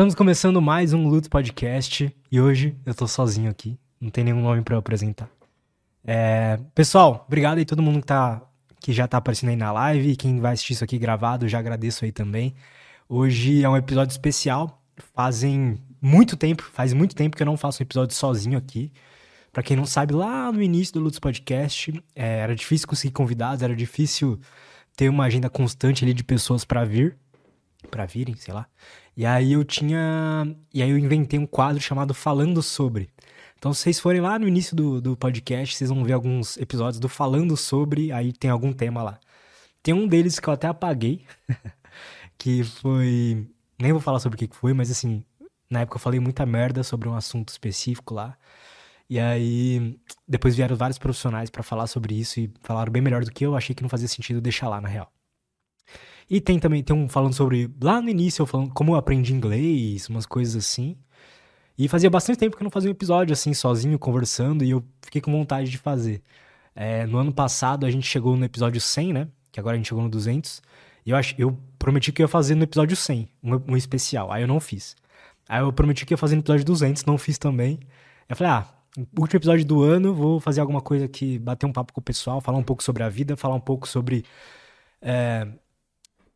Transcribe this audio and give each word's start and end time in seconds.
Estamos 0.00 0.14
começando 0.14 0.62
mais 0.62 0.94
um 0.94 1.06
Luto 1.06 1.28
Podcast 1.28 2.10
e 2.32 2.40
hoje 2.40 2.74
eu 2.86 2.94
tô 2.94 3.06
sozinho 3.06 3.50
aqui, 3.50 3.78
não 4.00 4.08
tem 4.08 4.24
nenhum 4.24 4.40
nome 4.40 4.62
para 4.62 4.78
apresentar. 4.78 5.28
É, 6.02 6.58
pessoal, 6.74 7.26
obrigado 7.28 7.58
aí 7.58 7.66
todo 7.66 7.82
mundo 7.82 8.00
que, 8.00 8.06
tá, 8.06 8.40
que 8.80 8.94
já 8.94 9.06
tá 9.06 9.18
aparecendo 9.18 9.50
aí 9.50 9.56
na 9.56 9.70
live 9.70 10.12
e 10.12 10.16
quem 10.16 10.40
vai 10.40 10.54
assistir 10.54 10.72
isso 10.72 10.82
aqui 10.82 10.96
gravado, 10.98 11.46
já 11.46 11.58
agradeço 11.58 12.06
aí 12.06 12.12
também. 12.12 12.54
Hoje 13.06 13.62
é 13.62 13.68
um 13.68 13.76
episódio 13.76 14.10
especial, 14.12 14.82
fazem 15.14 15.78
muito 16.00 16.34
tempo, 16.34 16.62
faz 16.62 16.94
muito 16.94 17.14
tempo 17.14 17.36
que 17.36 17.42
eu 17.42 17.46
não 17.46 17.58
faço 17.58 17.82
um 17.82 17.84
episódio 17.84 18.16
sozinho 18.16 18.56
aqui. 18.56 18.90
Para 19.52 19.62
quem 19.62 19.76
não 19.76 19.84
sabe, 19.84 20.14
lá 20.14 20.50
no 20.50 20.62
início 20.62 20.94
do 20.94 21.00
Lutos 21.00 21.18
Podcast, 21.18 21.92
é, 22.16 22.38
era 22.38 22.56
difícil 22.56 22.88
conseguir 22.88 23.12
convidados, 23.12 23.62
era 23.62 23.76
difícil 23.76 24.40
ter 24.96 25.10
uma 25.10 25.24
agenda 25.24 25.50
constante 25.50 26.06
ali 26.06 26.14
de 26.14 26.24
pessoas 26.24 26.64
para 26.64 26.86
vir, 26.86 27.18
para 27.90 28.06
virem, 28.06 28.34
sei 28.36 28.54
lá. 28.54 28.66
E 29.16 29.26
aí 29.26 29.52
eu 29.52 29.64
tinha. 29.64 30.46
E 30.72 30.82
aí 30.82 30.90
eu 30.90 30.98
inventei 30.98 31.38
um 31.38 31.46
quadro 31.46 31.82
chamado 31.82 32.14
Falando 32.14 32.62
Sobre. 32.62 33.10
Então, 33.58 33.74
se 33.74 33.82
vocês 33.82 34.00
forem 34.00 34.20
lá 34.22 34.38
no 34.38 34.48
início 34.48 34.74
do, 34.74 35.00
do 35.00 35.16
podcast, 35.16 35.76
vocês 35.76 35.90
vão 35.90 36.02
ver 36.02 36.14
alguns 36.14 36.56
episódios 36.56 36.98
do 36.98 37.10
Falando 37.10 37.56
Sobre, 37.56 38.10
aí 38.10 38.32
tem 38.32 38.50
algum 38.50 38.72
tema 38.72 39.02
lá. 39.02 39.20
Tem 39.82 39.92
um 39.92 40.08
deles 40.08 40.40
que 40.40 40.48
eu 40.48 40.54
até 40.54 40.66
apaguei, 40.68 41.26
que 42.38 42.64
foi. 42.64 43.46
Nem 43.78 43.92
vou 43.92 44.00
falar 44.00 44.20
sobre 44.20 44.36
o 44.36 44.48
que 44.48 44.56
foi, 44.56 44.72
mas 44.72 44.90
assim, 44.90 45.22
na 45.70 45.80
época 45.80 45.96
eu 45.96 46.00
falei 46.00 46.20
muita 46.20 46.46
merda 46.46 46.82
sobre 46.82 47.08
um 47.08 47.14
assunto 47.14 47.50
específico 47.50 48.14
lá. 48.14 48.36
E 49.10 49.18
aí, 49.18 49.98
depois 50.26 50.56
vieram 50.56 50.76
vários 50.76 50.98
profissionais 50.98 51.50
para 51.50 51.62
falar 51.62 51.86
sobre 51.86 52.14
isso 52.14 52.40
e 52.40 52.50
falaram 52.62 52.92
bem 52.92 53.02
melhor 53.02 53.24
do 53.24 53.32
que 53.32 53.44
eu. 53.44 53.56
Achei 53.56 53.74
que 53.74 53.82
não 53.82 53.88
fazia 53.90 54.08
sentido 54.08 54.40
deixar 54.40 54.68
lá, 54.68 54.80
na 54.80 54.88
real. 54.88 55.12
E 56.30 56.40
tem 56.40 56.60
também, 56.60 56.82
tem 56.82 56.94
um 56.94 57.08
falando 57.08 57.34
sobre, 57.34 57.68
lá 57.82 58.00
no 58.00 58.08
início, 58.08 58.42
eu 58.42 58.46
falando 58.46 58.72
como 58.72 58.92
eu 58.92 58.96
aprendi 58.96 59.34
inglês, 59.34 60.08
umas 60.08 60.24
coisas 60.24 60.54
assim. 60.54 60.96
E 61.76 61.88
fazia 61.88 62.08
bastante 62.08 62.38
tempo 62.38 62.56
que 62.56 62.62
eu 62.62 62.64
não 62.64 62.70
fazia 62.70 62.88
um 62.88 62.92
episódio 62.92 63.32
assim, 63.32 63.52
sozinho, 63.52 63.98
conversando, 63.98 64.62
e 64.62 64.70
eu 64.70 64.84
fiquei 65.02 65.20
com 65.20 65.32
vontade 65.32 65.70
de 65.70 65.78
fazer. 65.78 66.22
É, 66.74 67.04
no 67.06 67.18
ano 67.18 67.32
passado 67.32 67.84
a 67.84 67.90
gente 67.90 68.06
chegou 68.06 68.36
no 68.36 68.44
episódio 68.44 68.80
100, 68.80 69.12
né? 69.12 69.28
Que 69.50 69.58
agora 69.58 69.74
a 69.74 69.76
gente 69.76 69.88
chegou 69.88 70.04
no 70.04 70.08
200. 70.08 70.62
E 71.04 71.10
eu, 71.10 71.16
ach, 71.16 71.34
eu 71.38 71.58
prometi 71.78 72.12
que 72.12 72.22
ia 72.22 72.28
fazer 72.28 72.54
no 72.54 72.62
episódio 72.62 72.96
100, 72.96 73.28
um, 73.42 73.72
um 73.72 73.76
especial. 73.76 74.30
Aí 74.30 74.42
eu 74.42 74.48
não 74.48 74.60
fiz. 74.60 74.96
Aí 75.48 75.60
eu 75.62 75.72
prometi 75.72 76.06
que 76.06 76.14
ia 76.14 76.18
fazer 76.18 76.36
no 76.36 76.42
episódio 76.42 76.64
200, 76.64 77.04
não 77.06 77.18
fiz 77.18 77.38
também. 77.38 77.80
Eu 78.28 78.36
falei, 78.36 78.52
ah, 78.52 78.68
último 79.18 79.38
episódio 79.38 79.64
do 79.64 79.82
ano, 79.82 80.14
vou 80.14 80.38
fazer 80.38 80.60
alguma 80.60 80.80
coisa 80.80 81.08
que 81.08 81.38
bater 81.38 81.66
um 81.66 81.72
papo 81.72 81.92
com 81.92 82.00
o 82.00 82.04
pessoal, 82.04 82.40
falar 82.40 82.58
um 82.58 82.62
pouco 82.62 82.82
sobre 82.84 83.02
a 83.02 83.08
vida, 83.08 83.36
falar 83.36 83.54
um 83.56 83.60
pouco 83.60 83.88
sobre 83.88 84.24
é, 85.02 85.48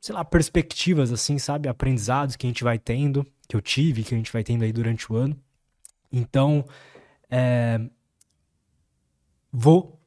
sei 0.04 0.14
lá, 0.14 0.22
perspectivas, 0.22 1.10
assim, 1.10 1.38
sabe? 1.38 1.66
Aprendizados 1.66 2.36
que 2.36 2.46
a 2.46 2.50
gente 2.50 2.62
vai 2.62 2.78
tendo, 2.78 3.26
que 3.48 3.56
eu 3.56 3.60
tive, 3.62 4.02
que 4.02 4.14
a 4.14 4.18
gente 4.18 4.30
vai 4.30 4.44
tendo 4.44 4.62
aí 4.62 4.70
durante 4.70 5.10
o 5.10 5.16
ano. 5.16 5.34
Então, 6.12 6.62
é... 7.30 7.80
vou 9.50 9.98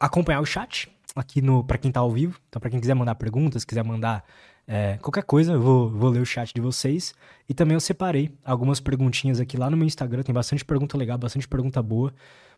acompanhar 0.00 0.40
o 0.40 0.46
chat 0.46 0.90
aqui 1.14 1.42
no 1.42 1.62
para 1.62 1.76
quem 1.76 1.92
tá 1.92 2.00
ao 2.00 2.10
vivo. 2.10 2.40
Então, 2.48 2.60
para 2.60 2.70
quem 2.70 2.80
quiser 2.80 2.94
mandar 2.94 3.14
perguntas, 3.16 3.62
quiser 3.62 3.84
mandar 3.84 4.24
é, 4.66 4.96
qualquer 5.02 5.22
coisa, 5.22 5.52
eu 5.52 5.60
vou, 5.60 5.90
vou 5.90 6.08
ler 6.08 6.22
o 6.22 6.24
chat 6.24 6.54
de 6.54 6.60
vocês. 6.62 7.14
E 7.46 7.52
também 7.52 7.74
eu 7.74 7.80
separei 7.80 8.34
algumas 8.42 8.80
perguntinhas 8.80 9.38
aqui 9.38 9.58
lá 9.58 9.68
no 9.68 9.76
meu 9.76 9.86
Instagram. 9.86 10.22
Tem 10.22 10.34
bastante 10.34 10.64
pergunta 10.64 10.96
legal, 10.96 11.18
bastante 11.18 11.46
pergunta 11.46 11.82
boa, 11.82 12.10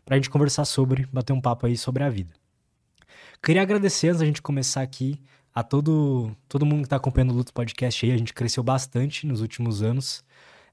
pra 0.05 0.15
gente 0.15 0.29
conversar 0.29 0.63
sobre, 0.63 1.05
bater 1.11 1.33
um 1.33 1.41
papo 1.41 1.65
aí 1.65 1.75
sobre 1.75 2.05
a 2.05 2.09
vida. 2.09 2.33
Queria 3.43 3.63
agradecer 3.63 4.07
antes 4.07 4.21
da 4.21 4.25
gente 4.25 4.41
começar 4.41 4.81
aqui 4.81 5.21
a 5.55 5.63
todo, 5.63 6.35
todo 6.49 6.65
mundo 6.65 6.81
que 6.81 6.87
está 6.87 6.97
acompanhando 6.97 7.31
o 7.31 7.35
Luto 7.37 7.53
Podcast 7.53 8.05
aí. 8.05 8.11
A 8.11 8.17
gente 8.17 8.33
cresceu 8.33 8.61
bastante 8.61 9.25
nos 9.25 9.39
últimos 9.39 9.81
anos, 9.81 10.21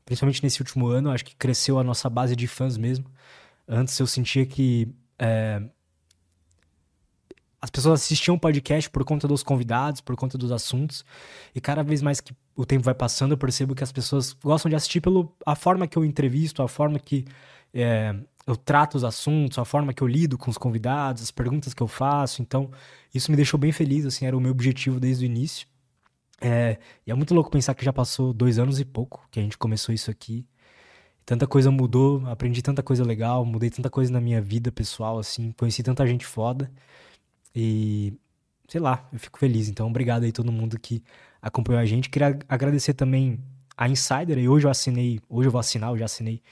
principalmente 0.05 0.42
nesse 0.42 0.61
último 0.61 0.89
ano. 0.89 1.12
Acho 1.12 1.24
que 1.24 1.36
cresceu 1.36 1.78
a 1.78 1.84
nossa 1.84 2.11
base 2.11 2.34
de 2.34 2.48
fãs 2.48 2.77
mesmo. 2.77 3.06
Antes 3.69 3.98
eu 4.00 4.06
sentia 4.08 4.44
que 4.44 4.92
é, 5.16 5.62
as 7.61 7.70
pessoas 7.70 8.01
assistiam 8.01 8.34
o 8.34 8.40
podcast 8.40 8.90
por 8.90 9.05
conta 9.05 9.29
dos 9.29 9.45
convidados, 9.45 10.01
por 10.01 10.17
conta 10.17 10.36
dos 10.36 10.51
assuntos. 10.51 11.05
E 11.55 11.61
cada 11.61 11.85
vez 11.85 12.02
mais 12.02 12.20
que 12.20 12.35
o 12.56 12.67
tempo 12.67 12.83
vai 12.83 12.95
passando, 12.95 13.30
eu 13.33 13.39
percebo 13.39 13.77
que 13.77 13.85
as 13.85 13.92
pessoas 13.92 14.33
gostam 14.33 14.68
de 14.68 14.74
assistir 14.74 15.01
pela 15.01 15.29
a 15.46 15.55
forma 15.55 15.86
que 15.86 15.96
eu 15.96 16.05
entrevisto, 16.05 16.61
a 16.61 16.67
forma 16.67 16.98
que 16.98 17.24
é, 17.73 18.17
eu 18.47 18.57
trato 18.57 18.97
os 18.97 19.05
assuntos, 19.05 19.58
a 19.58 19.64
forma 19.64 19.92
que 19.92 20.03
eu 20.03 20.07
lido 20.07 20.36
com 20.36 20.51
os 20.51 20.58
convidados, 20.58 21.23
as 21.23 21.30
perguntas 21.30 21.73
que 21.75 21.83
eu 21.83 21.89
faço. 21.89 22.42
Então, 22.42 22.70
isso 23.14 23.30
me 23.30 23.36
deixou 23.36 23.58
bem 23.58 23.73
feliz, 23.73 24.05
assim, 24.05 24.27
era 24.27 24.36
o 24.36 24.41
meu 24.41 24.51
objetivo 24.51 24.98
desde 24.98 25.25
o 25.25 25.27
início. 25.27 25.67
É, 26.41 26.79
e 27.07 27.11
é 27.11 27.14
muito 27.14 27.35
louco 27.35 27.51
pensar 27.51 27.75
que 27.75 27.85
já 27.85 27.92
passou 27.92 28.33
dois 28.33 28.58
anos 28.58 28.80
e 28.80 28.85
pouco 28.85 29.27
que 29.30 29.39
a 29.39 29.42
gente 29.42 29.57
começou 29.57 29.95
isso 29.95 30.11
aqui. 30.11 30.45
Tanta 31.25 31.47
coisa 31.47 31.70
mudou, 31.70 32.27
aprendi 32.27 32.61
tanta 32.63 32.83
coisa 32.83 33.05
legal, 33.05 33.45
mudei 33.45 33.70
tanta 33.70 33.89
coisa 33.89 34.13
na 34.13 34.20
minha 34.20 34.41
vida 34.41 34.73
pessoal, 34.73 35.19
assim, 35.20 35.53
conheci 35.53 35.83
tanta 35.83 36.05
gente 36.07 36.27
foda. 36.27 36.70
E, 37.55 38.13
sei 38.69 38.80
lá, 38.80 39.09
eu 39.13 39.20
fico 39.20 39.39
feliz. 39.39 39.69
Então, 39.69 39.86
obrigado 39.89 40.24
aí 40.24 40.33
todo 40.33 40.51
mundo 40.51 40.79
que 40.80 41.03
acompanhou 41.41 41.80
a 41.80 41.85
gente. 41.85 42.11
Queria 42.11 42.39
agradecer 42.48 42.95
também 42.95 43.39
a 43.77 43.89
Insider, 43.89 44.39
e 44.39 44.48
hoje 44.48 44.67
eu 44.67 44.70
assinei, 44.70 45.20
hoje 45.29 45.48
eu 45.48 45.53
vou 45.53 45.61
assinar, 45.61 45.91
eu 45.91 45.98
já 45.98 46.07
assinei 46.07 46.42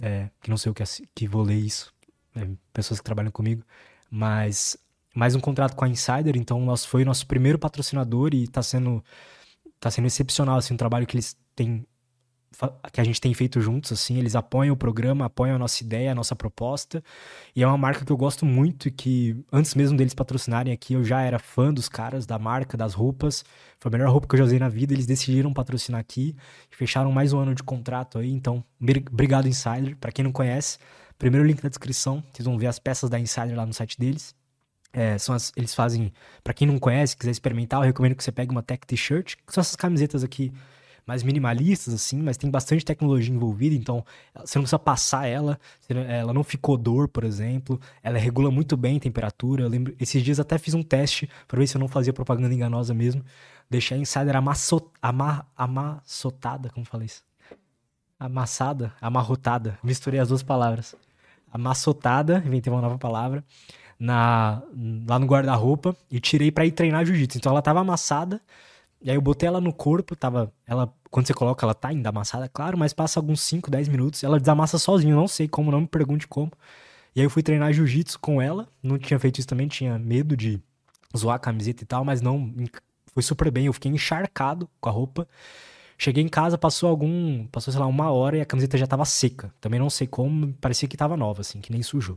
é, 0.00 0.30
que 0.40 0.50
não 0.50 0.56
sei 0.56 0.70
o 0.70 0.74
que, 0.74 0.82
que 1.14 1.28
vou 1.28 1.42
ler 1.42 1.56
isso, 1.56 1.92
é, 2.34 2.48
pessoas 2.72 3.00
que 3.00 3.04
trabalham 3.04 3.30
comigo, 3.30 3.64
mas 4.10 4.76
mais 5.14 5.34
um 5.34 5.40
contrato 5.40 5.74
com 5.74 5.84
a 5.84 5.88
Insider, 5.88 6.36
então 6.36 6.60
nós 6.64 6.84
foi 6.84 7.04
nosso 7.04 7.26
primeiro 7.26 7.58
patrocinador 7.58 8.34
e 8.34 8.44
está 8.44 8.62
sendo 8.62 9.04
tá 9.80 9.90
sendo 9.90 10.06
excepcional 10.06 10.58
assim 10.58 10.74
o 10.74 10.78
trabalho 10.78 11.06
que 11.06 11.16
eles 11.16 11.36
têm 11.54 11.86
que 12.92 13.00
a 13.00 13.04
gente 13.04 13.20
tem 13.20 13.32
feito 13.34 13.60
juntos, 13.60 13.92
assim, 13.92 14.18
eles 14.18 14.34
apoiam 14.34 14.72
o 14.72 14.76
programa, 14.76 15.26
apoiam 15.26 15.56
a 15.56 15.58
nossa 15.58 15.82
ideia, 15.82 16.12
a 16.12 16.14
nossa 16.14 16.34
proposta, 16.34 17.02
e 17.54 17.62
é 17.62 17.66
uma 17.66 17.78
marca 17.78 18.04
que 18.04 18.10
eu 18.10 18.16
gosto 18.16 18.44
muito 18.44 18.88
e 18.88 18.90
que, 18.90 19.44
antes 19.52 19.74
mesmo 19.74 19.96
deles 19.96 20.14
patrocinarem 20.14 20.72
aqui, 20.72 20.94
eu 20.94 21.04
já 21.04 21.20
era 21.20 21.38
fã 21.38 21.72
dos 21.72 21.88
caras, 21.88 22.26
da 22.26 22.38
marca, 22.38 22.76
das 22.76 22.94
roupas, 22.94 23.44
foi 23.78 23.90
a 23.90 23.92
melhor 23.92 24.10
roupa 24.10 24.26
que 24.26 24.34
eu 24.34 24.38
já 24.38 24.44
usei 24.44 24.58
na 24.58 24.68
vida, 24.68 24.92
eles 24.92 25.06
decidiram 25.06 25.52
patrocinar 25.52 26.00
aqui, 26.00 26.34
fecharam 26.70 27.12
mais 27.12 27.32
um 27.32 27.38
ano 27.38 27.54
de 27.54 27.62
contrato 27.62 28.18
aí, 28.18 28.32
então, 28.32 28.64
obrigado 28.80 29.46
Insider, 29.46 29.96
para 29.96 30.10
quem 30.10 30.24
não 30.24 30.32
conhece, 30.32 30.78
primeiro 31.18 31.46
link 31.46 31.62
na 31.62 31.68
descrição, 31.68 32.24
vocês 32.32 32.46
vão 32.46 32.58
ver 32.58 32.66
as 32.66 32.78
peças 32.78 33.08
da 33.10 33.20
Insider 33.20 33.56
lá 33.56 33.66
no 33.66 33.74
site 33.74 33.98
deles, 33.98 34.34
é, 34.92 35.18
são 35.18 35.34
as, 35.34 35.52
eles 35.54 35.74
fazem, 35.74 36.12
para 36.42 36.54
quem 36.54 36.66
não 36.66 36.78
conhece, 36.78 37.16
quiser 37.16 37.30
experimentar, 37.30 37.80
eu 37.80 37.86
recomendo 37.86 38.16
que 38.16 38.24
você 38.24 38.32
pegue 38.32 38.50
uma 38.50 38.62
Tech 38.62 38.84
T-shirt, 38.86 39.36
que 39.46 39.52
são 39.52 39.60
essas 39.60 39.76
camisetas 39.76 40.24
aqui 40.24 40.50
mais 41.08 41.22
minimalistas, 41.22 41.94
assim, 41.94 42.20
mas 42.20 42.36
tem 42.36 42.50
bastante 42.50 42.84
tecnologia 42.84 43.34
envolvida, 43.34 43.74
então 43.74 44.04
você 44.34 44.58
não 44.58 44.64
precisa 44.64 44.78
passar 44.78 45.26
ela, 45.26 45.58
ela 45.88 46.34
não 46.34 46.44
ficou 46.44 46.76
dor, 46.76 47.08
por 47.08 47.24
exemplo, 47.24 47.80
ela 48.02 48.18
regula 48.18 48.50
muito 48.50 48.76
bem 48.76 48.98
a 48.98 49.00
temperatura. 49.00 49.62
Eu 49.62 49.70
lembro, 49.70 49.94
esses 49.98 50.22
dias 50.22 50.38
até 50.38 50.58
fiz 50.58 50.74
um 50.74 50.82
teste 50.82 51.26
para 51.48 51.58
ver 51.58 51.66
se 51.66 51.78
eu 51.78 51.80
não 51.80 51.88
fazia 51.88 52.12
propaganda 52.12 52.52
enganosa 52.52 52.92
mesmo. 52.92 53.24
Deixei 53.70 53.96
a 53.96 54.00
Insider 54.00 54.36
amassot, 54.36 54.84
ama, 55.02 55.46
amassotada, 55.56 56.68
como 56.68 56.84
falei 56.84 57.06
isso? 57.06 57.24
Amassada, 58.20 58.92
amarrotada. 59.00 59.78
Misturei 59.82 60.20
as 60.20 60.28
duas 60.28 60.42
palavras. 60.42 60.94
Amassotada, 61.50 62.42
inventei 62.44 62.70
uma 62.70 62.82
nova 62.82 62.98
palavra, 62.98 63.42
na, 63.98 64.62
lá 65.08 65.18
no 65.18 65.24
guarda-roupa 65.26 65.96
e 66.10 66.20
tirei 66.20 66.52
para 66.52 66.66
ir 66.66 66.72
treinar 66.72 67.06
jiu-jitsu. 67.06 67.38
Então 67.38 67.50
ela 67.50 67.62
tava 67.62 67.80
amassada, 67.80 68.42
e 69.00 69.10
aí 69.10 69.16
eu 69.16 69.20
botei 69.20 69.46
ela 69.46 69.60
no 69.60 69.72
corpo, 69.72 70.16
tava. 70.16 70.52
Ela, 70.66 70.92
quando 71.10 71.26
você 71.26 71.34
coloca, 71.34 71.64
ela 71.64 71.74
tá 71.74 71.88
ainda 71.88 72.08
amassada, 72.08 72.48
claro, 72.48 72.76
mas 72.76 72.92
passa 72.92 73.18
alguns 73.20 73.40
5, 73.42 73.70
10 73.70 73.88
minutos, 73.88 74.24
ela 74.24 74.40
desamassa 74.40 74.78
sozinha, 74.78 75.14
não 75.14 75.28
sei 75.28 75.46
como, 75.48 75.70
não 75.70 75.82
me 75.82 75.86
pergunte 75.86 76.26
como. 76.26 76.52
E 77.14 77.20
aí 77.20 77.26
eu 77.26 77.30
fui 77.30 77.42
treinar 77.42 77.72
jiu-jitsu 77.72 78.18
com 78.20 78.40
ela, 78.42 78.68
não 78.82 78.98
tinha 78.98 79.18
feito 79.18 79.38
isso 79.38 79.48
também, 79.48 79.68
tinha 79.68 79.98
medo 79.98 80.36
de 80.36 80.60
zoar 81.16 81.36
a 81.36 81.38
camiseta 81.38 81.82
e 81.82 81.86
tal, 81.86 82.04
mas 82.04 82.20
não, 82.20 82.52
foi 83.14 83.22
super 83.22 83.50
bem, 83.50 83.66
eu 83.66 83.72
fiquei 83.72 83.90
encharcado 83.90 84.68
com 84.80 84.88
a 84.88 84.92
roupa. 84.92 85.28
Cheguei 85.96 86.22
em 86.22 86.28
casa, 86.28 86.56
passou 86.56 86.88
algum, 86.88 87.46
passou 87.48 87.72
sei 87.72 87.80
lá 87.80 87.86
uma 87.86 88.10
hora 88.10 88.36
e 88.38 88.40
a 88.40 88.46
camiseta 88.46 88.78
já 88.78 88.86
tava 88.86 89.04
seca. 89.04 89.52
Também 89.60 89.80
não 89.80 89.90
sei 89.90 90.06
como, 90.06 90.52
parecia 90.60 90.88
que 90.88 90.96
tava 90.96 91.16
nova 91.16 91.40
assim, 91.40 91.60
que 91.60 91.72
nem 91.72 91.82
sujou. 91.82 92.16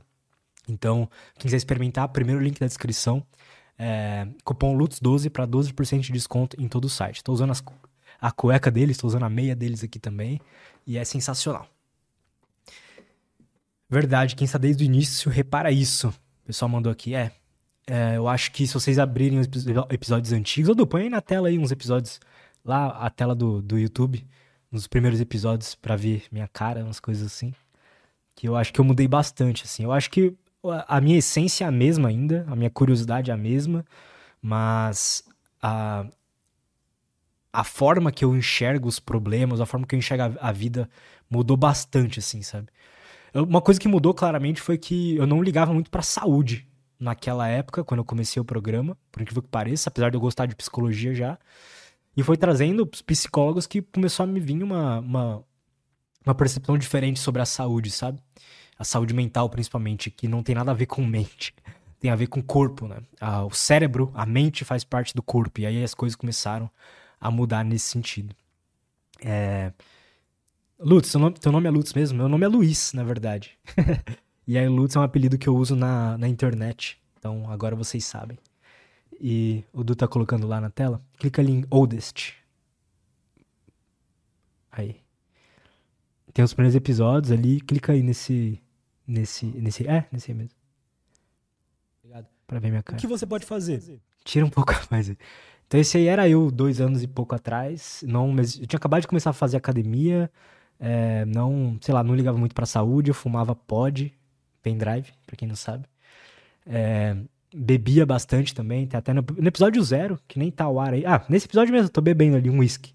Então, 0.68 1.10
quem 1.36 1.44
quiser 1.44 1.58
experimentar, 1.58 2.08
primeiro 2.10 2.40
link 2.42 2.60
da 2.60 2.68
descrição. 2.68 3.26
É, 3.84 4.28
cupom 4.44 4.78
LUTS12 4.78 5.32
para 5.32 5.48
12% 5.48 6.02
de 6.02 6.14
desconto 6.14 6.56
em 6.62 6.68
todo 6.68 6.86
o 6.86 6.90
site. 6.90 7.16
Estou 7.16 7.34
usando 7.34 7.50
as, 7.50 7.64
a 8.20 8.32
cueca 8.32 8.70
deles, 8.70 8.96
estou 8.96 9.08
usando 9.08 9.24
a 9.24 9.30
meia 9.30 9.56
deles 9.56 9.84
aqui 9.84 9.98
também. 9.98 10.40
E 10.86 11.00
é 11.00 11.04
sensacional. 11.04 11.68
Verdade, 13.90 14.36
quem 14.36 14.46
está 14.46 14.60
desde 14.60 14.84
o 14.84 14.86
início, 14.86 15.32
repara 15.32 15.72
isso. 15.72 16.10
O 16.10 16.46
pessoal 16.46 16.70
mandou 16.70 16.92
aqui. 16.92 17.16
É, 17.16 17.32
é 17.88 18.18
eu 18.18 18.28
acho 18.28 18.52
que 18.52 18.68
se 18.68 18.74
vocês 18.76 19.00
abrirem 19.00 19.40
os 19.40 19.48
episódios 19.90 20.32
antigos, 20.32 20.78
ou 20.78 20.86
põe 20.86 21.02
aí 21.04 21.10
na 21.10 21.20
tela 21.20 21.48
aí 21.48 21.58
uns 21.58 21.72
episódios, 21.72 22.20
lá 22.64 22.90
a 22.90 23.10
tela 23.10 23.34
do, 23.34 23.64
do 23.64 23.80
YouTube, 23.80 24.24
nos 24.72 24.86
primeiros 24.86 25.20
episódios, 25.20 25.74
para 25.74 25.96
ver 25.96 26.26
minha 26.32 26.48
cara, 26.48 26.84
umas 26.84 27.00
coisas 27.00 27.26
assim. 27.26 27.52
Que 28.36 28.48
eu 28.48 28.56
acho 28.56 28.72
que 28.72 28.80
eu 28.80 28.86
mudei 28.86 29.08
bastante, 29.08 29.64
assim. 29.64 29.84
Eu 29.84 29.92
acho 29.92 30.12
que 30.12 30.36
a 30.64 31.02
minha 31.02 31.18
essência 31.18 31.66
é 31.66 31.68
a 31.68 31.72
mesma 31.72 32.10
ainda, 32.10 32.46
a 32.48 32.56
minha 32.56 32.70
curiosidade 32.70 33.32
é 33.32 33.34
a 33.34 33.38
mesma, 33.38 33.86
mas 34.42 35.24
a, 35.62 36.06
a 37.52 37.64
forma 37.64 38.12
que 38.12 38.24
eu 38.24 38.36
enxergo 38.36 38.88
os 38.88 39.00
problemas, 39.00 39.60
a 39.60 39.66
forma 39.66 39.86
que 39.86 39.96
eu 39.96 40.00
enxergo 40.00 40.38
a, 40.40 40.52
vida 40.52 40.90
mudou 41.30 41.58
bastante, 41.58 42.20
assim, 42.20 42.42
sabe? 42.42 42.68
Uma 43.34 43.62
coisa 43.62 43.80
que 43.80 43.88
mudou 43.88 44.14
claramente 44.14 44.62
foi 44.62 44.78
que 44.78 45.16
eu 45.16 45.26
não 45.26 45.42
ligava 45.42 45.74
muito 45.74 45.90
pra 45.90 46.02
saúde 46.02 46.68
naquela 47.00 47.48
época, 47.48 47.84
quando 47.84 48.00
eu 48.00 48.06
comecei 48.06 48.42
o 48.42 48.46
programa, 48.46 48.98
por 49.12 49.22
incrível 49.22 49.42
que 49.42 49.50
pareça, 49.50 49.90
apesar 49.90 50.10
de 50.10 50.18
eu 50.18 50.22
gostar 50.22 50.46
de 50.46 50.56
psicologia 50.56 51.14
já. 51.14 51.40
E 52.16 52.24
foi 52.24 52.38
trazendo 52.38 52.86
psicólogos 52.86 53.66
que 53.66 53.82
começou 53.82 54.26
a 54.26 54.28
me 54.28 54.40
vir 54.40 54.62
uma, 54.62 55.00
uma, 55.00 55.44
uma 56.26 56.36
percepção 56.36 56.78
diferente 56.78 57.20
sobre 57.20 57.42
a 57.42 57.46
saúde, 57.46 57.90
sabe? 57.90 58.22
A 58.82 58.84
saúde 58.84 59.14
mental, 59.14 59.48
principalmente, 59.48 60.10
que 60.10 60.28
não 60.28 60.42
tem 60.42 60.56
nada 60.56 60.72
a 60.72 60.74
ver 60.74 60.88
com 60.88 61.06
mente. 61.06 61.54
Tem 62.00 62.10
a 62.10 62.16
ver 62.16 62.26
com 62.26 62.42
corpo, 62.42 62.88
né? 62.88 62.98
Ah, 63.20 63.46
o 63.46 63.52
cérebro, 63.52 64.12
a 64.16 64.26
mente 64.26 64.66
faz 64.66 64.84
parte 64.84 65.14
do 65.14 65.22
corpo. 65.22 65.62
E 65.62 65.68
aí 65.68 65.84
as 65.84 65.94
coisas 65.94 66.16
começaram 66.16 66.68
a 67.20 67.30
mudar 67.30 67.64
nesse 67.64 67.86
sentido. 67.86 68.36
É... 69.24 69.72
Lutz, 70.80 71.14
nome, 71.14 71.38
teu 71.38 71.52
nome 71.52 71.68
é 71.68 71.70
Lutz 71.70 71.94
mesmo? 71.94 72.18
Meu 72.18 72.28
nome 72.28 72.44
é 72.44 72.48
Luiz, 72.48 72.92
na 72.94 73.04
verdade. 73.04 73.56
e 74.48 74.58
aí 74.58 74.68
Lutz 74.68 74.96
é 74.96 75.00
um 75.00 75.04
apelido 75.04 75.38
que 75.38 75.48
eu 75.48 75.56
uso 75.56 75.76
na, 75.76 76.18
na 76.18 76.28
internet. 76.28 77.00
Então 77.20 77.48
agora 77.52 77.76
vocês 77.76 78.04
sabem. 78.04 78.40
E 79.20 79.64
o 79.72 79.84
Du 79.84 79.96
tá 79.96 80.08
colocando 80.08 80.48
lá 80.48 80.60
na 80.60 80.72
tela. 80.72 81.00
Clica 81.20 81.40
ali 81.40 81.52
em 81.52 81.66
Oldest. 81.70 82.34
Aí. 84.72 85.00
Tem 86.34 86.44
os 86.44 86.56
primeiros 86.56 86.76
episódios 86.76 87.32
ali. 87.32 87.62
Clica 87.62 87.94
aí 87.94 88.02
nesse. 88.02 88.60
Nesse. 89.12 89.46
Nesse. 89.46 89.88
É, 89.88 90.06
nesse 90.12 90.32
aí 90.32 90.38
mesmo. 90.38 90.56
Obrigado. 92.02 92.28
Pra 92.48 92.60
ver 92.60 92.70
minha 92.70 92.82
cara. 92.82 92.98
O 92.98 93.02
que 93.02 93.08
você 93.08 93.26
pode 93.26 93.46
fazer? 93.46 94.00
Tira 94.24 94.46
um 94.46 94.50
pouco 94.50 94.74
mais. 94.90 95.10
Então 95.10 95.80
esse 95.80 95.98
aí 95.98 96.08
era 96.08 96.28
eu 96.30 96.50
dois 96.50 96.80
anos 96.80 97.04
e 97.04 97.08
pouco 97.08 97.36
atrás. 97.36 98.04
Não, 98.08 98.30
mas 98.30 98.60
eu 98.60 98.66
tinha 98.66 98.78
acabado 98.78 99.02
de 99.02 99.08
começar 99.08 99.32
a 99.32 99.34
fazer 99.34 99.58
academia. 99.58 100.32
É, 100.80 101.26
não, 101.26 101.78
sei 101.82 101.94
lá, 101.94 102.04
não 102.04 102.16
ligava 102.16 102.38
muito 102.38 102.56
pra 102.56 102.66
saúde. 102.66 103.10
Eu 103.10 103.14
fumava 103.14 103.54
pod, 103.54 104.14
pendrive, 104.64 105.12
pra 105.26 105.36
quem 105.36 105.48
não 105.48 105.56
sabe. 105.56 105.86
É, 106.66 107.18
bebia 107.54 108.06
bastante 108.06 108.56
também. 108.56 108.88
Tem 108.88 108.98
até 108.98 109.14
no, 109.14 109.26
no, 109.38 109.48
episódio 109.48 109.84
zero, 109.84 110.20
que 110.28 110.40
nem 110.40 110.50
tá 110.50 110.70
o 110.70 110.80
ar 110.80 110.94
aí. 110.94 111.06
Ah, 111.06 111.26
nesse 111.28 111.48
episódio 111.48 111.74
mesmo 111.74 111.88
eu 111.88 111.92
tô 111.92 112.02
bebendo 112.02 112.38
ali 112.38 112.50
um 112.50 112.60
whisky. 112.60 112.94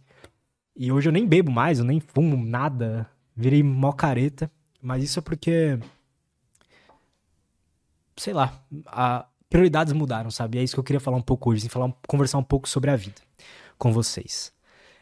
E 0.75 0.91
hoje 0.91 1.09
eu 1.09 1.13
nem 1.13 1.27
bebo 1.27 1.51
mais, 1.51 1.79
eu 1.79 1.85
nem 1.85 2.01
fumo 2.01 2.43
nada. 2.43 3.07
Virei 3.35 3.63
mó 3.63 3.93
careta. 3.93 4.51
Mas 4.81 5.03
isso 5.03 5.19
é 5.19 5.23
porque. 5.23 5.79
Sei 8.17 8.33
lá. 8.33 8.61
A, 8.87 9.27
prioridades 9.49 9.93
mudaram, 9.93 10.31
sabe? 10.31 10.59
E 10.59 10.61
é 10.61 10.65
isso 10.65 10.75
que 10.75 10.81
eu 10.81 10.85
queria 10.85 11.01
falar 11.01 11.17
um 11.17 11.23
pouco 11.23 11.51
hoje, 11.51 11.61
assim, 11.61 11.69
falar, 11.69 11.93
conversar 12.07 12.39
um 12.39 12.43
pouco 12.43 12.69
sobre 12.69 12.91
a 12.91 12.97
vida 12.97 13.21
com 13.79 13.93
vocês. 13.93 14.53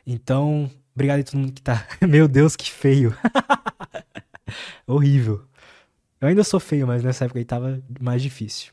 Então, 0.07 0.71
obrigado 0.95 1.21
a 1.21 1.25
todo 1.25 1.39
mundo 1.39 1.53
que 1.53 1.63
tá. 1.63 1.87
Meu 2.07 2.29
Deus, 2.29 2.57
que 2.57 2.71
feio. 2.71 3.17
Horrível. 4.87 5.47
Eu 6.21 6.29
ainda 6.29 6.45
sou 6.45 6.61
feio, 6.61 6.87
mas 6.87 7.03
nessa 7.03 7.25
época 7.25 7.39
aí 7.39 7.45
tava 7.45 7.83
mais 8.01 8.23
difícil. 8.23 8.73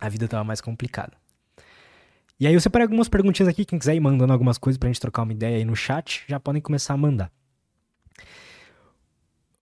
A 0.00 0.08
vida 0.08 0.26
tava 0.28 0.44
mais 0.44 0.60
complicada. 0.60 1.12
E 2.38 2.46
aí 2.46 2.54
eu 2.54 2.60
separei 2.60 2.84
algumas 2.84 3.08
perguntinhas 3.08 3.48
aqui, 3.48 3.66
quem 3.66 3.78
quiser 3.78 3.94
ir 3.94 4.00
mandando 4.00 4.32
algumas 4.32 4.56
coisas 4.56 4.78
pra 4.78 4.88
gente 4.88 5.00
trocar 5.00 5.22
uma 5.22 5.32
ideia 5.32 5.58
aí 5.58 5.64
no 5.64 5.76
chat, 5.76 6.24
já 6.26 6.40
podem 6.40 6.62
começar 6.62 6.94
a 6.94 6.96
mandar. 6.96 7.30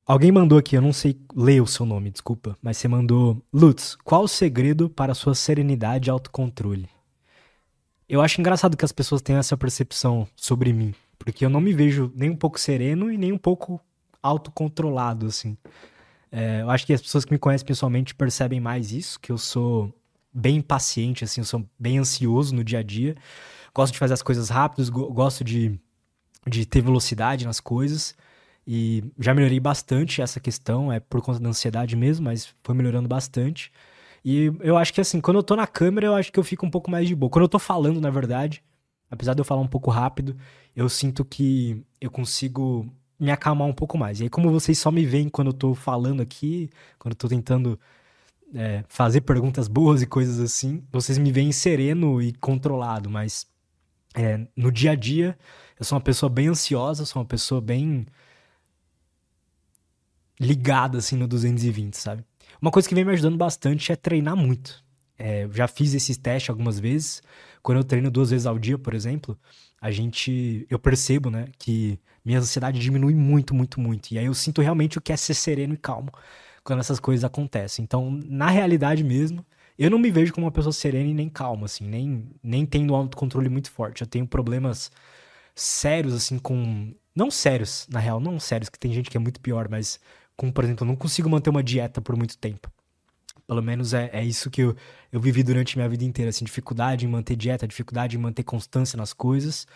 Alguém 0.09 0.33
mandou 0.33 0.57
aqui, 0.57 0.75
eu 0.75 0.81
não 0.81 0.91
sei 0.91 1.21
ler 1.37 1.61
o 1.61 1.67
seu 1.67 1.85
nome, 1.85 2.11
desculpa, 2.11 2.57
mas 2.63 2.79
você 2.79 2.89
mandou. 2.89 3.43
Lutz, 3.53 3.95
qual 3.95 4.23
o 4.23 4.29
segredo 4.29 4.89
para 4.89 5.13
a 5.13 5.15
sua 5.15 5.35
serenidade 5.35 6.09
e 6.09 6.11
autocontrole? 6.11 6.89
Eu 8.09 8.23
acho 8.23 8.41
engraçado 8.41 8.75
que 8.75 8.87
as 8.87 8.91
pessoas 8.91 9.21
tenham 9.21 9.39
essa 9.39 9.55
percepção 9.55 10.27
sobre 10.35 10.73
mim, 10.73 10.95
porque 11.19 11.45
eu 11.45 11.51
não 11.51 11.61
me 11.61 11.75
vejo 11.75 12.11
nem 12.17 12.31
um 12.31 12.37
pouco 12.37 12.59
sereno 12.59 13.13
e 13.13 13.19
nem 13.19 13.33
um 13.35 13.37
pouco 13.37 13.79
autocontrolado, 14.23 15.27
assim. 15.27 15.59
É, 16.33 16.63
eu 16.63 16.71
acho 16.71 16.87
que 16.87 16.95
as 16.95 17.03
pessoas 17.03 17.27
que 17.27 17.33
me 17.33 17.39
conhecem 17.39 17.67
pessoalmente 17.67 18.15
percebem 18.15 18.61
mais 18.61 18.93
isso, 18.93 19.21
que 19.21 19.31
eu 19.31 19.37
sou 19.37 19.93
bem 20.33 20.57
impaciente, 20.57 21.23
assim, 21.23 21.43
eu 21.43 21.45
sou 21.45 21.69
bem 21.79 21.99
ansioso 21.99 22.55
no 22.55 22.65
dia 22.65 22.79
a 22.79 22.83
dia. 22.83 23.15
Gosto 23.75 23.93
de 23.93 23.99
fazer 23.99 24.15
as 24.15 24.23
coisas 24.23 24.49
rápidas, 24.49 24.89
gosto 24.89 25.45
de, 25.45 25.79
de 26.47 26.65
ter 26.65 26.81
velocidade 26.81 27.45
nas 27.45 27.61
coisas. 27.61 28.17
E 28.71 29.03
já 29.19 29.33
melhorei 29.33 29.59
bastante 29.59 30.21
essa 30.21 30.39
questão, 30.39 30.93
é 30.93 31.01
por 31.01 31.23
conta 31.23 31.41
da 31.41 31.49
ansiedade 31.49 31.97
mesmo, 31.97 32.27
mas 32.27 32.55
foi 32.63 32.75
melhorando 32.75 33.09
bastante. 33.09 33.73
E 34.23 34.53
eu 34.61 34.77
acho 34.77 34.93
que 34.93 35.01
assim, 35.01 35.23
quando 35.23 35.39
eu 35.39 35.43
tô 35.43 35.57
na 35.57 35.67
câmera, 35.67 36.07
eu 36.07 36.15
acho 36.15 36.31
que 36.31 36.39
eu 36.39 36.45
fico 36.45 36.67
um 36.67 36.71
pouco 36.71 36.91
mais 36.91 37.09
de 37.09 37.15
boa. 37.15 37.31
Quando 37.31 37.45
eu 37.45 37.49
tô 37.49 37.59
falando, 37.59 37.99
na 37.99 38.11
verdade, 38.11 38.63
apesar 39.11 39.33
de 39.33 39.41
eu 39.41 39.45
falar 39.45 39.63
um 39.63 39.67
pouco 39.67 39.91
rápido, 39.91 40.37
eu 40.77 40.87
sinto 40.87 41.25
que 41.25 41.83
eu 41.99 42.11
consigo 42.11 42.87
me 43.19 43.31
acalmar 43.31 43.67
um 43.67 43.73
pouco 43.73 43.97
mais. 43.97 44.21
E 44.21 44.25
aí, 44.25 44.29
como 44.29 44.51
vocês 44.51 44.79
só 44.79 44.91
me 44.91 45.07
veem 45.07 45.31
quando 45.31 45.49
eu 45.49 45.55
tô 45.55 45.75
falando 45.75 46.21
aqui, 46.21 46.69
quando 46.99 47.13
eu 47.13 47.17
tô 47.17 47.27
tentando 47.27 47.81
é, 48.55 48.85
fazer 48.87 49.23
perguntas 49.23 49.67
boas 49.67 50.03
e 50.03 50.07
coisas 50.07 50.39
assim, 50.41 50.85
vocês 50.93 51.17
me 51.17 51.33
veem 51.33 51.53
sereno 51.53 52.21
e 52.21 52.35
controlado, 52.35 53.09
mas 53.09 53.47
é, 54.15 54.47
no 54.55 54.71
dia 54.71 54.91
a 54.91 54.95
dia, 54.95 55.39
eu 55.79 55.87
sou 55.87 55.97
uma 55.97 56.05
pessoa 56.05 56.29
bem 56.29 56.49
ansiosa, 56.49 57.07
sou 57.07 57.23
uma 57.23 57.29
pessoa 57.29 57.63
bem 57.63 58.07
ligada 60.41 60.99
assim 60.99 61.17
no 61.17 61.27
220, 61.27 61.95
sabe? 61.97 62.25
Uma 62.61 62.71
coisa 62.71 62.89
que 62.89 62.95
vem 62.95 63.05
me 63.05 63.13
ajudando 63.13 63.37
bastante 63.37 63.93
é 63.93 63.97
treinar 63.97 64.37
muito. 64.37 64.83
É, 65.19 65.49
já 65.53 65.67
fiz 65.67 65.95
esses 65.95 66.17
testes 66.17 66.51
algumas 66.51 66.79
vezes. 66.79 67.23
Quando 67.63 67.79
eu 67.79 67.85
treino 67.85 68.11
duas 68.11 68.31
vezes 68.31 68.47
ao 68.47 68.59
dia, 68.59 68.79
por 68.79 68.95
exemplo, 68.95 69.39
a 69.81 69.91
gente. 69.91 70.67
Eu 70.71 70.79
percebo, 70.79 71.31
né, 71.31 71.49
que 71.59 71.99
minha 72.25 72.39
ansiedade 72.39 72.79
diminui 72.79 73.15
muito, 73.15 73.55
muito, 73.55 73.81
muito. 73.81 74.13
E 74.13 74.19
aí 74.19 74.27
eu 74.27 74.35
sinto 74.35 74.63
realmente 74.63 74.99
o 74.99 75.01
que 75.01 75.13
é 75.13 75.17
ser 75.17 75.35
sereno 75.35 75.75
e 75.75 75.77
calmo 75.77 76.11
quando 76.63 76.81
essas 76.81 77.01
coisas 77.01 77.25
acontecem. 77.25 77.83
Então, 77.83 78.11
na 78.27 78.51
realidade 78.51 79.03
mesmo, 79.03 79.45
eu 79.79 79.91
não 79.91 79.99
me 79.99 80.11
vejo 80.11 80.33
como 80.33 80.47
uma 80.47 80.53
pessoa 80.53 80.73
serena 80.73 81.09
e 81.09 81.15
nem 81.15 81.29
calma, 81.29 81.67
assim, 81.67 81.87
nem, 81.87 82.29
nem 82.43 82.67
tendo 82.67 82.93
um 82.93 82.97
autocontrole 82.97 83.49
muito 83.49 83.71
forte. 83.71 84.03
Eu 84.03 84.07
tenho 84.07 84.27
problemas 84.27 84.91
sérios, 85.55 86.15
assim, 86.15 86.39
com. 86.39 86.95
Não 87.15 87.31
sérios, 87.31 87.87
na 87.91 87.99
real, 87.99 88.21
não 88.21 88.39
sérios, 88.39 88.69
que 88.69 88.79
tem 88.79 88.93
gente 88.93 89.11
que 89.11 89.17
é 89.17 89.21
muito 89.21 89.41
pior, 89.41 89.69
mas 89.69 89.99
como, 90.39 90.53
por 90.53 90.63
exemplo, 90.63 90.85
eu 90.85 90.87
não 90.87 90.95
consigo 90.95 91.29
manter 91.29 91.51
uma 91.51 91.65
dieta 91.65 92.01
por 92.01 92.17
muito 92.17 92.39
tempo. 92.39 92.71
Pelo 93.45 93.61
menos 93.61 93.93
é, 93.93 94.09
é 94.13 94.25
isso 94.25 94.49
que 94.49 94.63
eu, 94.63 94.77
eu 95.11 95.21
vivi 95.21 95.43
durante 95.43 95.77
minha 95.77 95.89
vida 95.89 96.05
inteira, 96.05 96.29
assim, 96.29 96.45
dificuldade 96.45 97.05
em 97.05 97.09
manter 97.09 97.35
dieta, 97.35 97.67
dificuldade 97.67 98.17
em 98.17 98.21
manter 98.21 98.45
constância 98.45 98.97
nas 98.97 99.13
coisas. 99.13 99.67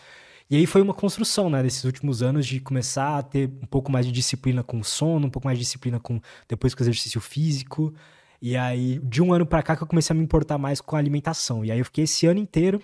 E 0.48 0.54
aí 0.54 0.64
foi 0.64 0.80
uma 0.80 0.94
construção, 0.94 1.50
né, 1.50 1.62
desses 1.64 1.82
últimos 1.82 2.22
anos 2.22 2.46
de 2.46 2.60
começar 2.60 3.18
a 3.18 3.22
ter 3.24 3.50
um 3.60 3.66
pouco 3.66 3.90
mais 3.90 4.06
de 4.06 4.12
disciplina 4.12 4.62
com 4.62 4.78
o 4.78 4.84
sono, 4.84 5.26
um 5.26 5.30
pouco 5.30 5.48
mais 5.48 5.58
de 5.58 5.64
disciplina 5.64 5.98
com 5.98 6.20
depois 6.48 6.76
com 6.76 6.82
o 6.82 6.84
exercício 6.84 7.20
físico. 7.20 7.92
E 8.40 8.56
aí, 8.56 9.00
de 9.02 9.20
um 9.20 9.32
ano 9.32 9.44
para 9.44 9.64
cá 9.64 9.74
que 9.74 9.82
eu 9.82 9.86
comecei 9.88 10.14
a 10.14 10.16
me 10.16 10.22
importar 10.22 10.58
mais 10.58 10.80
com 10.80 10.94
a 10.94 10.98
alimentação. 11.00 11.64
E 11.64 11.72
aí 11.72 11.78
eu 11.80 11.84
fiquei 11.84 12.04
esse 12.04 12.24
ano 12.26 12.38
inteiro, 12.38 12.80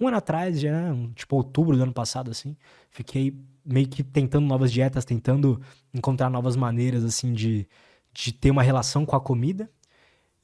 um 0.00 0.08
ano 0.08 0.16
atrás, 0.16 0.58
já, 0.60 0.92
tipo 1.14 1.36
outubro 1.36 1.76
do 1.76 1.82
ano 1.84 1.92
passado, 1.92 2.30
assim, 2.30 2.56
fiquei 2.90 3.36
meio 3.64 3.88
que 3.88 4.02
tentando 4.02 4.46
novas 4.46 4.72
dietas, 4.72 5.04
tentando 5.04 5.60
encontrar 5.94 6.30
novas 6.30 6.56
maneiras, 6.56 7.04
assim, 7.04 7.32
de, 7.32 7.66
de 8.12 8.32
ter 8.32 8.50
uma 8.50 8.62
relação 8.62 9.06
com 9.06 9.16
a 9.16 9.20
comida. 9.20 9.70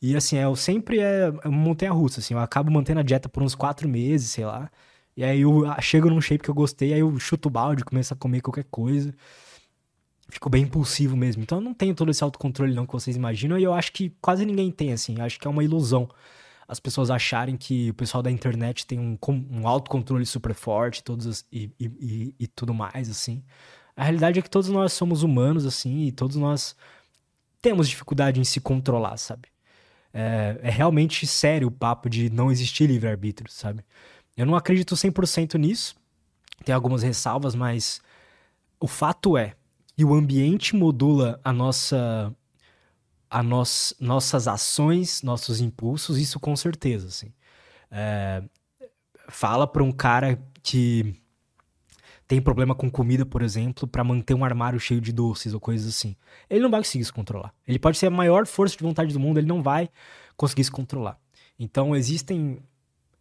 E, 0.01 0.15
assim, 0.17 0.37
eu 0.37 0.55
sempre 0.57 1.01
é, 1.01 1.33
é 1.45 1.49
montanha-russa, 1.49 2.21
assim, 2.21 2.35
eu 2.35 2.41
acabo 2.41 2.71
mantendo 2.71 3.01
a 3.01 3.03
dieta 3.03 3.29
por 3.29 3.43
uns 3.43 3.55
quatro 3.55 3.89
meses, 3.89 4.31
sei 4.31 4.45
lá. 4.45 4.71
E 5.17 5.25
aí 5.25 5.41
eu 5.41 5.65
chego 5.81 6.11
num 6.11 6.21
shape 6.21 6.45
que 6.45 6.51
eu 6.51 6.55
gostei, 6.55 6.93
aí 6.93 7.01
eu 7.01 7.19
chuto 7.19 7.49
o 7.49 7.51
balde, 7.51 7.85
começo 7.85 8.13
a 8.13 8.17
comer 8.17 8.43
qualquer 8.43 8.65
coisa. 8.65 9.15
Fico 10.29 10.51
bem 10.51 10.65
impulsivo 10.65 11.17
mesmo. 11.17 11.43
Então 11.43 11.59
eu 11.59 11.63
não 11.63 11.73
tenho 11.73 11.95
todo 11.95 12.11
esse 12.11 12.23
autocontrole 12.23 12.75
não 12.75 12.87
que 12.87 12.93
vocês 12.93 13.17
imaginam, 13.17 13.59
e 13.59 13.63
eu 13.63 13.73
acho 13.73 13.93
que 13.93 14.11
quase 14.21 14.45
ninguém 14.45 14.71
tem, 14.71 14.93
assim. 14.93 15.17
Eu 15.19 15.25
acho 15.25 15.39
que 15.41 15.47
é 15.47 15.51
uma 15.51 15.65
ilusão 15.65 16.09
as 16.69 16.81
pessoas 16.81 17.11
acharem 17.11 17.57
que 17.57 17.91
o 17.91 17.95
pessoal 17.95 18.23
da 18.23 18.31
internet 18.31 18.87
tem 18.87 18.99
um, 18.99 19.19
um 19.51 19.69
autocontrole 19.69 20.27
super 20.27 20.55
forte 20.55 21.03
todos 21.03 21.45
e, 21.53 21.71
e, 21.79 22.35
e, 22.39 22.47
tudo 22.47 22.75
mais, 22.75 23.09
assim. 23.09 23.43
A 23.97 24.03
realidade 24.03 24.39
é 24.39 24.43
que 24.43 24.51
todos 24.51 24.69
nós 24.69 24.93
somos 24.93 25.23
humanos, 25.23 25.65
assim, 25.65 26.07
e 26.07 26.13
todos 26.13 26.37
nós 26.37 26.77
temos 27.63 27.89
dificuldade 27.89 28.41
em 28.41 28.45
se 28.45 28.61
controlar, 28.61 29.17
sabe? 29.17 29.49
É, 30.13 30.59
é 30.63 30.71
realmente 30.71 31.27
sério 31.27 31.69
o 31.69 31.71
papo 31.71 32.11
de 32.11 32.31
não 32.31 32.51
existir 32.51 32.87
livre-arbítrio, 32.87 33.51
sabe? 33.51 33.85
Eu 34.37 34.45
não 34.45 34.57
acredito 34.57 34.95
100% 34.95 35.55
nisso, 35.55 35.95
tem 36.65 36.75
algumas 36.75 37.03
ressalvas, 37.03 37.55
mas 37.55 38.01
o 38.81 38.87
fato 38.87 39.37
é 39.37 39.55
que 39.97 40.05
o 40.05 40.15
ambiente 40.15 40.75
modula 40.75 41.41
a 41.43 41.53
nossa 41.53 42.35
a 43.31 43.43
nós, 43.43 43.95
nossas 44.01 44.49
ações, 44.49 45.23
nossos 45.23 45.61
impulsos, 45.61 46.19
isso 46.19 46.39
com 46.39 46.55
certeza, 46.57 47.09
assim. 47.09 47.33
É, 47.91 48.43
fala 49.29 49.67
para 49.67 49.83
um 49.83 49.93
cara 49.93 50.39
que 50.63 51.15
tem 52.27 52.41
problema 52.41 52.75
com 52.75 52.91
comida, 52.91 53.25
por 53.25 53.43
exemplo, 53.43 53.87
para 53.87 54.03
manter 54.03 54.35
um 54.35 54.45
armário 54.45 54.81
cheio 54.81 55.01
de 55.01 55.13
doces 55.13 55.55
ou 55.55 55.61
coisas 55.61 55.89
assim. 55.89 56.17
Ele 56.51 56.61
não 56.61 56.71
vai 56.71 56.81
conseguir 56.81 57.05
se 57.05 57.13
controlar. 57.13 57.55
Ele 57.67 57.79
pode 57.79 57.99
ser 57.99 58.07
a 58.07 58.11
maior 58.11 58.47
força 58.47 58.77
de 58.77 58.83
vontade 58.83 59.13
do 59.13 59.21
mundo, 59.21 59.39
ele 59.39 59.47
não 59.47 59.63
vai 59.63 59.89
conseguir 60.37 60.65
se 60.65 60.71
controlar. 60.71 61.19
Então 61.59 61.95
existem 61.95 62.59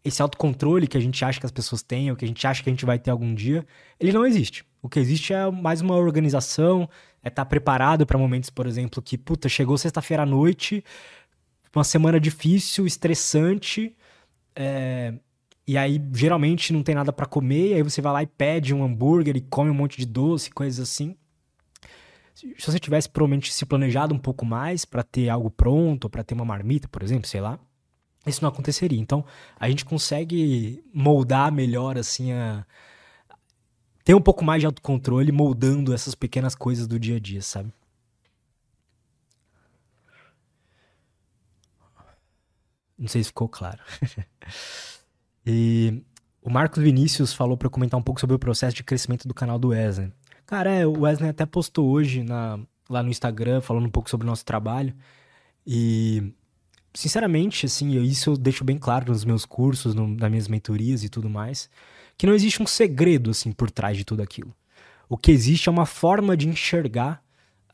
esse 0.03 0.21
autocontrole 0.21 0.87
que 0.87 0.97
a 0.97 1.01
gente 1.01 1.23
acha 1.25 1.39
que 1.39 1.45
as 1.45 1.51
pessoas 1.51 1.81
têm, 1.81 2.11
ou 2.11 2.17
que 2.17 2.25
a 2.25 2.27
gente 2.27 2.45
acha 2.45 2.63
que 2.63 2.69
a 2.69 2.73
gente 2.73 2.85
vai 2.85 2.99
ter 2.99 3.09
algum 3.09 3.33
dia, 3.33 3.65
ele 3.99 4.13
não 4.13 4.25
existe. 4.25 4.63
O 4.81 4.87
que 4.87 4.99
existe 4.99 5.33
é 5.33 5.49
mais 5.49 5.81
uma 5.81 5.95
organização, 5.95 6.87
é 7.25 7.27
estar 7.27 7.43
tá 7.43 7.49
preparado 7.49 8.05
para 8.05 8.19
momentos, 8.19 8.51
por 8.51 8.67
exemplo, 8.67 9.01
que, 9.01 9.17
puta, 9.17 9.49
chegou 9.49 9.75
sexta-feira 9.79 10.21
à 10.21 10.25
noite, 10.27 10.83
uma 11.75 11.83
semana 11.83 12.19
difícil, 12.19 12.85
estressante, 12.85 13.95
é... 14.55 15.11
e 15.67 15.75
aí 15.75 15.99
geralmente 16.13 16.71
não 16.71 16.83
tem 16.83 16.93
nada 16.93 17.11
para 17.11 17.25
comer, 17.25 17.71
e 17.71 17.73
aí 17.73 17.81
você 17.81 17.99
vai 17.99 18.13
lá 18.13 18.23
e 18.23 18.27
pede 18.27 18.75
um 18.75 18.83
hambúrguer 18.83 19.35
e 19.35 19.41
come 19.41 19.71
um 19.71 19.73
monte 19.73 19.97
de 19.97 20.05
doce, 20.05 20.51
coisas 20.51 20.79
assim. 20.79 21.17
Se 22.35 22.53
você 22.59 22.77
tivesse 22.77 23.09
provavelmente 23.09 23.51
se 23.51 23.65
planejado 23.65 24.13
um 24.13 24.19
pouco 24.19 24.45
mais 24.45 24.85
para 24.85 25.01
ter 25.01 25.27
algo 25.29 25.49
pronto, 25.49 26.09
para 26.09 26.23
ter 26.23 26.35
uma 26.35 26.45
marmita, 26.45 26.87
por 26.87 27.01
exemplo, 27.01 27.27
sei 27.27 27.41
lá, 27.41 27.57
isso 28.27 28.41
não 28.43 28.49
aconteceria. 28.49 28.99
Então, 28.99 29.25
a 29.59 29.67
gente 29.67 29.83
consegue 29.83 30.83
moldar 30.93 31.51
melhor, 31.51 31.97
assim, 31.97 32.33
a... 32.33 32.65
ter 34.05 34.13
um 34.13 34.21
pouco 34.21 34.45
mais 34.45 34.61
de 34.61 34.67
autocontrole 34.67 35.31
moldando 35.31 35.93
essas 35.93 36.13
pequenas 36.15 36.53
coisas 36.55 36.87
do 36.87 36.99
dia 36.99 37.17
a 37.17 37.19
dia, 37.19 37.41
sabe? 37.41 37.73
Não 42.97 43.07
sei 43.07 43.23
se 43.23 43.29
ficou 43.29 43.49
claro. 43.49 43.79
e 45.45 46.01
o 46.41 46.49
Marcos 46.49 46.81
Vinícius 46.81 47.33
falou 47.33 47.57
para 47.57 47.69
comentar 47.69 47.99
um 47.99 48.03
pouco 48.03 48.21
sobre 48.21 48.35
o 48.35 48.39
processo 48.39 48.75
de 48.75 48.83
crescimento 48.83 49.27
do 49.27 49.33
canal 49.33 49.59
do 49.59 49.69
Wesley. 49.69 50.13
Cara, 50.45 50.71
é, 50.71 50.85
o 50.85 51.01
Wesley 51.01 51.29
até 51.29 51.45
postou 51.45 51.89
hoje 51.89 52.23
na, 52.23 52.59
lá 52.87 53.01
no 53.01 53.09
Instagram 53.09 53.59
falando 53.59 53.87
um 53.87 53.91
pouco 53.91 54.09
sobre 54.09 54.25
o 54.25 54.29
nosso 54.29 54.45
trabalho. 54.45 54.95
E 55.65 56.31
sinceramente, 56.93 57.65
assim, 57.65 57.95
eu, 57.95 58.03
isso 58.03 58.29
eu 58.29 58.37
deixo 58.37 58.63
bem 58.63 58.77
claro 58.77 59.11
nos 59.11 59.25
meus 59.25 59.45
cursos, 59.45 59.95
no, 59.95 60.07
nas 60.07 60.29
minhas 60.29 60.47
mentorias 60.47 61.03
e 61.03 61.09
tudo 61.09 61.27
mais, 61.29 61.69
que 62.17 62.25
não 62.25 62.33
existe 62.33 62.61
um 62.61 62.67
segredo, 62.67 63.31
assim, 63.31 63.51
por 63.51 63.69
trás 63.69 63.97
de 63.97 64.05
tudo 64.05 64.21
aquilo. 64.21 64.53
O 65.07 65.17
que 65.17 65.31
existe 65.31 65.69
é 65.69 65.71
uma 65.71 65.85
forma 65.85 66.35
de 66.35 66.47
enxergar 66.47 67.23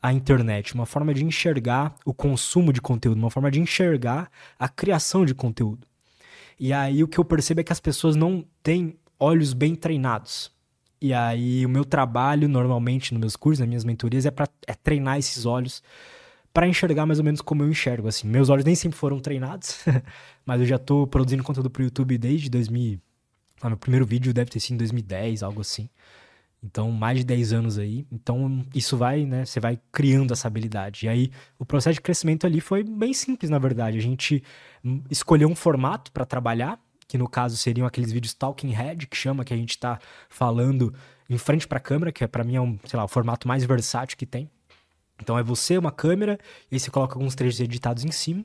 a 0.02 0.12
internet, 0.12 0.74
uma 0.74 0.84
forma 0.84 1.14
de 1.14 1.24
enxergar 1.24 1.94
o 2.04 2.12
consumo 2.12 2.72
de 2.72 2.80
conteúdo, 2.80 3.18
uma 3.18 3.30
forma 3.30 3.50
de 3.50 3.60
enxergar 3.60 4.30
a 4.58 4.68
criação 4.68 5.24
de 5.24 5.34
conteúdo. 5.34 5.86
E 6.58 6.72
aí 6.72 7.02
o 7.02 7.08
que 7.08 7.18
eu 7.18 7.24
percebo 7.24 7.60
é 7.60 7.64
que 7.64 7.72
as 7.72 7.80
pessoas 7.80 8.16
não 8.16 8.44
têm 8.62 8.96
olhos 9.18 9.52
bem 9.52 9.74
treinados. 9.74 10.50
E 11.00 11.14
aí 11.14 11.64
o 11.64 11.68
meu 11.68 11.84
trabalho, 11.84 12.48
normalmente, 12.48 13.12
nos 13.14 13.20
meus 13.20 13.36
cursos, 13.36 13.60
nas 13.60 13.68
minhas 13.68 13.84
mentorias, 13.84 14.26
é 14.26 14.30
para 14.30 14.48
é 14.66 14.74
treinar 14.74 15.18
esses 15.18 15.46
olhos 15.46 15.82
para 16.52 16.68
enxergar 16.68 17.06
mais 17.06 17.18
ou 17.18 17.24
menos 17.24 17.40
como 17.40 17.62
eu 17.62 17.68
enxergo, 17.68 18.08
assim. 18.08 18.28
Meus 18.28 18.48
olhos 18.48 18.64
nem 18.64 18.74
sempre 18.74 18.98
foram 18.98 19.18
treinados, 19.18 19.80
mas 20.44 20.60
eu 20.60 20.66
já 20.66 20.78
tô 20.78 21.06
produzindo 21.06 21.42
conteúdo 21.42 21.70
pro 21.70 21.82
YouTube 21.82 22.18
desde 22.18 22.50
2000. 22.50 23.00
Ah, 23.62 23.68
meu 23.68 23.78
primeiro 23.78 24.04
vídeo 24.04 24.34
deve 24.34 24.50
ter 24.50 24.58
sido 24.58 24.74
em 24.74 24.78
2010, 24.78 25.44
algo 25.44 25.60
assim. 25.60 25.88
Então, 26.64 26.90
mais 26.90 27.18
de 27.18 27.24
10 27.24 27.52
anos 27.52 27.78
aí. 27.78 28.04
Então, 28.10 28.64
isso 28.74 28.96
vai, 28.96 29.24
né? 29.24 29.44
Você 29.44 29.60
vai 29.60 29.78
criando 29.92 30.32
essa 30.32 30.48
habilidade. 30.48 31.06
E 31.06 31.08
aí, 31.08 31.30
o 31.58 31.64
processo 31.64 31.94
de 31.94 32.00
crescimento 32.00 32.46
ali 32.46 32.60
foi 32.60 32.82
bem 32.82 33.14
simples, 33.14 33.50
na 33.50 33.58
verdade. 33.58 33.98
A 33.98 34.00
gente 34.00 34.42
escolheu 35.08 35.48
um 35.48 35.54
formato 35.54 36.10
para 36.10 36.24
trabalhar, 36.24 36.80
que 37.06 37.16
no 37.16 37.28
caso 37.28 37.56
seriam 37.56 37.86
aqueles 37.86 38.10
vídeos 38.10 38.34
talking 38.34 38.70
head, 38.70 39.06
que 39.06 39.16
chama, 39.16 39.44
que 39.44 39.54
a 39.54 39.56
gente 39.56 39.78
tá 39.78 40.00
falando 40.28 40.92
em 41.30 41.38
frente 41.38 41.68
para 41.68 41.78
a 41.78 41.80
câmera, 41.80 42.10
que 42.10 42.24
é 42.24 42.26
para 42.26 42.42
mim 42.44 42.56
é 42.56 42.60
um, 42.60 42.78
sei 42.84 42.96
lá, 42.96 43.04
o 43.04 43.08
formato 43.08 43.46
mais 43.46 43.64
versátil 43.64 44.16
que 44.16 44.26
tem. 44.26 44.50
Então 45.20 45.38
é 45.38 45.42
você, 45.42 45.78
uma 45.78 45.92
câmera, 45.92 46.38
e 46.70 46.74
aí 46.74 46.80
você 46.80 46.90
coloca 46.90 47.14
alguns 47.14 47.34
trechos 47.34 47.60
editados 47.60 48.04
em 48.04 48.10
cima. 48.10 48.44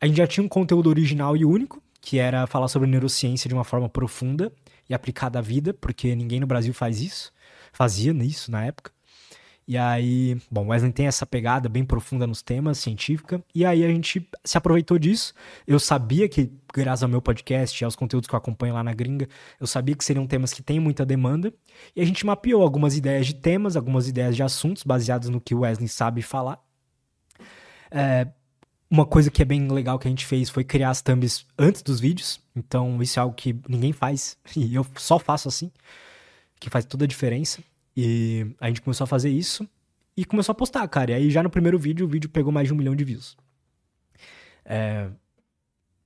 A 0.00 0.06
gente 0.06 0.16
já 0.16 0.26
tinha 0.26 0.44
um 0.44 0.48
conteúdo 0.48 0.88
original 0.88 1.36
e 1.36 1.44
único, 1.44 1.82
que 2.08 2.18
era 2.18 2.46
falar 2.46 2.68
sobre 2.68 2.88
neurociência 2.88 3.48
de 3.48 3.54
uma 3.54 3.64
forma 3.64 3.86
profunda 3.86 4.50
e 4.88 4.94
aplicada 4.94 5.40
à 5.40 5.42
vida, 5.42 5.74
porque 5.74 6.16
ninguém 6.16 6.40
no 6.40 6.46
Brasil 6.46 6.72
faz 6.72 7.02
isso, 7.02 7.30
fazia 7.70 8.14
isso 8.24 8.50
na 8.50 8.64
época. 8.64 8.90
E 9.66 9.76
aí, 9.76 10.40
bom, 10.50 10.68
Wesley 10.68 10.90
tem 10.90 11.06
essa 11.06 11.26
pegada 11.26 11.68
bem 11.68 11.84
profunda 11.84 12.26
nos 12.26 12.40
temas, 12.40 12.78
científica, 12.78 13.44
e 13.54 13.62
aí 13.62 13.84
a 13.84 13.88
gente 13.88 14.26
se 14.42 14.56
aproveitou 14.56 14.98
disso. 14.98 15.34
Eu 15.66 15.78
sabia 15.78 16.26
que, 16.30 16.50
graças 16.72 17.02
ao 17.02 17.10
meu 17.10 17.20
podcast 17.20 17.78
e 17.78 17.84
aos 17.84 17.94
conteúdos 17.94 18.26
que 18.26 18.34
eu 18.34 18.38
acompanho 18.38 18.72
lá 18.72 18.82
na 18.82 18.94
gringa, 18.94 19.28
eu 19.60 19.66
sabia 19.66 19.94
que 19.94 20.02
seriam 20.02 20.26
temas 20.26 20.54
que 20.54 20.62
têm 20.62 20.80
muita 20.80 21.04
demanda, 21.04 21.52
e 21.94 22.00
a 22.00 22.06
gente 22.06 22.24
mapeou 22.24 22.62
algumas 22.62 22.96
ideias 22.96 23.26
de 23.26 23.34
temas, 23.34 23.76
algumas 23.76 24.08
ideias 24.08 24.34
de 24.34 24.42
assuntos, 24.42 24.82
baseados 24.82 25.28
no 25.28 25.42
que 25.42 25.54
o 25.54 25.58
Wesley 25.58 25.88
sabe 25.88 26.22
falar. 26.22 26.58
É, 27.90 28.28
uma 28.90 29.04
coisa 29.04 29.30
que 29.30 29.42
é 29.42 29.44
bem 29.44 29.68
legal 29.68 29.98
que 29.98 30.08
a 30.08 30.10
gente 30.10 30.24
fez 30.24 30.48
foi 30.48 30.64
criar 30.64 30.90
as 30.90 31.02
thumbs 31.02 31.46
antes 31.58 31.82
dos 31.82 32.00
vídeos, 32.00 32.40
então 32.56 33.02
isso 33.02 33.18
é 33.18 33.22
algo 33.22 33.34
que 33.34 33.54
ninguém 33.68 33.92
faz, 33.92 34.36
e 34.56 34.74
eu 34.74 34.86
só 34.96 35.18
faço 35.18 35.48
assim, 35.48 35.70
que 36.58 36.70
faz 36.70 36.84
toda 36.84 37.04
a 37.04 37.08
diferença. 37.08 37.62
E 37.96 38.46
a 38.60 38.68
gente 38.68 38.80
começou 38.80 39.04
a 39.04 39.08
fazer 39.08 39.28
isso 39.28 39.68
e 40.16 40.24
começou 40.24 40.52
a 40.52 40.54
postar, 40.54 40.86
cara. 40.86 41.10
E 41.10 41.14
aí 41.14 41.30
já 41.30 41.42
no 41.42 41.50
primeiro 41.50 41.76
vídeo, 41.78 42.06
o 42.06 42.08
vídeo 42.08 42.30
pegou 42.30 42.52
mais 42.52 42.68
de 42.68 42.72
um 42.72 42.76
milhão 42.76 42.94
de 42.94 43.02
views. 43.02 43.36
É, 44.64 45.08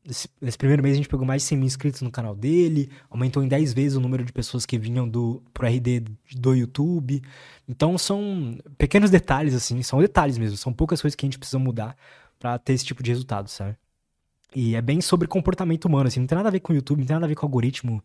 nesse, 0.02 0.28
nesse, 0.40 0.56
primeiro 0.56 0.82
mês 0.82 0.94
a 0.94 0.96
gente 0.96 1.08
pegou 1.08 1.26
mais 1.26 1.42
de 1.42 1.48
100 1.48 1.58
mil 1.58 1.66
inscritos 1.66 2.00
no 2.00 2.10
canal 2.10 2.34
dele, 2.34 2.90
aumentou 3.10 3.42
em 3.42 3.48
10 3.48 3.74
vezes 3.74 3.96
o 3.96 4.00
número 4.00 4.24
de 4.24 4.32
pessoas 4.32 4.64
que 4.64 4.78
vinham 4.78 5.06
do, 5.06 5.42
pro 5.52 5.66
RD 5.66 6.04
do 6.34 6.54
YouTube. 6.54 7.22
Então 7.68 7.98
são 7.98 8.58
pequenos 8.78 9.10
detalhes, 9.10 9.54
assim, 9.54 9.82
são 9.82 10.00
detalhes 10.00 10.38
mesmo, 10.38 10.56
são 10.56 10.72
poucas 10.72 11.02
coisas 11.02 11.14
que 11.14 11.26
a 11.26 11.28
gente 11.28 11.38
precisa 11.38 11.58
mudar 11.58 11.94
para 12.42 12.58
ter 12.58 12.72
esse 12.72 12.84
tipo 12.84 13.04
de 13.04 13.10
resultado, 13.12 13.48
sabe? 13.48 13.76
E 14.54 14.74
é 14.74 14.82
bem 14.82 15.00
sobre 15.00 15.28
comportamento 15.28 15.84
humano, 15.84 16.08
assim, 16.08 16.18
não 16.18 16.26
tem 16.26 16.36
nada 16.36 16.48
a 16.48 16.52
ver 16.52 16.60
com 16.60 16.72
o 16.72 16.76
YouTube, 16.76 16.98
não 16.98 17.06
tem 17.06 17.14
nada 17.14 17.26
a 17.26 17.28
ver 17.28 17.36
com 17.36 17.46
o 17.46 17.48
algoritmo 17.48 18.02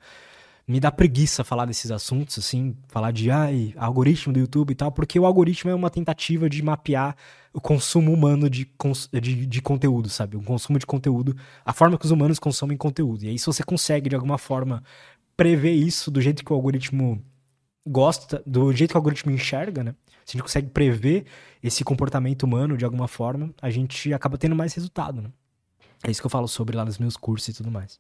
me 0.67 0.81
dá 0.81 0.91
preguiça 0.91 1.45
falar 1.45 1.65
desses 1.65 1.89
assuntos, 1.91 2.37
assim, 2.37 2.75
falar 2.89 3.11
de 3.11 3.31
ai, 3.31 3.73
algoritmo 3.77 4.33
do 4.33 4.39
YouTube 4.39 4.71
e 4.71 4.75
tal, 4.75 4.91
porque 4.91 5.17
o 5.17 5.25
algoritmo 5.25 5.71
é 5.71 5.75
uma 5.75 5.89
tentativa 5.89 6.49
de 6.49 6.61
mapear 6.61 7.15
o 7.53 7.61
consumo 7.61 8.11
humano 8.11 8.49
de, 8.49 8.69
de, 9.13 9.45
de, 9.45 9.61
conteúdo, 9.61 10.09
sabe? 10.09 10.35
O 10.35 10.43
consumo 10.43 10.77
de 10.77 10.85
conteúdo, 10.85 11.35
a 11.63 11.71
forma 11.71 11.97
que 11.97 12.05
os 12.05 12.11
humanos 12.11 12.37
consomem 12.37 12.75
conteúdo. 12.75 13.23
E 13.23 13.29
aí, 13.29 13.39
se 13.39 13.45
você 13.45 13.63
consegue, 13.63 14.09
de 14.09 14.15
alguma 14.15 14.37
forma, 14.37 14.83
prever 15.37 15.71
isso 15.71 16.11
do 16.11 16.19
jeito 16.19 16.43
que 16.43 16.51
o 16.51 16.55
algoritmo 16.55 17.23
gosta, 17.87 18.43
do 18.45 18.73
jeito 18.73 18.91
que 18.91 18.97
o 18.97 18.99
algoritmo 18.99 19.31
enxerga, 19.31 19.85
né? 19.85 19.95
Se 20.27 20.31
a 20.31 20.33
gente 20.33 20.43
consegue 20.43 20.69
prever 20.69 21.25
esse 21.63 21.85
comportamento 21.85 22.43
humano 22.43 22.75
de 22.75 22.83
alguma 22.83 23.07
forma, 23.07 23.55
a 23.61 23.69
gente 23.69 24.13
acaba 24.13 24.37
tendo 24.37 24.57
mais 24.57 24.73
resultado, 24.73 25.21
né? 25.21 25.31
É 26.03 26.11
isso 26.11 26.19
que 26.19 26.25
eu 26.25 26.29
falo 26.29 26.49
sobre 26.49 26.75
lá 26.75 26.83
nos 26.83 26.97
meus 26.97 27.15
cursos 27.15 27.47
e 27.47 27.53
tudo 27.53 27.71
mais. 27.71 27.97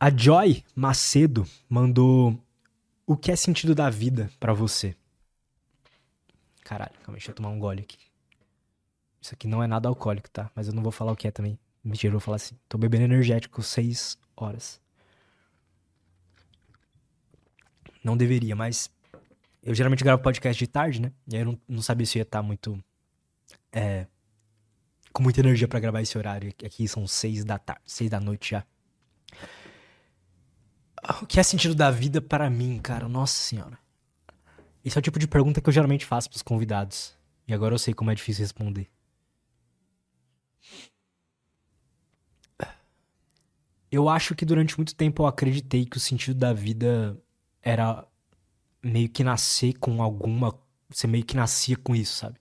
A 0.00 0.10
Joy 0.10 0.64
Macedo 0.74 1.46
mandou 1.68 2.36
o 3.06 3.16
que 3.16 3.30
é 3.30 3.36
sentido 3.36 3.72
da 3.72 3.88
vida 3.88 4.28
para 4.40 4.52
você? 4.52 4.96
Caralho, 6.64 6.94
calma 7.04 7.12
deixa 7.12 7.30
eu 7.30 7.36
tomar 7.36 7.50
um 7.50 7.58
gole 7.60 7.82
aqui. 7.82 7.98
Isso 9.22 9.32
aqui 9.32 9.46
não 9.46 9.62
é 9.62 9.68
nada 9.68 9.88
alcoólico, 9.88 10.28
tá? 10.28 10.50
Mas 10.56 10.66
eu 10.66 10.74
não 10.74 10.82
vou 10.82 10.90
falar 10.90 11.12
o 11.12 11.16
que 11.16 11.28
é 11.28 11.30
também. 11.30 11.56
Mentira, 11.84 12.08
eu 12.08 12.18
vou 12.18 12.20
falar 12.20 12.36
assim. 12.36 12.58
Tô 12.68 12.76
bebendo 12.78 13.04
energético 13.04 13.62
seis 13.62 14.18
horas. 14.36 14.80
Não 18.02 18.16
deveria, 18.16 18.56
mas 18.56 18.90
eu 19.62 19.74
geralmente 19.74 20.04
gravo 20.04 20.22
podcast 20.22 20.58
de 20.58 20.70
tarde, 20.70 21.00
né? 21.00 21.12
E 21.26 21.36
aí 21.36 21.42
eu 21.42 21.46
não, 21.46 21.60
não 21.68 21.82
sabia 21.82 22.06
se 22.06 22.18
ia 22.18 22.22
estar 22.22 22.38
tá 22.38 22.42
muito. 22.42 22.82
É, 23.72 24.06
com 25.12 25.22
muita 25.22 25.40
energia 25.40 25.66
para 25.66 25.80
gravar 25.80 26.00
esse 26.00 26.16
horário. 26.16 26.52
Aqui 26.64 26.86
são 26.86 27.06
seis 27.06 27.44
da 27.44 27.58
tarde, 27.58 27.82
seis 27.84 28.10
da 28.10 28.20
noite 28.20 28.50
já. 28.50 28.64
O 31.22 31.26
que 31.26 31.40
é 31.40 31.42
sentido 31.42 31.74
da 31.74 31.90
vida 31.90 32.20
para 32.20 32.48
mim, 32.50 32.78
cara? 32.78 33.08
Nossa 33.08 33.34
senhora. 33.34 33.78
Esse 34.84 34.96
é 34.96 35.00
o 35.00 35.02
tipo 35.02 35.18
de 35.18 35.26
pergunta 35.28 35.60
que 35.60 35.68
eu 35.68 35.72
geralmente 35.72 36.06
faço 36.06 36.28
pros 36.30 36.42
convidados. 36.42 37.16
E 37.46 37.54
agora 37.54 37.74
eu 37.74 37.78
sei 37.78 37.94
como 37.94 38.10
é 38.10 38.14
difícil 38.14 38.42
responder. 38.42 38.88
Eu 43.90 44.08
acho 44.08 44.34
que 44.34 44.44
durante 44.44 44.76
muito 44.76 44.94
tempo 44.94 45.22
eu 45.22 45.26
acreditei 45.26 45.86
que 45.86 45.96
o 45.96 46.00
sentido 46.00 46.38
da 46.38 46.52
vida 46.52 47.18
era 47.62 48.06
meio 48.82 49.08
que 49.08 49.24
nascer 49.24 49.74
com 49.78 50.02
alguma. 50.02 50.58
Você 50.90 51.06
meio 51.06 51.24
que 51.24 51.36
nascia 51.36 51.76
com 51.76 51.94
isso, 51.94 52.16
sabe? 52.16 52.38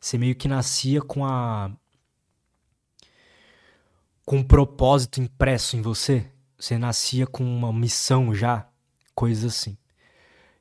Você 0.00 0.18
meio 0.18 0.34
que 0.34 0.48
nascia 0.48 1.00
com 1.00 1.24
a. 1.24 1.70
com 4.24 4.38
um 4.38 4.44
propósito 4.44 5.20
impresso 5.20 5.76
em 5.76 5.82
você. 5.82 6.30
Você 6.58 6.76
nascia 6.78 7.26
com 7.26 7.44
uma 7.44 7.72
missão 7.72 8.34
já, 8.34 8.68
coisas 9.14 9.44
assim. 9.44 9.76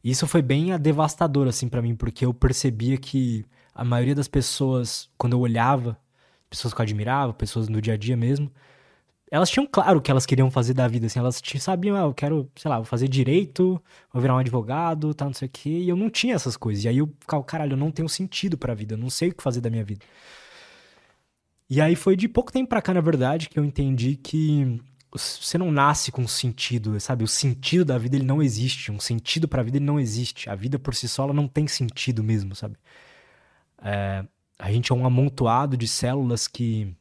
Isso 0.04 0.26
foi 0.28 0.42
bem 0.42 0.78
devastador 0.80 1.48
assim 1.48 1.68
para 1.68 1.82
mim, 1.82 1.96
porque 1.96 2.26
eu 2.26 2.34
percebia 2.34 2.98
que 2.98 3.46
a 3.76 3.84
maioria 3.84 4.16
das 4.16 4.28
pessoas, 4.28 5.10
quando 5.18 5.34
eu 5.34 5.40
olhava, 5.40 6.00
pessoas 6.50 6.74
que 6.74 6.80
eu 6.80 6.84
admirava, 6.84 7.34
pessoas 7.34 7.68
no 7.68 7.82
dia 7.82 7.94
a 7.94 7.98
dia 7.98 8.16
mesmo, 8.16 8.52
elas 9.32 9.50
tinham 9.50 9.68
claro 9.68 10.00
o 10.00 10.02
que 10.02 10.10
elas 10.12 10.26
queriam 10.26 10.50
fazer 10.50 10.74
da 10.74 10.88
vida, 10.88 11.06
assim, 11.08 11.20
elas 11.20 11.42
sabiam, 11.60 11.96
ah, 11.96 12.02
eu 12.02 12.14
quero, 12.14 12.50
sei 12.56 12.70
lá, 12.70 12.78
vou 12.78 12.86
fazer 12.86 13.08
direito, 13.08 13.82
vou 14.12 14.22
virar 14.22 14.36
um 14.36 14.40
advogado, 14.40 15.14
tal, 15.14 15.28
não 15.30 15.34
sei 15.34 15.48
o 15.48 15.52
quê, 15.52 15.70
e 15.70 15.90
eu 15.90 15.96
não 15.96 16.10
tinha 16.10 16.36
essas 16.36 16.58
coisas. 16.58 16.84
E 16.84 16.88
aí 16.88 16.98
eu 16.98 17.08
ficava, 17.20 17.44
caralho, 17.44 17.74
eu 17.74 17.78
não 17.78 17.92
tenho 17.92 18.10
sentido 18.10 18.58
pra 18.58 18.74
vida, 18.74 18.96
eu 18.96 18.98
não 18.98 19.10
sei 19.10 19.30
o 19.30 19.36
que 19.36 19.44
fazer 19.44 19.62
da 19.62 19.70
minha 19.70 19.84
vida. 19.84 20.06
E 21.70 21.80
aí 21.80 21.96
foi 21.96 22.16
de 22.16 22.28
pouco 22.28 22.52
tempo 22.52 22.70
pra 22.70 22.82
cá, 22.82 22.94
na 22.94 23.02
verdade, 23.02 23.48
que 23.48 23.60
eu 23.60 23.64
entendi 23.64 24.16
que 24.16 24.82
você 25.12 25.58
não 25.58 25.72
nasce 25.72 26.12
com 26.12 26.28
sentido, 26.28 27.00
sabe? 27.00 27.24
O 27.24 27.28
sentido 27.28 27.86
da 27.86 27.98
vida 27.98 28.16
ele 28.16 28.26
não 28.26 28.42
existe. 28.42 28.92
Um 28.92 29.00
sentido 29.00 29.48
para 29.48 29.62
a 29.62 29.64
vida 29.64 29.78
ele 29.78 29.86
não 29.86 30.00
existe. 30.00 30.50
A 30.50 30.56
vida 30.56 30.80
por 30.80 30.96
si 30.96 31.08
só 31.08 31.24
ela 31.24 31.34
não 31.34 31.48
tem 31.48 31.68
sentido 31.68 32.24
mesmo, 32.24 32.56
sabe? 32.56 32.76
É, 33.82 34.26
a 34.58 34.72
gente 34.72 34.92
é 34.92 34.96
um 34.96 35.06
amontoado 35.06 35.78
de 35.78 35.88
células 35.88 36.48
que, 36.48 36.96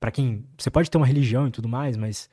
para 0.00 0.10
quem 0.10 0.44
você 0.58 0.70
pode 0.70 0.90
ter 0.90 0.96
uma 0.96 1.06
religião 1.06 1.46
e 1.46 1.50
tudo 1.50 1.68
mais, 1.68 1.96
mas 1.96 2.28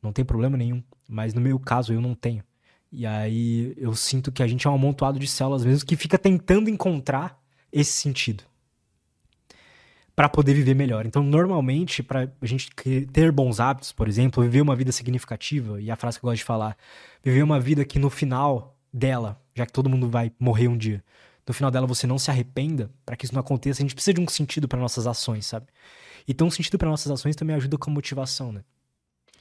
não 0.00 0.12
tem 0.12 0.24
problema 0.24 0.56
nenhum. 0.56 0.82
Mas 1.08 1.34
no 1.34 1.40
meu 1.40 1.58
caso 1.58 1.92
eu 1.92 2.00
não 2.00 2.14
tenho. 2.14 2.42
E 2.90 3.04
aí 3.04 3.74
eu 3.76 3.94
sinto 3.94 4.32
que 4.32 4.42
a 4.42 4.46
gente 4.46 4.66
é 4.66 4.70
um 4.70 4.74
amontoado 4.74 5.18
de 5.18 5.26
células 5.26 5.64
mesmo 5.64 5.86
que 5.86 5.96
fica 5.96 6.16
tentando 6.16 6.70
encontrar 6.70 7.38
esse 7.70 7.92
sentido 7.92 8.44
para 10.18 10.28
poder 10.28 10.52
viver 10.52 10.74
melhor. 10.74 11.06
Então, 11.06 11.22
normalmente, 11.22 12.02
para 12.02 12.28
a 12.42 12.46
gente 12.46 12.70
ter 13.12 13.30
bons 13.30 13.60
hábitos, 13.60 13.92
por 13.92 14.08
exemplo, 14.08 14.42
viver 14.42 14.60
uma 14.60 14.74
vida 14.74 14.90
significativa, 14.90 15.80
e 15.80 15.92
a 15.92 15.96
frase 15.96 16.18
que 16.18 16.24
eu 16.24 16.28
gosto 16.28 16.40
de 16.40 16.44
falar, 16.44 16.76
viver 17.22 17.40
uma 17.40 17.60
vida 17.60 17.84
que 17.84 18.00
no 18.00 18.10
final 18.10 18.76
dela, 18.92 19.40
já 19.54 19.64
que 19.64 19.72
todo 19.72 19.88
mundo 19.88 20.08
vai 20.08 20.32
morrer 20.36 20.66
um 20.66 20.76
dia, 20.76 21.04
no 21.46 21.54
final 21.54 21.70
dela 21.70 21.86
você 21.86 22.04
não 22.04 22.18
se 22.18 22.32
arrependa, 22.32 22.90
para 23.06 23.14
que 23.14 23.26
isso 23.26 23.34
não 23.34 23.40
aconteça, 23.40 23.80
a 23.80 23.84
gente 23.84 23.94
precisa 23.94 24.14
de 24.14 24.20
um 24.20 24.26
sentido 24.26 24.66
para 24.66 24.80
nossas 24.80 25.06
ações, 25.06 25.46
sabe? 25.46 25.66
Então, 26.28 26.46
o 26.46 26.50
sentido 26.50 26.78
para 26.78 26.90
nossas 26.90 27.10
ações 27.10 27.34
também 27.34 27.56
ajuda 27.56 27.78
com 27.78 27.90
a 27.90 27.94
motivação, 27.94 28.52
né? 28.52 28.62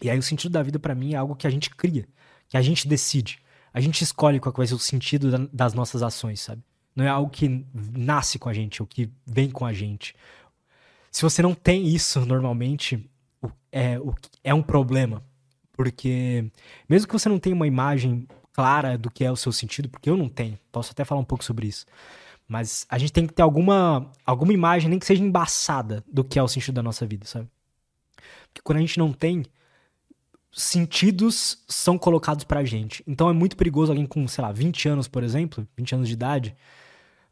E 0.01 0.09
aí, 0.09 0.17
o 0.17 0.23
sentido 0.23 0.51
da 0.51 0.63
vida 0.63 0.79
para 0.79 0.95
mim 0.95 1.13
é 1.13 1.17
algo 1.17 1.35
que 1.35 1.45
a 1.45 1.49
gente 1.49 1.69
cria, 1.69 2.07
que 2.47 2.55
a 2.55 2.61
gente 2.61 2.87
decide. 2.87 3.39
A 3.73 3.81
gente 3.81 4.01
escolhe 4.01 4.39
qual 4.39 4.53
vai 4.55 4.65
ser 4.65 4.75
o 4.75 4.79
sentido 4.79 5.49
das 5.51 5.73
nossas 5.73 6.01
ações, 6.01 6.39
sabe? 6.39 6.63
Não 6.95 7.05
é 7.05 7.09
algo 7.09 7.29
que 7.29 7.65
nasce 7.73 8.39
com 8.39 8.49
a 8.49 8.53
gente, 8.53 8.81
ou 8.81 8.87
que 8.87 9.11
vem 9.25 9.51
com 9.51 9.65
a 9.65 9.73
gente, 9.73 10.15
se 11.17 11.23
você 11.23 11.41
não 11.41 11.55
tem 11.55 11.87
isso 11.87 12.23
normalmente, 12.27 13.09
é, 13.71 13.97
é 14.43 14.53
um 14.53 14.61
problema. 14.61 15.23
Porque, 15.73 16.51
mesmo 16.87 17.07
que 17.07 17.13
você 17.13 17.27
não 17.27 17.39
tenha 17.39 17.55
uma 17.55 17.65
imagem 17.65 18.27
clara 18.53 18.97
do 18.97 19.09
que 19.09 19.23
é 19.23 19.31
o 19.31 19.35
seu 19.35 19.51
sentido, 19.51 19.89
porque 19.89 20.11
eu 20.11 20.15
não 20.15 20.29
tenho, 20.29 20.59
posso 20.71 20.91
até 20.91 21.03
falar 21.03 21.21
um 21.21 21.25
pouco 21.25 21.43
sobre 21.43 21.67
isso. 21.67 21.87
Mas 22.47 22.85
a 22.89 22.97
gente 22.97 23.11
tem 23.11 23.27
que 23.27 23.33
ter 23.33 23.41
alguma, 23.41 24.11
alguma 24.25 24.53
imagem, 24.53 24.89
nem 24.89 24.99
que 24.99 25.05
seja 25.05 25.23
embaçada, 25.23 26.03
do 26.07 26.23
que 26.23 26.39
é 26.39 26.43
o 26.43 26.47
sentido 26.47 26.75
da 26.75 26.83
nossa 26.83 27.05
vida, 27.05 27.25
sabe? 27.25 27.49
Porque 28.47 28.61
quando 28.63 28.77
a 28.77 28.81
gente 28.81 28.97
não 28.97 29.11
tem, 29.11 29.43
sentidos 30.51 31.63
são 31.67 31.97
colocados 31.97 32.45
pra 32.45 32.63
gente. 32.63 33.03
Então 33.05 33.29
é 33.29 33.33
muito 33.33 33.57
perigoso 33.57 33.91
alguém 33.91 34.05
com, 34.05 34.27
sei 34.27 34.41
lá, 34.41 34.51
20 34.51 34.87
anos, 34.87 35.07
por 35.07 35.23
exemplo, 35.23 35.67
20 35.75 35.95
anos 35.95 36.07
de 36.07 36.13
idade, 36.13 36.55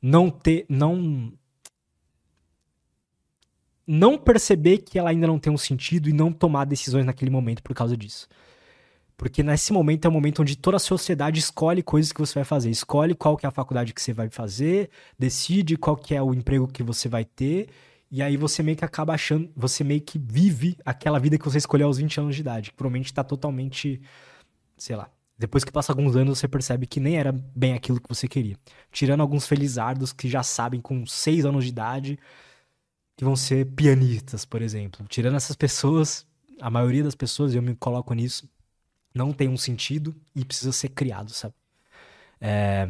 não 0.01 0.29
ter, 0.29 0.65
não 0.69 1.31
não 3.87 4.17
perceber 4.17 4.79
que 4.79 4.97
ela 4.97 5.11
ainda 5.11 5.27
não 5.27 5.37
tem 5.39 5.53
um 5.53 5.57
sentido 5.57 6.09
e 6.09 6.13
não 6.13 6.31
tomar 6.31 6.65
decisões 6.65 7.05
naquele 7.05 7.29
momento 7.29 7.61
por 7.61 7.75
causa 7.75 7.95
disso. 7.95 8.27
Porque 9.17 9.41
nesse 9.41 9.71
momento 9.71 10.05
é 10.05 10.09
o 10.09 10.11
momento 10.11 10.41
onde 10.41 10.55
toda 10.57 10.77
a 10.77 10.79
sociedade 10.79 11.39
escolhe 11.39 11.81
coisas 11.81 12.11
que 12.11 12.19
você 12.19 12.33
vai 12.35 12.43
fazer. 12.43 12.69
Escolhe 12.69 13.15
qual 13.15 13.37
que 13.37 13.45
é 13.45 13.49
a 13.49 13.51
faculdade 13.51 13.93
que 13.93 14.01
você 14.01 14.11
vai 14.11 14.29
fazer, 14.29 14.89
decide 15.17 15.77
qual 15.77 15.95
que 15.95 16.13
é 16.13 16.21
o 16.21 16.33
emprego 16.33 16.67
que 16.67 16.83
você 16.83 17.07
vai 17.07 17.23
ter, 17.23 17.69
e 18.11 18.21
aí 18.21 18.37
você 18.37 18.61
meio 18.61 18.77
que 18.77 18.85
acaba 18.85 19.13
achando, 19.13 19.49
você 19.55 19.83
meio 19.83 20.01
que 20.01 20.19
vive 20.19 20.77
aquela 20.85 21.19
vida 21.19 21.37
que 21.37 21.45
você 21.45 21.57
escolheu 21.57 21.87
aos 21.87 21.97
20 21.97 22.19
anos 22.19 22.35
de 22.35 22.41
idade, 22.41 22.71
que 22.71 22.77
provavelmente 22.77 23.07
está 23.07 23.23
totalmente, 23.23 24.01
sei 24.77 24.95
lá. 24.95 25.09
Depois 25.37 25.63
que 25.65 25.71
passa 25.71 25.91
alguns 25.91 26.15
anos, 26.15 26.39
você 26.39 26.47
percebe 26.47 26.87
que 26.87 26.99
nem 26.99 27.17
era 27.17 27.31
bem 27.31 27.73
aquilo 27.73 27.99
que 27.99 28.07
você 28.07 28.27
queria. 28.27 28.55
Tirando 28.91 29.19
alguns 29.21 29.45
felizardos 29.45 30.13
que 30.13 30.29
já 30.29 30.43
sabem 30.43 30.79
com 30.79 31.05
6 31.05 31.45
anos 31.45 31.65
de 31.65 31.71
idade 31.71 32.19
que 33.17 33.25
vão 33.25 33.35
ser 33.35 33.65
pianistas, 33.65 34.45
por 34.45 34.61
exemplo. 34.61 35.05
Tirando 35.09 35.35
essas 35.35 35.55
pessoas, 35.55 36.25
a 36.61 36.69
maioria 36.69 37.03
das 37.03 37.15
pessoas, 37.15 37.53
eu 37.53 37.61
me 37.61 37.75
coloco 37.75 38.13
nisso, 38.13 38.47
não 39.15 39.31
tem 39.31 39.47
um 39.47 39.57
sentido 39.57 40.13
e 40.35 40.43
precisa 40.43 40.71
ser 40.71 40.89
criado, 40.89 41.31
sabe? 41.31 41.53
É... 42.39 42.89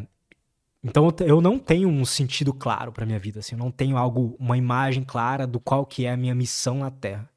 Então 0.84 1.08
eu 1.20 1.40
não 1.40 1.58
tenho 1.58 1.88
um 1.88 2.04
sentido 2.06 2.54
claro 2.54 2.92
para 2.92 3.06
minha 3.06 3.20
vida, 3.20 3.40
assim, 3.40 3.56
eu 3.56 3.60
não 3.60 3.72
tenho 3.72 3.98
algo, 3.98 4.36
uma 4.40 4.58
imagem 4.58 5.04
clara 5.04 5.48
do 5.48 5.60
qual 5.60 5.86
que 5.86 6.06
é 6.06 6.12
a 6.12 6.18
minha 6.18 6.36
missão 6.36 6.80
na 6.80 6.92
Terra. 6.92 7.30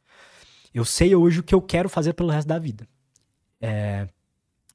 Eu 0.75 0.85
sei 0.85 1.15
hoje 1.15 1.41
o 1.41 1.43
que 1.43 1.55
eu 1.55 1.63
quero 1.63 1.89
fazer 1.89 2.15
pelo 2.15 2.31
resto 2.31 2.49
da 2.49 2.59
vida, 2.59 2.89
é... 3.61 4.09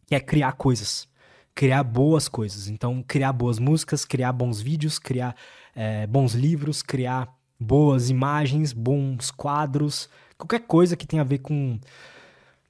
que 0.06 0.16
é 0.16 0.20
criar 0.20 0.54
coisas, 0.54 1.08
criar 1.56 1.84
boas 1.84 2.28
coisas. 2.28 2.68
Então 2.68 3.04
criar 3.04 3.34
boas 3.34 3.60
músicas, 3.60 4.06
criar 4.06 4.32
bons 4.32 4.62
vídeos, 4.62 5.00
criar 5.00 5.36
é, 5.76 6.06
bons 6.08 6.34
livros, 6.34 6.82
criar 6.82 7.36
boas 7.60 8.10
imagens, 8.10 8.74
bons 8.74 9.32
quadros, 9.32 10.10
qualquer 10.38 10.62
coisa 10.62 10.98
que 10.98 11.08
tenha 11.08 11.22
a 11.22 11.26
ver 11.26 11.40
com 11.40 11.80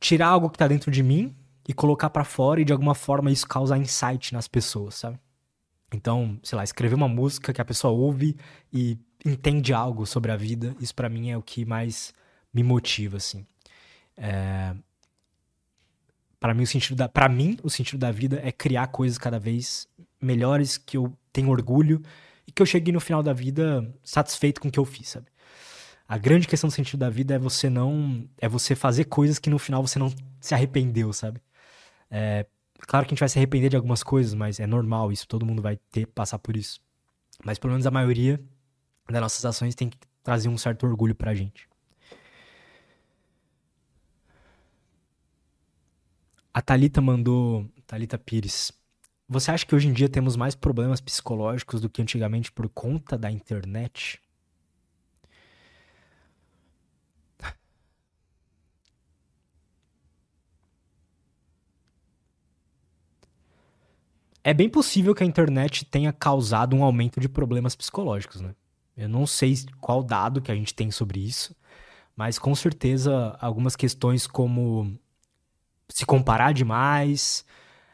tirar 0.03 0.27
algo 0.27 0.49
que 0.49 0.57
tá 0.57 0.67
dentro 0.67 0.91
de 0.91 1.01
mim 1.01 1.33
e 1.65 1.73
colocar 1.73 2.09
para 2.09 2.25
fora 2.25 2.59
e 2.59 2.65
de 2.65 2.73
alguma 2.73 2.93
forma 2.93 3.31
isso 3.31 3.47
causar 3.47 3.77
insight 3.77 4.33
nas 4.33 4.49
pessoas, 4.49 4.95
sabe? 4.95 5.17
Então, 5.93 6.37
sei 6.43 6.57
lá, 6.57 6.63
escrever 6.63 6.93
uma 6.93 7.07
música 7.07 7.53
que 7.53 7.61
a 7.61 7.65
pessoa 7.65 7.93
ouve 7.93 8.35
e 8.71 8.97
entende 9.25 9.73
algo 9.73 10.05
sobre 10.05 10.29
a 10.29 10.35
vida, 10.35 10.75
isso 10.81 10.93
para 10.93 11.07
mim 11.07 11.29
é 11.29 11.37
o 11.37 11.41
que 11.41 11.63
mais 11.63 12.13
me 12.53 12.61
motiva, 12.63 13.15
assim. 13.15 13.45
É... 14.17 14.75
Para 16.37 16.53
mim 16.53 16.63
o 16.63 16.67
sentido 16.67 16.97
da, 16.97 17.07
para 17.07 17.29
mim 17.29 17.57
o 17.63 17.69
sentido 17.69 17.99
da 17.99 18.11
vida 18.11 18.41
é 18.43 18.51
criar 18.51 18.87
coisas 18.87 19.17
cada 19.17 19.39
vez 19.39 19.87
melhores 20.19 20.77
que 20.77 20.97
eu 20.97 21.17
tenho 21.31 21.49
orgulho 21.49 22.01
e 22.45 22.51
que 22.51 22.61
eu 22.61 22.65
cheguei 22.65 22.91
no 22.91 22.99
final 22.99 23.23
da 23.23 23.31
vida 23.31 23.89
satisfeito 24.03 24.59
com 24.59 24.67
o 24.67 24.71
que 24.71 24.79
eu 24.79 24.83
fiz, 24.83 25.07
sabe? 25.07 25.27
A 26.13 26.17
grande 26.19 26.47
questão 26.47 26.67
do 26.67 26.71
sentido 26.71 26.99
da 26.99 27.10
vida 27.10 27.34
é 27.34 27.39
você 27.39 27.71
não. 27.71 28.30
É 28.38 28.47
você 28.47 28.76
fazer 28.76 29.06
coisas 29.06 29.39
que 29.39 29.49
no 29.49 29.58
final 29.58 29.82
você 29.82 29.97
não 29.97 30.13
se 30.39 30.54
arrependeu, 30.54 31.12
sabe? 31.12 31.41
É, 32.08 32.45
claro 32.82 33.04
que 33.04 33.10
a 33.10 33.15
gente 33.15 33.19
vai 33.19 33.30
se 33.30 33.39
arrepender 33.39 33.69
de 33.69 33.76
algumas 33.76 34.04
coisas, 34.04 34.36
mas 34.36 34.60
é 34.60 34.67
normal 34.67 35.12
isso, 35.12 35.28
todo 35.28 35.43
mundo 35.43 35.60
vai 35.60 35.76
ter 35.89 36.06
passar 36.06 36.38
por 36.38 36.56
isso. 36.56 36.80
Mas 37.43 37.58
pelo 37.58 37.73
menos 37.73 37.88
a 37.88 37.89
maioria 37.89 38.39
das 39.10 39.21
nossas 39.23 39.43
ações 39.43 39.73
tem 39.73 39.89
que 39.89 39.97
trazer 40.21 40.49
um 40.49 40.58
certo 40.58 40.86
orgulho 40.86 41.15
pra 41.15 41.34
gente. 41.34 41.67
A 46.54 46.62
Talita 46.62 47.02
mandou, 47.02 47.67
Talita 47.88 48.19
Pires, 48.19 48.71
você 49.28 49.49
acha 49.49 49.65
que 49.65 49.73
hoje 49.73 49.88
em 49.88 49.93
dia 49.93 50.08
temos 50.08 50.36
mais 50.36 50.54
problemas 50.54 51.02
psicológicos 51.02 51.82
do 51.82 51.89
que 51.89 52.04
antigamente 52.04 52.52
por 52.52 52.69
conta 52.69 53.17
da 53.17 53.32
internet? 53.32 54.22
É 64.43 64.53
bem 64.53 64.67
possível 64.67 65.15
que 65.15 65.23
a 65.23 65.27
internet 65.27 65.86
tenha 65.86 66.12
causado 66.12 66.75
um 66.75 66.84
aumento 66.84 67.19
de 67.19 67.29
problemas 67.29 67.75
psicológicos, 67.75 68.41
né? 68.41 68.53
Eu 68.95 69.08
não 69.08 69.25
sei 69.25 69.56
qual 69.79 70.03
dado 70.03 70.41
que 70.41 70.51
a 70.51 70.56
gente 70.56 70.73
tem 70.73 70.91
sobre 70.91 71.19
isso, 71.19 71.56
mas 72.15 72.38
com 72.38 72.53
certeza 72.53 73.38
algumas 73.39 73.75
questões 73.75 74.27
como 74.27 74.99
se 75.88 76.06
comparar 76.06 76.53
demais, 76.53 77.45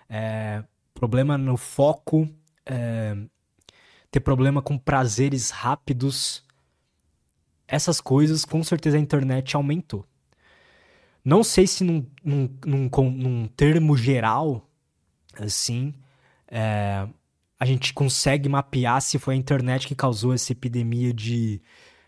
é, 0.09 0.63
problema 0.93 1.37
no 1.37 1.55
foco, 1.55 2.27
é, 2.65 3.15
ter 4.09 4.19
problema 4.19 4.61
com 4.61 4.77
prazeres 4.77 5.51
rápidos. 5.51 6.43
Essas 7.67 8.01
coisas, 8.01 8.43
com 8.43 8.63
certeza, 8.63 8.97
a 8.97 8.99
internet 8.99 9.55
aumentou. 9.55 10.03
Não 11.23 11.43
sei 11.43 11.67
se 11.67 11.83
num, 11.83 12.05
num, 12.23 12.49
num, 12.65 12.89
num 13.11 13.47
termo 13.47 13.95
geral, 13.95 14.67
assim, 15.39 15.93
é, 16.49 17.07
a 17.59 17.65
gente 17.65 17.93
consegue 17.93 18.47
mapear 18.49 19.01
se 19.01 19.19
foi 19.19 19.35
a 19.35 19.37
internet 19.37 19.87
que 19.87 19.95
causou 19.95 20.33
essa 20.33 20.51
epidemia 20.51 21.13
de, 21.13 21.61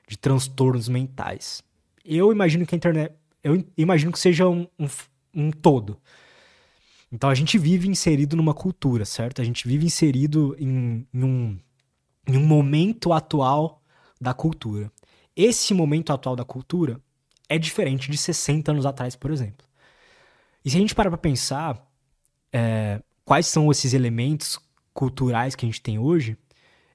de 0.07 0.17
transtornos 0.17 0.87
mentais. 0.87 1.61
Eu 2.03 2.31
imagino 2.31 2.65
que 2.65 2.73
a 2.73 2.77
internet. 2.77 3.13
Eu 3.43 3.63
imagino 3.77 4.11
que 4.11 4.19
seja 4.19 4.47
um, 4.47 4.67
um, 4.79 4.87
um 5.33 5.51
todo. 5.51 5.99
Então 7.11 7.29
a 7.29 7.35
gente 7.35 7.57
vive 7.57 7.89
inserido 7.89 8.35
numa 8.35 8.53
cultura, 8.53 9.03
certo? 9.03 9.41
A 9.41 9.43
gente 9.43 9.67
vive 9.67 9.85
inserido 9.85 10.55
em, 10.57 11.05
em, 11.13 11.23
um, 11.23 11.59
em 12.27 12.37
um 12.37 12.45
momento 12.45 13.11
atual 13.11 13.81
da 14.19 14.33
cultura. 14.33 14.91
Esse 15.35 15.73
momento 15.73 16.13
atual 16.13 16.35
da 16.35 16.45
cultura 16.45 17.01
é 17.49 17.57
diferente 17.57 18.09
de 18.09 18.17
60 18.17 18.71
anos 18.71 18.85
atrás, 18.85 19.15
por 19.15 19.31
exemplo. 19.31 19.67
E 20.63 20.69
se 20.69 20.77
a 20.77 20.79
gente 20.79 20.95
parar 20.95 21.09
pra 21.09 21.17
pensar 21.17 21.85
é, 22.53 23.01
quais 23.25 23.47
são 23.47 23.71
esses 23.71 23.93
elementos 23.93 24.59
culturais 24.93 25.55
que 25.55 25.65
a 25.65 25.69
gente 25.69 25.81
tem 25.81 25.97
hoje, 25.97 26.37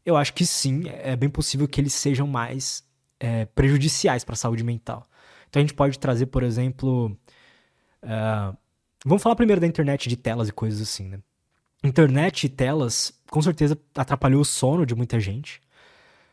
eu 0.04 0.16
acho 0.16 0.32
que 0.34 0.46
sim, 0.46 0.84
é 0.86 1.16
bem 1.16 1.28
possível 1.28 1.66
que 1.66 1.80
eles 1.80 1.94
sejam 1.94 2.26
mais 2.26 2.84
é, 3.18 3.44
prejudiciais 3.46 4.24
para 4.24 4.34
a 4.34 4.36
saúde 4.36 4.62
mental. 4.62 5.06
Então 5.48 5.60
a 5.60 5.64
gente 5.64 5.74
pode 5.74 5.98
trazer, 5.98 6.26
por 6.26 6.42
exemplo, 6.42 7.16
uh, 8.02 8.56
Vamos 9.08 9.22
falar 9.22 9.36
primeiro 9.36 9.60
da 9.60 9.68
internet 9.68 10.08
de 10.08 10.16
telas 10.16 10.48
e 10.48 10.52
coisas 10.52 10.82
assim, 10.82 11.06
né? 11.06 11.20
Internet 11.84 12.44
e 12.44 12.48
telas, 12.48 13.12
com 13.30 13.40
certeza, 13.40 13.78
atrapalhou 13.94 14.40
o 14.40 14.44
sono 14.44 14.84
de 14.84 14.96
muita 14.96 15.20
gente. 15.20 15.62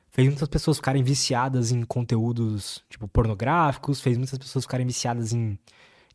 fez 0.10 0.28
muitas 0.28 0.48
pessoas 0.48 0.78
ficarem 0.78 1.04
viciadas 1.04 1.72
em 1.72 1.84
conteúdos, 1.84 2.84
tipo, 2.90 3.08
pornográficos, 3.08 4.02
fez 4.02 4.18
muitas 4.18 4.40
pessoas 4.40 4.66
ficarem 4.66 4.88
viciadas 4.88 5.34
em, 5.34 5.60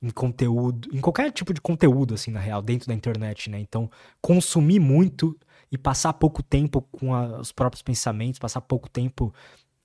em 0.01 0.11
conteúdo, 0.11 0.89
em 0.93 1.01
qualquer 1.01 1.31
tipo 1.33 1.53
de 1.53 1.61
conteúdo, 1.61 2.15
assim, 2.15 2.31
na 2.31 2.41
real, 2.41 2.63
dentro 2.63 2.89
da 2.89 2.95
internet, 2.95 3.51
né? 3.51 3.59
Então, 3.59 3.91
consumir 4.21 4.79
muito 4.79 5.39
e 5.71 5.77
passar 5.77 6.13
pouco 6.15 6.43
tempo 6.43 6.83
com 6.83 7.15
a, 7.15 7.41
os 7.41 7.53
próprios 7.53 7.83
pensamentos, 7.83 8.39
passar 8.39 8.61
pouco 8.61 8.89
tempo 8.89 9.35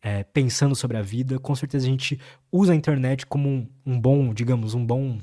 é, 0.01 0.23
pensando 0.23 0.75
sobre 0.75 0.97
a 0.97 1.01
vida, 1.01 1.39
com 1.39 1.55
certeza 1.55 1.87
a 1.87 1.89
gente 1.89 2.19
usa 2.51 2.73
a 2.73 2.75
internet 2.75 3.25
como 3.25 3.49
um, 3.49 3.69
um 3.85 3.99
bom, 3.99 4.33
digamos, 4.33 4.73
um 4.73 4.85
bom 4.85 5.17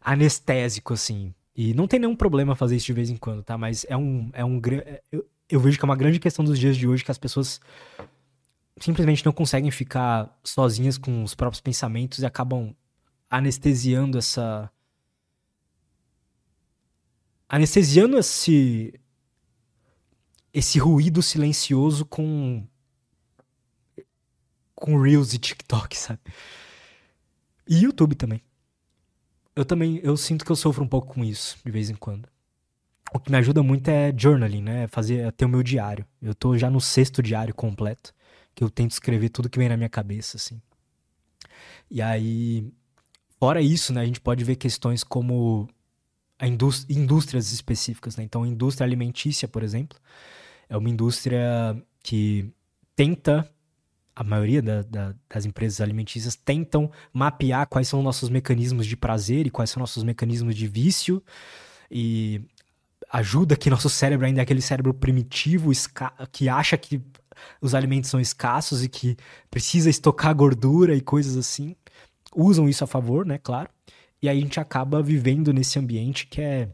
anestésico, 0.00 0.94
assim. 0.94 1.34
E 1.54 1.74
não 1.74 1.86
tem 1.86 2.00
nenhum 2.00 2.16
problema 2.16 2.56
fazer 2.56 2.76
isso 2.76 2.86
de 2.86 2.92
vez 2.92 3.10
em 3.10 3.16
quando, 3.16 3.42
tá? 3.42 3.58
Mas 3.58 3.84
é 3.88 3.96
um. 3.96 4.30
É 4.32 4.44
um 4.44 4.60
eu, 5.10 5.26
eu 5.48 5.60
vejo 5.60 5.78
que 5.78 5.84
é 5.84 5.86
uma 5.86 5.96
grande 5.96 6.18
questão 6.18 6.44
dos 6.44 6.58
dias 6.58 6.76
de 6.76 6.88
hoje 6.88 7.04
que 7.04 7.10
as 7.10 7.18
pessoas 7.18 7.60
simplesmente 8.78 9.24
não 9.24 9.32
conseguem 9.32 9.70
ficar 9.70 10.34
sozinhas 10.42 10.96
com 10.96 11.22
os 11.22 11.34
próprios 11.34 11.60
pensamentos 11.60 12.20
e 12.20 12.26
acabam 12.26 12.74
anestesiando 13.32 14.18
essa. 14.18 14.70
Anestesiando 17.48 18.18
esse. 18.18 18.94
Esse 20.52 20.78
ruído 20.78 21.22
silencioso 21.22 22.04
com. 22.04 22.66
Com 24.74 25.00
Reels 25.00 25.32
e 25.32 25.38
TikTok, 25.38 25.96
sabe? 25.96 26.20
E 27.68 27.82
YouTube 27.82 28.14
também 28.14 28.42
eu 29.54 29.64
também 29.64 30.00
eu 30.02 30.16
sinto 30.16 30.44
que 30.44 30.52
eu 30.52 30.56
sofro 30.56 30.82
um 30.84 30.88
pouco 30.88 31.14
com 31.14 31.24
isso 31.24 31.58
de 31.64 31.70
vez 31.70 31.90
em 31.90 31.94
quando. 31.94 32.28
O 33.14 33.20
que 33.20 33.30
me 33.30 33.36
ajuda 33.36 33.62
muito 33.62 33.88
é 33.88 34.12
journaling, 34.16 34.62
né? 34.62 34.88
Fazer 34.88 35.26
é 35.26 35.30
ter 35.30 35.44
o 35.44 35.48
meu 35.48 35.62
diário. 35.62 36.06
Eu 36.20 36.34
tô 36.34 36.56
já 36.56 36.70
no 36.70 36.80
sexto 36.80 37.22
diário 37.22 37.54
completo, 37.54 38.14
que 38.54 38.64
eu 38.64 38.70
tento 38.70 38.92
escrever 38.92 39.28
tudo 39.28 39.50
que 39.50 39.58
vem 39.58 39.68
na 39.68 39.76
minha 39.76 39.88
cabeça, 39.88 40.38
assim. 40.38 40.60
E 41.90 42.00
aí, 42.00 42.72
fora 43.42 43.60
isso, 43.60 43.92
né, 43.92 44.02
a 44.02 44.06
gente 44.06 44.20
pode 44.20 44.44
ver 44.44 44.54
questões 44.54 45.02
como 45.02 45.68
a 46.38 46.46
indústrias 46.46 47.50
específicas, 47.50 48.16
né? 48.16 48.22
Então, 48.22 48.44
a 48.44 48.46
indústria 48.46 48.84
alimentícia, 48.84 49.48
por 49.48 49.64
exemplo, 49.64 49.98
é 50.68 50.76
uma 50.76 50.88
indústria 50.88 51.76
que 52.04 52.48
tenta 52.94 53.50
a 54.14 54.22
maioria 54.22 54.62
da, 54.62 54.82
da, 54.82 55.14
das 55.28 55.44
empresas 55.44 55.80
alimentícias 55.80 56.36
tentam 56.36 56.88
mapear 57.12 57.66
quais 57.66 57.88
são 57.88 58.00
nossos 58.00 58.28
mecanismos 58.28 58.86
de 58.86 58.96
prazer 58.96 59.44
e 59.44 59.50
quais 59.50 59.70
são 59.70 59.80
nossos 59.80 60.04
mecanismos 60.04 60.54
de 60.54 60.68
vício 60.68 61.20
e 61.90 62.42
ajuda 63.10 63.56
que 63.56 63.68
nosso 63.68 63.90
cérebro 63.90 64.24
ainda 64.24 64.40
é 64.40 64.44
aquele 64.44 64.62
cérebro 64.62 64.94
primitivo 64.94 65.72
que 66.30 66.48
acha 66.48 66.78
que 66.78 67.02
os 67.60 67.74
alimentos 67.74 68.08
são 68.08 68.20
escassos 68.20 68.84
e 68.84 68.88
que 68.88 69.16
precisa 69.50 69.90
estocar 69.90 70.32
gordura 70.32 70.94
e 70.94 71.00
coisas 71.00 71.36
assim. 71.36 71.74
Usam 72.34 72.68
isso 72.68 72.84
a 72.84 72.86
favor, 72.86 73.26
né, 73.26 73.38
claro. 73.38 73.68
E 74.22 74.28
aí 74.28 74.38
a 74.38 74.40
gente 74.40 74.60
acaba 74.60 75.02
vivendo 75.02 75.52
nesse 75.52 75.78
ambiente 75.78 76.26
que 76.26 76.40
é 76.40 76.68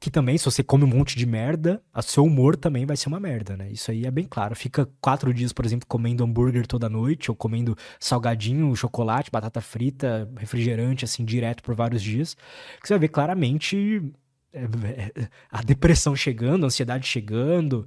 que 0.00 0.10
também, 0.10 0.38
se 0.38 0.44
você 0.44 0.62
come 0.62 0.84
um 0.84 0.86
monte 0.86 1.16
de 1.16 1.26
merda, 1.26 1.82
o 1.92 2.02
seu 2.02 2.24
humor 2.24 2.56
também 2.56 2.86
vai 2.86 2.96
ser 2.96 3.08
uma 3.08 3.18
merda, 3.18 3.56
né? 3.56 3.68
Isso 3.70 3.90
aí 3.90 4.06
é 4.06 4.10
bem 4.10 4.26
claro. 4.26 4.54
Fica 4.54 4.88
quatro 5.00 5.34
dias, 5.34 5.52
por 5.52 5.66
exemplo, 5.66 5.86
comendo 5.88 6.22
hambúrguer 6.22 6.66
toda 6.66 6.88
noite, 6.88 7.30
ou 7.30 7.36
comendo 7.36 7.76
salgadinho, 7.98 8.74
chocolate, 8.76 9.30
batata 9.30 9.60
frita, 9.60 10.30
refrigerante, 10.36 11.04
assim, 11.04 11.24
direto 11.24 11.64
por 11.64 11.74
vários 11.74 12.00
dias, 12.00 12.34
que 12.80 12.86
você 12.86 12.94
vai 12.94 13.00
ver 13.00 13.08
claramente 13.08 14.12
é, 14.52 14.62
é, 14.62 15.28
a 15.50 15.62
depressão 15.62 16.14
chegando, 16.14 16.64
a 16.64 16.66
ansiedade 16.68 17.06
chegando. 17.06 17.86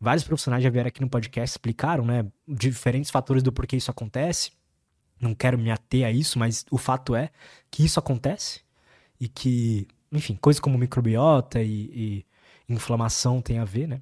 Vários 0.00 0.22
profissionais 0.22 0.62
já 0.62 0.70
vieram 0.70 0.88
aqui 0.88 1.00
no 1.00 1.10
podcast 1.10 1.54
explicaram, 1.54 2.04
né? 2.04 2.24
Diferentes 2.46 3.10
fatores 3.10 3.42
do 3.42 3.52
porquê 3.52 3.76
isso 3.76 3.90
acontece. 3.90 4.52
Não 5.20 5.34
quero 5.34 5.58
me 5.58 5.70
ater 5.70 6.06
a 6.06 6.10
isso, 6.10 6.38
mas 6.38 6.64
o 6.70 6.78
fato 6.78 7.14
é 7.14 7.30
que 7.70 7.84
isso 7.84 7.98
acontece 7.98 8.60
e 9.20 9.28
que 9.28 9.86
enfim, 10.10 10.36
coisas 10.40 10.60
como 10.60 10.78
microbiota 10.78 11.62
e, 11.62 12.24
e 12.68 12.72
inflamação 12.72 13.40
tem 13.40 13.58
a 13.58 13.64
ver, 13.64 13.86
né? 13.86 14.00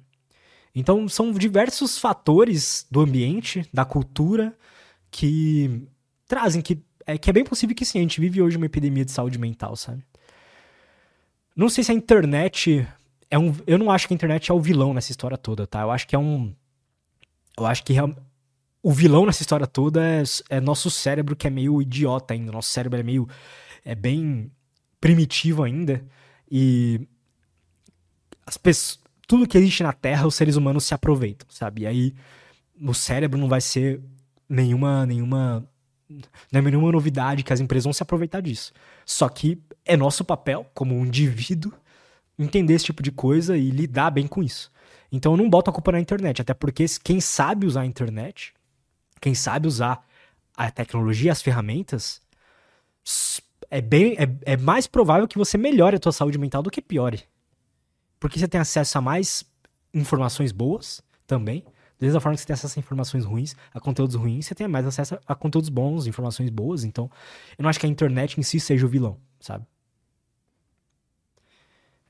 Então, 0.73 1.07
são 1.09 1.31
diversos 1.31 1.97
fatores 1.97 2.85
do 2.89 3.01
ambiente, 3.01 3.67
da 3.73 3.83
cultura, 3.83 4.55
que 5.09 5.87
trazem 6.27 6.61
que 6.61 6.81
é, 7.05 7.17
que 7.17 7.29
é 7.29 7.33
bem 7.33 7.45
possível 7.45 7.75
que 7.75 7.85
sim, 7.85 7.99
a 7.99 8.01
gente 8.01 8.19
vive 8.19 8.41
hoje 8.41 8.57
uma 8.57 8.65
epidemia 8.65 9.05
de 9.05 9.11
saúde 9.11 9.39
mental, 9.39 9.75
sabe? 9.75 10.03
Não 11.55 11.69
sei 11.69 11.83
se 11.83 11.91
a 11.91 11.95
internet 11.95 12.85
é 13.31 13.39
um. 13.39 13.55
Eu 13.65 13.77
não 13.77 13.89
acho 13.89 14.07
que 14.07 14.13
a 14.13 14.15
internet 14.15 14.51
é 14.51 14.53
o 14.53 14.59
vilão 14.59 14.93
nessa 14.93 15.11
história 15.11 15.37
toda, 15.37 15.65
tá? 15.65 15.81
Eu 15.81 15.91
acho 15.91 16.05
que 16.05 16.15
é 16.15 16.19
um. 16.19 16.53
Eu 17.57 17.65
acho 17.65 17.83
que 17.83 17.93
o 18.87 18.91
vilão 18.93 19.25
nessa 19.25 19.43
história 19.43 19.67
toda 19.67 20.01
é, 20.01 20.23
é 20.49 20.61
nosso 20.61 20.89
cérebro, 20.89 21.35
que 21.35 21.45
é 21.45 21.49
meio 21.49 21.81
idiota 21.81 22.33
ainda. 22.33 22.53
Nosso 22.53 22.69
cérebro 22.69 22.97
é 22.97 23.03
meio. 23.03 23.27
É 23.83 23.93
bem 23.93 24.49
primitivo 25.01 25.61
ainda 25.61 26.05
e 26.49 27.05
as 28.45 28.55
pessoas, 28.55 28.99
tudo 29.27 29.45
que 29.45 29.57
existe 29.57 29.83
na 29.83 29.91
Terra 29.91 30.25
os 30.25 30.35
seres 30.35 30.55
humanos 30.55 30.85
se 30.85 30.93
aproveitam, 30.93 31.45
sabe? 31.49 31.81
E 31.81 31.87
aí 31.87 32.15
o 32.81 32.93
cérebro 32.93 33.37
não 33.37 33.49
vai 33.49 33.59
ser 33.59 34.01
nenhuma 34.47 35.05
nenhuma 35.05 35.67
não 36.09 36.59
é 36.59 36.61
nenhuma 36.61 36.91
novidade 36.91 37.43
que 37.43 37.51
as 37.51 37.59
empresas 37.59 37.83
vão 37.83 37.93
se 37.93 38.03
aproveitar 38.03 38.41
disso. 38.41 38.71
Só 39.05 39.27
que 39.27 39.61
é 39.83 39.97
nosso 39.97 40.23
papel 40.23 40.65
como 40.73 40.95
um 40.95 41.05
indivíduo 41.05 41.73
entender 42.39 42.75
esse 42.75 42.85
tipo 42.85 43.03
de 43.03 43.11
coisa 43.11 43.57
e 43.57 43.69
lidar 43.69 44.11
bem 44.11 44.27
com 44.27 44.41
isso. 44.41 44.71
Então 45.11 45.33
eu 45.33 45.37
não 45.37 45.49
boto 45.49 45.69
a 45.69 45.73
culpa 45.73 45.91
na 45.91 45.99
internet, 45.99 46.41
até 46.41 46.53
porque 46.53 46.85
quem 47.03 47.19
sabe 47.19 47.67
usar 47.67 47.81
a 47.81 47.85
internet, 47.85 48.53
quem 49.19 49.35
sabe 49.35 49.67
usar 49.67 50.05
a 50.55 50.71
tecnologia, 50.71 51.31
as 51.31 51.41
ferramentas, 51.41 52.21
é 53.69 53.81
bem 53.81 54.15
é, 54.17 54.53
é 54.53 54.57
mais 54.57 54.87
provável 54.87 55.27
que 55.27 55.37
você 55.37 55.57
melhore 55.57 55.95
a 55.95 55.99
tua 55.99 56.11
saúde 56.11 56.37
mental 56.37 56.63
do 56.63 56.71
que 56.71 56.81
piore. 56.81 57.23
Porque 58.19 58.39
você 58.39 58.47
tem 58.47 58.59
acesso 58.59 58.97
a 58.97 59.01
mais 59.01 59.45
informações 59.93 60.51
boas 60.51 61.01
também. 61.25 61.63
Da 61.99 62.05
mesma 62.05 62.19
forma 62.19 62.35
que 62.35 62.41
você 62.41 62.47
tem 62.47 62.53
acesso 62.53 62.77
a 62.77 62.81
informações 62.81 63.25
ruins, 63.25 63.55
a 63.73 63.79
conteúdos 63.79 64.15
ruins, 64.15 64.45
você 64.45 64.55
tem 64.55 64.67
mais 64.67 64.85
acesso 64.85 65.17
a 65.25 65.35
conteúdos 65.35 65.69
bons, 65.69 66.05
informações 66.05 66.49
boas. 66.49 66.83
Então, 66.83 67.09
eu 67.57 67.63
não 67.63 67.69
acho 67.69 67.79
que 67.79 67.85
a 67.85 67.89
internet 67.89 68.39
em 68.39 68.43
si 68.43 68.59
seja 68.59 68.85
o 68.85 68.89
vilão, 68.89 69.17
sabe? 69.39 69.65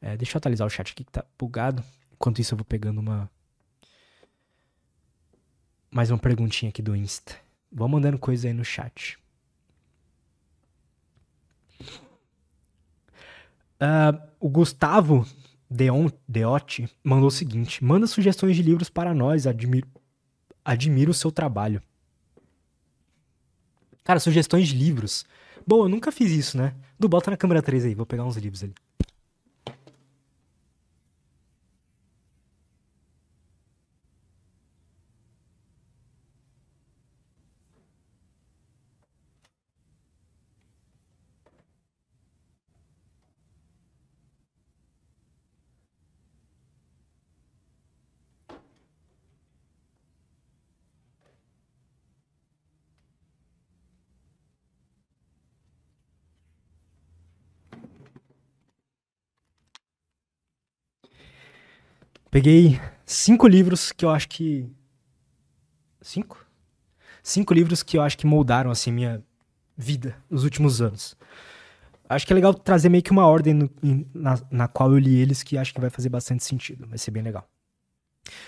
É, 0.02 0.18
deixa 0.18 0.36
eu 0.36 0.40
atualizar 0.40 0.68
o 0.68 0.70
chat 0.70 0.92
aqui 0.92 1.04
que 1.04 1.12
tá 1.12 1.24
bugado. 1.38 1.84
Enquanto 2.14 2.40
isso, 2.40 2.54
eu 2.54 2.58
vou 2.58 2.66
pegando 2.66 3.00
uma. 3.00 3.30
Mais 5.98 6.12
uma 6.12 6.20
perguntinha 6.20 6.70
aqui 6.70 6.80
do 6.80 6.96
Insta. 6.96 7.36
Vão 7.72 7.88
mandando 7.88 8.20
coisa 8.20 8.48
aí 8.48 8.54
no 8.54 8.64
chat. 8.64 9.18
Uh, 13.82 14.22
o 14.40 14.48
Gustavo 14.48 15.26
Deon, 15.68 16.12
Deotti 16.28 16.88
mandou 17.04 17.30
o 17.30 17.32
seguinte: 17.32 17.84
manda 17.84 18.06
sugestões 18.06 18.56
de 18.56 18.62
livros 18.62 18.92
para 18.92 19.12
nós, 19.12 19.48
admiro, 19.48 19.88
admiro 20.64 21.10
o 21.10 21.16
seu 21.16 21.32
trabalho. 21.32 21.82
Cara, 24.04 24.20
sugestões 24.20 24.68
de 24.68 24.78
livros. 24.78 25.26
Bom, 25.66 25.86
eu 25.86 25.90
nunca 25.90 26.12
fiz 26.12 26.32
isso, 26.32 26.60
né? 26.60 26.76
Do 27.00 27.10
bota 27.10 27.32
na 27.32 27.38
câmera 27.38 27.60
3 27.60 27.86
aí, 27.86 27.96
vou 27.96 28.06
pegar 28.06 28.24
uns 28.24 28.38
livros 28.38 28.64
ali. 28.64 28.76
Peguei 62.38 62.80
cinco 63.04 63.48
livros 63.48 63.92
que 63.92 64.06
eu 64.06 64.12
acho 64.12 64.30
que. 64.30 64.70
Cinco? 66.00 66.46
Cinco 67.24 67.52
livros 67.52 67.82
que 67.82 67.98
eu 67.98 68.02
acho 68.04 68.16
que 68.16 68.28
moldaram 68.28 68.70
assim 68.70 68.92
minha 68.92 69.24
vida 69.76 70.16
nos 70.30 70.44
últimos 70.44 70.80
anos. 70.80 71.18
Acho 72.08 72.28
que 72.28 72.34
é 72.34 72.36
legal 72.36 72.54
trazer 72.54 72.90
meio 72.90 73.02
que 73.02 73.10
uma 73.10 73.26
ordem 73.26 73.56
no, 73.56 73.72
na, 74.14 74.40
na 74.52 74.68
qual 74.68 74.92
eu 74.92 75.00
li 75.00 75.20
eles 75.20 75.42
que 75.42 75.58
acho 75.58 75.74
que 75.74 75.82
vai 75.82 75.90
fazer 75.90 76.10
bastante 76.10 76.44
sentido. 76.44 76.86
Vai 76.86 77.00
ser 77.00 77.10
bem 77.10 77.24
legal. 77.24 77.50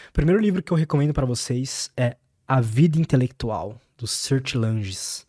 O 0.09 0.13
primeiro 0.13 0.39
livro 0.39 0.61
que 0.61 0.71
eu 0.71 0.77
recomendo 0.77 1.11
para 1.11 1.25
vocês 1.25 1.89
é 1.97 2.15
A 2.47 2.61
Vida 2.61 2.99
Intelectual, 2.99 3.81
do 3.97 4.05
Sert 4.05 4.53
Langes. 4.53 5.25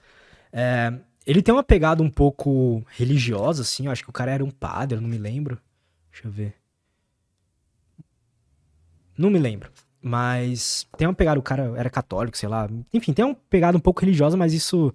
É, 0.53 0.92
ele 1.27 1.40
tem 1.40 1.55
uma 1.55 1.64
pegada 1.64 2.03
um 2.03 2.11
pouco 2.11 2.85
religiosa, 2.90 3.62
assim. 3.62 3.87
Eu 3.87 3.90
acho 3.90 4.05
que 4.05 4.11
o 4.11 4.12
cara 4.12 4.33
era 4.33 4.44
um 4.44 4.51
padre, 4.51 5.01
não 5.01 5.09
me 5.09 5.16
lembro. 5.16 5.59
Deixa 6.12 6.29
eu 6.29 6.31
ver. 6.31 6.60
Não 9.20 9.28
me 9.28 9.38
lembro. 9.38 9.70
Mas 10.02 10.87
tem 10.96 11.06
uma 11.06 11.12
pegada, 11.12 11.38
o 11.38 11.42
cara 11.42 11.74
era 11.76 11.90
católico, 11.90 12.38
sei 12.38 12.48
lá. 12.48 12.66
Enfim, 12.92 13.12
tem 13.12 13.22
uma 13.22 13.35
pegada 13.50 13.76
um 13.76 13.80
pouco 13.80 14.00
religiosa, 14.00 14.35
mas 14.35 14.54
isso. 14.54 14.94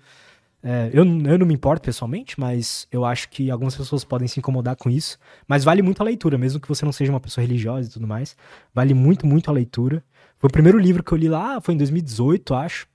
É, 0.63 0.89
eu, 0.91 1.05
eu 1.05 1.37
não 1.37 1.45
me 1.45 1.53
importo 1.53 1.85
pessoalmente, 1.85 2.39
mas 2.39 2.87
eu 2.91 3.05
acho 3.05 3.29
que 3.29 3.51
algumas 3.51 3.75
pessoas 3.75 4.03
podem 4.03 4.27
se 4.27 4.39
incomodar 4.39 4.75
com 4.75 4.89
isso. 4.89 5.19
Mas 5.47 5.63
vale 5.63 5.83
muito 5.83 6.01
a 6.01 6.03
leitura, 6.03 6.39
mesmo 6.39 6.59
que 6.59 6.67
você 6.67 6.83
não 6.83 6.91
seja 6.91 7.11
uma 7.11 7.19
pessoa 7.19 7.45
religiosa 7.45 7.87
e 7.87 7.91
tudo 7.91 8.07
mais. 8.07 8.35
Vale 8.73 8.95
muito, 8.95 9.27
muito 9.27 9.51
a 9.51 9.53
leitura. 9.53 10.03
Foi 10.39 10.47
o 10.47 10.51
primeiro 10.51 10.79
livro 10.79 11.03
que 11.03 11.11
eu 11.11 11.17
li 11.19 11.29
lá, 11.29 11.61
foi 11.61 11.75
em 11.75 11.77
2018, 11.77 12.55
acho, 12.55 12.87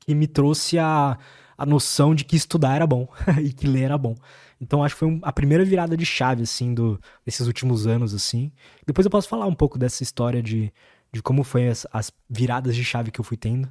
que 0.00 0.16
me 0.16 0.26
trouxe 0.26 0.80
a, 0.80 1.16
a 1.56 1.64
noção 1.64 2.12
de 2.12 2.24
que 2.24 2.34
estudar 2.34 2.74
era 2.74 2.86
bom 2.88 3.08
e 3.40 3.52
que 3.52 3.68
ler 3.68 3.84
era 3.84 3.96
bom. 3.96 4.16
Então 4.60 4.82
acho 4.82 4.94
que 4.94 5.00
foi 5.00 5.08
um, 5.08 5.20
a 5.22 5.32
primeira 5.32 5.64
virada 5.64 5.96
de 5.96 6.06
chave, 6.06 6.42
assim, 6.42 6.72
do, 6.72 7.00
desses 7.24 7.46
últimos 7.46 7.86
anos, 7.86 8.14
assim. 8.14 8.50
Depois 8.86 9.04
eu 9.04 9.10
posso 9.10 9.28
falar 9.28 9.46
um 9.46 9.54
pouco 9.54 9.78
dessa 9.78 10.02
história 10.02 10.42
de 10.42 10.72
de 11.16 11.22
como 11.22 11.42
foi 11.42 11.68
as, 11.68 11.86
as 11.92 12.12
viradas 12.28 12.76
de 12.76 12.84
chave 12.84 13.10
que 13.10 13.20
eu 13.20 13.24
fui 13.24 13.36
tendo 13.36 13.68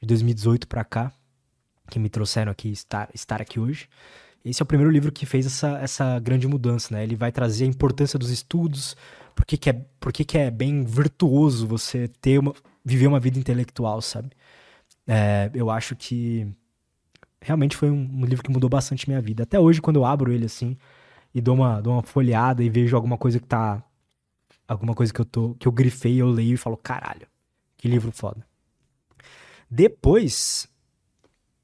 de 0.00 0.06
2018 0.06 0.66
para 0.66 0.84
cá, 0.84 1.12
que 1.88 1.98
me 1.98 2.08
trouxeram 2.08 2.50
aqui 2.50 2.70
estar, 2.70 3.08
estar 3.14 3.40
aqui 3.40 3.60
hoje. 3.60 3.88
Esse 4.44 4.60
é 4.60 4.64
o 4.64 4.66
primeiro 4.66 4.90
livro 4.90 5.12
que 5.12 5.24
fez 5.24 5.46
essa, 5.46 5.78
essa 5.78 6.18
grande 6.18 6.48
mudança, 6.48 6.92
né? 6.92 7.04
Ele 7.04 7.14
vai 7.14 7.30
trazer 7.30 7.64
a 7.64 7.68
importância 7.68 8.18
dos 8.18 8.30
estudos, 8.30 8.96
por 9.36 9.44
que, 9.44 9.56
que, 9.56 9.70
é, 9.70 9.72
por 10.00 10.12
que, 10.12 10.24
que 10.24 10.36
é 10.36 10.50
bem 10.50 10.84
virtuoso 10.84 11.66
você 11.66 12.08
ter 12.08 12.38
uma, 12.38 12.52
viver 12.84 13.06
uma 13.06 13.20
vida 13.20 13.38
intelectual, 13.38 14.02
sabe? 14.02 14.30
É, 15.06 15.48
eu 15.54 15.70
acho 15.70 15.94
que 15.94 16.48
realmente 17.42 17.76
foi 17.76 17.90
um, 17.90 18.08
um, 18.12 18.24
livro 18.24 18.42
que 18.42 18.50
mudou 18.50 18.70
bastante 18.70 19.08
minha 19.08 19.20
vida. 19.20 19.42
Até 19.42 19.58
hoje, 19.58 19.80
quando 19.80 19.96
eu 19.96 20.04
abro 20.04 20.32
ele 20.32 20.46
assim 20.46 20.76
e 21.34 21.40
dou 21.40 21.54
uma, 21.54 21.80
dou 21.80 21.94
uma 21.94 22.02
folheada 22.02 22.62
e 22.62 22.70
vejo 22.70 22.96
alguma 22.96 23.18
coisa 23.18 23.38
que 23.38 23.46
tá 23.46 23.82
alguma 24.66 24.94
coisa 24.94 25.12
que 25.12 25.20
eu 25.20 25.24
tô 25.24 25.54
que 25.54 25.68
eu 25.68 25.72
grifei, 25.72 26.20
eu 26.20 26.28
leio 26.28 26.54
e 26.54 26.56
falo, 26.56 26.76
caralho, 26.76 27.26
que 27.76 27.88
livro 27.88 28.12
foda. 28.12 28.46
Depois, 29.70 30.68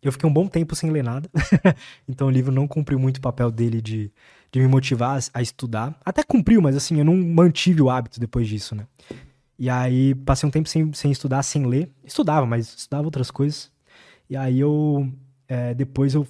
eu 0.02 0.12
fiquei 0.12 0.28
um 0.28 0.32
bom 0.32 0.46
tempo 0.46 0.74
sem 0.74 0.90
ler 0.90 1.04
nada. 1.04 1.30
então 2.08 2.28
o 2.28 2.30
livro 2.30 2.52
não 2.52 2.66
cumpriu 2.66 2.98
muito 2.98 3.18
o 3.18 3.20
papel 3.20 3.50
dele 3.50 3.80
de, 3.80 4.10
de 4.50 4.60
me 4.60 4.66
motivar 4.66 5.18
a 5.32 5.42
estudar. 5.42 5.98
Até 6.04 6.22
cumpriu, 6.22 6.60
mas 6.60 6.76
assim, 6.76 6.98
eu 6.98 7.04
não 7.04 7.16
mantive 7.16 7.82
o 7.82 7.90
hábito 7.90 8.18
depois 8.18 8.48
disso, 8.48 8.74
né? 8.74 8.86
E 9.58 9.68
aí 9.68 10.14
passei 10.14 10.46
um 10.46 10.52
tempo 10.52 10.68
sem, 10.68 10.92
sem 10.92 11.10
estudar, 11.10 11.42
sem 11.42 11.66
ler. 11.66 11.90
Estudava, 12.04 12.46
mas 12.46 12.74
estudava 12.74 13.04
outras 13.04 13.30
coisas. 13.30 13.70
E 14.30 14.36
aí 14.36 14.60
eu. 14.60 15.10
É, 15.48 15.72
depois 15.74 16.14
eu. 16.14 16.28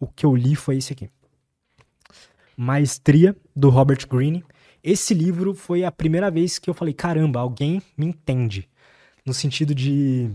O 0.00 0.06
que 0.06 0.26
eu 0.26 0.34
li 0.34 0.54
foi 0.54 0.76
esse 0.76 0.92
aqui. 0.92 1.08
Maestria, 2.56 3.36
do 3.54 3.70
Robert 3.70 4.06
Greene. 4.08 4.44
Esse 4.82 5.14
livro 5.14 5.54
foi 5.54 5.84
a 5.84 5.92
primeira 5.92 6.30
vez 6.30 6.58
que 6.58 6.68
eu 6.68 6.74
falei: 6.74 6.92
caramba, 6.92 7.40
alguém 7.40 7.80
me 7.96 8.06
entende. 8.06 8.68
No 9.24 9.32
sentido 9.32 9.74
de. 9.74 10.30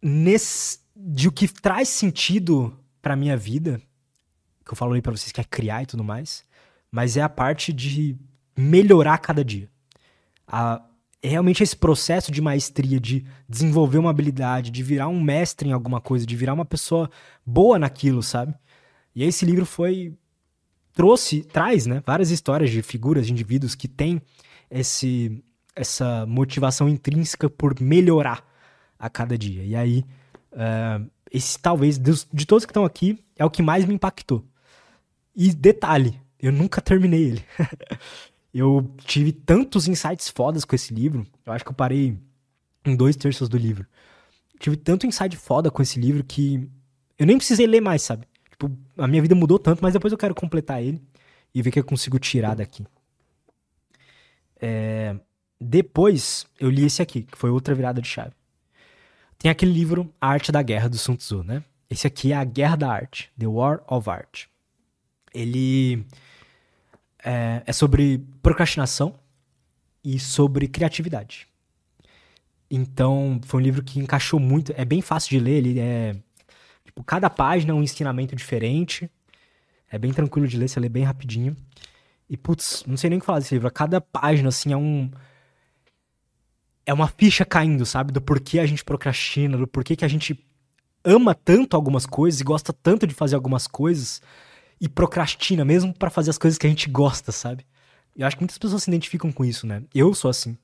Nesse, 0.00 0.78
de 0.96 1.28
o 1.28 1.32
que 1.32 1.48
traz 1.48 1.88
sentido 1.88 2.78
pra 3.02 3.16
minha 3.16 3.36
vida, 3.36 3.80
que 4.64 4.72
eu 4.72 4.76
falei 4.76 5.02
para 5.02 5.12
vocês 5.12 5.32
que 5.32 5.40
é 5.40 5.44
criar 5.44 5.82
e 5.82 5.86
tudo 5.86 6.04
mais, 6.04 6.44
mas 6.90 7.16
é 7.16 7.22
a 7.22 7.28
parte 7.28 7.72
de 7.72 8.16
melhorar 8.56 9.18
cada 9.18 9.44
dia. 9.44 9.68
A, 10.46 10.82
realmente 11.22 11.62
esse 11.62 11.76
processo 11.76 12.30
de 12.30 12.40
maestria, 12.40 13.00
de 13.00 13.24
desenvolver 13.48 13.98
uma 13.98 14.10
habilidade, 14.10 14.70
de 14.70 14.82
virar 14.82 15.08
um 15.08 15.20
mestre 15.20 15.68
em 15.68 15.72
alguma 15.72 16.00
coisa, 16.00 16.24
de 16.24 16.36
virar 16.36 16.54
uma 16.54 16.64
pessoa 16.64 17.10
boa 17.44 17.78
naquilo, 17.78 18.22
sabe? 18.22 18.54
E 19.14 19.24
esse 19.24 19.44
livro 19.44 19.66
foi 19.66 20.14
trouxe, 20.92 21.42
traz, 21.42 21.86
né, 21.86 22.02
várias 22.04 22.30
histórias 22.30 22.70
de 22.70 22.82
figuras, 22.82 23.26
de 23.26 23.32
indivíduos 23.32 23.74
que 23.74 23.86
têm 23.86 24.20
esse 24.70 25.42
essa 25.74 26.26
motivação 26.26 26.88
intrínseca 26.88 27.48
por 27.48 27.80
melhorar 27.80 28.44
a 28.98 29.08
cada 29.08 29.38
dia. 29.38 29.62
E 29.62 29.76
aí, 29.76 30.04
uh, 30.52 31.08
esse 31.30 31.56
talvez, 31.56 31.96
de, 31.98 32.10
de 32.32 32.44
todos 32.44 32.66
que 32.66 32.70
estão 32.70 32.84
aqui, 32.84 33.24
é 33.36 33.44
o 33.44 33.50
que 33.50 33.62
mais 33.62 33.84
me 33.84 33.94
impactou. 33.94 34.44
E 35.36 35.54
detalhe, 35.54 36.20
eu 36.40 36.50
nunca 36.50 36.80
terminei 36.80 37.22
ele. 37.22 37.44
eu 38.58 38.90
tive 39.04 39.32
tantos 39.32 39.88
insights 39.88 40.28
fodas 40.28 40.64
com 40.64 40.74
esse 40.74 40.92
livro, 40.92 41.26
eu 41.44 41.52
acho 41.52 41.64
que 41.64 41.70
eu 41.70 41.74
parei 41.74 42.18
em 42.84 42.96
dois 42.96 43.16
terços 43.16 43.48
do 43.48 43.56
livro. 43.56 43.86
tive 44.58 44.76
tanto 44.76 45.06
insight 45.06 45.36
foda 45.36 45.70
com 45.70 45.82
esse 45.82 46.00
livro 46.00 46.24
que 46.24 46.68
eu 47.18 47.26
nem 47.26 47.36
precisei 47.36 47.66
ler 47.66 47.80
mais, 47.80 48.02
sabe? 48.02 48.26
Tipo, 48.50 48.70
a 48.96 49.06
minha 49.06 49.22
vida 49.22 49.34
mudou 49.34 49.58
tanto, 49.58 49.82
mas 49.82 49.92
depois 49.92 50.12
eu 50.12 50.18
quero 50.18 50.34
completar 50.34 50.82
ele 50.82 51.02
e 51.54 51.62
ver 51.62 51.70
o 51.70 51.72
que 51.72 51.78
eu 51.80 51.84
consigo 51.84 52.18
tirar 52.18 52.54
daqui. 52.54 52.84
É, 54.60 55.16
depois 55.60 56.46
eu 56.58 56.70
li 56.70 56.84
esse 56.84 57.02
aqui, 57.02 57.22
que 57.22 57.38
foi 57.38 57.50
outra 57.50 57.74
virada 57.74 58.00
de 58.00 58.08
chave. 58.08 58.32
Tem 59.38 59.50
aquele 59.50 59.72
livro 59.72 60.12
A 60.20 60.28
Arte 60.28 60.50
da 60.50 60.62
Guerra 60.62 60.88
do 60.88 60.98
Sun 60.98 61.14
Tzu, 61.14 61.44
né? 61.44 61.62
Esse 61.88 62.06
aqui 62.06 62.32
é 62.32 62.36
a 62.36 62.44
Guerra 62.44 62.76
da 62.76 62.90
Arte, 62.90 63.30
The 63.38 63.46
War 63.46 63.82
of 63.88 64.10
Art. 64.10 64.46
Ele 65.32 66.04
é, 67.24 67.62
é 67.66 67.72
sobre 67.72 68.24
procrastinação 68.42 69.18
e 70.04 70.18
sobre 70.18 70.68
criatividade. 70.68 71.46
Então, 72.70 73.40
foi 73.44 73.60
um 73.60 73.62
livro 73.62 73.82
que 73.82 73.98
encaixou 73.98 74.38
muito. 74.38 74.72
É 74.76 74.84
bem 74.84 75.00
fácil 75.00 75.30
de 75.30 75.40
ler, 75.40 75.64
ele 75.64 75.80
é 75.80 76.16
Tipo, 76.98 77.04
cada 77.04 77.28
página 77.30 77.72
é 77.72 77.74
um 77.74 77.82
ensinamento 77.82 78.34
diferente. 78.34 79.10
É 79.90 79.98
bem 79.98 80.12
tranquilo 80.12 80.48
de 80.48 80.56
ler, 80.56 80.68
você 80.68 80.80
lê 80.80 80.88
bem 80.88 81.04
rapidinho. 81.04 81.56
E, 82.28 82.36
putz, 82.36 82.82
não 82.86 82.96
sei 82.96 83.10
nem 83.10 83.18
o 83.18 83.20
que 83.20 83.26
falar 83.26 83.38
desse 83.38 83.54
livro. 83.54 83.70
Cada 83.70 84.00
página, 84.00 84.48
assim, 84.48 84.72
é 84.72 84.76
um. 84.76 85.10
É 86.84 86.92
uma 86.92 87.06
ficha 87.06 87.44
caindo, 87.44 87.84
sabe? 87.84 88.12
Do 88.12 88.20
porquê 88.20 88.58
a 88.58 88.66
gente 88.66 88.84
procrastina, 88.84 89.56
do 89.56 89.66
porquê 89.66 89.94
que 89.94 90.04
a 90.04 90.08
gente 90.08 90.38
ama 91.04 91.34
tanto 91.34 91.76
algumas 91.76 92.06
coisas 92.06 92.40
e 92.40 92.44
gosta 92.44 92.72
tanto 92.72 93.06
de 93.06 93.14
fazer 93.14 93.36
algumas 93.36 93.66
coisas 93.66 94.22
e 94.80 94.88
procrastina, 94.88 95.64
mesmo 95.64 95.92
para 95.92 96.10
fazer 96.10 96.30
as 96.30 96.38
coisas 96.38 96.58
que 96.58 96.66
a 96.66 96.70
gente 96.70 96.88
gosta, 96.88 97.32
sabe? 97.32 97.66
Eu 98.16 98.26
acho 98.26 98.36
que 98.36 98.42
muitas 98.42 98.58
pessoas 98.58 98.82
se 98.82 98.90
identificam 98.90 99.30
com 99.32 99.44
isso, 99.44 99.66
né? 99.66 99.82
Eu 99.94 100.14
sou 100.14 100.30
assim. 100.30 100.56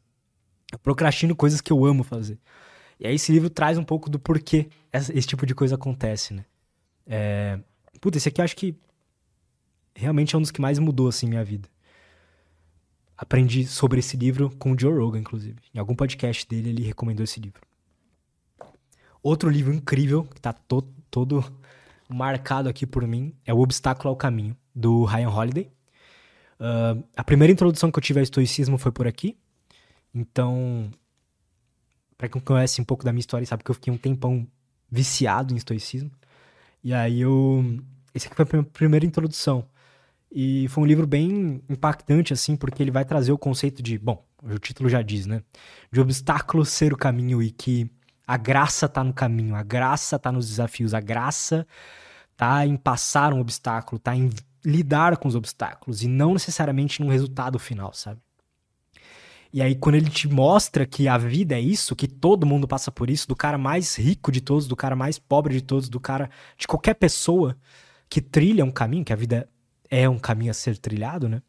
Eu 0.72 0.79
procrastino 0.79 1.37
coisas 1.37 1.61
que 1.61 1.72
eu 1.72 1.85
amo 1.85 2.03
fazer. 2.03 2.38
E 2.98 3.07
aí 3.07 3.14
esse 3.14 3.33
livro 3.33 3.50
traz 3.50 3.79
um 3.79 3.85
pouco 3.85 4.09
do 4.09 4.18
porquê 4.18 4.68
esse 4.92 5.27
tipo 5.27 5.46
de 5.46 5.55
coisa 5.55 5.74
acontece, 5.74 6.35
né? 6.35 6.44
É... 7.07 7.59
Puta, 8.00 8.18
esse 8.18 8.29
aqui 8.29 8.40
eu 8.40 8.44
acho 8.44 8.57
que 8.57 8.77
realmente 9.94 10.35
é 10.35 10.38
um 10.38 10.40
dos 10.40 10.50
que 10.50 10.61
mais 10.61 10.79
mudou, 10.79 11.09
assim, 11.09 11.29
minha 11.29 11.44
vida. 11.44 11.68
Aprendi 13.16 13.66
sobre 13.66 14.00
esse 14.00 14.16
livro 14.16 14.50
com 14.59 14.72
o 14.72 14.79
Joe 14.79 14.92
Rogan, 14.92 15.20
inclusive. 15.20 15.57
Em 15.72 15.79
algum 15.79 15.94
podcast 15.94 16.46
dele, 16.48 16.70
ele 16.70 16.83
recomendou 16.83 17.22
esse 17.22 17.38
livro. 17.38 17.61
Outro 19.22 19.48
livro 19.48 19.72
incrível, 19.72 20.24
que 20.24 20.40
tá 20.40 20.53
to 20.53 20.83
todo 21.11 21.44
marcado 22.09 22.69
aqui 22.69 22.87
por 22.87 23.07
mim, 23.07 23.35
é 23.45 23.53
O 23.53 23.59
Obstáculo 23.59 24.11
ao 24.11 24.17
Caminho, 24.17 24.57
do 24.75 25.05
Ryan 25.05 25.31
Holiday. 25.31 25.71
Uh, 26.61 27.05
a 27.17 27.25
primeira 27.25 27.53
introdução 27.53 27.90
que 27.90 27.99
eu 27.99 28.03
tive 28.03 28.21
ao 28.21 28.25
estoicismo 28.25 28.79
foi 28.79 28.93
por 28.93 29.07
aqui. 29.07 29.37
Então, 30.14 30.90
para 32.17 32.29
quem 32.29 32.40
conhece 32.40 32.81
um 32.81 32.85
pouco 32.85 33.05
da 33.05 33.12
minha 33.12 33.21
história, 33.21 33.47
sabe 33.47 33.64
que 33.64 33.71
eu 33.71 33.75
fiquei 33.75 33.93
um 33.93 33.99
tempão 33.99 34.47
viciado 34.90 35.53
em 35.53 35.57
estoicismo. 35.57 36.11
E 36.83 36.93
aí 36.93 37.21
eu. 37.21 37.64
Esse 38.14 38.27
aqui 38.27 38.37
foi 38.37 38.45
a 38.45 38.49
minha 38.53 38.64
primeira 38.64 39.05
introdução. 39.05 39.67
E 40.31 40.67
foi 40.69 40.83
um 40.83 40.87
livro 40.87 41.07
bem 41.07 41.62
impactante, 41.69 42.33
assim, 42.33 42.57
porque 42.57 42.83
ele 42.83 42.90
vai 42.90 43.05
trazer 43.05 43.33
o 43.33 43.38
conceito 43.38 43.83
de, 43.83 43.99
bom, 43.99 44.25
o 44.43 44.59
título 44.59 44.88
já 44.88 45.01
diz, 45.01 45.27
né? 45.27 45.43
De 45.93 46.01
obstáculo 46.01 46.64
ser 46.64 46.93
o 46.93 46.97
caminho 46.97 47.43
e 47.43 47.51
que 47.51 47.88
a 48.27 48.37
graça 48.37 48.89
tá 48.89 49.05
no 49.05 49.13
caminho, 49.13 49.55
a 49.55 49.63
graça 49.63 50.19
tá 50.19 50.33
nos 50.33 50.49
desafios, 50.49 50.95
a 50.95 51.01
graça 51.01 51.67
tá 52.37 52.67
em 52.67 52.77
passar 52.77 53.33
um 53.33 53.41
obstáculo, 53.41 53.99
tá 53.99 54.17
em 54.17 54.31
lidar 54.65 55.17
com 55.19 55.29
os 55.29 55.35
obstáculos 55.35 56.03
e 56.03 56.09
não 56.09 56.33
necessariamente 56.33 57.03
num 57.03 57.11
resultado 57.11 57.59
final, 57.59 57.93
sabe? 57.93 58.21
E 59.53 59.63
aí, 59.63 59.77
quando 59.77 59.95
ele 59.95 60.11
te 60.11 60.27
mostra 60.27 60.85
que 60.85 61.07
a 61.07 61.17
vida 61.17 61.55
é 61.55 61.61
isso, 61.61 61.95
que 61.95 62.09
todo 62.09 62.45
mundo 62.45 62.67
passa 62.67 62.91
por 62.91 63.09
isso, 63.09 63.29
do 63.29 63.37
cara 63.37 63.57
mais 63.57 63.95
rico 63.95 64.33
de 64.33 64.41
todos, 64.41 64.67
do 64.67 64.75
cara 64.75 64.97
mais 64.97 65.17
pobre 65.17 65.55
de 65.55 65.63
todos, 65.63 65.89
do 65.89 66.01
cara. 66.01 66.29
de 66.59 66.67
qualquer 66.67 66.95
pessoa 66.95 67.57
que 68.09 68.21
trilha 68.21 68.65
um 68.65 68.73
caminho, 68.73 69.05
que 69.05 69.13
a 69.13 69.17
vida 69.17 69.49
é 69.89 70.09
um 70.09 70.19
caminho 70.19 70.51
a 70.51 70.55
ser 70.55 70.77
trilhado, 70.77 71.29
né? 71.29 71.41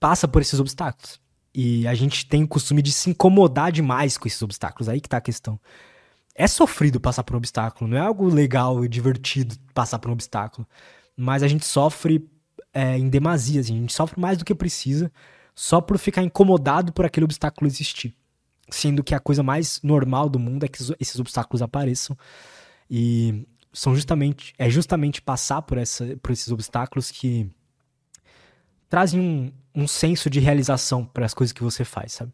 Passa 0.00 0.26
por 0.26 0.42
esses 0.42 0.58
obstáculos. 0.58 1.20
E 1.58 1.88
a 1.88 1.94
gente 1.94 2.26
tem 2.26 2.44
o 2.44 2.48
costume 2.48 2.82
de 2.82 2.92
se 2.92 3.08
incomodar 3.08 3.72
demais 3.72 4.18
com 4.18 4.28
esses 4.28 4.42
obstáculos. 4.42 4.90
Aí 4.90 5.00
que 5.00 5.08
tá 5.08 5.16
a 5.16 5.22
questão. 5.22 5.58
É 6.34 6.46
sofrido 6.46 7.00
passar 7.00 7.24
por 7.24 7.34
um 7.34 7.38
obstáculo, 7.38 7.88
não 7.88 7.96
é 7.96 8.00
algo 8.00 8.28
legal 8.28 8.84
e 8.84 8.88
divertido 8.88 9.56
passar 9.72 9.98
por 9.98 10.10
um 10.10 10.12
obstáculo. 10.12 10.68
Mas 11.16 11.42
a 11.42 11.48
gente 11.48 11.64
sofre 11.64 12.30
é, 12.74 12.98
em 12.98 13.08
demasia, 13.08 13.62
assim, 13.62 13.74
a 13.78 13.80
gente 13.80 13.94
sofre 13.94 14.20
mais 14.20 14.36
do 14.36 14.44
que 14.44 14.54
precisa 14.54 15.10
só 15.54 15.80
por 15.80 15.96
ficar 15.96 16.22
incomodado 16.22 16.92
por 16.92 17.06
aquele 17.06 17.24
obstáculo 17.24 17.66
existir. 17.66 18.14
Sendo 18.68 19.02
que 19.02 19.14
a 19.14 19.20
coisa 19.20 19.42
mais 19.42 19.80
normal 19.82 20.28
do 20.28 20.38
mundo 20.38 20.64
é 20.64 20.68
que 20.68 20.78
esses 21.00 21.18
obstáculos 21.18 21.62
apareçam. 21.62 22.14
E 22.90 23.46
são 23.72 23.94
justamente 23.94 24.52
é 24.58 24.68
justamente 24.68 25.22
passar 25.22 25.62
por, 25.62 25.78
essa, 25.78 26.18
por 26.18 26.32
esses 26.32 26.52
obstáculos 26.52 27.10
que 27.10 27.50
trazem 28.88 29.20
um, 29.20 29.52
um 29.82 29.86
senso 29.88 30.30
de 30.30 30.40
realização 30.40 31.04
para 31.04 31.26
as 31.26 31.34
coisas 31.34 31.52
que 31.52 31.62
você 31.62 31.84
faz, 31.84 32.12
sabe? 32.12 32.32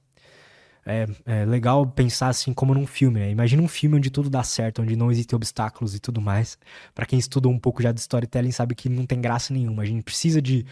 É, 0.85 1.07
é, 1.25 1.45
legal 1.45 1.87
pensar 1.87 2.29
assim 2.29 2.53
como 2.53 2.75
num 2.75 2.87
filme, 2.87 3.21
né? 3.21 3.31
Imagina 3.31 3.63
um 3.63 3.69
filme 3.69 3.97
onde 3.97 4.11
tudo 4.11 4.29
dá 4.29 4.43
certo, 4.43 4.83
onde 4.83 4.97
não 4.97 5.13
existem 5.13 5.37
obstáculos 5.37 5.95
e 5.95 6.01
tudo 6.01 6.21
mais. 6.21 6.59
Para 6.95 7.07
quem 7.07 7.19
estuda 7.19 7.49
um 7.49 7.59
pouco 7.59 7.83
já 7.83 7.93
de 7.93 8.01
storytelling 8.01 8.51
sabe 8.51 8.75
que 8.75 8.89
não 8.89 9.07
tem 9.07 9.21
graça 9.21 9.55
nenhuma. 9.55 9.83
A 9.83 9.87
gente 9.87 10.03
precisa 10.03 10.43
de, 10.43 10.67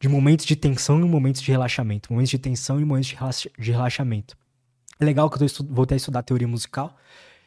de 0.00 0.08
momentos 0.08 0.44
de 0.44 0.56
tensão 0.56 0.98
e 1.00 1.04
momentos 1.04 1.40
de 1.40 1.50
relaxamento. 1.52 2.12
Momentos 2.12 2.30
de 2.30 2.38
tensão 2.38 2.80
e 2.80 2.84
momentos 2.84 3.14
de 3.56 3.70
relaxamento. 3.70 4.36
É 4.98 5.04
legal 5.04 5.30
que 5.30 5.40
eu 5.40 5.48
tô 5.48 5.64
voltei 5.64 5.94
a 5.94 5.98
estudar 5.98 6.22
teoria 6.22 6.48
musical 6.48 6.96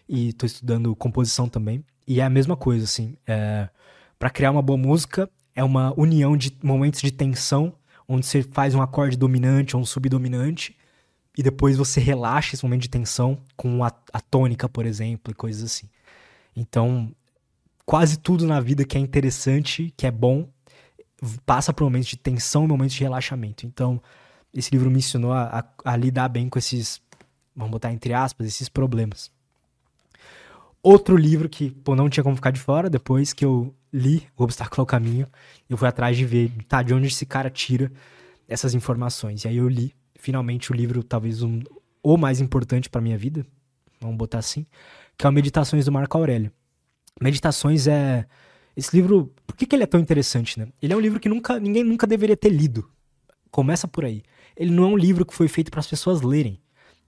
e 0.08 0.32
tô 0.34 0.46
estudando 0.46 0.96
composição 0.96 1.50
também. 1.50 1.84
E 2.08 2.22
é 2.22 2.24
a 2.24 2.30
mesma 2.30 2.56
coisa, 2.56 2.86
assim. 2.86 3.18
É, 3.28 3.68
para 4.18 4.30
criar 4.30 4.52
uma 4.52 4.62
boa 4.62 4.78
música, 4.78 5.30
é 5.60 5.64
uma 5.64 5.94
união 6.00 6.38
de 6.38 6.58
momentos 6.64 7.02
de 7.02 7.12
tensão, 7.12 7.74
onde 8.08 8.26
você 8.26 8.42
faz 8.42 8.74
um 8.74 8.82
acorde 8.82 9.18
dominante 9.18 9.76
ou 9.76 9.82
um 9.82 9.86
subdominante 9.86 10.74
e 11.38 11.44
depois 11.44 11.76
você 11.76 12.00
relaxa 12.00 12.56
esse 12.56 12.64
momento 12.64 12.84
de 12.84 12.90
tensão 12.90 13.38
com 13.58 13.84
a, 13.84 13.92
a 14.14 14.22
tônica, 14.22 14.70
por 14.70 14.86
exemplo, 14.86 15.32
e 15.32 15.36
coisas 15.36 15.62
assim. 15.64 15.90
Então, 16.56 17.14
quase 17.86 18.18
tudo 18.18 18.46
na 18.46 18.62
vida 18.62 18.86
que 18.86 18.98
é 18.98 19.02
interessante, 19.02 19.94
que 19.98 20.08
é 20.08 20.12
bom, 20.12 20.48
passa 21.46 21.74
por 21.74 21.84
momentos 21.84 22.08
de 22.08 22.16
tensão 22.16 22.64
e 22.64 22.68
momentos 22.70 22.96
de 22.96 23.04
relaxamento. 23.04 23.66
Então, 23.66 24.02
esse 24.54 24.72
livro 24.72 24.90
me 24.90 25.00
ensinou 25.00 25.34
a, 25.34 25.60
a, 25.60 25.92
a, 25.92 25.98
lidar 25.98 26.30
bem 26.30 26.48
com 26.48 26.58
esses, 26.58 27.02
vamos 27.54 27.72
botar 27.72 27.92
entre 27.92 28.14
aspas, 28.14 28.48
esses 28.48 28.70
problemas. 28.70 29.30
Outro 30.82 31.18
livro 31.18 31.50
que, 31.50 31.70
pô, 31.70 31.98
não 31.98 32.10
tinha 32.10 32.24
como 32.24 32.38
ficar 32.38 32.52
de 32.52 32.62
fora, 32.62 32.90
depois 32.90 33.34
que 33.34 33.44
eu 33.44 33.76
li 33.92 34.28
O 34.38 34.44
Obstáculo 34.44 34.82
ao 34.82 34.86
Caminho, 34.86 35.28
eu 35.70 35.78
fui 35.78 35.88
atrás 35.88 36.16
de 36.16 36.26
ver, 36.26 36.52
tá, 36.68 36.82
de 36.82 36.94
onde 36.94 37.08
esse 37.08 37.26
cara 37.26 37.50
tira 37.50 37.92
essas 38.48 38.74
informações. 38.74 39.44
E 39.44 39.48
aí 39.48 39.58
eu 39.58 39.68
li 39.68 39.94
finalmente 40.20 40.72
o 40.72 40.76
livro, 40.76 41.04
talvez 41.04 41.42
um, 41.42 41.62
o 42.04 42.18
mais 42.18 42.42
importante 42.42 42.90
para 42.90 43.02
minha 43.02 43.18
vida, 43.18 43.46
vamos 44.00 44.18
botar 44.18 44.40
assim, 44.40 44.66
que 45.18 45.26
é 45.26 45.30
o 45.30 45.34
Meditações 45.34 45.86
do 45.86 45.92
Marco 45.92 46.18
Aurélio. 46.18 46.52
Meditações 47.22 47.88
é 47.88 48.26
esse 48.76 48.96
livro, 48.96 49.34
por 49.46 49.56
que, 49.56 49.66
que 49.66 49.76
ele 49.76 49.84
é 49.84 49.88
tão 49.88 50.00
interessante, 50.00 50.58
né? 50.58 50.68
Ele 50.82 50.94
é 50.94 50.96
um 50.96 51.00
livro 51.02 51.20
que 51.20 51.28
nunca 51.28 51.60
ninguém 51.60 51.84
nunca 51.84 52.08
deveria 52.08 52.38
ter 52.38 52.50
lido. 52.50 52.90
Começa 53.52 53.88
por 53.88 54.06
aí. 54.06 54.24
Ele 54.56 54.72
não 54.72 54.86
é 54.86 54.88
um 54.88 54.98
livro 54.98 55.26
que 55.26 55.34
foi 55.34 55.48
feito 55.48 55.70
para 55.70 55.80
as 55.80 55.88
pessoas 55.88 56.22
lerem. 56.22 56.60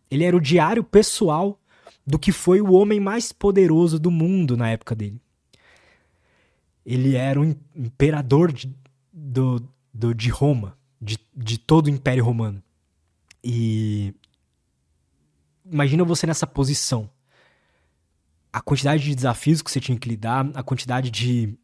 Ele 0.10 0.26
era 0.26 0.36
o 0.36 0.42
diário 0.42 0.84
pessoal 0.84 1.60
do 2.06 2.20
que 2.20 2.32
foi 2.32 2.60
o 2.60 2.74
homem 2.74 3.00
mais 3.00 3.32
poderoso 3.32 4.00
do 4.00 4.12
mundo 4.12 4.58
na 4.58 4.70
época 4.70 4.96
dele. 4.96 5.22
Ele 6.86 7.16
era 7.16 7.40
o 7.40 7.44
imperador 7.76 8.52
de, 8.52 8.74
do, 9.12 9.62
do, 9.94 10.14
de 10.14 10.30
Roma, 10.30 10.78
de, 11.00 11.20
de 11.36 11.58
todo 11.58 11.88
o 11.88 11.90
Império 11.90 12.24
Romano. 12.24 12.62
E 13.44 14.14
imagina 15.66 16.04
você 16.04 16.28
nessa 16.28 16.48
posição. 16.48 17.10
A 18.52 18.62
quantidade 18.62 19.04
de 19.04 19.16
desafios 19.16 19.62
que 19.62 19.72
você 19.72 19.80
tinha 19.80 19.98
que 19.98 20.10
lidar, 20.10 20.50
a 20.54 20.64
quantidade 20.64 21.10
de 21.10 21.58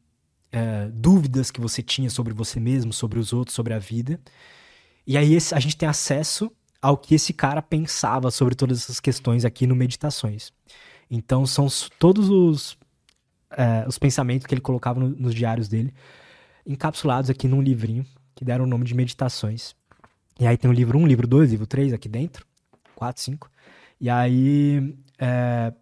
é, 0.51 0.87
dúvidas 0.93 1.51
que 1.51 1.59
você 1.59 1.81
tinha 1.81 2.09
sobre 2.09 2.33
você 2.33 2.59
mesmo, 2.59 2.93
sobre 2.93 3.19
os 3.19 3.33
outros, 3.33 3.55
sobre 3.55 3.73
a 3.73 3.79
vida. 3.79 4.19
E 5.05 5.17
aí 5.17 5.37
a 5.53 5.59
gente 5.59 5.77
tem 5.77 5.87
acesso 5.87 6.51
ao 6.81 6.97
que 6.97 7.15
esse 7.15 7.33
cara 7.33 7.61
pensava 7.61 8.31
sobre 8.31 8.55
todas 8.55 8.79
essas 8.79 8.99
questões 8.99 9.43
aqui 9.43 9.67
no 9.67 9.75
Meditações. 9.75 10.51
Então 11.09 11.45
são 11.45 11.67
todos 11.99 12.29
os, 12.29 12.76
é, 13.51 13.85
os 13.87 13.97
pensamentos 13.97 14.45
que 14.45 14.53
ele 14.53 14.61
colocava 14.61 14.99
no, 14.99 15.09
nos 15.09 15.33
diários 15.33 15.67
dele, 15.67 15.93
encapsulados 16.65 17.29
aqui 17.29 17.47
num 17.47 17.61
livrinho 17.61 18.05
que 18.35 18.45
deram 18.45 18.65
o 18.65 18.67
nome 18.67 18.85
de 18.85 18.93
Meditações. 18.93 19.75
E 20.39 20.45
aí 20.45 20.57
tem 20.57 20.69
o 20.69 20.73
livro 20.73 20.97
1, 20.97 21.07
livro 21.07 21.27
2, 21.27 21.51
livro 21.51 21.65
3 21.65 21.93
aqui 21.93 22.07
dentro. 22.07 22.45
4, 22.95 23.21
5. 23.21 23.49
E 23.99 24.09
aí. 24.09 24.95
É, 25.17 25.73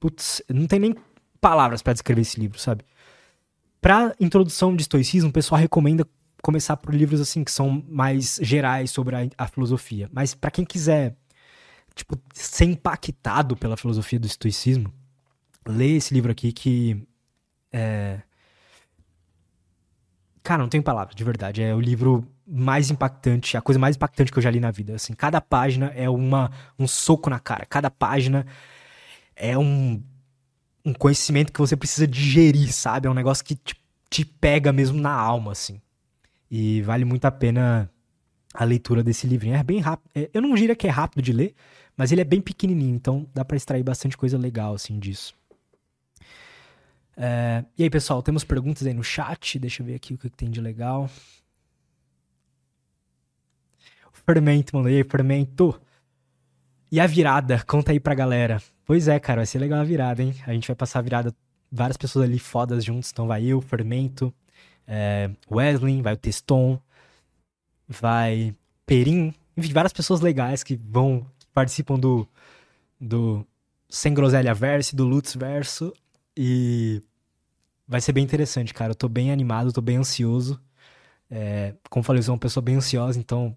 putz, 0.00 0.42
não 0.48 0.66
tem 0.66 0.80
nem 0.80 0.94
palavras 1.40 1.82
para 1.82 1.92
descrever 1.92 2.22
esse 2.22 2.40
livro, 2.40 2.58
sabe? 2.58 2.84
Pra 3.80 4.14
introdução 4.18 4.74
de 4.74 4.82
estoicismo, 4.82 5.30
o 5.30 5.32
pessoal 5.32 5.60
recomenda 5.60 6.06
começar 6.42 6.76
por 6.76 6.94
livros 6.94 7.20
assim 7.20 7.44
que 7.44 7.52
são 7.52 7.84
mais 7.88 8.38
gerais 8.42 8.90
sobre 8.90 9.14
a, 9.14 9.28
a 9.38 9.46
filosofia. 9.46 10.08
Mas 10.12 10.34
para 10.34 10.50
quem 10.50 10.64
quiser, 10.64 11.16
tipo, 11.94 12.18
ser 12.32 12.64
impactado 12.64 13.56
pela 13.56 13.76
filosofia 13.76 14.18
do 14.18 14.26
estoicismo, 14.26 14.92
lê 15.66 15.96
esse 15.96 16.12
livro 16.12 16.32
aqui 16.32 16.52
que 16.52 17.06
é... 17.72 18.20
Cara, 20.42 20.62
não 20.62 20.68
tem 20.68 20.80
palavras, 20.80 21.14
de 21.14 21.22
verdade. 21.22 21.62
É 21.62 21.74
o 21.74 21.80
livro 21.80 22.26
mais 22.46 22.90
impactante, 22.90 23.56
a 23.56 23.60
coisa 23.60 23.78
mais 23.78 23.96
impactante 23.96 24.32
que 24.32 24.38
eu 24.38 24.42
já 24.42 24.50
li 24.50 24.58
na 24.58 24.70
vida. 24.70 24.94
Assim, 24.94 25.12
cada 25.12 25.40
página 25.40 25.86
é 25.94 26.08
uma, 26.08 26.50
um 26.78 26.88
soco 26.88 27.30
na 27.30 27.38
cara. 27.38 27.64
Cada 27.66 27.90
página 27.90 28.46
é 29.36 29.56
um, 29.56 30.02
um 30.84 30.92
conhecimento 30.92 31.52
que 31.52 31.60
você 31.60 31.76
precisa 31.76 32.06
digerir, 32.06 32.72
sabe? 32.72 33.06
É 33.06 33.10
um 33.10 33.14
negócio 33.14 33.44
que 33.44 33.54
te, 33.54 33.76
te 34.08 34.24
pega 34.24 34.72
mesmo 34.72 35.00
na 35.00 35.12
alma, 35.12 35.52
assim. 35.52 35.80
E 36.50 36.82
vale 36.82 37.04
muito 37.04 37.24
a 37.26 37.30
pena 37.30 37.90
a 38.52 38.64
leitura 38.64 39.02
desse 39.02 39.26
livrinho. 39.26 39.54
É 39.54 39.62
bem 39.62 39.78
rápido. 39.78 40.10
É, 40.14 40.30
eu 40.34 40.42
não 40.42 40.54
diria 40.54 40.74
que 40.74 40.86
é 40.86 40.90
rápido 40.90 41.22
de 41.22 41.32
ler, 41.32 41.54
mas 41.96 42.10
ele 42.10 42.20
é 42.20 42.24
bem 42.24 42.40
pequenininho, 42.40 42.96
então 42.96 43.28
dá 43.32 43.44
para 43.44 43.56
extrair 43.56 43.82
bastante 43.82 44.16
coisa 44.16 44.36
legal, 44.36 44.74
assim, 44.74 44.98
disso. 44.98 45.34
É, 47.22 47.62
e 47.76 47.82
aí, 47.82 47.90
pessoal, 47.90 48.22
temos 48.22 48.44
perguntas 48.44 48.86
aí 48.86 48.94
no 48.94 49.04
chat. 49.04 49.58
Deixa 49.58 49.82
eu 49.82 49.86
ver 49.86 49.96
aqui 49.96 50.14
o 50.14 50.18
que 50.18 50.30
tem 50.30 50.50
de 50.50 50.58
legal. 50.58 51.10
Fermento, 54.10 54.74
mano. 54.74 54.88
E 54.88 54.96
aí, 54.96 55.04
Fermento? 55.04 55.78
E 56.90 56.98
a 56.98 57.06
virada? 57.06 57.62
Conta 57.66 57.92
aí 57.92 58.00
pra 58.00 58.14
galera. 58.14 58.62
Pois 58.86 59.06
é, 59.06 59.20
cara, 59.20 59.40
vai 59.40 59.46
ser 59.46 59.58
legal 59.58 59.80
a 59.80 59.84
virada, 59.84 60.22
hein? 60.22 60.34
A 60.46 60.54
gente 60.54 60.66
vai 60.66 60.74
passar 60.74 61.00
a 61.00 61.02
virada, 61.02 61.36
várias 61.70 61.98
pessoas 61.98 62.24
ali 62.24 62.38
fodas 62.38 62.82
juntos. 62.82 63.10
Então 63.12 63.26
vai 63.26 63.44
eu, 63.44 63.60
Fermento, 63.60 64.32
é, 64.86 65.30
Wesley, 65.50 66.00
vai 66.00 66.14
o 66.14 66.16
Teston, 66.16 66.80
vai 67.86 68.56
Perim. 68.86 69.34
Enfim, 69.58 69.72
várias 69.74 69.92
pessoas 69.92 70.22
legais 70.22 70.62
que 70.62 70.74
vão, 70.74 71.26
que 71.38 71.46
participam 71.52 71.98
do, 71.98 72.26
do 72.98 73.46
Sem 73.90 74.14
Groselha 74.14 74.54
Verso, 74.54 74.96
do 74.96 75.04
Lutz 75.04 75.34
Verso. 75.34 75.92
E 76.34 77.02
vai 77.90 78.00
ser 78.00 78.12
bem 78.12 78.22
interessante, 78.22 78.72
cara. 78.72 78.92
Eu 78.92 78.94
tô 78.94 79.08
bem 79.08 79.32
animado, 79.32 79.72
tô 79.72 79.80
bem 79.80 79.96
ansioso. 79.96 80.60
É, 81.28 81.74
como 81.90 82.04
falei, 82.04 82.20
eu 82.20 82.22
sou 82.24 82.34
uma 82.34 82.40
pessoa 82.40 82.62
bem 82.62 82.76
ansiosa, 82.76 83.18
então 83.18 83.56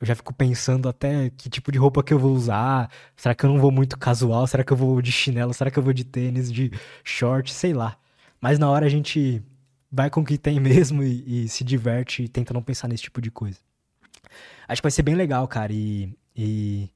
eu 0.00 0.06
já 0.06 0.14
fico 0.14 0.32
pensando 0.32 0.88
até 0.88 1.30
que 1.30 1.50
tipo 1.50 1.70
de 1.70 1.78
roupa 1.78 2.02
que 2.02 2.12
eu 2.14 2.18
vou 2.18 2.32
usar. 2.32 2.90
Será 3.14 3.34
que 3.34 3.44
eu 3.44 3.50
não 3.50 3.60
vou 3.60 3.70
muito 3.70 3.98
casual? 3.98 4.46
Será 4.46 4.64
que 4.64 4.72
eu 4.72 4.76
vou 4.76 5.02
de 5.02 5.12
chinelo? 5.12 5.52
Será 5.52 5.70
que 5.70 5.78
eu 5.78 5.82
vou 5.82 5.92
de 5.92 6.02
tênis, 6.02 6.50
de 6.50 6.72
short? 7.04 7.52
Sei 7.52 7.74
lá. 7.74 7.98
Mas 8.40 8.58
na 8.58 8.70
hora 8.70 8.86
a 8.86 8.88
gente 8.88 9.42
vai 9.92 10.08
com 10.08 10.22
o 10.22 10.24
que 10.24 10.38
tem 10.38 10.58
mesmo 10.60 11.02
e, 11.02 11.44
e 11.44 11.48
se 11.48 11.62
diverte 11.62 12.22
e 12.22 12.28
tenta 12.28 12.54
não 12.54 12.62
pensar 12.62 12.88
nesse 12.88 13.02
tipo 13.04 13.20
de 13.20 13.30
coisa. 13.30 13.58
Acho 14.66 14.80
que 14.80 14.86
vai 14.86 14.92
ser 14.92 15.02
bem 15.02 15.14
legal, 15.14 15.46
cara. 15.46 15.72
E, 15.74 16.10
e 16.34 16.88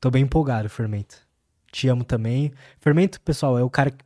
tô 0.00 0.10
bem 0.10 0.24
empolgado, 0.24 0.68
Fermento. 0.68 1.22
Te 1.70 1.86
amo 1.88 2.02
também. 2.02 2.52
Fermento, 2.80 3.20
pessoal, 3.20 3.56
é 3.56 3.62
o 3.62 3.70
cara 3.70 3.92
que 3.92 4.04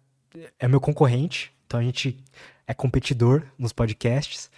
é 0.59 0.69
meu 0.69 0.81
concorrente. 0.81 1.56
Então 1.67 1.81
a 1.81 1.83
gente 1.83 2.17
é 2.67 2.75
competidor 2.75 3.43
nos 3.59 3.73
podcasts. 3.73 4.51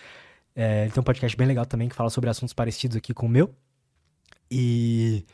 É, 0.54 0.82
ele 0.82 0.92
tem 0.92 1.00
um 1.00 1.04
podcast 1.04 1.36
bem 1.36 1.46
legal 1.46 1.64
também 1.66 1.88
que 1.88 1.94
fala 1.94 2.10
sobre 2.10 2.28
assuntos 2.28 2.52
parecidos 2.52 2.96
aqui 2.96 3.14
com 3.14 3.26
o 3.26 3.28
meu. 3.28 3.54
E 4.50 5.24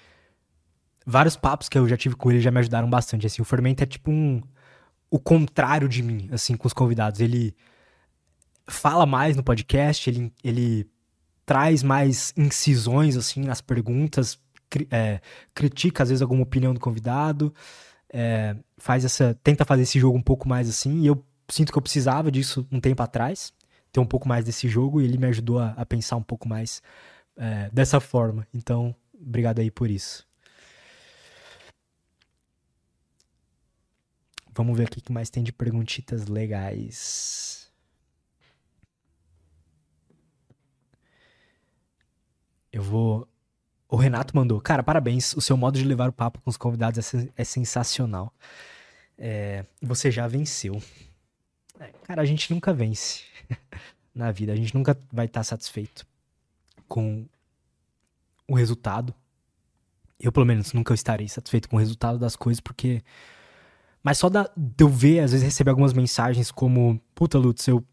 vários 1.06 1.36
papos 1.36 1.68
que 1.68 1.78
eu 1.78 1.88
já 1.88 1.96
tive 1.96 2.14
com 2.16 2.30
ele 2.30 2.40
já 2.40 2.50
me 2.50 2.58
ajudaram 2.58 2.88
bastante. 2.88 3.26
Assim, 3.26 3.42
o 3.42 3.44
Fermento 3.44 3.82
é 3.82 3.86
tipo 3.86 4.10
um 4.10 4.42
o 5.10 5.18
contrário 5.18 5.88
de 5.88 6.02
mim, 6.02 6.28
assim, 6.32 6.56
com 6.56 6.66
os 6.66 6.72
convidados. 6.72 7.20
Ele 7.20 7.54
fala 8.66 9.06
mais 9.06 9.36
no 9.36 9.44
podcast, 9.44 10.10
ele, 10.10 10.32
ele 10.42 10.90
traz 11.46 11.84
mais 11.84 12.32
incisões, 12.36 13.16
assim, 13.16 13.44
nas 13.44 13.60
perguntas, 13.60 14.40
cri, 14.68 14.88
é, 14.90 15.20
critica, 15.54 16.02
às 16.02 16.08
vezes, 16.08 16.20
alguma 16.20 16.42
opinião 16.42 16.74
do 16.74 16.80
convidado, 16.80 17.54
é, 18.12 18.56
faz 18.76 19.04
essa, 19.04 19.38
tenta 19.42 19.64
fazer 19.64 19.82
esse 19.82 20.00
jogo 20.00 20.18
um 20.18 20.22
pouco 20.22 20.48
mais 20.48 20.68
assim, 20.68 21.02
e 21.02 21.06
eu 21.06 21.24
sinto 21.48 21.72
que 21.72 21.78
eu 21.78 21.82
precisava 21.82 22.30
disso 22.30 22.66
um 22.70 22.80
tempo 22.80 23.02
atrás, 23.02 23.52
ter 23.92 24.00
um 24.00 24.06
pouco 24.06 24.28
mais 24.28 24.44
desse 24.44 24.68
jogo, 24.68 25.00
e 25.00 25.04
ele 25.04 25.18
me 25.18 25.26
ajudou 25.26 25.58
a, 25.58 25.70
a 25.70 25.86
pensar 25.86 26.16
um 26.16 26.22
pouco 26.22 26.48
mais 26.48 26.82
é, 27.36 27.70
dessa 27.72 28.00
forma. 28.00 28.46
Então, 28.52 28.94
Obrigado 29.26 29.60
aí 29.60 29.70
por 29.70 29.90
isso. 29.90 30.26
Vamos 34.52 34.76
ver 34.76 34.86
o 34.86 34.90
que 34.90 35.10
mais 35.10 35.30
tem 35.30 35.42
de 35.42 35.52
perguntitas 35.52 36.26
legais. 36.26 37.72
Eu 42.70 42.82
vou. 42.82 43.26
O 43.88 43.96
Renato 43.96 44.36
mandou. 44.36 44.60
Cara, 44.60 44.82
parabéns. 44.82 45.34
O 45.34 45.40
seu 45.40 45.56
modo 45.56 45.78
de 45.78 45.84
levar 45.84 46.08
o 46.08 46.12
papo 46.12 46.40
com 46.40 46.50
os 46.50 46.56
convidados 46.56 47.14
é, 47.14 47.28
é 47.36 47.44
sensacional. 47.44 48.32
É... 49.18 49.64
Você 49.82 50.10
já 50.10 50.28
venceu. 50.28 50.80
Cara, 52.04 52.22
a 52.22 52.24
gente 52.24 52.52
nunca 52.52 52.72
vence 52.72 53.24
na 54.14 54.30
vida. 54.30 54.52
A 54.52 54.56
gente 54.56 54.74
nunca 54.74 54.98
vai 55.12 55.26
estar 55.26 55.42
satisfeito. 55.44 56.06
com 56.88 57.26
o 58.46 58.54
resultado. 58.54 59.14
Eu, 60.20 60.32
pelo 60.32 60.46
menos, 60.46 60.72
nunca 60.72 60.94
estarei 60.94 61.28
satisfeito 61.28 61.68
com 61.68 61.76
o 61.76 61.78
resultado 61.78 62.18
das 62.18 62.36
coisas, 62.36 62.60
porque. 62.60 63.02
Mas 64.02 64.18
só 64.18 64.28
da, 64.28 64.50
de 64.56 64.84
eu 64.84 64.88
ver, 64.88 65.20
às 65.20 65.32
vezes, 65.32 65.44
receber 65.44 65.70
algumas 65.70 65.92
mensagens 65.92 66.50
como: 66.50 67.00
Puta, 67.14 67.38
Lutz, 67.38 67.66
eu 67.66 67.84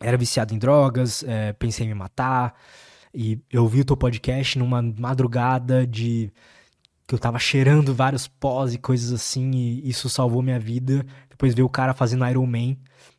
era 0.00 0.16
viciado 0.16 0.54
em 0.54 0.58
drogas, 0.58 1.24
é, 1.24 1.52
pensei 1.54 1.86
em 1.86 1.88
me 1.88 1.94
matar, 1.94 2.54
e 3.14 3.40
eu 3.50 3.62
ouvi 3.62 3.80
o 3.80 3.84
teu 3.84 3.96
podcast 3.96 4.58
numa 4.58 4.82
madrugada 4.82 5.86
de. 5.86 6.30
que 7.06 7.14
eu 7.14 7.18
tava 7.18 7.38
cheirando 7.38 7.94
vários 7.94 8.28
pós 8.28 8.74
e 8.74 8.78
coisas 8.78 9.12
assim, 9.12 9.50
e 9.52 9.88
isso 9.88 10.08
salvou 10.08 10.42
minha 10.42 10.58
vida. 10.60 11.06
Depois 11.30 11.54
ver 11.54 11.62
o 11.62 11.68
cara 11.68 11.94
fazendo 11.94 12.26
Iron 12.28 12.46
Man. 12.46 12.76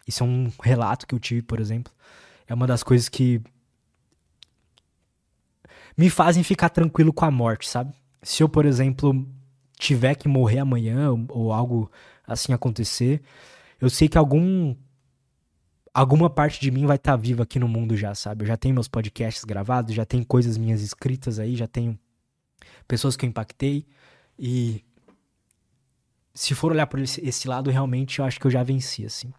Isso 0.08 0.24
é 0.24 0.26
um 0.26 0.51
relato 0.62 1.05
que 1.05 1.14
eu 1.14 1.20
tive, 1.20 1.41
por 1.41 1.60
exemplo. 1.60 1.91
É 2.47 2.53
uma 2.53 2.66
das 2.66 2.82
coisas 2.82 3.10
que 3.10 3.41
me 5.97 6.10
fazem 6.10 6.43
ficar 6.43 6.70
tranquilo 6.70 7.12
com 7.12 7.26
a 7.26 7.32
morte, 7.32 7.68
sabe? 7.68 7.93
Se 8.22 8.41
eu, 8.41 8.47
por 8.47 8.66
exemplo, 8.66 9.28
tiver 9.78 10.16
que 10.16 10.28
morrer 10.28 10.60
amanhã 10.60 11.12
ou, 11.30 11.51
algo 11.51 11.91
assim 12.26 12.53
acontecer, 12.53 13.22
eu 13.82 13.89
sei 13.89 14.08
que 14.08 14.18
algum 14.18 14.76
alguma 15.93 16.30
parte 16.30 16.60
de 16.62 16.70
mim 16.70 16.86
vai 16.86 16.95
estar 16.95 17.14
tá 17.14 17.18
viva 17.18 17.43
aqui 17.43 17.58
no 17.58 17.68
mundo 17.68 17.97
já, 17.97 18.14
sabe? 18.14 18.43
Eu 18.43 18.47
já 18.47 18.55
tenho 18.55 18.76
meus 18.76 18.88
podcasts 18.88 19.43
gravados, 19.43 19.95
já 19.95 20.05
tenho 20.05 20.26
coisas 20.26 20.55
minhas 20.55 20.82
escritas 20.82 21.39
aí, 21.39 21.55
já 21.55 21.68
tenho 21.68 21.97
pessoas 22.88 23.18
que 23.18 23.26
eu 23.26 23.30
impactei 23.30 23.86
e 24.38 24.84
se 26.34 26.53
for 26.53 26.72
olhar 26.72 26.86
por 26.86 26.99
esse 26.99 27.47
lado, 27.47 27.72
realmente 27.72 28.20
eu 28.20 28.26
acho 28.26 28.39
que 28.39 28.45
eu 28.45 28.51
já 28.51 28.62
venci, 28.62 29.03
assim. 29.03 29.34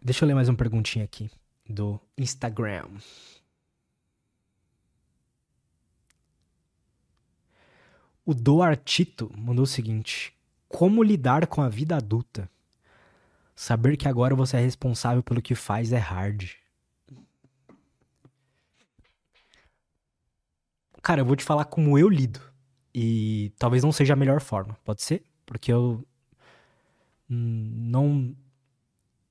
Deixa 0.00 0.24
eu 0.24 0.28
ler 0.28 0.34
mais 0.34 0.48
uma 0.48 0.56
perguntinha 0.56 1.04
aqui 1.04 1.28
do 1.68 2.00
Instagram. 2.16 2.88
O 8.24 8.32
Doartito 8.32 9.30
mandou 9.36 9.64
o 9.64 9.66
seguinte: 9.66 10.32
Como 10.68 11.02
lidar 11.02 11.46
com 11.48 11.60
a 11.60 11.68
vida 11.68 11.96
adulta? 11.96 12.48
Saber 13.56 13.96
que 13.96 14.06
agora 14.06 14.36
você 14.36 14.56
é 14.56 14.60
responsável 14.60 15.22
pelo 15.22 15.42
que 15.42 15.56
faz 15.56 15.92
é 15.92 15.98
hard. 15.98 16.52
Cara, 21.02 21.22
eu 21.22 21.24
vou 21.24 21.34
te 21.34 21.42
falar 21.42 21.64
como 21.64 21.98
eu 21.98 22.08
lido. 22.08 22.40
E 22.94 23.52
talvez 23.58 23.82
não 23.82 23.90
seja 23.90 24.12
a 24.12 24.16
melhor 24.16 24.40
forma, 24.40 24.78
pode 24.84 25.02
ser? 25.02 25.24
Porque 25.44 25.72
eu 25.72 26.06
não 27.28 28.34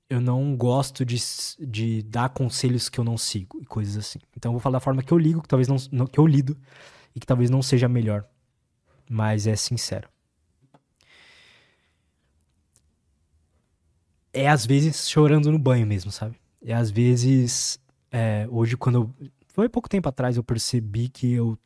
eu 0.10 0.22
não 0.22 0.56
gosto 0.56 1.06
de, 1.06 1.18
de 1.60 2.02
dar 2.04 2.30
conselhos 2.30 2.88
que 2.88 3.00
eu 3.00 3.04
não 3.04 3.18
sigo 3.18 3.60
e 3.62 3.66
coisas 3.66 3.98
assim. 3.98 4.20
Então 4.36 4.50
eu 4.50 4.54
vou 4.54 4.62
falar 4.62 4.78
da 4.78 4.80
forma 4.80 5.04
que 5.04 5.12
eu 5.12 5.18
ligo, 5.18 5.42
que 5.42 5.48
talvez 5.48 5.68
não, 5.92 6.08
que 6.08 6.20
eu 6.20 6.26
lido 6.26 6.58
e 7.16 7.20
que 7.20 7.26
talvez 7.26 7.50
não 7.50 7.62
seja 7.62 7.88
melhor, 7.88 8.26
mas 9.10 9.48
é 9.48 9.56
sincero. 9.56 10.08
É 14.34 14.48
às 14.48 14.66
vezes 14.66 15.10
chorando 15.10 15.52
no 15.52 15.60
banho 15.60 15.86
mesmo, 15.86 16.12
sabe? 16.12 16.40
É 16.64 16.74
às 16.74 16.90
vezes 16.90 17.80
é, 18.12 18.48
hoje 18.50 18.78
quando 18.78 19.14
eu, 19.20 19.30
foi 19.48 19.68
pouco 19.68 19.90
tempo 19.90 20.08
atrás 20.08 20.38
eu 20.38 20.44
percebi 20.44 21.10
que 21.10 21.34
eu 21.34 21.58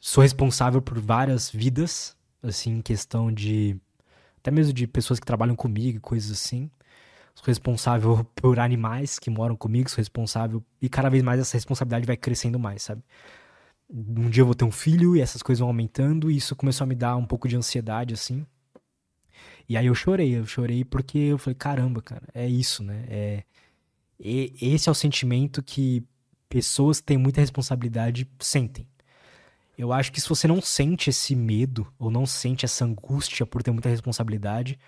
sou 0.00 0.22
responsável 0.22 0.80
por 0.80 0.98
várias 0.98 1.50
vidas, 1.50 2.16
assim, 2.42 2.76
em 2.76 2.82
questão 2.82 3.30
de 3.30 3.76
até 4.38 4.50
mesmo 4.50 4.72
de 4.72 4.86
pessoas 4.86 5.18
que 5.18 5.26
trabalham 5.26 5.56
comigo, 5.56 6.00
coisas 6.00 6.30
assim 6.30 6.70
sou 7.34 7.46
responsável 7.46 8.24
por 8.34 8.58
animais 8.60 9.18
que 9.18 9.30
moram 9.30 9.56
comigo, 9.56 9.90
sou 9.90 9.98
responsável. 9.98 10.64
E 10.80 10.88
cada 10.88 11.08
vez 11.08 11.22
mais 11.22 11.40
essa 11.40 11.56
responsabilidade 11.56 12.06
vai 12.06 12.16
crescendo 12.16 12.58
mais, 12.58 12.82
sabe? 12.82 13.02
Um 13.90 14.30
dia 14.30 14.42
eu 14.42 14.46
vou 14.46 14.54
ter 14.54 14.64
um 14.64 14.70
filho 14.70 15.16
e 15.16 15.20
essas 15.20 15.42
coisas 15.42 15.60
vão 15.60 15.68
aumentando, 15.68 16.30
e 16.30 16.36
isso 16.36 16.56
começou 16.56 16.84
a 16.84 16.88
me 16.88 16.94
dar 16.94 17.16
um 17.16 17.26
pouco 17.26 17.48
de 17.48 17.56
ansiedade, 17.56 18.14
assim. 18.14 18.46
E 19.68 19.76
aí 19.76 19.86
eu 19.86 19.94
chorei, 19.94 20.36
eu 20.36 20.46
chorei 20.46 20.84
porque 20.84 21.18
eu 21.18 21.38
falei, 21.38 21.54
caramba, 21.54 22.02
cara, 22.02 22.22
é 22.34 22.48
isso, 22.48 22.82
né? 22.82 23.04
É, 23.08 23.44
e, 24.18 24.52
esse 24.60 24.88
é 24.88 24.92
o 24.92 24.94
sentimento 24.94 25.62
que 25.62 26.02
pessoas 26.48 27.00
que 27.00 27.06
têm 27.06 27.18
muita 27.18 27.40
responsabilidade 27.40 28.28
sentem. 28.38 28.86
Eu 29.76 29.92
acho 29.92 30.12
que 30.12 30.20
se 30.20 30.28
você 30.28 30.46
não 30.46 30.60
sente 30.62 31.10
esse 31.10 31.34
medo, 31.34 31.92
ou 31.98 32.10
não 32.10 32.26
sente 32.26 32.64
essa 32.64 32.84
angústia 32.84 33.44
por 33.44 33.62
ter 33.62 33.72
muita 33.72 33.88
responsabilidade, 33.88 34.78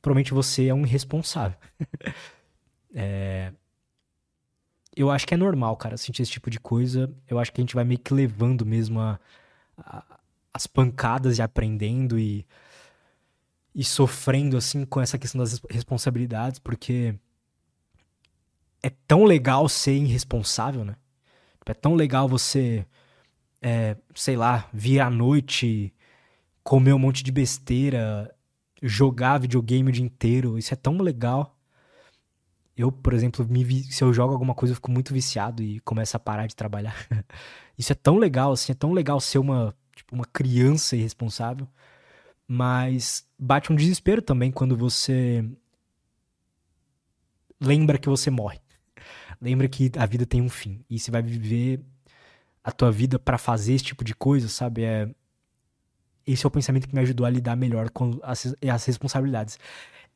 provavelmente 0.00 0.32
você 0.32 0.66
é 0.66 0.74
um 0.74 0.84
irresponsável. 0.84 1.58
é... 2.94 3.52
Eu 4.96 5.10
acho 5.10 5.26
que 5.26 5.34
é 5.34 5.36
normal, 5.36 5.76
cara, 5.76 5.96
sentir 5.96 6.22
esse 6.22 6.32
tipo 6.32 6.50
de 6.50 6.58
coisa. 6.58 7.12
Eu 7.28 7.38
acho 7.38 7.52
que 7.52 7.60
a 7.60 7.62
gente 7.62 7.74
vai 7.74 7.84
meio 7.84 8.00
que 8.00 8.12
levando 8.12 8.66
mesmo 8.66 9.00
a, 9.00 9.20
a, 9.78 10.20
as 10.52 10.66
pancadas 10.66 11.38
e 11.38 11.42
aprendendo 11.42 12.18
e, 12.18 12.44
e 13.74 13.84
sofrendo, 13.84 14.56
assim, 14.56 14.84
com 14.84 15.00
essa 15.00 15.16
questão 15.16 15.38
das 15.38 15.60
responsabilidades, 15.70 16.58
porque 16.58 17.14
é 18.82 18.90
tão 18.90 19.24
legal 19.24 19.68
ser 19.68 19.94
irresponsável, 19.94 20.84
né? 20.84 20.96
É 21.66 21.74
tão 21.74 21.94
legal 21.94 22.28
você, 22.28 22.84
é, 23.62 23.96
sei 24.14 24.36
lá, 24.36 24.68
vir 24.72 24.98
à 24.98 25.08
noite, 25.08 25.94
comer 26.64 26.92
um 26.92 26.98
monte 26.98 27.22
de 27.22 27.30
besteira, 27.30 28.34
jogar 28.82 29.38
videogame 29.38 29.90
o 29.90 29.92
dia 29.92 30.04
inteiro. 30.04 30.58
Isso 30.58 30.72
é 30.72 30.76
tão 30.76 30.98
legal. 30.98 31.56
Eu, 32.76 32.90
por 32.90 33.12
exemplo, 33.12 33.46
se 33.90 34.02
eu 34.02 34.12
jogo 34.12 34.32
alguma 34.32 34.54
coisa, 34.54 34.72
eu 34.72 34.76
fico 34.76 34.90
muito 34.90 35.12
viciado 35.12 35.62
e 35.62 35.80
começo 35.80 36.16
a 36.16 36.20
parar 36.20 36.46
de 36.46 36.56
trabalhar. 36.56 36.94
Isso 37.76 37.92
é 37.92 37.94
tão 37.94 38.16
legal, 38.16 38.52
assim, 38.52 38.72
é 38.72 38.74
tão 38.74 38.92
legal 38.92 39.20
ser 39.20 39.38
uma, 39.38 39.74
tipo, 39.94 40.14
uma 40.14 40.24
criança 40.24 40.96
irresponsável. 40.96 41.68
Mas 42.48 43.26
bate 43.38 43.72
um 43.72 43.76
desespero 43.76 44.22
também 44.22 44.50
quando 44.50 44.76
você 44.76 45.44
lembra 47.60 47.98
que 47.98 48.08
você 48.08 48.30
morre. 48.30 48.60
Lembra 49.40 49.68
que 49.68 49.90
a 49.96 50.06
vida 50.06 50.26
tem 50.26 50.40
um 50.42 50.48
fim. 50.48 50.84
E 50.88 50.98
você 50.98 51.10
vai 51.10 51.22
viver 51.22 51.80
a 52.62 52.72
tua 52.72 52.90
vida 52.90 53.18
para 53.18 53.38
fazer 53.38 53.74
esse 53.74 53.84
tipo 53.84 54.04
de 54.04 54.14
coisa, 54.14 54.48
sabe? 54.48 54.82
É, 54.84 55.08
esse 56.32 56.44
é 56.44 56.48
o 56.48 56.50
pensamento 56.50 56.88
que 56.88 56.94
me 56.94 57.00
ajudou 57.00 57.26
a 57.26 57.30
lidar 57.30 57.56
melhor 57.56 57.90
com 57.90 58.18
as, 58.22 58.54
as 58.68 58.84
responsabilidades. 58.84 59.58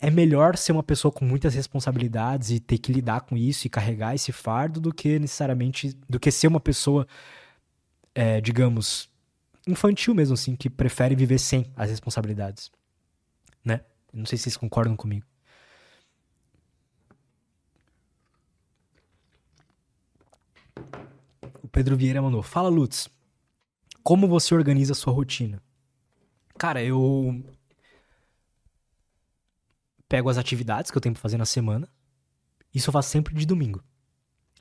É 0.01 0.11
melhor 0.11 0.57
ser 0.57 0.73
uma 0.73 0.83
pessoa 0.83 1.11
com 1.11 1.25
muitas 1.25 1.55
responsabilidades 1.55 2.51
e 2.51 2.61
ter 2.61 2.79
que 2.79 2.93
lidar 2.93 3.23
com 3.23 3.37
isso 3.37 3.67
e 3.67 3.71
carregar 3.71 4.15
esse 4.15 4.33
fardo 4.33 4.81
do 4.81 4.93
que 4.93 5.19
necessariamente 5.19 5.97
do 6.09 6.21
que 6.21 6.31
ser 6.31 6.49
uma 6.49 6.61
pessoa, 6.61 7.07
é, 8.15 8.41
digamos, 8.41 9.09
infantil 9.67 10.15
mesmo 10.15 10.35
assim, 10.35 10.57
que 10.57 10.69
prefere 10.69 11.15
viver 11.15 11.39
sem 11.39 11.73
as 11.77 11.91
responsabilidades, 11.91 12.71
né? 13.65 13.81
Não 14.13 14.27
sei 14.27 14.37
se 14.37 14.45
vocês 14.45 14.57
concordam 14.57 14.97
comigo. 14.97 15.27
O 21.63 21.69
Pedro 21.69 21.97
Vieira 21.97 22.21
mandou: 22.21 22.43
Fala, 22.43 22.69
Lutz. 22.69 23.09
Como 24.03 24.29
você 24.29 24.55
organiza 24.55 24.93
a 24.93 24.95
sua 24.95 25.15
rotina? 25.15 25.63
Cara, 26.59 26.83
eu 26.83 27.43
pego 30.09 30.29
as 30.29 30.39
atividades 30.39 30.91
que 30.91 30.97
eu 30.97 31.01
tenho 31.01 31.15
pra 31.15 31.23
fazer 31.23 31.37
na 31.37 31.47
semana. 31.47 31.89
Isso 32.73 32.89
eu 32.89 32.93
faço 32.93 33.11
sempre 33.11 33.35
de 33.35 33.47
domingo. 33.47 33.83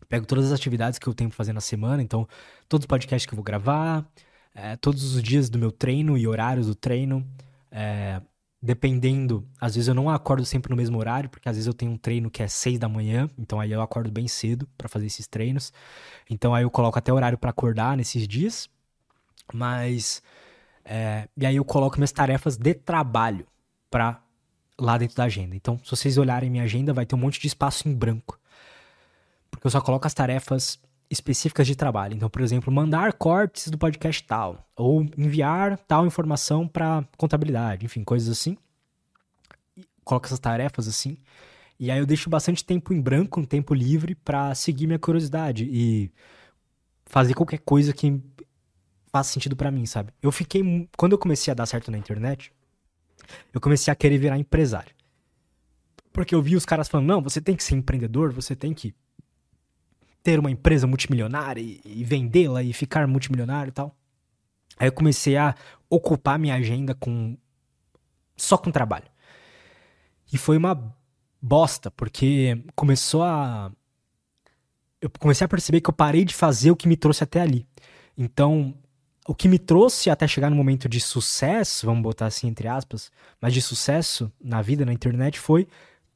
Pego 0.10 0.26
todas 0.26 0.46
as 0.46 0.52
atividades 0.52 1.00
que 1.00 1.08
eu 1.08 1.14
tenho 1.14 1.30
pra 1.30 1.38
fazer 1.38 1.54
na 1.54 1.62
semana, 1.62 2.02
então 2.04 2.28
todos 2.68 2.84
os 2.84 2.88
podcasts 2.88 3.26
que 3.26 3.34
eu 3.34 3.38
vou 3.38 3.44
gravar, 3.44 4.06
é, 4.54 4.76
todos 4.76 5.16
os 5.16 5.24
dias 5.24 5.50
do 5.50 5.58
meu 5.58 5.72
treino 5.72 6.18
e 6.18 6.28
horários 6.28 6.68
do 6.68 6.76
treino. 6.76 7.26
É, 7.72 8.22
dependendo, 8.62 9.48
às 9.60 9.76
vezes 9.76 9.88
eu 9.88 9.94
não 9.94 10.10
acordo 10.10 10.46
sempre 10.46 10.70
no 10.70 10.76
mesmo 10.78 10.98
horário, 10.98 11.30
porque 11.30 11.50
às 11.50 11.56
vezes 11.56 11.68
eu 11.68 11.74
tenho 11.74 11.92
um 11.92 11.98
treino 11.98 12.30
que 12.32 12.42
é 12.44 12.48
seis 12.48 12.80
da 12.80 12.88
manhã, 12.88 13.30
então 13.38 13.60
aí 13.60 13.72
eu 13.72 13.82
acordo 13.82 14.12
bem 14.12 14.28
cedo 14.28 14.68
para 14.78 14.88
fazer 14.88 15.06
esses 15.08 15.28
treinos. 15.28 15.74
Então 16.30 16.54
aí 16.56 16.64
eu 16.64 16.72
coloco 16.72 16.98
até 16.98 17.12
horário 17.14 17.38
para 17.38 17.50
acordar 17.50 17.98
nesses 17.98 18.28
dias. 18.28 18.70
Mas 19.54 20.22
é, 20.86 21.28
e 21.38 21.46
aí 21.46 21.56
eu 21.56 21.66
coloco 21.66 21.98
minhas 21.98 22.12
tarefas 22.12 22.58
de 22.58 22.74
trabalho 22.74 23.46
para 23.90 24.22
lá 24.80 24.98
dentro 24.98 25.16
da 25.16 25.26
agenda. 25.26 25.56
Então, 25.56 25.80
se 25.84 25.90
vocês 25.90 26.18
olharem 26.18 26.50
minha 26.50 26.64
agenda, 26.64 26.94
vai 26.94 27.06
ter 27.06 27.16
um 27.16 27.20
monte 27.20 27.40
de 27.40 27.48
espaço 27.48 27.88
em 27.88 27.94
branco. 27.94 28.40
Porque 29.50 29.68
eu 29.68 29.72
só 29.72 29.80
coloco 29.82 30.08
as 30.08 30.14
tarefas 30.14 30.80
específicas 31.10 31.68
de 31.68 31.76
trabalho. 31.76 32.16
Então, 32.16 32.30
por 32.30 32.42
exemplo, 32.42 32.74
mandar 32.74 33.14
cortes 33.14 33.70
do 33.70 33.78
podcast 33.78 34.24
tal, 34.24 34.68
ou 34.76 35.06
enviar 35.18 35.78
tal 35.78 36.06
informação 36.06 36.68
para 36.68 37.08
contabilidade, 37.18 37.86
enfim, 37.86 38.04
coisas 38.04 38.30
assim. 38.30 38.58
Coloco 40.04 40.26
essas 40.26 40.40
tarefas 40.40 40.88
assim. 40.88 41.18
E 41.80 41.92
aí 41.92 42.00
eu 42.00 42.06
deixo 42.06 42.30
bastante 42.30 42.64
tempo 42.64 42.94
em 42.94 43.02
branco, 43.02 43.40
um 43.40 43.46
tempo 43.46 43.74
livre 43.74 44.16
para 44.16 44.54
seguir 44.56 44.88
minha 44.88 45.00
curiosidade 45.00 45.68
e 45.72 46.12
fazer 47.06 47.34
qualquer 47.34 47.60
coisa 47.60 47.94
que 47.94 48.20
faz 49.14 49.28
sentido 49.28 49.56
para 49.56 49.70
mim, 49.70 49.86
sabe? 49.86 50.12
Eu 50.22 50.32
fiquei. 50.32 50.90
Quando 50.98 51.12
eu 51.12 51.20
comecei 51.20 51.52
a 51.52 51.54
dar 51.54 51.68
certo 51.68 51.92
na 51.92 51.98
internet, 52.00 52.52
eu 53.54 53.62
comecei 53.62 53.92
a 53.92 53.96
querer 53.96 54.18
virar 54.18 54.40
empresário. 54.40 54.94
Porque 56.12 56.34
eu 56.34 56.42
vi 56.42 56.56
os 56.56 56.66
caras 56.66 56.88
falando, 56.88 57.08
não, 57.08 57.22
você 57.22 57.40
tem 57.40 57.56
que 57.56 57.64
ser 57.64 57.76
empreendedor, 57.76 58.32
você 58.32 58.56
tem 58.56 58.74
que 58.74 58.94
ter 60.24 60.40
uma 60.40 60.50
empresa 60.50 60.88
multimilionária 60.88 61.62
e, 61.62 61.80
e 61.86 62.04
vendê-la 62.04 62.64
e 62.64 62.74
ficar 62.74 63.08
multimilionário 63.08 63.70
e 63.70 63.74
tal. 63.74 63.96
Aí 64.80 64.88
eu 64.88 64.92
comecei 64.92 65.38
a 65.38 65.54
ocupar 65.88 66.40
minha 66.40 66.56
agenda 66.56 66.96
com 66.96 67.38
só 68.36 68.58
com 68.58 68.72
trabalho. 68.72 69.06
E 70.32 70.38
foi 70.40 70.58
uma 70.58 70.96
bosta, 71.40 71.92
porque 71.92 72.64
começou 72.76 73.22
a 73.24 73.72
eu 75.00 75.10
comecei 75.20 75.46
a 75.46 75.50
perceber 75.50 75.82
que 75.82 75.90
eu 75.90 75.94
parei 75.94 76.26
de 76.26 76.34
fazer 76.34 76.72
o 76.72 76.76
que 76.76 76.88
me 76.88 76.96
trouxe 76.96 77.24
até 77.24 77.42
ali. 77.42 77.68
Então, 78.18 78.74
o 79.28 79.34
que 79.34 79.48
me 79.48 79.58
trouxe 79.58 80.10
até 80.10 80.28
chegar 80.28 80.50
no 80.50 80.56
momento 80.56 80.90
de 80.90 81.00
sucesso, 81.00 81.86
vamos 81.86 82.04
botar 82.04 82.26
assim 82.26 82.48
entre 82.48 82.68
aspas, 82.68 83.12
mas 83.40 83.54
de 83.54 83.62
sucesso 83.62 84.32
na 84.42 84.62
vida, 84.62 84.86
na 84.86 84.94
internet, 84.94 85.40
foi 85.40 85.68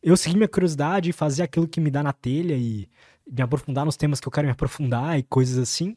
eu 0.04 0.18
seguir 0.18 0.36
minha 0.36 0.48
curiosidade 0.48 1.10
e 1.10 1.14
fazer 1.14 1.44
aquilo 1.44 1.68
que 1.68 1.80
me 1.80 1.90
dá 1.90 2.04
na 2.04 2.14
telha 2.14 2.56
e 2.56 2.90
me 3.30 3.42
aprofundar 3.42 3.86
nos 3.86 3.98
temas 3.98 4.20
que 4.20 4.28
eu 4.28 4.32
quero 4.32 4.48
me 4.48 4.52
aprofundar 4.52 5.18
e 5.18 5.24
coisas 5.24 5.58
assim. 5.58 5.96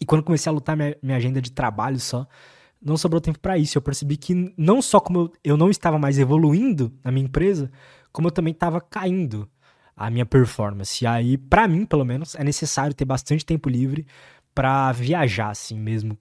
E 0.00 0.04
quando 0.04 0.22
comecei 0.22 0.50
a 0.50 0.52
lutar 0.52 0.76
minha, 0.76 0.96
minha 1.02 1.16
agenda 1.16 1.40
de 1.40 1.52
trabalho 1.52 1.98
só, 2.00 2.26
não 2.80 2.96
sobrou 2.96 3.20
tempo 3.20 3.38
para 3.38 3.56
isso. 3.56 3.78
Eu 3.78 3.82
percebi 3.82 4.16
que 4.16 4.52
não 4.56 4.82
só 4.82 5.00
como 5.00 5.18
eu, 5.18 5.32
eu 5.42 5.56
não 5.56 5.70
estava 5.70 5.98
mais 5.98 6.18
evoluindo 6.18 6.92
na 7.02 7.10
minha 7.10 7.24
empresa, 7.24 7.70
como 8.12 8.28
eu 8.28 8.32
também 8.32 8.52
estava 8.52 8.80
caindo 8.80 9.48
a 9.96 10.10
minha 10.10 10.26
performance. 10.26 11.04
E 11.04 11.06
aí, 11.06 11.38
para 11.38 11.68
mim, 11.68 11.86
pelo 11.86 12.04
menos, 12.04 12.34
é 12.34 12.42
necessário 12.42 12.94
ter 12.94 13.04
bastante 13.04 13.44
tempo 13.44 13.68
livre 13.68 14.06
para 14.54 14.92
viajar, 14.92 15.50
assim 15.50 15.78
mesmo. 15.78 16.18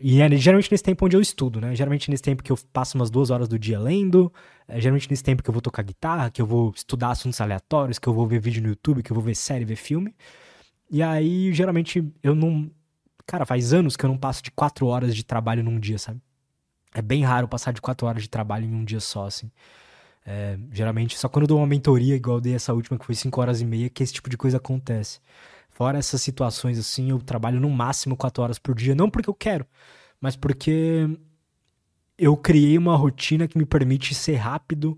E 0.00 0.20
é 0.20 0.36
geralmente 0.36 0.70
nesse 0.70 0.82
tempo 0.82 1.04
onde 1.04 1.16
eu 1.16 1.20
estudo, 1.20 1.60
né? 1.60 1.74
Geralmente 1.74 2.10
nesse 2.10 2.22
tempo 2.22 2.42
que 2.42 2.50
eu 2.50 2.58
passo 2.72 2.96
umas 2.96 3.10
duas 3.10 3.30
horas 3.30 3.48
do 3.48 3.58
dia 3.58 3.78
lendo, 3.78 4.32
é 4.66 4.80
geralmente 4.80 5.08
nesse 5.10 5.22
tempo 5.22 5.42
que 5.42 5.50
eu 5.50 5.52
vou 5.52 5.62
tocar 5.62 5.82
guitarra, 5.82 6.30
que 6.30 6.40
eu 6.40 6.46
vou 6.46 6.72
estudar 6.74 7.10
assuntos 7.10 7.40
aleatórios, 7.40 7.98
que 7.98 8.08
eu 8.08 8.14
vou 8.14 8.26
ver 8.26 8.40
vídeo 8.40 8.62
no 8.62 8.68
YouTube, 8.68 9.02
que 9.02 9.12
eu 9.12 9.14
vou 9.14 9.22
ver 9.22 9.34
série, 9.34 9.64
ver 9.64 9.76
filme. 9.76 10.14
E 10.90 11.02
aí, 11.02 11.52
geralmente, 11.52 12.04
eu 12.22 12.34
não. 12.34 12.70
Cara, 13.26 13.46
faz 13.46 13.72
anos 13.72 13.96
que 13.96 14.04
eu 14.04 14.08
não 14.08 14.18
passo 14.18 14.42
de 14.42 14.50
quatro 14.50 14.86
horas 14.86 15.14
de 15.14 15.24
trabalho 15.24 15.62
num 15.62 15.78
dia, 15.78 15.98
sabe? 15.98 16.20
É 16.94 17.02
bem 17.02 17.24
raro 17.24 17.48
passar 17.48 17.72
de 17.72 17.80
quatro 17.80 18.06
horas 18.06 18.22
de 18.22 18.28
trabalho 18.28 18.66
em 18.66 18.74
um 18.74 18.84
dia 18.84 19.00
só, 19.00 19.26
assim. 19.26 19.50
É, 20.26 20.58
geralmente, 20.72 21.18
só 21.18 21.28
quando 21.28 21.44
eu 21.44 21.48
dou 21.48 21.58
uma 21.58 21.66
mentoria, 21.66 22.14
igual 22.14 22.38
eu 22.38 22.40
dei 22.40 22.54
essa 22.54 22.72
última, 22.72 22.98
que 22.98 23.04
foi 23.04 23.14
cinco 23.14 23.40
horas 23.40 23.60
e 23.60 23.64
meia, 23.64 23.90
que 23.90 24.02
esse 24.02 24.12
tipo 24.12 24.30
de 24.30 24.36
coisa 24.36 24.56
acontece. 24.58 25.20
Fora 25.74 25.98
essas 25.98 26.22
situações 26.22 26.78
assim, 26.78 27.10
eu 27.10 27.18
trabalho 27.18 27.60
no 27.60 27.68
máximo 27.68 28.16
quatro 28.16 28.42
horas 28.44 28.60
por 28.60 28.76
dia, 28.76 28.94
não 28.94 29.10
porque 29.10 29.28
eu 29.28 29.34
quero, 29.34 29.66
mas 30.20 30.36
porque 30.36 31.08
eu 32.16 32.36
criei 32.36 32.78
uma 32.78 32.96
rotina 32.96 33.48
que 33.48 33.58
me 33.58 33.66
permite 33.66 34.14
ser 34.14 34.36
rápido, 34.36 34.96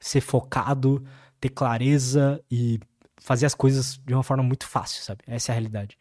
ser 0.00 0.20
focado, 0.20 1.04
ter 1.40 1.50
clareza 1.50 2.42
e 2.50 2.80
fazer 3.18 3.46
as 3.46 3.54
coisas 3.54 4.00
de 4.04 4.12
uma 4.12 4.24
forma 4.24 4.42
muito 4.42 4.66
fácil, 4.66 5.00
sabe? 5.04 5.20
Essa 5.28 5.52
é 5.52 5.54
a 5.54 5.54
realidade. 5.54 5.96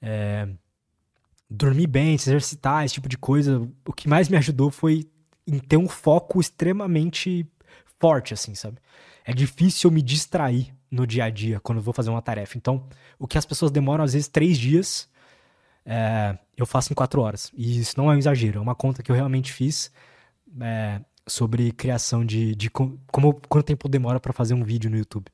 É... 0.00 0.48
Dormir 1.50 1.88
bem, 1.88 2.16
se 2.16 2.30
exercitar, 2.30 2.84
esse 2.84 2.94
tipo 2.94 3.08
de 3.08 3.18
coisa, 3.18 3.68
o 3.84 3.92
que 3.92 4.08
mais 4.08 4.28
me 4.28 4.36
ajudou 4.36 4.70
foi 4.70 5.10
em 5.46 5.58
ter 5.58 5.76
um 5.76 5.88
foco 5.88 6.40
extremamente 6.40 7.44
forte, 7.98 8.32
assim, 8.34 8.54
sabe? 8.54 8.78
É 9.24 9.32
difícil 9.32 9.90
eu 9.90 9.94
me 9.94 10.00
distrair 10.00 10.72
no 10.92 11.06
dia 11.06 11.24
a 11.24 11.30
dia 11.30 11.58
quando 11.58 11.78
eu 11.78 11.82
vou 11.82 11.94
fazer 11.94 12.10
uma 12.10 12.20
tarefa. 12.22 12.58
Então, 12.58 12.86
o 13.18 13.26
que 13.26 13.38
as 13.38 13.46
pessoas 13.46 13.72
demoram 13.72 14.04
às 14.04 14.12
vezes 14.12 14.28
três 14.28 14.58
dias, 14.58 15.08
é, 15.86 16.38
eu 16.56 16.66
faço 16.66 16.92
em 16.92 16.94
quatro 16.94 17.20
horas. 17.22 17.50
E 17.56 17.80
isso 17.80 17.94
não 17.96 18.12
é 18.12 18.14
um 18.14 18.18
exagero, 18.18 18.58
é 18.58 18.62
uma 18.62 18.74
conta 18.74 19.02
que 19.02 19.10
eu 19.10 19.16
realmente 19.16 19.52
fiz 19.52 19.90
é, 20.60 21.00
sobre 21.26 21.72
criação 21.72 22.24
de, 22.24 22.54
de 22.54 22.70
como 22.70 23.40
quanto 23.48 23.66
tempo 23.66 23.88
demora 23.88 24.20
para 24.20 24.32
fazer 24.32 24.54
um 24.54 24.62
vídeo 24.62 24.90
no 24.90 24.98
YouTube. 24.98 25.26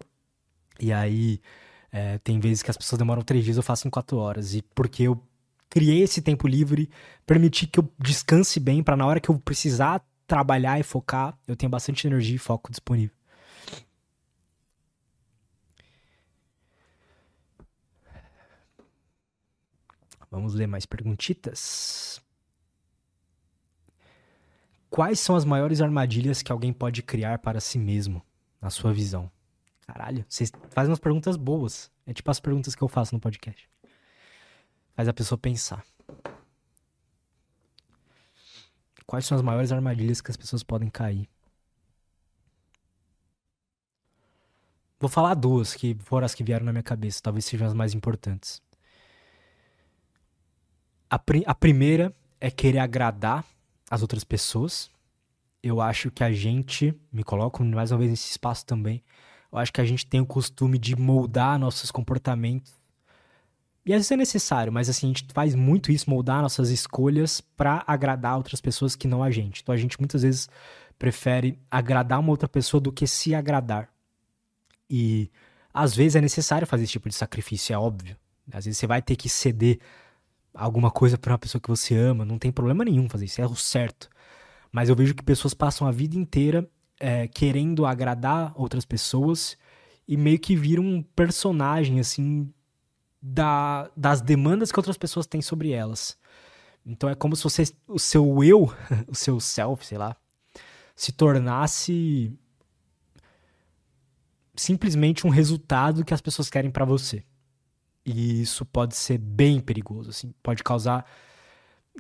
E 0.81 0.93
aí 0.93 1.41
é, 1.91 2.19
tem 2.19 2.39
vezes 2.39 2.63
que 2.63 2.71
as 2.71 2.77
pessoas 2.77 2.99
demoram 2.99 3.23
três 3.23 3.45
dias, 3.45 3.57
eu 3.57 3.63
faço 3.63 3.89
em 3.89 3.91
quatro 3.91 4.17
horas. 4.19 4.55
E 4.55 4.63
porque 4.75 5.03
eu 5.03 5.21
criei 5.69 6.03
esse 6.03 6.23
tempo 6.23 6.47
livre, 6.47 6.89
permiti 7.27 7.67
que 7.67 7.81
eu 7.81 7.93
descanse 7.99 8.61
bem 8.61 8.83
para 8.83 8.97
na 8.97 9.07
hora 9.07 9.21
que 9.21 9.29
eu 9.29 9.39
precisar 9.39 10.03
trabalhar 10.27 10.79
e 10.79 10.83
focar, 10.83 11.37
eu 11.49 11.57
tenho 11.57 11.71
bastante 11.71 12.07
energia 12.07 12.37
e 12.37 12.39
foco 12.39 12.71
disponível. 12.71 13.18
Vamos 20.31 20.55
ler 20.55 20.67
mais 20.67 20.85
perguntitas. 20.85 22.21
Quais 24.91 25.21
são 25.21 25.37
as 25.37 25.45
maiores 25.45 25.81
armadilhas 25.81 26.43
que 26.43 26.51
alguém 26.51 26.73
pode 26.73 27.03
criar 27.03 27.39
para 27.39 27.61
si 27.61 27.79
mesmo, 27.79 28.23
na 28.61 28.71
sua 28.71 28.93
visão? 28.93 29.31
Caralho, 29.87 30.25
vocês 30.29 30.51
fazem 30.71 30.91
umas 30.91 30.99
perguntas 30.99 31.37
boas. 31.37 31.91
É 32.07 32.13
tipo 32.13 32.31
as 32.31 32.41
perguntas 32.41 32.75
que 32.75 32.83
eu 32.83 32.89
faço 32.89 33.15
no 33.15 33.21
podcast. 33.21 33.69
Faz 34.95 35.09
a 35.09 35.13
pessoa 35.13 35.39
pensar. 35.39 35.85
Quais 39.07 39.25
são 39.25 39.37
as 39.37 39.43
maiores 39.43 39.73
armadilhas 39.73 40.21
que 40.21 40.31
as 40.31 40.37
pessoas 40.37 40.63
podem 40.63 40.91
cair? 40.91 41.29
Vou 45.01 45.09
falar 45.09 45.35
duas 45.35 45.75
que 45.75 45.97
foram 46.01 46.27
as 46.27 46.35
que 46.35 46.43
vieram 46.43 46.67
na 46.67 46.73
minha 46.73 46.83
cabeça, 46.83 47.23
talvez 47.23 47.45
sejam 47.45 47.67
as 47.67 47.73
mais 47.73 47.95
importantes. 47.95 48.61
A, 51.11 51.19
pri 51.19 51.43
a 51.47 51.55
primeira 51.55 52.15
é 52.41 52.51
querer 52.51 52.79
agradar 52.79 53.45
as 53.91 54.03
outras 54.03 54.25
pessoas. 54.25 54.91
Eu 55.63 55.81
acho 55.81 56.11
que 56.11 56.23
a 56.23 56.31
gente, 56.31 56.95
me 57.13 57.25
coloco 57.25 57.65
mais 57.65 57.91
uma 57.91 57.99
vez 57.99 58.11
nesse 58.11 58.31
espaço 58.31 58.65
também, 58.65 59.03
eu 59.51 59.59
acho 59.59 59.73
que 59.73 59.81
a 59.81 59.85
gente 59.85 60.07
tem 60.07 60.21
o 60.21 60.27
costume 60.27 60.79
de 60.79 60.95
moldar 60.95 61.59
nossos 61.59 61.91
comportamentos. 61.91 62.73
E 63.85 63.93
às 63.95 64.01
vezes 64.01 64.13
é 64.13 64.17
necessário, 64.17 64.71
mas 64.71 64.91
assim, 64.91 65.07
a 65.07 65.09
gente 65.09 65.27
faz 65.33 65.55
muito 65.55 65.91
isso, 65.91 66.11
moldar 66.11 66.43
nossas 66.43 66.69
escolhas 66.69 67.41
para 67.41 67.83
agradar 67.87 68.37
outras 68.37 68.61
pessoas 68.61 68.95
que 68.95 69.09
não 69.09 69.23
a 69.23 69.31
gente. 69.31 69.63
Então 69.63 69.75
a 69.75 69.79
gente 69.79 69.99
muitas 69.99 70.23
vezes 70.23 70.49
prefere 70.99 71.59
agradar 71.71 72.21
uma 72.21 72.29
outra 72.29 72.49
pessoa 72.49 72.81
do 72.81 72.93
que 72.93 73.07
se 73.07 73.35
agradar. 73.35 73.89
E 74.91 75.31
às 75.73 75.95
vezes 75.95 76.17
é 76.17 76.21
necessário 76.21 76.67
fazer 76.67 76.85
esse 76.85 76.93
tipo 76.93 77.09
de 77.09 77.15
sacrifício, 77.15 77.73
é 77.73 77.79
óbvio. 77.79 78.15
Às 78.53 78.67
vezes 78.67 78.79
você 78.79 78.87
vai 78.87 79.01
ter 79.01 79.17
que 79.17 79.29
ceder 79.29 79.79
alguma 80.55 80.91
coisa 80.91 81.17
para 81.19 81.33
uma 81.33 81.39
pessoa 81.39 81.61
que 81.61 81.69
você 81.69 81.95
ama, 81.97 82.25
não 82.25 82.39
tem 82.39 82.51
problema 82.51 82.85
nenhum 82.85 83.09
fazer 83.09 83.27
isso, 83.27 83.41
é 83.41 83.47
o 83.47 83.55
certo. 83.55 84.09
Mas 84.73 84.89
eu 84.89 84.97
vejo 84.97 85.15
que 85.15 85.23
pessoas 85.23 85.55
passam 85.55 85.87
a 85.87 85.91
vida 85.91 86.17
inteira 86.17 86.69
é, 87.01 87.29
querendo 87.29 87.87
agradar 87.87 88.53
outras 88.57 88.85
pessoas 88.85 89.57
e 90.07 90.17
meio 90.17 90.39
que 90.39 90.57
viram 90.57 90.83
um 90.83 91.03
personagem, 91.03 92.01
assim, 92.01 92.53
da, 93.21 93.91
das 93.97 94.21
demandas 94.21 94.73
que 94.73 94.79
outras 94.79 94.97
pessoas 94.97 95.27
têm 95.27 95.43
sobre 95.43 95.71
elas. 95.71 96.19
Então 96.85 97.09
é 97.09 97.15
como 97.15 97.37
se 97.37 97.45
você, 97.45 97.65
o 97.87 97.99
seu 97.99 98.43
eu, 98.43 98.73
o 99.07 99.15
seu 99.15 99.39
self, 99.41 99.85
sei 99.85 99.99
lá, 99.99 100.17
se 100.97 101.13
tornasse 101.13 102.33
simplesmente 104.57 105.27
um 105.27 105.31
resultado 105.31 106.05
que 106.05 106.15
as 106.15 106.21
pessoas 106.21 106.51
querem 106.51 106.71
para 106.71 106.85
você. 106.85 107.23
E 108.11 108.41
isso 108.41 108.65
pode 108.65 108.97
ser 108.97 109.19
bem 109.19 109.61
perigoso, 109.61 110.09
assim, 110.09 110.33
pode 110.43 110.65
causar 110.65 111.05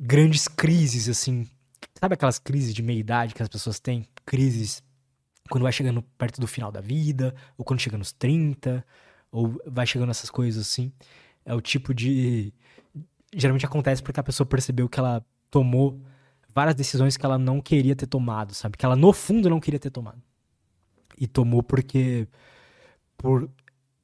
grandes 0.00 0.48
crises, 0.48 1.06
assim. 1.06 1.46
Sabe 2.00 2.14
aquelas 2.14 2.38
crises 2.38 2.72
de 2.72 2.82
meia-idade 2.82 3.34
que 3.34 3.42
as 3.42 3.48
pessoas 3.48 3.78
têm? 3.78 4.08
Crises 4.24 4.82
quando 5.50 5.64
vai 5.64 5.72
chegando 5.72 6.00
perto 6.16 6.40
do 6.40 6.46
final 6.46 6.72
da 6.72 6.80
vida, 6.80 7.34
ou 7.58 7.64
quando 7.64 7.80
chega 7.80 7.98
nos 7.98 8.10
30, 8.10 8.82
ou 9.30 9.60
vai 9.66 9.86
chegando 9.86 10.08
essas 10.08 10.30
coisas 10.30 10.66
assim. 10.66 10.90
É 11.44 11.54
o 11.54 11.60
tipo 11.60 11.92
de. 11.92 12.54
Geralmente 13.34 13.66
acontece 13.66 14.02
porque 14.02 14.18
a 14.18 14.24
pessoa 14.24 14.46
percebeu 14.46 14.88
que 14.88 14.98
ela 14.98 15.22
tomou 15.50 16.00
várias 16.54 16.74
decisões 16.74 17.18
que 17.18 17.26
ela 17.26 17.36
não 17.38 17.60
queria 17.60 17.94
ter 17.94 18.06
tomado, 18.06 18.54
sabe? 18.54 18.78
Que 18.78 18.86
ela 18.86 18.96
no 18.96 19.12
fundo 19.12 19.50
não 19.50 19.60
queria 19.60 19.78
ter 19.78 19.90
tomado. 19.90 20.22
E 21.18 21.26
tomou 21.26 21.62
porque. 21.62 22.26
por 23.18 23.50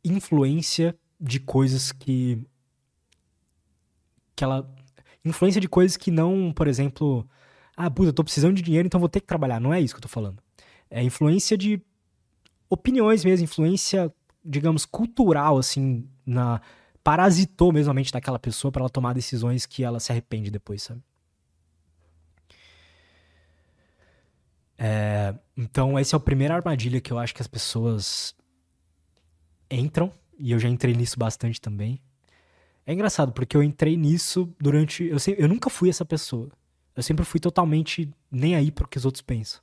influência 0.05 0.94
de 1.20 1.40
coisas 1.40 1.92
que. 1.92 2.40
que 4.36 4.44
ela. 4.44 4.68
Influência 5.24 5.60
de 5.60 5.68
coisas 5.68 5.96
que 5.96 6.10
não, 6.10 6.52
por 6.52 6.66
exemplo. 6.66 7.28
Ah, 7.76 7.90
puta, 7.90 8.10
eu 8.10 8.12
tô 8.12 8.22
precisando 8.22 8.54
de 8.54 8.62
dinheiro, 8.62 8.86
então 8.86 9.00
vou 9.00 9.08
ter 9.08 9.20
que 9.20 9.26
trabalhar. 9.26 9.60
Não 9.60 9.72
é 9.72 9.80
isso 9.80 9.94
que 9.94 9.98
eu 9.98 10.02
tô 10.02 10.08
falando. 10.08 10.42
É 10.90 11.02
influência 11.02 11.56
de 11.56 11.80
opiniões 12.68 13.24
mesmo, 13.24 13.44
influência, 13.44 14.12
digamos, 14.44 14.84
cultural, 14.84 15.58
assim, 15.58 16.08
na. 16.24 16.60
Parasitou 17.02 17.70
mesmo 17.70 17.90
a 17.90 17.94
mente 17.94 18.10
daquela 18.10 18.38
pessoa 18.38 18.72
para 18.72 18.80
ela 18.80 18.88
tomar 18.88 19.12
decisões 19.12 19.66
que 19.66 19.84
ela 19.84 20.00
se 20.00 20.10
arrepende 20.10 20.50
depois, 20.50 20.82
sabe? 20.82 21.02
É, 24.78 25.34
então, 25.56 25.98
essa 25.98 26.16
é 26.16 26.18
a 26.18 26.20
primeira 26.20 26.54
armadilha 26.54 27.00
que 27.00 27.12
eu 27.12 27.18
acho 27.18 27.34
que 27.34 27.42
as 27.42 27.46
pessoas 27.46 28.34
entram 29.70 30.10
e 30.39 30.53
eu 30.53 30.59
já 30.59 30.68
entrei 30.68 30.95
nisso 30.95 31.18
bastante 31.18 31.61
também. 31.61 32.01
É 32.87 32.93
engraçado, 32.93 33.32
porque 33.32 33.57
eu 33.57 33.62
entrei 33.62 33.97
nisso 33.97 34.53
durante. 34.61 35.05
Eu, 35.05 35.18
sempre, 35.18 35.43
eu 35.43 35.49
nunca 35.49 35.70
fui 35.70 35.89
essa 35.89 36.05
pessoa. 36.05 36.51
Eu 36.95 37.03
sempre 37.03 37.24
fui 37.24 37.41
totalmente 37.41 38.11
nem 38.30 38.55
aí 38.55 38.70
pro 38.70 38.89
que 38.89 38.99
os 38.99 39.05
outros 39.05 39.22
pensam. 39.22 39.61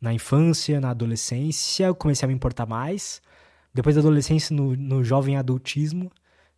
na 0.00 0.12
infância, 0.12 0.80
na 0.80 0.90
adolescência, 0.90 1.86
eu 1.86 1.94
comecei 1.94 2.26
a 2.26 2.28
me 2.28 2.34
importar 2.34 2.66
mais. 2.66 3.22
Depois 3.74 3.94
da 3.96 4.00
adolescência, 4.00 4.54
no, 4.54 4.76
no 4.76 5.04
jovem 5.04 5.36
adultismo, 5.36 6.10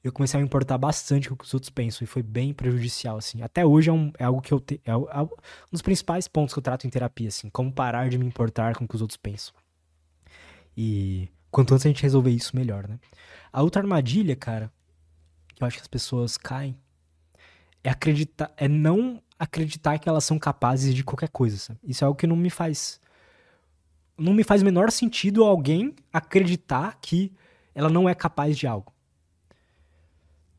eu 0.02 0.12
comecei 0.12 0.38
a 0.38 0.40
me 0.40 0.46
importar 0.46 0.78
bastante 0.78 1.28
com 1.28 1.34
o 1.34 1.38
que 1.38 1.44
os 1.44 1.54
outros 1.54 1.70
pensam 1.70 2.04
e 2.04 2.06
foi 2.06 2.22
bem 2.22 2.52
prejudicial, 2.54 3.16
assim. 3.16 3.42
Até 3.42 3.64
hoje 3.64 3.90
é, 3.90 3.92
um, 3.92 4.12
é 4.18 4.24
algo 4.24 4.42
que 4.42 4.52
eu 4.52 4.60
te, 4.60 4.80
é, 4.84 4.90
é, 4.90 4.94
um 4.94 5.28
dos 5.72 5.82
principais 5.82 6.28
pontos 6.28 6.52
que 6.54 6.58
eu 6.58 6.62
trato 6.62 6.86
em 6.86 6.90
terapia, 6.90 7.28
assim, 7.28 7.48
como 7.50 7.72
parar 7.72 8.08
de 8.10 8.18
me 8.18 8.26
importar 8.26 8.76
com 8.76 8.84
o 8.84 8.88
que 8.88 8.94
os 8.94 9.02
outros 9.02 9.16
pensam. 9.16 9.54
E 10.76 11.28
quanto 11.54 11.74
antes 11.74 11.86
a 11.86 11.88
gente 11.88 12.02
resolver 12.02 12.30
isso, 12.30 12.56
melhor, 12.56 12.88
né? 12.88 12.98
A 13.52 13.62
outra 13.62 13.80
armadilha, 13.82 14.34
cara, 14.34 14.72
que 15.54 15.62
eu 15.62 15.66
acho 15.66 15.76
que 15.76 15.82
as 15.82 15.88
pessoas 15.88 16.36
caem, 16.36 16.76
é 17.82 17.90
acreditar, 17.90 18.52
é 18.56 18.66
não 18.66 19.22
acreditar 19.38 19.98
que 19.98 20.08
elas 20.08 20.24
são 20.24 20.38
capazes 20.38 20.94
de 20.94 21.04
qualquer 21.04 21.28
coisa, 21.28 21.56
sabe? 21.56 21.78
Isso 21.84 22.02
é 22.02 22.06
algo 22.06 22.18
que 22.18 22.26
não 22.26 22.36
me 22.36 22.50
faz 22.50 23.00
não 24.16 24.32
me 24.32 24.44
faz 24.44 24.62
menor 24.62 24.92
sentido 24.92 25.42
alguém 25.42 25.94
acreditar 26.12 26.98
que 27.00 27.32
ela 27.74 27.90
não 27.90 28.08
é 28.08 28.14
capaz 28.14 28.56
de 28.56 28.64
algo 28.64 28.94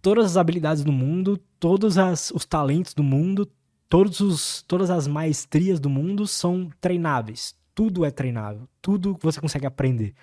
todas 0.06 0.26
as 0.26 0.38
habilidades 0.38 0.84
do 0.84 0.92
mundo, 0.92 1.36
todos 1.60 1.98
as, 1.98 2.30
os 2.30 2.46
talentos 2.46 2.94
do 2.94 3.02
mundo, 3.02 3.52
todos 3.90 4.20
os, 4.20 4.62
todas 4.62 4.92
as 4.92 5.08
maestrias 5.08 5.80
do 5.80 5.90
mundo 5.90 6.28
são 6.28 6.70
treináveis. 6.80 7.56
Tudo 7.74 8.06
é 8.06 8.12
treinável. 8.12 8.70
Tudo 8.84 9.18
você 9.20 9.42
consegue 9.42 9.66
aprender. 9.66 10.14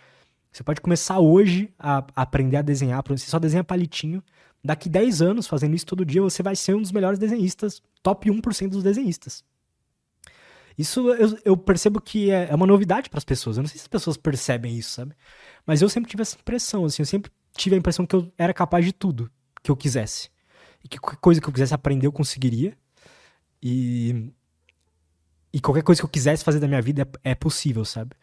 Você 0.53 0.63
pode 0.63 0.81
começar 0.81 1.19
hoje 1.19 1.73
a, 1.79 2.05
aprender 2.15 2.59
a 2.59 2.63
desenhar. 2.63 3.03
Você 3.09 3.31
só 3.31 3.39
desenha 3.39 3.65
palitinho. 3.65 4.23
Daqui 4.63 4.89
10 4.89 5.23
anos, 5.23 5.47
fazendo 5.47 5.75
isso 5.75 5.87
todo 5.87 6.05
dia, 6.05 6.21
você 6.21 6.43
vai 6.43 6.55
ser 6.55 6.75
um 6.75 6.83
dos 6.83 6.93
melhores 6.93 7.19
desenhistas. 7.19 7.83
Top 8.03 8.29
1% 8.31 8.69
dos 8.69 8.83
desenhistas. 8.83 9.43
Isso 10.77 11.11
eu, 11.15 11.39
eu 11.45 11.57
percebo 11.57 12.01
que 12.01 12.31
é, 12.31 12.49
é 12.51 12.55
uma 12.55 12.67
novidade 12.67 13.09
para 13.09 13.19
as 13.19 13.25
pessoas. 13.25 13.57
Eu 13.57 13.63
não 13.63 13.69
sei 13.69 13.79
se 13.79 13.85
as 13.85 13.89
pessoas 13.89 14.17
percebem 14.17 14.77
isso, 14.77 14.91
sabe? 14.91 15.15
Mas 15.67 15.81
eu 15.81 15.89
sempre 15.89 16.11
tive 16.11 16.23
essa 16.23 16.37
impressão, 16.37 16.85
assim. 16.85 17.03
Eu 17.03 17.07
sempre 17.07 17.31
tive 17.57 17.75
a 17.75 17.79
impressão 17.79 18.07
que 18.07 18.15
eu 18.15 18.31
era 18.37 18.53
capaz 18.53 18.85
de 18.85 18.93
tudo 18.93 19.31
que 19.63 19.71
eu 19.71 19.77
quisesse. 19.77 20.31
E 20.85 20.89
que 20.89 20.99
qualquer 20.99 21.21
coisa 21.21 21.41
que 21.41 21.49
eu 21.49 21.53
quisesse 21.53 21.75
aprender, 21.75 22.07
eu 22.07 22.13
conseguiria. 22.13 22.77
E. 23.63 24.31
E 25.55 25.61
qualquer 25.61 25.83
coisa 25.83 26.01
que 26.01 26.05
eu 26.07 26.11
quisesse 26.11 26.43
fazer 26.43 26.61
da 26.61 26.67
minha 26.67 26.81
vida 26.81 27.07
é, 27.25 27.33
é 27.33 27.35
possível, 27.35 27.85
sabe? 27.85 28.17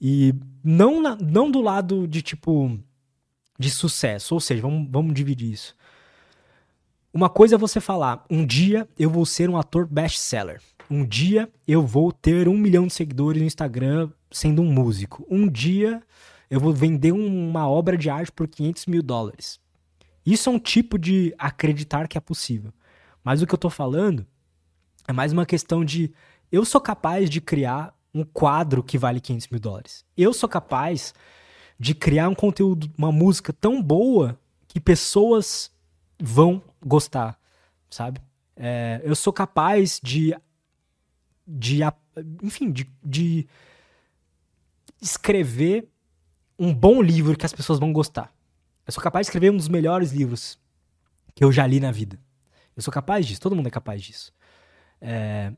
E 0.00 0.34
não, 0.62 1.02
na, 1.02 1.16
não 1.16 1.50
do 1.50 1.60
lado 1.60 2.06
de 2.06 2.22
tipo. 2.22 2.78
de 3.58 3.70
sucesso. 3.70 4.34
Ou 4.34 4.40
seja, 4.40 4.62
vamos, 4.62 4.88
vamos 4.90 5.14
dividir 5.14 5.52
isso. 5.52 5.76
Uma 7.12 7.28
coisa 7.28 7.56
é 7.56 7.58
você 7.58 7.80
falar: 7.80 8.24
um 8.30 8.44
dia 8.44 8.88
eu 8.98 9.10
vou 9.10 9.26
ser 9.26 9.50
um 9.50 9.56
ator 9.56 9.86
best-seller. 9.86 10.60
Um 10.90 11.04
dia 11.04 11.50
eu 11.66 11.84
vou 11.84 12.12
ter 12.12 12.48
um 12.48 12.56
milhão 12.56 12.86
de 12.86 12.94
seguidores 12.94 13.40
no 13.40 13.46
Instagram 13.46 14.10
sendo 14.30 14.62
um 14.62 14.72
músico. 14.72 15.26
Um 15.30 15.48
dia 15.48 16.02
eu 16.50 16.58
vou 16.58 16.72
vender 16.72 17.12
uma 17.12 17.68
obra 17.68 17.96
de 17.96 18.08
arte 18.08 18.32
por 18.32 18.48
500 18.48 18.86
mil 18.86 19.02
dólares. 19.02 19.60
Isso 20.24 20.48
é 20.48 20.52
um 20.52 20.58
tipo 20.58 20.98
de 20.98 21.34
acreditar 21.38 22.08
que 22.08 22.16
é 22.16 22.20
possível. 22.20 22.72
Mas 23.22 23.42
o 23.42 23.46
que 23.46 23.54
eu 23.54 23.58
tô 23.58 23.68
falando 23.68 24.26
é 25.06 25.12
mais 25.12 25.32
uma 25.32 25.44
questão 25.44 25.84
de 25.84 26.12
eu 26.50 26.64
sou 26.64 26.80
capaz 26.80 27.28
de 27.28 27.40
criar 27.40 27.94
um 28.14 28.24
quadro 28.24 28.82
que 28.82 28.98
vale 28.98 29.20
500 29.20 29.48
mil 29.48 29.60
dólares. 29.60 30.04
Eu 30.16 30.32
sou 30.32 30.48
capaz 30.48 31.14
de 31.78 31.94
criar 31.94 32.28
um 32.28 32.34
conteúdo, 32.34 32.90
uma 32.96 33.12
música 33.12 33.52
tão 33.52 33.82
boa 33.82 34.38
que 34.66 34.80
pessoas 34.80 35.70
vão 36.20 36.62
gostar, 36.84 37.38
sabe? 37.88 38.20
É, 38.56 39.00
eu 39.04 39.14
sou 39.14 39.32
capaz 39.32 40.00
de, 40.02 40.34
de 41.46 41.80
enfim, 42.42 42.72
de, 42.72 42.90
de 43.04 43.46
escrever 45.00 45.88
um 46.58 46.74
bom 46.74 47.00
livro 47.00 47.36
que 47.36 47.46
as 47.46 47.52
pessoas 47.52 47.78
vão 47.78 47.92
gostar. 47.92 48.32
Eu 48.86 48.92
sou 48.92 49.02
capaz 49.02 49.26
de 49.26 49.28
escrever 49.28 49.52
um 49.52 49.56
dos 49.56 49.68
melhores 49.68 50.10
livros 50.10 50.58
que 51.34 51.44
eu 51.44 51.52
já 51.52 51.66
li 51.66 51.78
na 51.78 51.92
vida. 51.92 52.18
Eu 52.74 52.82
sou 52.82 52.92
capaz 52.92 53.26
disso, 53.26 53.40
todo 53.40 53.54
mundo 53.54 53.68
é 53.68 53.70
capaz 53.70 54.02
disso. 54.02 54.32
É... 55.00 55.52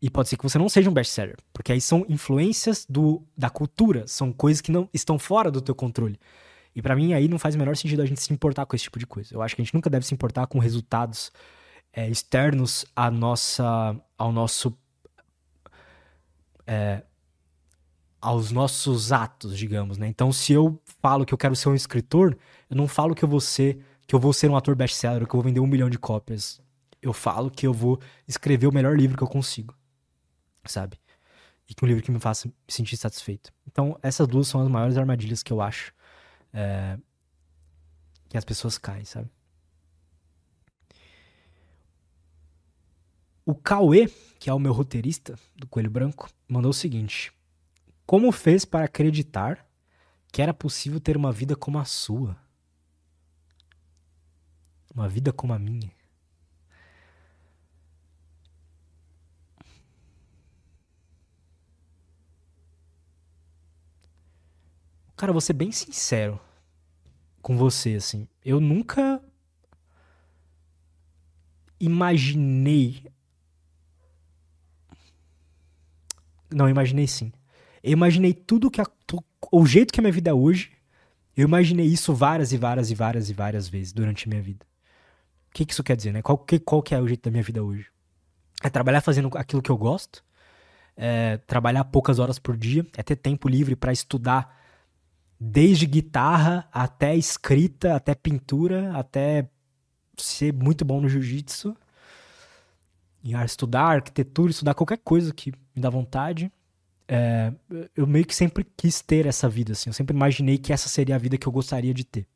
E 0.00 0.08
pode 0.08 0.28
ser 0.28 0.36
que 0.36 0.44
você 0.44 0.58
não 0.58 0.68
seja 0.68 0.88
um 0.88 0.92
best-seller, 0.92 1.36
porque 1.52 1.72
aí 1.72 1.80
são 1.80 2.06
influências 2.08 2.86
do, 2.88 3.22
da 3.36 3.50
cultura, 3.50 4.06
são 4.06 4.32
coisas 4.32 4.60
que 4.60 4.70
não 4.70 4.88
estão 4.92 5.18
fora 5.18 5.50
do 5.50 5.60
teu 5.60 5.74
controle. 5.74 6.18
E 6.74 6.80
para 6.80 6.94
mim 6.94 7.12
aí 7.12 7.26
não 7.26 7.38
faz 7.38 7.56
o 7.56 7.58
menor 7.58 7.76
sentido 7.76 8.02
a 8.02 8.06
gente 8.06 8.20
se 8.20 8.32
importar 8.32 8.64
com 8.64 8.76
esse 8.76 8.84
tipo 8.84 8.98
de 8.98 9.06
coisa. 9.06 9.34
Eu 9.34 9.42
acho 9.42 9.56
que 9.56 9.62
a 9.62 9.64
gente 9.64 9.74
nunca 9.74 9.90
deve 9.90 10.06
se 10.06 10.14
importar 10.14 10.46
com 10.46 10.60
resultados 10.60 11.32
é, 11.92 12.08
externos 12.08 12.86
à 12.94 13.10
nossa, 13.10 13.96
ao 14.16 14.30
nosso 14.30 14.72
é, 16.64 17.02
aos 18.20 18.50
nossos 18.50 19.12
atos, 19.12 19.56
digamos, 19.56 19.96
né? 19.96 20.06
Então, 20.06 20.32
se 20.32 20.52
eu 20.52 20.80
falo 21.00 21.24
que 21.24 21.32
eu 21.32 21.38
quero 21.38 21.56
ser 21.56 21.68
um 21.68 21.74
escritor, 21.74 22.36
eu 22.68 22.76
não 22.76 22.88
falo 22.88 23.14
que 23.14 23.24
eu 23.24 23.28
vou 23.28 23.40
ser, 23.40 23.78
que 24.06 24.14
eu 24.14 24.20
vou 24.20 24.32
ser 24.32 24.50
um 24.50 24.56
ator 24.56 24.74
best-seller, 24.74 25.26
que 25.26 25.34
eu 25.34 25.38
vou 25.40 25.42
vender 25.42 25.60
um 25.60 25.66
milhão 25.66 25.88
de 25.88 25.98
cópias. 25.98 26.60
Eu 27.00 27.12
falo 27.12 27.50
que 27.50 27.66
eu 27.66 27.72
vou 27.72 28.00
escrever 28.26 28.66
o 28.66 28.72
melhor 28.72 28.96
livro 28.96 29.16
que 29.16 29.22
eu 29.22 29.28
consigo, 29.28 29.74
sabe? 30.70 30.98
E 31.68 31.74
que 31.74 31.84
um 31.84 31.88
livro 31.88 32.02
que 32.02 32.10
me 32.10 32.18
faça 32.18 32.48
me 32.48 32.54
sentir 32.66 32.96
satisfeito. 32.96 33.52
Então, 33.66 33.98
essas 34.02 34.26
duas 34.26 34.48
são 34.48 34.60
as 34.62 34.68
maiores 34.68 34.96
armadilhas 34.96 35.42
que 35.42 35.52
eu 35.52 35.60
acho 35.60 35.92
é, 36.52 36.98
que 38.28 38.38
as 38.38 38.44
pessoas 38.44 38.78
caem, 38.78 39.04
sabe? 39.04 39.30
O 43.44 43.54
Cauê, 43.54 44.08
que 44.38 44.50
é 44.50 44.52
o 44.52 44.58
meu 44.58 44.72
roteirista 44.72 45.38
do 45.56 45.66
Coelho 45.66 45.90
Branco, 45.90 46.28
mandou 46.46 46.70
o 46.70 46.74
seguinte: 46.74 47.32
como 48.06 48.30
fez 48.30 48.64
para 48.64 48.84
acreditar 48.84 49.66
que 50.30 50.42
era 50.42 50.52
possível 50.52 51.00
ter 51.00 51.16
uma 51.16 51.32
vida 51.32 51.56
como 51.56 51.78
a 51.78 51.84
sua? 51.84 52.36
Uma 54.94 55.08
vida 55.08 55.32
como 55.32 55.52
a 55.52 55.58
minha? 55.58 55.97
Cara, 65.18 65.32
vou 65.32 65.40
ser 65.40 65.52
bem 65.52 65.72
sincero 65.72 66.40
com 67.42 67.56
você, 67.56 67.96
assim. 67.96 68.28
Eu 68.44 68.60
nunca 68.60 69.20
imaginei. 71.80 73.04
Não, 76.48 76.68
imaginei 76.68 77.08
sim. 77.08 77.32
Eu 77.82 77.90
imaginei 77.90 78.32
tudo 78.32 78.70
que. 78.70 78.80
A, 78.80 78.86
o 79.50 79.66
jeito 79.66 79.92
que 79.92 79.98
a 79.98 80.02
minha 80.02 80.12
vida 80.12 80.30
é 80.30 80.32
hoje. 80.32 80.70
Eu 81.36 81.48
imaginei 81.48 81.86
isso 81.86 82.14
várias 82.14 82.52
e 82.52 82.56
várias 82.56 82.88
e 82.88 82.94
várias 82.94 83.28
e 83.28 83.34
várias 83.34 83.68
vezes 83.68 83.92
durante 83.92 84.28
a 84.28 84.30
minha 84.30 84.42
vida. 84.42 84.64
O 85.50 85.54
que, 85.54 85.66
que 85.66 85.72
isso 85.72 85.82
quer 85.82 85.96
dizer, 85.96 86.12
né? 86.12 86.22
Qual 86.22 86.38
que, 86.38 86.60
qual 86.60 86.80
que 86.80 86.94
é 86.94 87.00
o 87.00 87.08
jeito 87.08 87.24
da 87.24 87.30
minha 87.32 87.42
vida 87.42 87.60
hoje? 87.60 87.90
É 88.62 88.70
trabalhar 88.70 89.00
fazendo 89.00 89.36
aquilo 89.36 89.62
que 89.62 89.70
eu 89.70 89.76
gosto. 89.76 90.24
É 90.96 91.38
trabalhar 91.38 91.82
poucas 91.86 92.20
horas 92.20 92.38
por 92.38 92.56
dia. 92.56 92.86
É 92.96 93.02
ter 93.02 93.16
tempo 93.16 93.48
livre 93.48 93.74
para 93.74 93.92
estudar 93.92 94.56
desde 95.38 95.86
guitarra 95.86 96.68
até 96.72 97.16
escrita, 97.16 97.94
até 97.94 98.14
pintura, 98.14 98.92
até 98.96 99.48
ser 100.16 100.52
muito 100.52 100.84
bom 100.84 101.00
no 101.00 101.08
jiu-jitsu. 101.08 101.76
E 103.22 103.34
estudar 103.34 103.96
arquitetura, 103.96 104.50
estudar 104.50 104.74
qualquer 104.74 104.98
coisa 104.98 105.32
que 105.34 105.52
me 105.74 105.82
dá 105.82 105.90
vontade. 105.90 106.50
É, 107.06 107.52
eu 107.96 108.06
meio 108.06 108.24
que 108.24 108.34
sempre 108.34 108.66
quis 108.76 109.00
ter 109.00 109.26
essa 109.26 109.48
vida, 109.48 109.72
assim. 109.72 109.90
Eu 109.90 109.94
sempre 109.94 110.14
imaginei 110.14 110.58
que 110.58 110.72
essa 110.72 110.88
seria 110.88 111.16
a 111.16 111.18
vida 111.18 111.38
que 111.38 111.46
eu 111.46 111.52
gostaria 111.52 111.94
de 111.94 112.04
ter. 112.04 112.26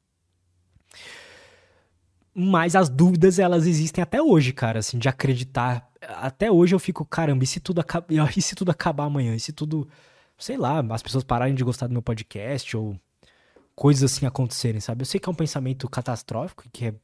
Mas 2.35 2.75
as 2.75 2.89
dúvidas, 2.89 3.39
elas 3.39 3.67
existem 3.67 4.03
até 4.03 4.23
hoje, 4.23 4.53
cara, 4.53 4.79
assim, 4.79 4.99
de 4.99 5.09
acreditar. 5.09 5.91
Até 6.01 6.51
hoje 6.51 6.75
eu 6.75 6.79
fico, 6.79 7.05
caramba, 7.05 7.45
e 7.45 7.47
se 7.47 7.61
tudo, 7.61 7.81
acaba, 7.81 8.07
e 8.37 8.43
se 8.43 8.55
tudo 8.55 8.71
acabar 8.71 9.05
amanhã? 9.05 9.35
E 9.35 9.41
se 9.41 9.53
tudo, 9.53 9.87
sei 10.43 10.57
lá, 10.57 10.81
as 10.91 11.03
pessoas 11.03 11.23
pararem 11.23 11.55
de 11.55 11.63
gostar 11.63 11.87
do 11.87 11.93
meu 11.93 12.03
podcast 12.03 12.77
ou 12.77 12.99
coisas 13.77 14.13
assim 14.13 14.27
acontecerem, 14.27 14.81
sabe? 14.81 15.03
Eu 15.03 15.07
sei 15.07 15.21
que 15.21 15.29
é 15.29 15.33
um 15.33 15.35
pensamento 15.35 15.89
catastrófico, 15.89 16.65
que 16.73 16.87
é 16.87 16.95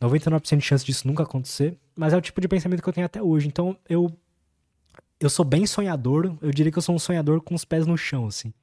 99% 0.00 0.56
de 0.56 0.64
chance 0.64 0.84
disso 0.84 1.06
nunca 1.06 1.24
acontecer, 1.24 1.76
mas 1.94 2.12
é 2.12 2.16
o 2.16 2.20
tipo 2.20 2.40
de 2.40 2.48
pensamento 2.48 2.82
que 2.82 2.88
eu 2.88 2.92
tenho 2.92 3.04
até 3.04 3.22
hoje. 3.22 3.48
Então 3.48 3.76
eu 3.88 4.10
eu 5.20 5.28
sou 5.28 5.44
bem 5.44 5.66
sonhador, 5.66 6.36
eu 6.40 6.50
diria 6.50 6.70
que 6.70 6.78
eu 6.78 6.82
sou 6.82 6.94
um 6.94 6.98
sonhador 6.98 7.40
com 7.42 7.54
os 7.54 7.64
pés 7.64 7.86
no 7.86 7.98
chão, 7.98 8.26
assim. 8.26 8.54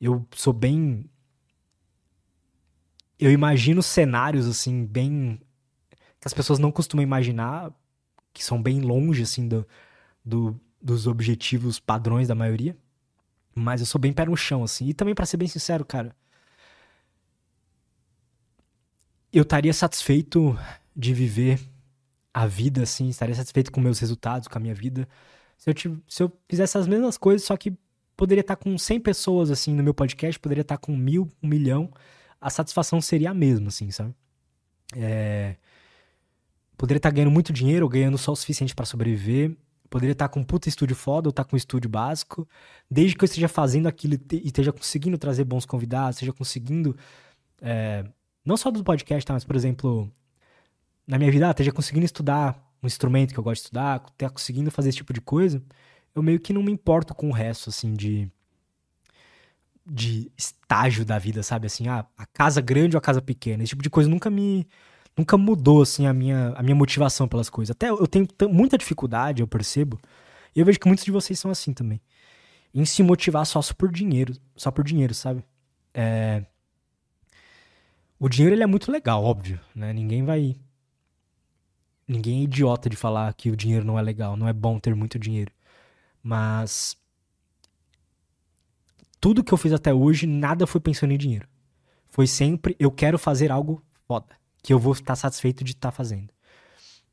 Eu 0.00 0.26
sou 0.34 0.52
bem. 0.52 1.08
Eu 3.18 3.30
imagino 3.30 3.82
cenários, 3.82 4.46
assim, 4.46 4.84
bem. 4.84 5.40
que 6.20 6.26
as 6.26 6.34
pessoas 6.34 6.58
não 6.58 6.70
costumam 6.72 7.02
imaginar, 7.02 7.72
que 8.32 8.44
são 8.44 8.60
bem 8.60 8.80
longe, 8.80 9.22
assim, 9.22 9.46
do, 9.48 9.66
do, 10.24 10.60
dos 10.82 11.06
objetivos 11.06 11.78
padrões 11.78 12.28
da 12.28 12.34
maioria. 12.34 12.76
Mas 13.54 13.80
eu 13.80 13.86
sou 13.86 14.00
bem 14.00 14.12
pé 14.12 14.24
no 14.24 14.36
chão, 14.36 14.62
assim. 14.62 14.86
E 14.86 14.94
também, 14.94 15.14
para 15.14 15.26
ser 15.26 15.36
bem 15.36 15.48
sincero, 15.48 15.84
cara. 15.84 16.14
Eu 19.32 19.42
estaria 19.42 19.72
satisfeito 19.72 20.58
de 20.96 21.12
viver 21.12 21.60
a 22.32 22.46
vida, 22.46 22.82
assim, 22.82 23.08
estaria 23.08 23.34
satisfeito 23.34 23.70
com 23.70 23.80
meus 23.80 23.98
resultados, 23.98 24.48
com 24.48 24.58
a 24.58 24.60
minha 24.60 24.74
vida 24.74 25.08
se 25.58 25.70
eu, 25.70 25.98
se 26.08 26.22
eu 26.22 26.32
fizesse 26.48 26.78
as 26.78 26.86
mesmas 26.86 27.18
coisas, 27.18 27.44
só 27.44 27.56
que 27.56 27.76
poderia 28.16 28.40
estar 28.40 28.56
com 28.56 28.78
100 28.78 29.00
pessoas, 29.00 29.50
assim, 29.50 29.74
no 29.74 29.82
meu 29.82 29.92
podcast, 29.92 30.38
poderia 30.38 30.62
estar 30.62 30.78
com 30.78 30.96
mil, 30.96 31.28
um 31.42 31.48
milhão, 31.48 31.90
a 32.40 32.48
satisfação 32.48 33.00
seria 33.00 33.30
a 33.30 33.34
mesma, 33.34 33.68
assim, 33.68 33.90
sabe? 33.90 34.14
É... 34.96 35.56
Poderia 36.76 36.98
estar 36.98 37.10
ganhando 37.10 37.32
muito 37.32 37.52
dinheiro 37.52 37.84
ou 37.84 37.90
ganhando 37.90 38.16
só 38.16 38.30
o 38.30 38.36
suficiente 38.36 38.72
para 38.72 38.86
sobreviver. 38.86 39.56
Poderia 39.90 40.12
estar 40.12 40.28
com 40.28 40.40
um 40.40 40.44
puta 40.44 40.68
estúdio 40.68 40.94
foda 40.96 41.28
ou 41.28 41.30
estar 41.30 41.44
com 41.44 41.56
um 41.56 41.58
estúdio 41.58 41.88
básico. 41.88 42.46
Desde 42.90 43.16
que 43.16 43.24
eu 43.24 43.26
esteja 43.26 43.48
fazendo 43.48 43.86
aquilo 43.86 44.14
e 44.14 44.46
esteja 44.46 44.72
conseguindo 44.72 45.18
trazer 45.18 45.44
bons 45.44 45.64
convidados, 45.64 46.16
esteja 46.16 46.32
conseguindo. 46.32 46.96
É... 47.60 48.04
Não 48.44 48.56
só 48.56 48.70
do 48.70 48.84
podcast, 48.84 49.26
tá? 49.26 49.34
mas, 49.34 49.44
por 49.44 49.56
exemplo, 49.56 50.10
na 51.06 51.18
minha 51.18 51.30
vida, 51.30 51.48
ah, 51.48 51.50
esteja 51.50 51.72
conseguindo 51.72 52.06
estudar 52.06 52.66
um 52.82 52.86
instrumento 52.86 53.32
que 53.32 53.40
eu 53.40 53.44
gosto 53.44 53.62
de 53.62 53.66
estudar, 53.66 54.04
esteja 54.06 54.30
conseguindo 54.30 54.70
fazer 54.70 54.90
esse 54.90 54.98
tipo 54.98 55.12
de 55.12 55.20
coisa 55.20 55.62
eu 56.18 56.22
meio 56.22 56.40
que 56.40 56.52
não 56.52 56.62
me 56.62 56.72
importo 56.72 57.14
com 57.14 57.28
o 57.28 57.32
resto, 57.32 57.70
assim, 57.70 57.94
de. 57.94 58.30
de 59.86 60.30
estágio 60.36 61.04
da 61.04 61.18
vida, 61.18 61.42
sabe? 61.42 61.66
Assim, 61.66 61.88
ah, 61.88 62.06
a 62.16 62.26
casa 62.26 62.60
grande 62.60 62.96
ou 62.96 62.98
a 62.98 63.02
casa 63.02 63.22
pequena. 63.22 63.62
Esse 63.62 63.70
tipo 63.70 63.82
de 63.82 63.90
coisa 63.90 64.08
nunca 64.08 64.30
me. 64.30 64.66
Nunca 65.18 65.36
mudou, 65.36 65.82
assim, 65.82 66.06
a 66.06 66.12
minha, 66.12 66.54
a 66.56 66.62
minha 66.62 66.76
motivação 66.76 67.26
pelas 67.26 67.50
coisas. 67.50 67.72
Até 67.72 67.90
eu 67.90 68.06
tenho 68.06 68.26
muita 68.48 68.78
dificuldade, 68.78 69.42
eu 69.42 69.48
percebo. 69.48 70.00
E 70.54 70.60
eu 70.60 70.64
vejo 70.64 70.78
que 70.78 70.86
muitos 70.86 71.04
de 71.04 71.10
vocês 71.10 71.38
são 71.38 71.50
assim 71.50 71.72
também. 71.72 72.00
Em 72.72 72.84
se 72.84 73.02
motivar 73.02 73.44
só 73.44 73.60
por 73.76 73.90
dinheiro. 73.90 74.34
Só 74.56 74.70
por 74.70 74.84
dinheiro, 74.84 75.12
sabe? 75.12 75.44
É. 75.92 76.44
O 78.18 78.28
dinheiro 78.28 78.54
ele 78.54 78.62
é 78.62 78.66
muito 78.66 78.90
legal, 78.90 79.22
óbvio, 79.24 79.60
né? 79.74 79.92
Ninguém 79.92 80.24
vai 80.24 80.56
ninguém 82.06 82.40
é 82.40 82.44
idiota 82.44 82.88
de 82.88 82.96
falar 82.96 83.32
que 83.34 83.50
o 83.50 83.56
dinheiro 83.56 83.84
não 83.84 83.98
é 83.98 84.02
legal, 84.02 84.36
não 84.36 84.48
é 84.48 84.52
bom 84.52 84.78
ter 84.78 84.94
muito 84.94 85.18
dinheiro. 85.18 85.52
Mas 86.22 86.96
tudo 89.20 89.44
que 89.44 89.52
eu 89.52 89.58
fiz 89.58 89.72
até 89.72 89.92
hoje, 89.92 90.26
nada 90.26 90.66
foi 90.66 90.80
pensando 90.80 91.12
em 91.12 91.18
dinheiro. 91.18 91.46
Foi 92.08 92.26
sempre 92.26 92.74
eu 92.78 92.90
quero 92.90 93.18
fazer 93.18 93.52
algo 93.52 93.82
foda, 94.06 94.37
que 94.62 94.72
eu 94.72 94.78
vou 94.78 94.92
estar 94.92 95.16
satisfeito 95.16 95.64
de 95.64 95.72
estar 95.72 95.90
fazendo. 95.90 96.32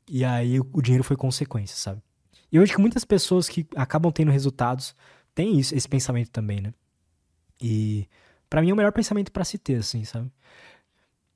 E 0.08 0.24
aí 0.24 0.60
o 0.60 0.80
dinheiro 0.80 1.04
foi 1.04 1.16
consequência, 1.16 1.76
sabe? 1.76 2.02
E 2.50 2.56
eu 2.56 2.64
que 2.64 2.78
muitas 2.78 3.04
pessoas 3.04 3.48
que 3.48 3.66
acabam 3.74 4.12
tendo 4.12 4.30
resultados 4.30 4.94
têm 5.34 5.58
isso, 5.58 5.74
esse 5.74 5.88
pensamento 5.88 6.30
também, 6.30 6.60
né? 6.60 6.72
E 7.60 8.08
para 8.48 8.60
mim 8.60 8.70
é 8.70 8.72
o 8.72 8.76
melhor 8.76 8.92
pensamento 8.92 9.32
para 9.32 9.44
se 9.44 9.58
ter, 9.58 9.76
assim, 9.76 10.04
sabe? 10.04 10.30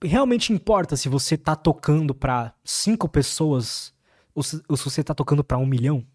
Realmente 0.03 0.53
importa 0.53 0.97
se 0.97 1.09
você 1.09 1.37
tá 1.37 1.55
tocando 1.57 2.15
para 2.15 2.55
cinco 2.65 3.09
pessoas 3.09 3.93
ou 4.35 4.43
se, 4.43 4.63
ou 4.69 4.77
se 4.77 4.85
você 4.85 5.03
tá 5.03 5.15
tocando 5.15 5.45
para 5.45 5.59
um 5.59 5.67
milhão? 5.67 6.07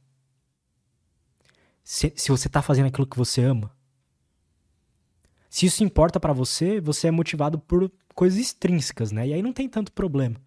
se, 1.85 2.11
se 2.17 2.29
você 2.29 2.49
tá 2.49 2.63
fazendo 2.63 2.87
aquilo 2.87 3.05
que 3.05 3.15
você 3.15 3.43
ama. 3.43 3.71
Se 5.47 5.67
isso 5.67 5.83
importa 5.83 6.19
para 6.19 6.33
você, 6.33 6.81
você 6.81 7.07
é 7.07 7.11
motivado 7.11 7.59
por 7.59 7.89
coisas 8.15 8.39
extrínsecas, 8.39 9.11
né? 9.11 9.27
E 9.27 9.33
aí 9.33 9.41
não 9.43 9.53
tem 9.53 9.69
tanto 9.69 9.91
problema. 9.91 10.37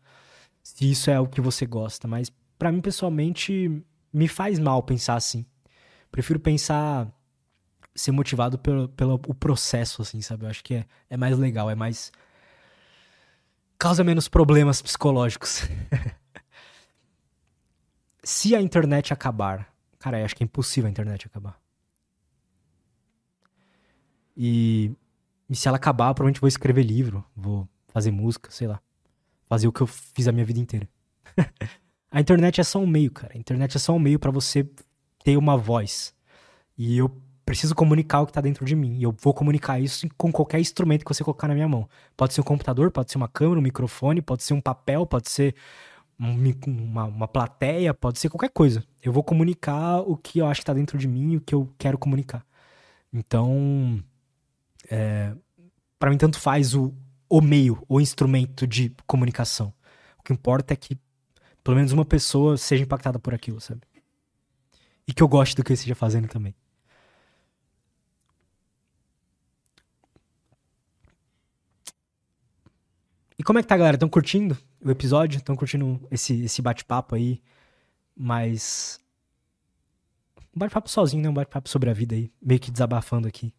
Se 0.63 0.91
isso 0.91 1.11
é 1.11 1.21
o 1.21 1.29
que 1.29 1.41
você 1.41 1.67
gosta, 1.67 2.09
mas 2.09 2.33
para 2.59 2.73
mim 2.73 2.81
pessoalmente 2.81 3.83
me 4.13 4.27
faz 4.27 4.59
mal 4.59 4.83
pensar 4.83 5.15
assim. 5.15 5.47
Prefiro 6.11 6.41
pensar 6.41 7.09
ser 7.95 8.11
motivado 8.13 8.59
pelo, 8.59 8.89
pelo 8.89 9.15
o 9.27 9.35
processo, 9.35 10.03
assim, 10.03 10.21
sabe? 10.21 10.45
Eu 10.45 10.51
acho 10.51 10.65
que 10.65 10.75
é, 10.75 10.87
é 11.11 11.17
mais 11.17 11.39
legal, 11.39 11.71
é 11.71 11.75
mais. 11.75 12.11
causa 13.79 14.03
menos 14.03 14.29
problemas 14.29 14.83
psicológicos. 14.83 15.63
Se 18.25 18.55
a 18.55 18.61
internet 18.61 19.13
acabar, 19.13 19.73
Cara, 19.99 20.21
eu 20.21 20.25
acho 20.25 20.37
que 20.37 20.43
é 20.43 20.47
impossível 20.47 20.87
a 20.87 20.91
internet 20.91 21.27
acabar. 21.27 21.61
E, 24.37 24.93
e 25.49 25.57
se 25.57 25.67
ela 25.67 25.77
acabar, 25.77 26.13
provavelmente 26.15 26.41
vou 26.41 26.49
escrever 26.49 26.83
livro, 26.83 27.25
vou 27.35 27.69
fazer 27.89 28.11
música, 28.11 28.51
sei 28.51 28.67
lá. 28.67 28.81
Fazer 29.49 29.67
o 29.67 29.73
que 29.73 29.81
eu 29.81 29.87
fiz 29.87 30.29
a 30.29 30.33
minha 30.33 30.45
vida 30.45 30.61
inteira. 30.61 30.89
a 32.11 32.21
internet 32.21 32.61
é 32.61 32.65
só 32.65 32.79
um 32.79 32.87
meio, 32.87 33.11
cara. 33.11 33.33
A 33.35 33.39
internet 33.39 33.77
é 33.77 33.79
só 33.79 33.95
um 33.95 33.99
meio 33.99 34.19
para 34.19 34.31
você 34.31 34.69
ter 35.25 35.37
uma 35.37 35.57
voz. 35.57 36.15
E 36.77 36.99
eu 36.99 37.11
preciso 37.47 37.75
comunicar 37.75 38.21
o 38.21 38.27
que 38.27 38.33
tá 38.33 38.43
dentro 38.43 38.63
de 38.67 38.77
mim. 38.77 38.99
E 38.99 39.03
eu 39.03 39.17
vou 39.23 39.33
comunicar 39.33 39.81
isso 39.81 40.07
com 40.19 40.31
qualquer 40.31 40.61
instrumento 40.61 41.03
que 41.03 41.15
você 41.15 41.25
colocar 41.25 41.49
na 41.49 41.55
minha 41.55 41.69
mão. 41.69 41.89
Pode 42.15 42.35
ser 42.35 42.43
um 42.43 42.45
computador, 42.45 42.91
pode 42.91 43.11
ser 43.11 43.17
uma 43.17 43.29
câmera, 43.29 43.59
um 43.59 43.63
microfone, 43.63 44.21
pode 44.21 44.43
ser 44.43 44.53
um 44.53 44.61
papel, 44.61 45.07
pode 45.07 45.31
ser 45.31 45.55
uma, 46.19 47.05
uma 47.05 47.27
plateia, 47.27 47.95
pode 47.95 48.19
ser 48.19 48.29
qualquer 48.29 48.51
coisa. 48.51 48.85
Eu 49.03 49.13
vou 49.13 49.23
comunicar 49.23 50.01
o 50.01 50.15
que 50.15 50.41
eu 50.41 50.47
acho 50.47 50.61
que 50.61 50.67
tá 50.67 50.75
dentro 50.75 50.99
de 50.99 51.09
mim, 51.09 51.37
o 51.37 51.41
que 51.41 51.55
eu 51.55 51.73
quero 51.79 51.97
comunicar. 51.97 52.45
Então, 53.11 54.03
é, 54.91 55.35
para 55.99 56.11
mim 56.11 56.19
tanto 56.19 56.39
faz 56.39 56.75
o, 56.75 56.95
o 57.29 57.41
meio, 57.41 57.83
o 57.89 58.01
instrumento 58.01 58.67
de 58.67 58.95
comunicação. 59.07 59.73
O 60.19 60.23
que 60.23 60.33
importa 60.33 60.75
é 60.75 60.77
que 60.77 60.99
pelo 61.63 61.77
menos 61.77 61.93
uma 61.93 62.05
pessoa 62.05 62.57
seja 62.57 62.83
impactada 62.83 63.19
por 63.19 63.35
aquilo, 63.35 63.61
sabe? 63.61 63.83
E 65.07 65.13
que 65.13 65.23
eu 65.23 65.29
goste 65.29 65.55
do 65.55 65.65
que 65.65 65.73
eu 65.73 65.75
esteja 65.75 65.95
fazendo 65.95 66.29
também. 66.29 66.55
E 73.39 73.43
como 73.43 73.59
é 73.59 73.63
que 73.63 73.69
tá, 73.69 73.77
galera? 73.77 73.97
Estão 73.97 74.09
curtindo 74.09 74.59
o 74.83 74.91
episódio? 74.91 75.39
Estão 75.39 75.55
curtindo 75.55 76.01
esse, 76.11 76.43
esse 76.43 76.61
bate-papo 76.61 77.15
aí? 77.15 77.41
Mas. 78.17 79.01
Um 80.55 80.59
bate-papo 80.59 80.89
sozinho, 80.91 81.23
né? 81.23 81.29
Um 81.29 81.35
bate-papo 81.35 81.69
sobre 81.69 81.89
a 81.89 81.93
vida 81.93 82.15
aí. 82.17 82.33
Meio 82.43 82.59
que 82.59 82.71
desabafando 82.71 83.29
aqui. 83.29 83.55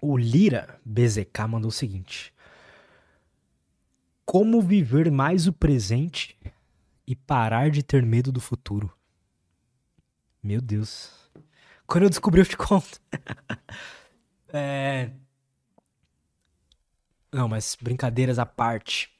O 0.00 0.16
Lira 0.16 0.80
BZK 0.84 1.46
mandou 1.48 1.68
o 1.68 1.72
seguinte: 1.72 2.32
como 4.24 4.62
viver 4.62 5.10
mais 5.10 5.46
o 5.46 5.52
presente 5.52 6.38
e 7.10 7.16
parar 7.16 7.70
de 7.70 7.82
ter 7.82 8.06
medo 8.06 8.30
do 8.30 8.40
futuro. 8.40 8.96
Meu 10.40 10.60
Deus. 10.60 11.10
Quando 11.84 12.04
eu 12.04 12.08
descobri, 12.08 12.40
eu 12.40 12.46
te 12.46 12.56
conto. 12.56 13.00
é... 14.52 15.10
Não, 17.32 17.48
mas 17.48 17.76
brincadeiras 17.80 18.38
à 18.38 18.46
parte. 18.46 19.10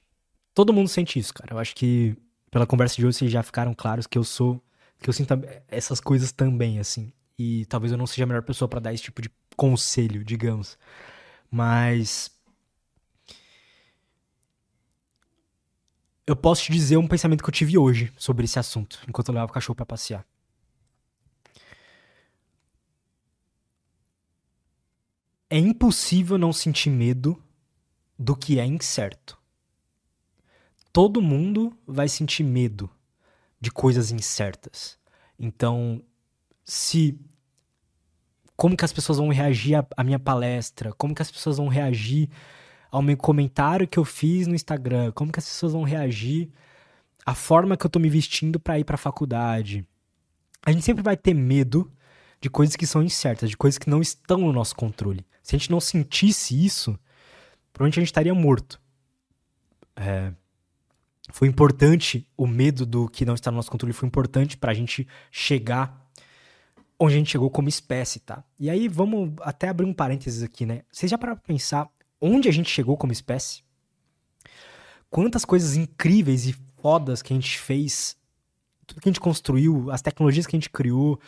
Todo 0.54 0.72
mundo 0.72 0.88
sente 0.88 1.18
isso, 1.18 1.34
cara. 1.34 1.54
Eu 1.54 1.58
acho 1.58 1.74
que 1.74 2.16
pela 2.48 2.64
conversa 2.64 2.94
de 2.94 3.04
hoje 3.04 3.18
vocês 3.18 3.32
já 3.32 3.42
ficaram 3.42 3.74
claros 3.74 4.06
que 4.06 4.16
eu 4.16 4.22
sou. 4.22 4.62
que 5.00 5.08
eu 5.08 5.12
sinto 5.12 5.34
essas 5.66 5.98
coisas 5.98 6.30
também, 6.30 6.78
assim. 6.78 7.12
E 7.36 7.66
talvez 7.66 7.90
eu 7.90 7.98
não 7.98 8.06
seja 8.06 8.22
a 8.22 8.26
melhor 8.26 8.42
pessoa 8.42 8.68
para 8.68 8.78
dar 8.78 8.94
esse 8.94 9.02
tipo 9.02 9.20
de 9.20 9.28
conselho, 9.60 10.24
digamos. 10.24 10.78
Mas 11.50 12.30
eu 16.26 16.34
posso 16.34 16.62
te 16.62 16.72
dizer 16.72 16.96
um 16.96 17.06
pensamento 17.06 17.44
que 17.44 17.50
eu 17.50 17.52
tive 17.52 17.76
hoje 17.76 18.10
sobre 18.16 18.46
esse 18.46 18.58
assunto, 18.58 18.98
enquanto 19.06 19.28
eu 19.28 19.34
levava 19.34 19.50
o 19.50 19.54
cachorro 19.54 19.76
para 19.76 19.84
passear. 19.84 20.26
É 25.50 25.58
impossível 25.58 26.38
não 26.38 26.54
sentir 26.54 26.88
medo 26.88 27.42
do 28.18 28.34
que 28.34 28.58
é 28.58 28.64
incerto. 28.64 29.38
Todo 30.90 31.20
mundo 31.20 31.76
vai 31.86 32.08
sentir 32.08 32.44
medo 32.44 32.88
de 33.60 33.70
coisas 33.70 34.10
incertas. 34.10 34.98
Então, 35.38 36.02
se 36.64 37.20
como 38.60 38.76
que 38.76 38.84
as 38.84 38.92
pessoas 38.92 39.16
vão 39.16 39.30
reagir 39.30 39.82
à 39.96 40.04
minha 40.04 40.18
palestra, 40.18 40.92
como 40.98 41.14
que 41.14 41.22
as 41.22 41.30
pessoas 41.30 41.56
vão 41.56 41.66
reagir 41.66 42.28
ao 42.90 43.00
meu 43.00 43.16
comentário 43.16 43.88
que 43.88 43.98
eu 43.98 44.04
fiz 44.04 44.46
no 44.46 44.54
Instagram, 44.54 45.12
como 45.12 45.32
que 45.32 45.38
as 45.38 45.46
pessoas 45.46 45.72
vão 45.72 45.82
reagir, 45.82 46.50
a 47.24 47.34
forma 47.34 47.74
que 47.74 47.86
eu 47.86 47.88
tô 47.88 47.98
me 47.98 48.10
vestindo 48.10 48.60
para 48.60 48.78
ir 48.78 48.84
para 48.84 48.96
a 48.96 48.98
faculdade. 48.98 49.82
A 50.62 50.72
gente 50.72 50.84
sempre 50.84 51.02
vai 51.02 51.16
ter 51.16 51.32
medo 51.32 51.90
de 52.38 52.50
coisas 52.50 52.76
que 52.76 52.86
são 52.86 53.02
incertas, 53.02 53.48
de 53.48 53.56
coisas 53.56 53.78
que 53.78 53.88
não 53.88 54.02
estão 54.02 54.40
no 54.40 54.52
nosso 54.52 54.76
controle. 54.76 55.24
Se 55.42 55.56
a 55.56 55.58
gente 55.58 55.70
não 55.70 55.80
sentisse 55.80 56.54
isso, 56.62 56.98
provavelmente 57.72 57.98
a 57.98 58.02
gente 58.02 58.10
estaria 58.10 58.34
morto. 58.34 58.78
É, 59.96 60.34
foi 61.30 61.48
importante 61.48 62.28
o 62.36 62.46
medo 62.46 62.84
do 62.84 63.08
que 63.08 63.24
não 63.24 63.32
está 63.32 63.50
no 63.50 63.56
nosso 63.56 63.70
controle, 63.70 63.94
foi 63.94 64.06
importante 64.06 64.58
para 64.58 64.70
a 64.70 64.74
gente 64.74 65.08
chegar 65.30 66.09
onde 67.00 67.14
a 67.14 67.18
gente 67.18 67.30
chegou 67.30 67.50
como 67.50 67.68
espécie, 67.68 68.20
tá? 68.20 68.44
E 68.58 68.68
aí 68.68 68.86
vamos 68.86 69.32
até 69.40 69.68
abrir 69.68 69.86
um 69.86 69.94
parênteses 69.94 70.42
aqui, 70.42 70.66
né? 70.66 70.82
Vocês 70.92 71.10
já 71.10 71.16
pararam 71.16 71.38
pra 71.38 71.46
pensar 71.46 71.88
onde 72.20 72.46
a 72.46 72.52
gente 72.52 72.68
chegou 72.70 72.96
como 72.96 73.10
espécie, 73.10 73.62
quantas 75.08 75.46
coisas 75.46 75.76
incríveis 75.76 76.46
e 76.46 76.54
fodas 76.82 77.22
que 77.22 77.32
a 77.32 77.36
gente 77.36 77.58
fez, 77.58 78.16
tudo 78.86 79.00
que 79.00 79.08
a 79.08 79.12
gente 79.12 79.20
construiu, 79.20 79.90
as 79.90 80.02
tecnologias 80.02 80.46
que 80.46 80.54
a 80.54 80.58
gente 80.58 80.68
criou, 80.68 81.18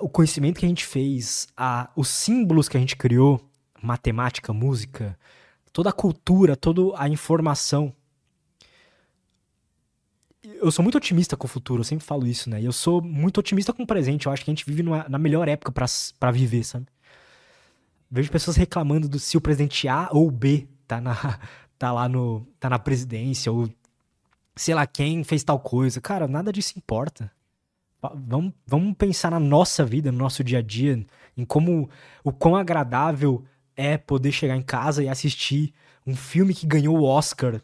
o 0.00 0.08
conhecimento 0.08 0.60
que 0.60 0.66
a 0.66 0.68
gente 0.68 0.84
fez, 0.84 1.48
a, 1.56 1.90
os 1.96 2.08
símbolos 2.08 2.68
que 2.68 2.76
a 2.76 2.80
gente 2.80 2.96
criou, 2.96 3.40
matemática, 3.82 4.52
música, 4.52 5.18
toda 5.72 5.90
a 5.90 5.92
cultura, 5.92 6.56
toda 6.56 6.82
a 6.96 7.08
informação. 7.08 7.94
Eu 10.60 10.70
sou 10.70 10.82
muito 10.82 10.96
otimista 10.96 11.36
com 11.36 11.46
o 11.46 11.50
futuro, 11.50 11.80
eu 11.80 11.84
sempre 11.84 12.04
falo 12.04 12.26
isso, 12.26 12.48
né? 12.48 12.60
E 12.60 12.64
eu 12.64 12.72
sou 12.72 13.02
muito 13.02 13.38
otimista 13.38 13.72
com 13.72 13.82
o 13.82 13.86
presente. 13.86 14.26
Eu 14.26 14.32
acho 14.32 14.44
que 14.44 14.50
a 14.50 14.54
gente 14.54 14.64
vive 14.64 14.82
numa, 14.82 15.06
na 15.08 15.18
melhor 15.18 15.48
época 15.48 15.72
para 16.18 16.30
viver, 16.30 16.64
sabe? 16.64 16.86
Vejo 18.10 18.30
pessoas 18.30 18.56
reclamando 18.56 19.08
do 19.08 19.18
se 19.18 19.36
o 19.36 19.40
presidente 19.40 19.88
A 19.88 20.08
ou 20.12 20.30
B 20.30 20.68
tá, 20.86 21.00
na, 21.00 21.38
tá 21.78 21.92
lá 21.92 22.08
no. 22.08 22.46
tá 22.60 22.70
na 22.70 22.78
presidência, 22.78 23.50
ou 23.50 23.68
sei 24.54 24.74
lá 24.74 24.86
quem 24.86 25.24
fez 25.24 25.42
tal 25.42 25.58
coisa. 25.58 26.00
Cara, 26.00 26.28
nada 26.28 26.52
disso 26.52 26.74
importa. 26.76 27.30
Vamos, 28.14 28.52
vamos 28.66 28.94
pensar 28.96 29.30
na 29.30 29.40
nossa 29.40 29.84
vida, 29.84 30.12
no 30.12 30.18
nosso 30.18 30.44
dia 30.44 30.58
a 30.58 30.62
dia, 30.62 31.04
em 31.36 31.44
como 31.44 31.88
o 32.22 32.30
quão 32.32 32.54
agradável 32.54 33.42
é 33.74 33.96
poder 33.96 34.30
chegar 34.30 34.56
em 34.56 34.62
casa 34.62 35.02
e 35.02 35.08
assistir 35.08 35.72
um 36.06 36.14
filme 36.14 36.54
que 36.54 36.66
ganhou 36.66 36.98
o 36.98 37.04
Oscar 37.04 37.60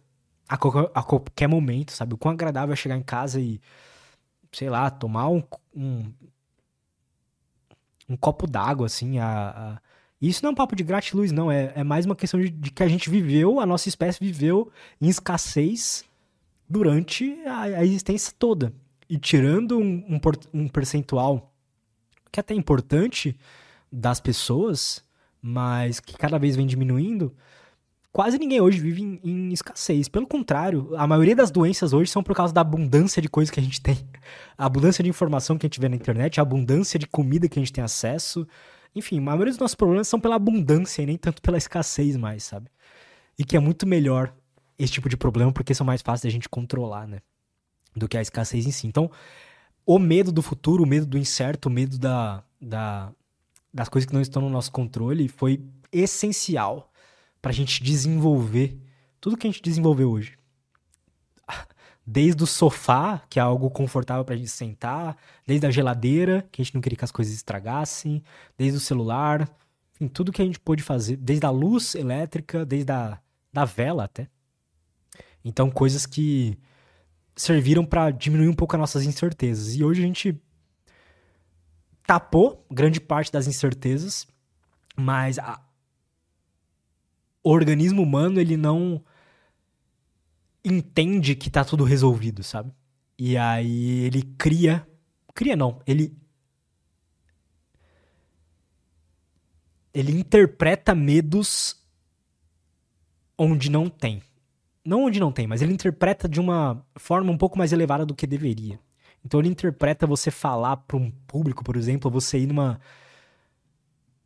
a 0.51 0.57
qualquer, 0.57 0.91
a 0.93 1.03
qualquer 1.05 1.47
momento, 1.47 1.93
sabe? 1.93 2.15
O 2.15 2.19
quão 2.19 2.35
agradável 2.35 2.73
é 2.73 2.77
chegar 2.77 2.97
em 2.97 3.03
casa 3.03 3.41
e, 3.41 3.61
sei 4.51 4.69
lá, 4.69 4.91
tomar 4.91 5.29
um, 5.29 5.41
um, 5.73 6.13
um 8.09 8.17
copo 8.17 8.49
d'água, 8.49 8.87
assim. 8.87 9.21
A, 9.21 9.51
a... 9.51 9.81
Isso 10.21 10.43
não 10.43 10.51
é 10.51 10.53
um 10.53 10.57
papo 10.57 10.75
de 10.75 10.83
gratiluz, 10.83 11.31
não. 11.31 11.53
É, 11.53 11.73
é 11.77 11.85
mais 11.85 12.05
uma 12.05 12.17
questão 12.17 12.41
de, 12.41 12.51
de, 12.51 12.73
que 12.73 12.83
a 12.83 12.89
gente 12.89 13.09
viveu, 13.09 13.61
a 13.61 13.67
nossa 13.67 13.89
espécie 13.89 14.19
viveu 14.19 14.73
em 15.01 15.09
escassez 15.09 16.05
durante 16.69 17.33
a, 17.47 17.61
a 17.63 17.85
existência 17.85 18.35
toda 18.37 18.73
e 19.09 19.19
tirando 19.19 19.79
um, 19.79 20.05
um, 20.09 20.21
um 20.53 20.69
percentual 20.69 21.55
que 22.33 22.41
é 22.41 22.43
até 22.43 22.55
importante 22.55 23.39
das 23.91 24.19
pessoas, 24.21 25.05
mas 25.41 26.01
que 26.01 26.17
cada 26.17 26.39
vez 26.39 26.57
vem 26.57 26.67
diminuindo, 26.67 27.35
quase 28.13 28.39
ninguém 28.39 28.61
hoje 28.61 28.81
vive 28.81 29.03
em, 29.03 29.21
em, 29.23 29.53
escassez. 29.53 30.09
Pelo 30.09 30.27
contrário, 30.27 30.95
a 30.97 31.07
maioria 31.07 31.35
das 31.37 31.51
doenças 31.51 31.93
hoje 31.93 32.11
são 32.11 32.23
por 32.23 32.35
causa 32.35 32.53
da 32.53 32.61
abundância 32.61 33.21
de 33.21 33.29
coisas 33.29 33.51
que 33.51 33.61
a 33.61 33.63
gente 33.63 33.81
tem. 33.81 33.99
A 34.57 34.67
abundância 34.67 35.03
de 35.03 35.11
informação 35.11 35.57
que 35.57 35.67
a 35.67 35.69
gente 35.69 35.81
vê 35.81 35.89
na 35.89 35.97
internet, 35.97 36.39
a 36.39 36.43
abundância 36.43 36.99
de 36.99 37.07
comida 37.07 37.49
que 37.49 37.59
a 37.59 37.63
gente 37.63 37.73
tem 37.73 37.85
acesso. 37.85 38.47
Enfim, 38.95 39.19
a 39.19 39.23
maioria 39.23 39.53
dos 39.53 39.59
nossos 39.59 39.75
problemas 39.75 40.09
são 40.09 40.21
pela 40.21 40.37
abundância 40.37 41.03
e 41.03 41.07
nem 41.07 41.17
tanto 41.17 41.41
pela 41.43 41.59
escassez 41.59 42.17
mais, 42.17 42.45
sabe? 42.45 42.69
E 43.39 43.45
que 43.45 43.57
é 43.57 43.61
muito 43.61 43.87
melhor 43.87 44.35
esse 44.79 44.93
tipo 44.93 45.09
de 45.09 45.17
problema 45.17 45.53
porque 45.53 45.75
são 45.75 45.87
mais 45.87 46.03
fáceis 46.03 46.31
da 46.31 46.35
gente 46.35 46.49
controlar, 46.49 47.07
né? 47.07 47.21
do 47.95 48.09
que 48.09 48.17
a 48.17 48.23
escassez 48.23 48.67
em 48.67 48.71
si. 48.71 48.87
Então, 48.87 49.11
o 49.85 49.99
medo 49.99 50.31
do 50.31 50.43
futuro, 50.43 50.85
o 50.85 50.87
medo 50.87 51.07
do 51.07 51.19
incerto, 51.19 51.69
o 51.69 51.73
medo 51.73 51.99
da, 51.99 52.43
da, 52.61 53.13
das 53.73 53.89
coisas 53.89 54.07
que 54.07 54.15
não 54.15 54.21
estão 54.21 54.43
no 54.43 54.51
nosso 54.51 54.71
controle 54.71 55.29
foi 55.29 55.63
essencial 55.93 56.90
para 57.41 57.51
a 57.51 57.55
gente 57.55 57.83
desenvolver 57.83 58.79
tudo 59.21 59.37
que 59.37 59.47
a 59.47 59.51
gente 59.51 59.63
desenvolveu 59.63 60.11
hoje. 60.11 60.39
Desde 62.07 62.43
o 62.43 62.47
sofá, 62.47 63.23
que 63.29 63.39
é 63.39 63.43
algo 63.43 63.71
confortável 63.71 64.25
para 64.25 64.35
a 64.35 64.39
gente 64.39 64.51
sentar, 64.51 65.17
desde 65.47 65.67
a 65.67 65.71
geladeira, 65.71 66.49
que 66.51 66.61
a 66.61 66.65
gente 66.65 66.75
não 66.75 66.81
queria 66.81 66.97
que 66.97 67.05
as 67.05 67.13
coisas 67.13 67.33
estragassem, 67.35 68.23
desde 68.59 68.79
o 68.79 68.81
celular, 68.81 69.49
enfim, 69.95 70.09
tudo 70.09 70.33
que 70.33 70.43
a 70.43 70.45
gente 70.45 70.59
pôde 70.59 70.83
fazer, 70.83 71.17
desde 71.17 71.47
a 71.47 71.51
luz 71.51 71.95
elétrica, 71.95 72.65
desde 72.65 72.91
a 72.91 73.21
da 73.53 73.65
vela 73.65 74.05
até. 74.05 74.29
Então, 75.45 75.71
coisas 75.71 76.07
que 76.07 76.59
serviram 77.35 77.85
para 77.85 78.11
diminuir 78.11 78.49
um 78.49 78.55
pouco 78.55 78.77
as 78.77 78.81
nossas 78.81 79.05
incertezas. 79.05 79.75
E 79.75 79.83
hoje 79.83 80.03
a 80.03 80.07
gente 80.07 80.41
tapou 82.07 82.67
grande 82.71 83.01
parte 83.01 83.33
das 83.33 83.47
incertezas, 83.47 84.27
mas 84.97 85.39
a... 85.39 85.61
o 87.43 87.51
organismo 87.51 88.03
humano 88.03 88.41
ele 88.41 88.57
não 88.57 89.03
entende 90.65 91.35
que 91.35 91.51
tá 91.51 91.65
tudo 91.65 91.85
resolvido, 91.85 92.43
sabe? 92.43 92.73
E 93.19 93.37
aí 93.37 94.01
ele 94.05 94.23
cria, 94.39 94.87
cria 95.35 95.57
não, 95.57 95.81
ele 95.87 96.17
ele 99.93 100.13
interpreta 100.13 100.95
medos 100.95 101.77
onde 103.37 103.71
não 103.71 103.89
tem. 103.89 104.23
Não 104.85 105.05
onde 105.05 105.21
não 105.21 105.33
tem, 105.33 105.47
mas 105.47 105.61
ele 105.61 105.73
interpreta 105.73 106.29
de 106.29 106.41
uma 106.41 106.85
forma 106.97 107.31
um 107.31 107.37
pouco 107.37 107.59
mais 107.59 107.73
elevada 107.73 108.07
do 108.07 108.15
que 108.15 108.27
deveria. 108.27 108.79
Então 109.25 109.41
ele 109.41 109.49
interpreta 109.49 110.07
você 110.07 110.31
falar 110.31 110.77
para 110.79 110.97
um 110.97 111.11
público, 111.11 111.63
por 111.63 111.77
exemplo, 111.77 112.11
você 112.11 112.39
ir 112.39 112.47
numa 112.47 112.81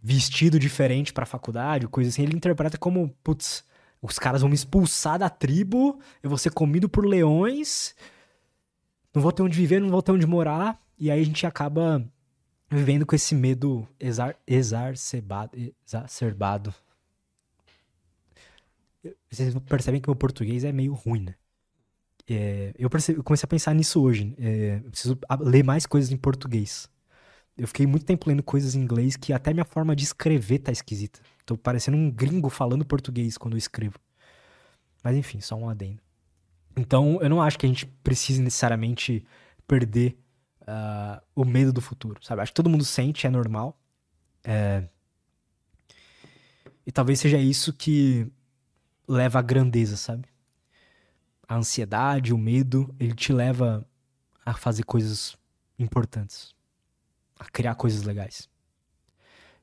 vestido 0.05 0.59
diferente 0.59 1.13
para 1.13 1.23
a 1.23 1.27
faculdade, 1.27 1.89
coisa 1.89 2.11
assim, 2.11 2.23
ele 2.23 2.37
interpreta 2.37 2.77
como, 2.77 3.09
putz, 3.25 3.65
os 4.03 4.19
caras 4.19 4.43
vão 4.43 4.51
me 4.51 4.55
expulsar 4.55 5.19
da 5.19 5.31
tribo, 5.31 5.99
eu 6.23 6.29
vou 6.29 6.39
ser 6.39 6.51
comido 6.51 6.89
por 6.89 7.07
leões, 7.07 7.95
não 9.15 9.23
vou 9.23 9.33
ter 9.33 9.43
onde 9.43 9.57
viver, 9.57 9.81
não 9.81 9.89
vou 9.89 10.03
ter 10.03 10.13
onde 10.13 10.27
morar, 10.27 10.79
e 10.99 11.11
aí 11.11 11.23
a 11.23 11.25
gente 11.25 11.47
acaba 11.47 12.05
vivendo 12.71 13.07
com 13.07 13.17
esse 13.17 13.35
medo 13.35 13.89
exar 13.99 14.37
exacerbado, 14.47 15.57
exacerbado 15.87 16.75
vocês 19.31 19.55
percebem 19.69 20.01
que 20.01 20.09
meu 20.09 20.17
português 20.17 20.65
é 20.65 20.73
meio 20.73 20.95
ruim, 20.95 21.21
né? 21.21 21.35
É, 22.27 22.73
eu, 22.79 22.89
percebi, 22.89 23.19
eu, 23.19 23.25
comecei 23.25 23.47
a 23.47 23.49
pensar 23.49 23.75
nisso 23.75 24.01
hoje. 24.03 24.35
É, 24.39 24.79
preciso 24.91 25.19
ler 25.41 25.63
mais 25.63 25.85
coisas 25.85 26.11
em 26.11 26.17
português. 26.17 26.89
Eu 27.57 27.69
fiquei 27.69 27.87
muito 27.87 28.05
tempo 28.05 28.29
lendo 28.29 28.43
coisas 28.43 28.75
em 28.75 28.81
inglês 28.81 29.17
que 29.17 29.33
até 29.33 29.53
minha 29.53 29.65
forma 29.65 29.95
de 29.95 30.05
escrever 30.05 30.59
tá 30.59 30.73
esquisita. 30.73 31.21
Tô 31.47 31.57
parecendo 31.57 31.97
um 31.97 32.11
gringo 32.11 32.49
falando 32.49 32.85
português 32.85 33.39
quando 33.39 33.55
eu 33.55 33.59
escrevo. 33.59 33.99
Mas 35.03 35.17
enfim, 35.17 35.41
só 35.41 35.55
um 35.55 35.69
adendo. 35.69 36.01
Então, 36.77 37.21
eu 37.23 37.29
não 37.29 37.41
acho 37.41 37.59
que 37.59 37.67
a 37.67 37.69
gente 37.69 37.87
precise 37.87 38.43
necessariamente 38.43 39.25
perder 39.67 40.19
uh, 40.63 41.23
o 41.35 41.45
medo 41.45 41.73
do 41.73 41.81
futuro, 41.81 42.19
sabe? 42.25 42.43
Acho 42.43 42.51
que 42.53 42.57
todo 42.57 42.71
mundo 42.71 42.85
sente, 42.85 43.27
é 43.27 43.31
normal. 43.31 43.79
É... 44.43 44.89
E 46.87 46.93
talvez 46.93 47.21
seja 47.21 47.39
isso 47.39 47.73
que 47.73 48.27
leva 49.07 49.39
à 49.39 49.43
grandeza, 49.43 49.97
sabe? 49.97 50.25
A 51.47 51.57
ansiedade, 51.57 52.33
o 52.33 52.39
medo, 52.39 52.95
ele 52.99 53.15
te 53.15 53.33
leva 53.33 53.87
a 54.45 54.55
fazer 54.55 54.83
coisas 54.83 55.37
importantes, 55.79 56.54
a 57.39 57.45
criar 57.47 57.75
coisas 57.75 58.03
legais. 58.03 58.49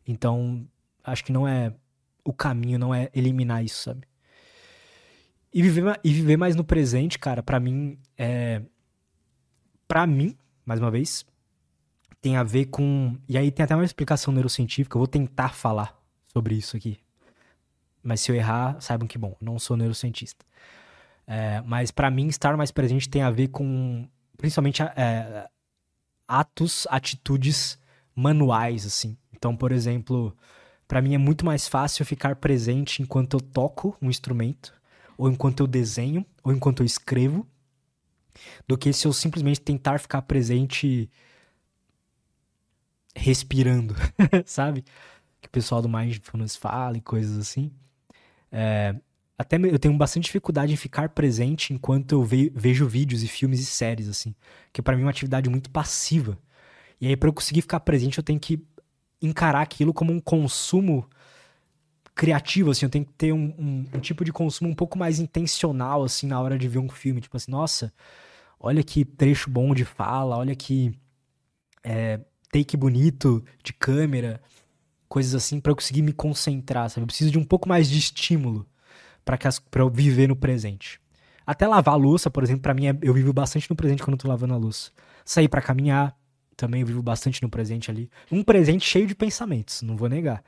Então, 0.08 0.68
acho 1.04 1.24
que 1.24 1.32
não 1.32 1.48
é 1.48 1.74
o 2.24 2.34
caminho, 2.34 2.80
não 2.80 2.94
é 2.94 3.10
eliminar 3.14 3.64
isso, 3.64 3.84
sabe? 3.84 4.08
E 5.54 5.62
viver, 5.62 6.00
e 6.04 6.14
viver 6.14 6.38
mais 6.38 6.56
no 6.56 6.64
presente, 6.64 7.20
cara, 7.20 7.44
para 7.44 7.60
mim 7.60 7.98
é 8.18 8.62
para 9.88 10.08
mim, 10.08 10.38
mais 10.66 10.80
uma 10.80 10.90
vez, 10.90 11.26
tem 12.22 12.38
a 12.38 12.44
ver 12.44 12.68
com, 12.68 13.18
e 13.28 13.38
aí 13.38 13.52
tem 13.52 13.66
até 13.66 13.76
uma 13.76 13.84
explicação 13.84 14.34
neurocientífica, 14.34 14.96
eu 14.96 15.00
vou 15.00 15.08
tentar 15.08 15.50
falar 15.50 16.02
sobre 16.32 16.56
isso 16.56 16.78
aqui, 16.78 16.98
mas 18.02 18.22
se 18.22 18.32
eu 18.32 18.36
errar, 18.38 18.80
saibam 18.80 19.06
que, 19.06 19.18
bom, 19.18 19.36
não 19.42 19.60
sou 19.60 19.76
neurocientista. 19.76 20.46
É, 21.28 21.62
mas 21.66 21.92
para 21.92 22.10
mim, 22.10 22.28
estar 22.28 22.56
mais 22.56 22.72
presente 22.72 23.10
tem 23.10 23.22
a 23.22 23.30
ver 23.30 23.50
com, 23.50 24.08
principalmente, 24.38 24.82
é, 24.82 25.50
atos, 26.32 26.88
atitudes 26.90 27.78
manuais, 28.16 28.86
assim. 28.86 29.18
Então, 29.34 29.56
por 29.56 29.72
exemplo, 29.72 30.36
para 30.88 31.02
mim 31.02 31.14
é 31.14 31.18
muito 31.18 31.46
mais 31.46 31.68
fácil 31.68 32.06
ficar 32.06 32.38
presente 32.38 33.02
enquanto 33.02 33.34
eu 33.34 33.42
toco 33.42 33.98
um 34.02 34.10
instrumento, 34.10 34.74
ou 35.18 35.30
enquanto 35.30 35.60
eu 35.60 35.68
desenho, 35.68 36.26
ou 36.42 36.54
enquanto 36.54 36.82
eu 36.82 36.86
escrevo, 36.86 37.46
do 38.66 38.78
que 38.78 38.94
se 38.94 39.06
eu 39.06 39.12
simplesmente 39.12 39.60
tentar 39.60 40.00
ficar 40.00 40.22
presente 40.22 41.10
respirando, 43.14 43.94
sabe? 44.46 44.86
Que 45.42 45.48
o 45.50 45.52
pessoal 45.52 45.82
do 45.82 45.90
Mindfulness 45.90 46.56
fala 46.56 46.98
e 46.98 47.02
coisas 47.02 47.38
assim. 47.38 47.72
É, 48.50 48.96
até 49.42 49.58
eu 49.58 49.80
tenho 49.80 49.96
bastante 49.98 50.26
dificuldade 50.26 50.74
em 50.74 50.78
ficar 50.78 51.10
presente 51.10 51.74
enquanto 51.74 52.14
eu 52.14 52.24
ve 52.24 52.52
vejo 52.56 52.88
vídeos 52.88 53.24
e 53.24 53.28
filmes 53.28 53.60
e 53.60 53.66
séries, 53.66 54.08
assim. 54.08 54.36
Que 54.72 54.82
para 54.82 54.96
mim 54.96 55.02
é 55.02 55.06
uma 55.06 55.12
atividade 55.12 55.50
muito 55.50 55.70
passiva. 55.70 56.38
E 57.00 57.08
aí, 57.08 57.18
para 57.18 57.30
eu 57.30 57.34
conseguir 57.34 57.62
ficar 57.62 57.80
presente, 57.82 58.18
eu 58.18 58.24
tenho 58.24 58.40
que 58.40 58.64
encarar 59.22 59.62
aquilo 59.62 59.94
como 59.94 60.14
um 60.14 60.20
consumo 60.20 61.08
criativo, 62.16 62.72
assim. 62.72 62.86
Eu 62.86 62.90
tenho 62.90 63.06
que 63.06 63.14
ter 63.14 63.34
um, 63.34 63.54
um, 63.58 63.86
um 63.96 64.00
tipo 64.00 64.24
de 64.24 64.32
consumo 64.32 64.70
um 64.70 64.76
pouco 64.76 64.98
mais 64.98 65.20
intencional, 65.20 66.04
assim, 66.04 66.28
na 66.28 66.40
hora 66.40 66.58
de 66.58 66.68
ver 66.68 66.80
um 66.80 66.90
filme. 66.90 67.22
Tipo 67.22 67.38
assim, 67.38 67.52
nossa, 67.52 67.94
olha 68.60 68.84
que 68.84 69.04
trecho 69.04 69.50
bom 69.50 69.74
de 69.74 69.86
fala, 69.86 70.38
olha 70.38 70.56
que 70.56 70.94
é, 71.84 72.20
take 72.52 72.78
bonito 72.78 73.44
de 73.64 73.74
câmera 73.74 74.42
coisas 75.12 75.36
assim 75.36 75.60
para 75.60 75.72
eu 75.72 75.76
conseguir 75.76 76.02
me 76.02 76.14
concentrar, 76.14 76.90
sabe? 76.90 77.04
Eu 77.04 77.08
preciso 77.08 77.32
de 77.32 77.38
um 77.38 77.44
pouco 77.44 77.68
mais 77.68 77.90
de 77.90 77.98
estímulo 77.98 78.66
para 79.24 79.40
eu 79.76 79.90
viver 79.90 80.28
no 80.28 80.36
presente. 80.36 81.00
Até 81.46 81.68
lavar 81.68 81.96
a 81.96 81.98
louça, 81.98 82.30
por 82.30 82.44
exemplo, 82.44 82.62
para 82.62 82.74
mim 82.74 82.88
é, 82.88 82.98
eu 83.02 83.14
vivo 83.14 83.34
bastante 83.34 83.70
no 83.70 83.76
presente 83.76 84.04
quando 84.04 84.14
eu 84.14 84.20
tô 84.20 84.28
lavando 84.28 84.54
a 84.54 84.58
louça. 84.58 84.92
Sair 85.26 85.48
para 85.48 85.62
caminhar 85.62 86.16
também 86.56 86.82
eu 86.82 86.88
vivo 86.88 87.02
bastante 87.02 87.42
no 87.42 87.50
presente 87.50 87.90
ali. 87.90 88.10
Um 88.32 88.44
presente 88.44 88.86
cheio 88.86 89.08
de 89.08 89.16
pensamentos, 89.16 89.82
não 89.82 89.98
vou 89.98 90.08
negar. 90.08 90.44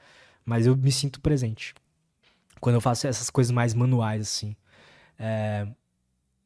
Mas 0.46 0.68
eu 0.68 0.76
me 0.76 0.92
sinto 0.92 1.20
presente. 1.20 1.74
Quando 2.60 2.76
eu 2.76 2.82
faço 2.82 3.08
essas 3.08 3.30
coisas 3.30 3.52
mais 3.52 3.74
manuais, 3.74 4.22
assim. 4.22 4.56
É, 5.18 5.68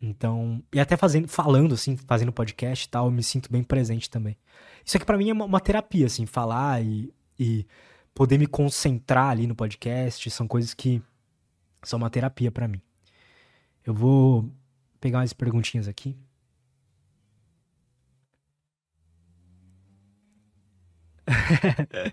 então, 0.01 0.63
e 0.73 0.80
até 0.80 0.95
fazendo, 0.95 1.28
falando 1.28 1.73
assim, 1.73 1.97
fazendo 1.97 2.32
podcast 2.32 2.86
e 2.86 2.89
tal, 2.89 3.05
eu 3.07 3.11
me 3.11 3.23
sinto 3.23 3.51
bem 3.51 3.63
presente 3.63 4.09
também. 4.09 4.38
Isso 4.86 4.95
aqui 4.95 5.05
para 5.05 5.17
mim 5.17 5.30
é 5.30 5.34
uma, 5.34 5.45
uma, 5.45 5.59
terapia, 5.59 6.05
assim, 6.05 6.25
falar 6.25 6.82
e, 6.82 7.13
e 7.38 7.65
poder 8.13 8.38
me 8.38 8.47
concentrar 8.47 9.32
ali 9.32 9.47
no 9.47 9.55
podcast, 9.55 10.30
são 10.30 10.47
coisas 10.47 10.73
que 10.73 11.01
são 11.84 11.97
uma 11.97 12.09
terapia 12.09 12.51
para 12.51 12.67
mim. 12.67 12.82
Eu 13.86 13.93
vou 13.93 14.51
pegar 14.99 15.19
umas 15.19 15.34
perguntinhas 15.34 15.88
aqui. 15.88 16.17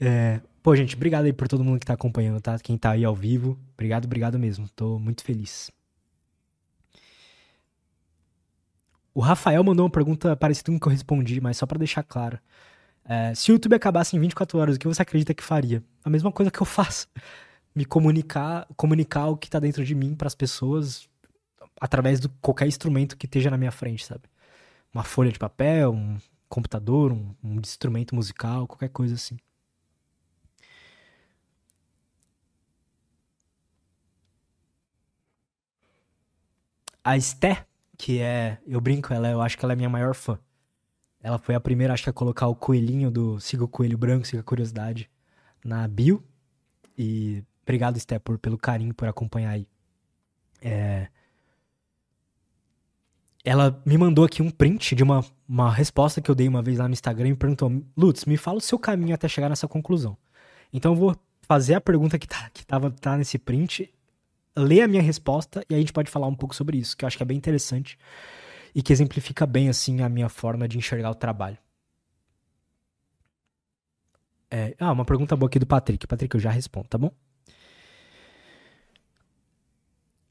é, 0.00 0.40
pô, 0.62 0.74
gente, 0.76 0.96
obrigado 0.96 1.24
aí 1.24 1.32
por 1.32 1.48
todo 1.48 1.64
mundo 1.64 1.80
que 1.80 1.86
tá 1.86 1.94
acompanhando, 1.94 2.40
tá? 2.40 2.58
Quem 2.58 2.76
tá 2.78 2.92
aí 2.92 3.04
ao 3.04 3.14
vivo, 3.14 3.58
obrigado, 3.74 4.04
obrigado 4.04 4.38
mesmo. 4.38 4.68
Tô 4.70 4.98
muito 4.98 5.22
feliz. 5.24 5.70
O 9.14 9.20
Rafael 9.20 9.64
mandou 9.64 9.84
uma 9.84 9.90
pergunta 9.90 10.36
parecida 10.36 10.70
com 10.70 10.78
que 10.78 10.86
eu 10.86 10.92
respondi, 10.92 11.40
mas 11.40 11.56
só 11.56 11.66
para 11.66 11.78
deixar 11.78 12.02
claro. 12.02 12.38
É, 13.08 13.34
se 13.34 13.50
o 13.50 13.54
YouTube 13.54 13.74
acabasse 13.74 14.16
em 14.16 14.20
24 14.20 14.58
horas, 14.58 14.76
o 14.76 14.78
que 14.78 14.86
você 14.86 15.00
acredita 15.00 15.32
que 15.32 15.42
faria? 15.42 15.82
A 16.04 16.10
mesma 16.10 16.30
coisa 16.32 16.50
que 16.50 16.60
eu 16.60 16.66
faço. 16.66 17.08
Me 17.76 17.84
comunicar, 17.84 18.66
comunicar 18.76 19.28
o 19.28 19.36
que 19.36 19.48
tá 19.50 19.60
dentro 19.60 19.84
de 19.84 19.94
mim 19.94 20.16
para 20.16 20.26
as 20.26 20.34
pessoas 20.34 21.08
através 21.80 22.18
de 22.20 22.28
qualquer 22.40 22.66
instrumento 22.66 23.16
que 23.16 23.26
esteja 23.26 23.50
na 23.50 23.58
minha 23.58 23.70
frente, 23.70 24.04
sabe? 24.04 24.22
Uma 24.92 25.04
folha 25.04 25.30
de 25.30 25.38
papel, 25.38 25.92
um 25.92 26.18
computador, 26.48 27.12
um, 27.12 27.34
um 27.44 27.60
instrumento 27.60 28.14
musical, 28.14 28.66
qualquer 28.66 28.88
coisa 28.88 29.14
assim. 29.14 29.36
A 37.04 37.16
Esté 37.16 37.64
que 37.96 38.20
é. 38.20 38.58
Eu 38.66 38.80
brinco, 38.80 39.12
ela, 39.12 39.28
eu 39.28 39.40
acho 39.40 39.56
que 39.56 39.64
ela 39.64 39.72
é 39.72 39.76
minha 39.76 39.88
maior 39.88 40.14
fã. 40.14 40.38
Ela 41.22 41.38
foi 41.38 41.54
a 41.54 41.60
primeira, 41.60 41.92
acho 41.94 42.04
que, 42.04 42.10
a 42.10 42.12
colocar 42.12 42.46
o 42.46 42.54
coelhinho 42.54 43.10
do 43.10 43.40
Siga 43.40 43.64
o 43.64 43.68
Coelho 43.68 43.98
Branco, 43.98 44.26
Siga 44.26 44.40
a 44.40 44.44
Curiosidade 44.44 45.10
na 45.64 45.86
bio. 45.88 46.22
E 46.96 47.44
obrigado, 47.66 47.98
Sté, 47.98 48.18
por, 48.18 48.38
pelo 48.38 48.56
carinho, 48.56 48.94
por 48.94 49.08
acompanhar 49.08 49.50
aí. 49.50 49.66
É... 50.62 51.08
Ela 53.44 53.80
me 53.84 53.98
mandou 53.98 54.24
aqui 54.24 54.42
um 54.42 54.50
print 54.50 54.94
de 54.94 55.02
uma, 55.02 55.24
uma 55.48 55.70
resposta 55.72 56.20
que 56.20 56.30
eu 56.30 56.34
dei 56.34 56.48
uma 56.48 56.62
vez 56.62 56.78
lá 56.78 56.88
no 56.88 56.94
Instagram 56.94 57.28
e 57.28 57.34
perguntou: 57.34 57.70
Lutz, 57.96 58.24
me 58.24 58.36
fala 58.36 58.58
o 58.58 58.60
seu 58.60 58.78
caminho 58.78 59.14
até 59.14 59.28
chegar 59.28 59.48
nessa 59.48 59.68
conclusão. 59.68 60.16
Então 60.72 60.92
eu 60.92 60.96
vou 60.96 61.16
fazer 61.42 61.74
a 61.74 61.80
pergunta 61.80 62.18
que 62.18 62.26
tá, 62.26 62.50
que 62.52 62.66
tava, 62.66 62.90
tá 62.90 63.16
nesse 63.16 63.38
print 63.38 63.92
ler 64.56 64.82
a 64.82 64.88
minha 64.88 65.02
resposta 65.02 65.64
e 65.68 65.74
aí 65.74 65.78
a 65.78 65.80
gente 65.80 65.92
pode 65.92 66.10
falar 66.10 66.26
um 66.26 66.34
pouco 66.34 66.54
sobre 66.54 66.78
isso, 66.78 66.96
que 66.96 67.04
eu 67.04 67.06
acho 67.06 67.16
que 67.16 67.22
é 67.22 67.26
bem 67.26 67.36
interessante 67.36 67.98
e 68.74 68.82
que 68.82 68.92
exemplifica 68.92 69.46
bem, 69.46 69.68
assim, 69.68 70.02
a 70.02 70.08
minha 70.08 70.28
forma 70.28 70.66
de 70.66 70.76
enxergar 70.76 71.10
o 71.10 71.14
trabalho. 71.14 71.58
É, 74.50 74.74
ah, 74.78 74.92
uma 74.92 75.04
pergunta 75.04 75.36
boa 75.36 75.48
aqui 75.48 75.58
do 75.58 75.66
Patrick. 75.66 76.06
Patrick, 76.06 76.34
eu 76.34 76.40
já 76.40 76.50
respondo, 76.50 76.88
tá 76.88 76.98
bom? 76.98 77.10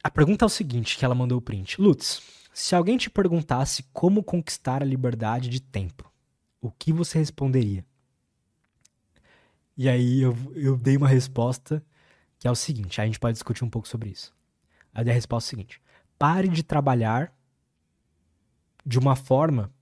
A 0.06 0.10
pergunta 0.12 0.46
é 0.46 0.48
o 0.48 0.50
seguinte, 0.50 1.00
que 1.00 1.04
ela 1.04 1.16
mandou 1.16 1.40
o 1.40 1.42
print. 1.42 1.82
Lutz, 1.82 2.22
se 2.54 2.76
alguém 2.76 2.96
te 2.96 3.10
perguntasse 3.10 3.82
como 3.92 4.22
conquistar 4.22 4.84
a 4.84 4.86
liberdade 4.86 5.50
de 5.50 5.60
tempo, 5.60 6.14
o 6.62 6.70
que 6.70 6.94
você 6.94 7.18
responderia? 7.18 7.84
E 9.76 9.90
aí 9.90 10.22
eu, 10.22 10.38
eu 10.54 10.78
dei 10.78 10.96
uma 10.96 11.08
resposta 11.08 11.84
que 12.38 12.48
é 12.48 12.52
o 12.52 12.56
seguinte, 12.56 13.02
a 13.02 13.06
gente 13.08 13.20
pode 13.20 13.34
discutir 13.34 13.64
um 13.64 13.70
pouco 13.70 13.88
sobre 13.88 14.12
isso. 14.12 14.32
A 14.94 15.02
resposta 15.02 15.48
é 15.48 15.50
a 15.50 15.58
seguinte: 15.58 15.82
pare 16.20 16.50
de 16.50 16.62
trabalhar 16.62 17.34
de 18.86 19.00
uma 19.00 19.16
forma 19.16 19.74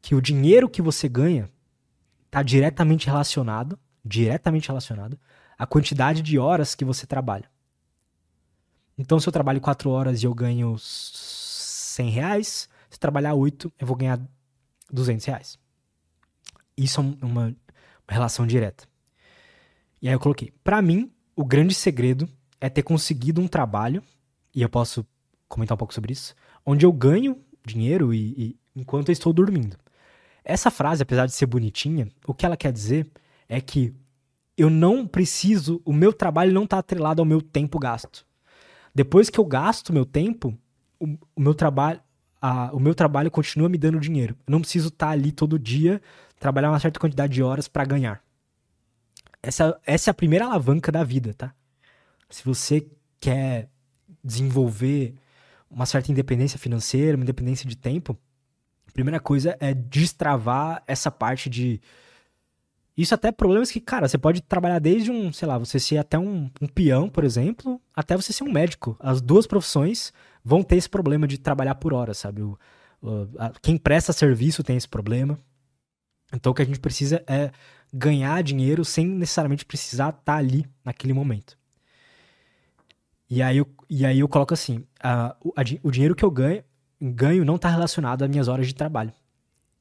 que 0.00 0.14
o 0.14 0.22
dinheiro 0.22 0.66
que 0.66 0.80
você 0.80 1.10
ganha 1.10 1.50
está 2.24 2.42
diretamente 2.42 3.06
relacionado, 3.06 3.78
diretamente 4.02 4.68
relacionado 4.68 5.20
à 5.58 5.66
quantidade 5.66 6.22
de 6.22 6.38
horas 6.38 6.74
que 6.74 6.86
você 6.86 7.06
trabalha. 7.06 7.51
Então, 9.02 9.18
se 9.18 9.28
eu 9.28 9.32
trabalho 9.32 9.60
4 9.60 9.90
horas 9.90 10.22
e 10.22 10.26
eu 10.26 10.32
ganho 10.32 10.76
100 10.78 12.08
reais, 12.10 12.68
se 12.88 13.00
trabalhar 13.00 13.34
8, 13.34 13.72
eu 13.76 13.84
vou 13.84 13.96
ganhar 13.96 14.20
200 14.92 15.26
reais. 15.26 15.58
Isso 16.76 17.00
é 17.00 17.26
uma, 17.26 17.46
uma 17.46 17.56
relação 18.08 18.46
direta. 18.46 18.84
E 20.00 20.06
aí 20.06 20.14
eu 20.14 20.20
coloquei, 20.20 20.52
para 20.62 20.80
mim, 20.80 21.10
o 21.34 21.44
grande 21.44 21.74
segredo 21.74 22.28
é 22.60 22.68
ter 22.68 22.84
conseguido 22.84 23.40
um 23.40 23.48
trabalho, 23.48 24.04
e 24.54 24.62
eu 24.62 24.68
posso 24.68 25.04
comentar 25.48 25.74
um 25.74 25.78
pouco 25.78 25.92
sobre 25.92 26.12
isso, 26.12 26.32
onde 26.64 26.86
eu 26.86 26.92
ganho 26.92 27.42
dinheiro 27.66 28.14
e, 28.14 28.34
e 28.38 28.56
enquanto 28.76 29.08
eu 29.08 29.12
estou 29.12 29.32
dormindo. 29.32 29.76
Essa 30.44 30.70
frase, 30.70 31.02
apesar 31.02 31.26
de 31.26 31.32
ser 31.32 31.46
bonitinha, 31.46 32.08
o 32.24 32.32
que 32.32 32.46
ela 32.46 32.56
quer 32.56 32.72
dizer 32.72 33.10
é 33.48 33.60
que 33.60 33.92
eu 34.56 34.70
não 34.70 35.08
preciso, 35.08 35.82
o 35.84 35.92
meu 35.92 36.12
trabalho 36.12 36.52
não 36.52 36.64
está 36.64 36.78
atrelado 36.78 37.20
ao 37.20 37.26
meu 37.26 37.42
tempo 37.42 37.80
gasto. 37.80 38.24
Depois 38.94 39.30
que 39.30 39.38
eu 39.38 39.44
gasto 39.44 39.92
meu 39.92 40.04
tempo, 40.04 40.56
o, 40.98 41.18
o 41.34 41.40
meu 41.40 41.54
trabalho, 41.54 42.00
a, 42.40 42.70
o 42.72 42.80
meu 42.80 42.94
trabalho 42.94 43.30
continua 43.30 43.68
me 43.68 43.78
dando 43.78 43.98
dinheiro. 43.98 44.36
Eu 44.46 44.52
não 44.52 44.60
preciso 44.60 44.88
estar 44.88 45.06
tá 45.06 45.12
ali 45.12 45.32
todo 45.32 45.58
dia, 45.58 46.00
trabalhar 46.38 46.70
uma 46.70 46.80
certa 46.80 47.00
quantidade 47.00 47.32
de 47.32 47.42
horas 47.42 47.68
para 47.68 47.84
ganhar. 47.84 48.22
Essa, 49.42 49.80
essa 49.84 50.10
é 50.10 50.12
a 50.12 50.14
primeira 50.14 50.44
alavanca 50.44 50.92
da 50.92 51.02
vida, 51.02 51.34
tá? 51.34 51.54
Se 52.30 52.44
você 52.44 52.86
quer 53.20 53.68
desenvolver 54.22 55.14
uma 55.70 55.86
certa 55.86 56.12
independência 56.12 56.58
financeira, 56.58 57.16
uma 57.16 57.24
independência 57.24 57.68
de 57.68 57.76
tempo, 57.76 58.16
a 58.86 58.92
primeira 58.92 59.18
coisa 59.18 59.56
é 59.58 59.72
destravar 59.72 60.82
essa 60.86 61.10
parte 61.10 61.48
de. 61.48 61.80
Isso 62.96 63.14
até 63.14 63.32
problemas 63.32 63.70
que, 63.70 63.80
cara, 63.80 64.06
você 64.06 64.18
pode 64.18 64.42
trabalhar 64.42 64.78
desde 64.78 65.10
um, 65.10 65.32
sei 65.32 65.48
lá, 65.48 65.56
você 65.56 65.80
ser 65.80 65.96
até 65.96 66.18
um, 66.18 66.50
um 66.60 66.66
peão, 66.66 67.08
por 67.08 67.24
exemplo, 67.24 67.80
até 67.94 68.14
você 68.16 68.32
ser 68.32 68.44
um 68.44 68.52
médico. 68.52 68.96
As 69.00 69.20
duas 69.22 69.46
profissões 69.46 70.12
vão 70.44 70.62
ter 70.62 70.76
esse 70.76 70.90
problema 70.90 71.26
de 71.26 71.38
trabalhar 71.38 71.76
por 71.76 71.94
hora, 71.94 72.12
sabe? 72.12 72.42
O, 72.42 72.58
o, 73.00 73.28
a, 73.38 73.50
quem 73.62 73.78
presta 73.78 74.12
serviço 74.12 74.62
tem 74.62 74.76
esse 74.76 74.88
problema. 74.88 75.38
Então 76.34 76.52
o 76.52 76.54
que 76.54 76.62
a 76.62 76.66
gente 76.66 76.80
precisa 76.80 77.22
é 77.26 77.50
ganhar 77.92 78.42
dinheiro 78.42 78.84
sem 78.84 79.06
necessariamente 79.06 79.64
precisar 79.64 80.10
estar 80.10 80.20
tá 80.20 80.36
ali 80.36 80.66
naquele 80.84 81.14
momento. 81.14 81.58
E 83.28 83.42
aí 83.42 83.56
eu, 83.56 83.66
e 83.88 84.04
aí 84.04 84.20
eu 84.20 84.28
coloco 84.28 84.52
assim: 84.52 84.84
a, 85.02 85.28
a, 85.30 85.62
o 85.82 85.90
dinheiro 85.90 86.14
que 86.14 86.24
eu 86.24 86.30
ganho, 86.30 86.62
ganho 87.00 87.44
não 87.44 87.56
está 87.56 87.70
relacionado 87.70 88.22
às 88.22 88.28
minhas 88.28 88.48
horas 88.48 88.66
de 88.66 88.74
trabalho. 88.74 89.12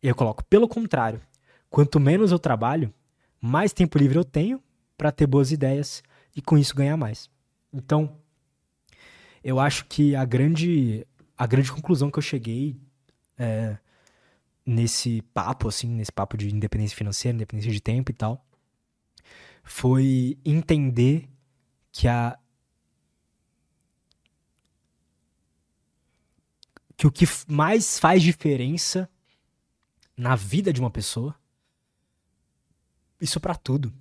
Eu 0.01 0.15
coloco, 0.15 0.43
pelo 0.45 0.67
contrário, 0.67 1.21
quanto 1.69 1.99
menos 1.99 2.31
eu 2.31 2.39
trabalho, 2.39 2.93
mais 3.41 3.73
tempo 3.73 3.97
livre 3.97 4.17
eu 4.17 4.23
tenho 4.23 4.61
para 4.95 5.11
ter 5.11 5.25
boas 5.25 5.51
ideias 5.51 6.03
e 6.35 6.41
com 6.41 6.57
isso 6.57 6.75
ganhar 6.75 6.95
mais. 6.95 7.29
Então, 7.73 8.15
eu 9.43 9.59
acho 9.59 9.85
que 9.85 10.15
a 10.15 10.23
grande, 10.23 11.05
a 11.35 11.47
grande 11.47 11.71
conclusão 11.71 12.11
que 12.11 12.19
eu 12.19 12.23
cheguei 12.23 12.79
é, 13.37 13.77
nesse 14.65 15.23
papo, 15.33 15.67
assim, 15.67 15.89
nesse 15.89 16.11
papo 16.11 16.37
de 16.37 16.53
independência 16.53 16.95
financeira, 16.95 17.35
independência 17.35 17.71
de 17.71 17.81
tempo 17.81 18.11
e 18.11 18.13
tal, 18.13 18.45
foi 19.63 20.37
entender 20.45 21.27
que 21.91 22.07
a 22.07 22.37
que 26.95 27.07
o 27.07 27.11
que 27.11 27.25
mais 27.47 27.97
faz 27.97 28.21
diferença 28.21 29.09
na 30.15 30.35
vida 30.35 30.71
de 30.71 30.79
uma 30.79 30.91
pessoa, 30.91 31.35
isso 33.21 33.39
para 33.39 33.55
tudo, 33.55 33.93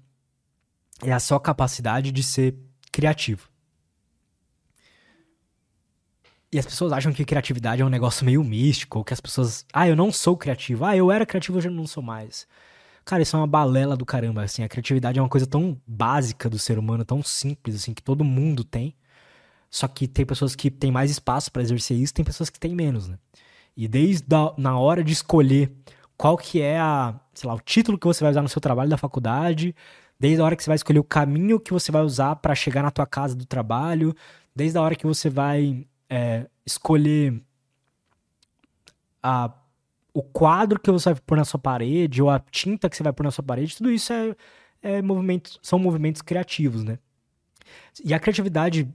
é 1.03 1.13
a 1.13 1.21
sua 1.21 1.39
capacidade 1.39 2.11
de 2.11 2.23
ser 2.23 2.57
criativo. 2.91 3.49
E 6.53 6.59
as 6.59 6.67
pessoas 6.67 6.93
acham 6.93 7.13
que 7.13 7.25
criatividade 7.25 7.81
é 7.81 7.85
um 7.85 7.91
negócio 7.91 8.27
meio 8.27 8.43
místico, 8.43 8.99
ou 8.99 9.05
que 9.05 9.15
as 9.15 9.21
pessoas. 9.21 9.65
Ah, 9.73 9.89
eu 9.89 9.95
não 9.95 10.11
sou 10.11 10.37
criativo. 10.37 10.85
Ah, 10.85 10.97
eu 10.97 11.11
era 11.11 11.25
criativo, 11.25 11.59
hoje 11.59 11.69
eu 11.69 11.73
não 11.73 11.87
sou 11.87 12.03
mais. 12.03 12.47
Cara, 13.05 13.23
isso 13.23 13.37
é 13.37 13.39
uma 13.39 13.47
balela 13.47 13.97
do 13.97 14.05
caramba, 14.05 14.43
assim. 14.43 14.65
A 14.65 14.69
criatividade 14.69 15.19
é 15.19 15.23
uma 15.23 15.29
coisa 15.29 15.47
tão 15.47 15.81
básica 15.87 16.51
do 16.51 16.59
ser 16.59 16.77
humano, 16.79 17.05
tão 17.05 17.23
simples, 17.23 17.77
assim, 17.77 17.95
que 17.95 18.03
todo 18.03 18.25
mundo 18.25 18.65
tem. 18.65 18.95
Só 19.71 19.87
que 19.87 20.09
tem 20.09 20.27
pessoas 20.27 20.57
que 20.57 20.71
têm 20.71 20.91
mais 20.91 21.11
espaço 21.11 21.53
para 21.53 21.63
exercer 21.63 21.97
isso, 21.97 22.13
tem 22.13 22.25
pessoas 22.25 22.51
que 22.51 22.59
têm 22.59 22.75
menos, 22.75 23.07
né? 23.07 23.17
E 23.77 23.87
desde 23.87 24.35
a, 24.35 24.53
na 24.59 24.77
hora 24.77 25.05
de 25.05 25.13
escolher 25.13 25.73
qual 26.21 26.37
que 26.37 26.61
é 26.61 26.79
a, 26.79 27.19
sei 27.33 27.49
lá, 27.49 27.55
o 27.55 27.61
título 27.61 27.97
que 27.97 28.07
você 28.07 28.23
vai 28.23 28.31
usar 28.31 28.43
no 28.43 28.49
seu 28.51 28.61
trabalho 28.61 28.91
da 28.91 28.99
faculdade, 28.99 29.75
desde 30.19 30.43
a 30.43 30.45
hora 30.45 30.55
que 30.55 30.63
você 30.63 30.69
vai 30.69 30.77
escolher 30.77 30.99
o 30.99 31.05
caminho 31.05 31.59
que 31.59 31.73
você 31.73 31.91
vai 31.91 32.03
usar 32.03 32.37
para 32.37 32.55
chegar 32.55 32.83
na 32.83 32.91
tua 32.91 33.07
casa 33.07 33.35
do 33.35 33.47
trabalho, 33.47 34.15
desde 34.55 34.77
a 34.77 34.83
hora 34.83 34.95
que 34.95 35.07
você 35.07 35.31
vai 35.31 35.87
é, 36.11 36.47
escolher 36.67 37.43
a, 39.23 39.51
o 40.13 40.23
quadro 40.23 40.79
que 40.79 40.91
você 40.91 41.11
vai 41.11 41.23
pôr 41.27 41.39
na 41.39 41.45
sua 41.47 41.59
parede, 41.59 42.21
ou 42.21 42.29
a 42.29 42.39
tinta 42.39 42.91
que 42.91 42.99
você 42.99 43.03
vai 43.03 43.15
pôr 43.15 43.25
na 43.25 43.31
sua 43.31 43.43
parede, 43.43 43.79
tudo 43.79 43.91
isso 43.91 44.13
é, 44.13 44.37
é 44.83 45.01
movimentos, 45.01 45.59
são 45.63 45.79
movimentos 45.79 46.21
criativos, 46.21 46.85
né? 46.85 46.99
E 48.05 48.13
a 48.13 48.21
criatividade, 48.21 48.87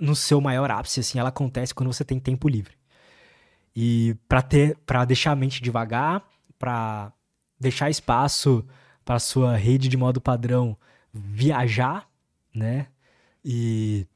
no 0.00 0.16
seu 0.16 0.40
maior 0.40 0.68
ápice, 0.68 0.98
assim, 0.98 1.20
ela 1.20 1.28
acontece 1.28 1.72
quando 1.72 1.92
você 1.92 2.04
tem 2.04 2.18
tempo 2.18 2.48
livre. 2.48 2.74
E 3.72 4.16
para 4.28 4.42
ter, 4.42 4.76
para 4.78 5.04
deixar 5.04 5.30
a 5.30 5.36
mente 5.36 5.62
devagar, 5.62 6.28
para 6.60 7.10
deixar 7.58 7.90
espaço 7.90 8.64
para 9.04 9.18
sua 9.18 9.56
rede 9.56 9.88
de 9.88 9.96
modo 9.96 10.20
padrão 10.20 10.76
viajar, 11.12 12.08
né? 12.54 12.86
E 13.44 14.06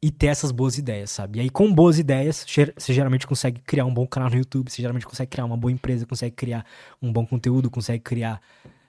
e 0.00 0.12
ter 0.12 0.28
essas 0.28 0.52
boas 0.52 0.78
ideias, 0.78 1.10
sabe? 1.10 1.38
E 1.38 1.42
aí, 1.42 1.50
com 1.50 1.72
boas 1.72 1.98
ideias, 1.98 2.46
você 2.76 2.92
geralmente 2.92 3.26
consegue 3.26 3.60
criar 3.62 3.84
um 3.84 3.92
bom 3.92 4.06
canal 4.06 4.30
no 4.30 4.36
YouTube, 4.36 4.70
você 4.70 4.80
geralmente 4.80 5.04
consegue 5.04 5.28
criar 5.28 5.44
uma 5.44 5.56
boa 5.56 5.72
empresa, 5.72 6.06
consegue 6.06 6.36
criar 6.36 6.64
um 7.02 7.12
bom 7.12 7.26
conteúdo, 7.26 7.68
consegue 7.68 8.04
criar. 8.04 8.40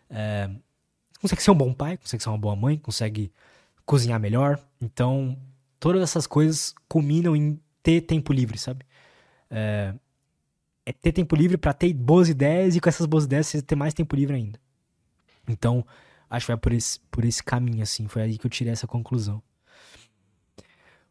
É, 0.08 0.50
consegue 1.20 1.42
ser 1.42 1.50
um 1.50 1.56
bom 1.56 1.74
pai, 1.74 1.98
consegue 1.98 2.22
ser 2.22 2.30
uma 2.30 2.38
boa 2.38 2.56
mãe, 2.56 2.78
consegue 2.78 3.32
cozinhar 3.86 4.20
melhor. 4.20 4.60
Então, 4.80 5.36
todas 5.80 6.04
essas 6.04 6.28
coisas 6.28 6.76
culminam 6.88 7.36
em 7.36 7.60
ter 7.82 8.02
tempo 8.02 8.32
livre, 8.32 8.60
sabe? 8.60 8.86
É, 9.50 9.96
é 10.90 10.92
ter 10.92 11.12
tempo 11.12 11.36
livre 11.36 11.56
para 11.56 11.72
ter 11.72 11.94
boas 11.94 12.30
ideias 12.30 12.76
e 12.76 12.80
com 12.80 12.90
essas 12.90 13.06
boas 13.06 13.26
ideias 13.26 13.46
você 13.46 13.62
ter 13.62 13.76
mais 13.76 13.94
tempo 13.94 14.16
livre 14.16 14.36
ainda. 14.36 14.60
Então, 15.48 15.86
acho 16.28 16.48
que 16.48 16.52
vai 16.52 16.58
por 16.58 16.74
esse, 16.74 17.00
por 17.12 17.24
esse 17.24 17.44
caminho, 17.44 17.84
assim. 17.84 18.08
Foi 18.08 18.24
aí 18.24 18.40
que 18.40 18.46
eu 18.48 18.50
tirei 18.50 18.74
essa 18.74 18.88
conclusão. 18.88 19.42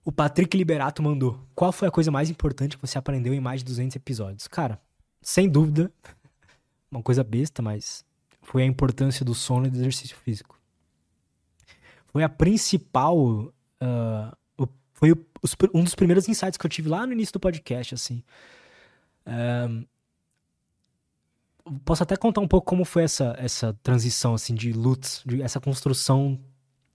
O 0.05 0.11
Patrick 0.11 0.57
Liberato 0.57 1.01
mandou: 1.01 1.41
Qual 1.55 1.70
foi 1.70 1.87
a 1.87 1.93
coisa 1.93 2.11
mais 2.11 2.29
importante 2.29 2.76
que 2.76 2.85
você 2.85 2.99
aprendeu 2.99 3.33
em 3.33 3.39
mais 3.39 3.61
de 3.61 3.66
200 3.66 3.95
episódios? 3.95 4.49
Cara, 4.49 4.81
sem 5.22 5.49
dúvida, 5.49 5.93
uma 6.91 7.03
coisa 7.03 7.22
besta, 7.22 7.62
mas 7.62 8.05
foi 8.43 8.64
a 8.64 8.66
importância 8.66 9.24
do 9.24 9.35
sono 9.35 9.68
e 9.68 9.70
do 9.70 9.79
exercício 9.79 10.16
físico. 10.16 10.59
Foi 12.09 12.24
a 12.24 12.29
principal. 12.29 13.16
Uh, 13.16 14.68
foi 14.93 15.12
um 15.72 15.85
dos 15.85 15.95
primeiros 15.95 16.29
insights 16.29 16.57
que 16.57 16.66
eu 16.66 16.70
tive 16.70 16.89
lá 16.89 17.07
no 17.07 17.12
início 17.12 17.33
do 17.35 17.39
podcast, 17.39 17.95
assim. 17.95 18.24
Posso 21.85 22.03
até 22.03 22.16
contar 22.16 22.41
um 22.41 22.49
pouco 22.49 22.66
como 22.66 22.85
foi 22.85 23.03
essa, 23.03 23.35
essa 23.39 23.74
transição, 23.83 24.35
assim, 24.35 24.55
de 24.55 24.72
Lutz, 24.72 25.22
de 25.26 25.43
essa 25.43 25.61
construção 25.61 26.41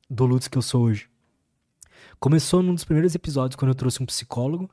do 0.10 0.26
Lutz 0.26 0.48
que 0.48 0.58
eu 0.58 0.62
sou 0.62 0.84
hoje. 0.84 1.10
Começou 2.20 2.64
num 2.64 2.74
dos 2.74 2.84
primeiros 2.84 3.14
episódios, 3.14 3.56
quando 3.56 3.70
eu 3.70 3.76
trouxe 3.76 4.02
um 4.02 4.06
psicólogo. 4.06 4.70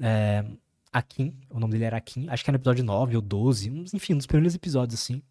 É, 0.00 0.44
Akin, 0.92 1.34
o 1.50 1.58
nome 1.58 1.72
dele 1.72 1.84
era 1.84 1.96
Akin. 1.96 2.28
Acho 2.28 2.44
que 2.44 2.50
era 2.50 2.58
no 2.58 2.60
episódio 2.60 2.84
9 2.84 3.16
ou 3.16 3.22
12. 3.22 3.70
Enfim, 3.94 4.14
um 4.14 4.18
dos 4.18 4.26
primeiros 4.26 4.54
episódios, 4.54 5.00
assim. 5.00 5.22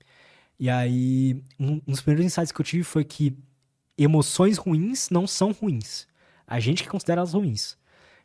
E 0.59 0.69
aí, 0.69 1.41
um, 1.59 1.81
um 1.87 1.91
dos 1.91 2.01
primeiros 2.01 2.25
insights 2.25 2.51
que 2.51 2.59
eu 2.59 2.65
tive 2.65 2.83
foi 2.83 3.03
que 3.03 3.37
emoções 3.97 4.57
ruins 4.57 5.09
não 5.09 5.25
são 5.27 5.51
ruins. 5.51 6.07
A 6.45 6.59
gente 6.59 6.83
que 6.83 6.89
considera 6.89 7.21
elas 7.21 7.33
ruins. 7.33 7.77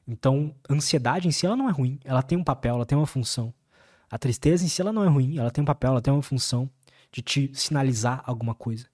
Então, 0.07 0.55
ansiedade 0.71 1.27
em 1.27 1.31
si, 1.31 1.47
ela 1.47 1.57
não 1.57 1.69
é 1.69 1.73
ruim. 1.73 1.99
Ela 2.05 2.23
tem 2.23 2.39
um 2.39 2.45
papel, 2.45 2.77
ela 2.77 2.87
tem 2.87 2.97
uma 2.97 3.07
função. 3.07 3.53
A 4.11 4.19
tristeza 4.19 4.65
em 4.65 4.69
si, 4.69 4.81
ela 4.81 4.93
não 4.93 5.05
é 5.05 5.09
ruim. 5.09 5.39
Ela 5.39 5.51
tem 5.51 5.63
um 5.63 5.65
papel, 5.65 5.91
ela 5.91 6.01
tem 6.01 6.13
uma 6.13 6.23
função 6.23 6.71
de 7.11 7.23
te 7.23 7.51
sinalizar 7.55 8.23
alguma 8.25 8.55
coisa. 8.55 8.87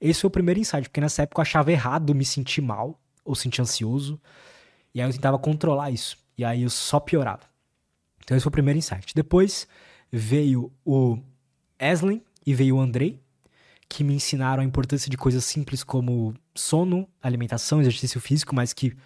Esse 0.00 0.20
foi 0.20 0.28
o 0.28 0.30
primeiro 0.30 0.60
insight, 0.60 0.88
porque 0.88 1.00
nessa 1.00 1.22
época 1.22 1.40
eu 1.40 1.42
achava 1.42 1.72
errado 1.72 2.14
me 2.14 2.24
sentir 2.24 2.60
mal 2.60 2.98
ou 3.24 3.34
sentia 3.34 3.62
ansioso. 3.62 4.20
E 4.94 5.00
aí 5.00 5.08
eu 5.08 5.12
tentava 5.12 5.38
controlar 5.38 5.90
isso. 5.90 6.16
E 6.38 6.44
aí 6.44 6.62
eu 6.62 6.70
só 6.70 6.98
piorava. 6.98 7.42
Então 8.24 8.36
esse 8.36 8.44
foi 8.44 8.48
o 8.48 8.52
primeiro 8.52 8.78
insight. 8.78 9.14
Depois 9.14 9.66
veio 10.10 10.72
o 10.84 11.18
Eslin 11.78 12.22
e 12.46 12.54
veio 12.54 12.76
o 12.76 12.80
Andrei, 12.80 13.20
que 13.88 14.04
me 14.04 14.14
ensinaram 14.14 14.62
a 14.62 14.64
importância 14.64 15.10
de 15.10 15.16
coisas 15.16 15.44
simples 15.44 15.82
como 15.82 16.34
sono, 16.54 17.08
alimentação, 17.22 17.80
exercício 17.80 18.20
físico, 18.20 18.54
mas 18.54 18.72
que, 18.72 18.96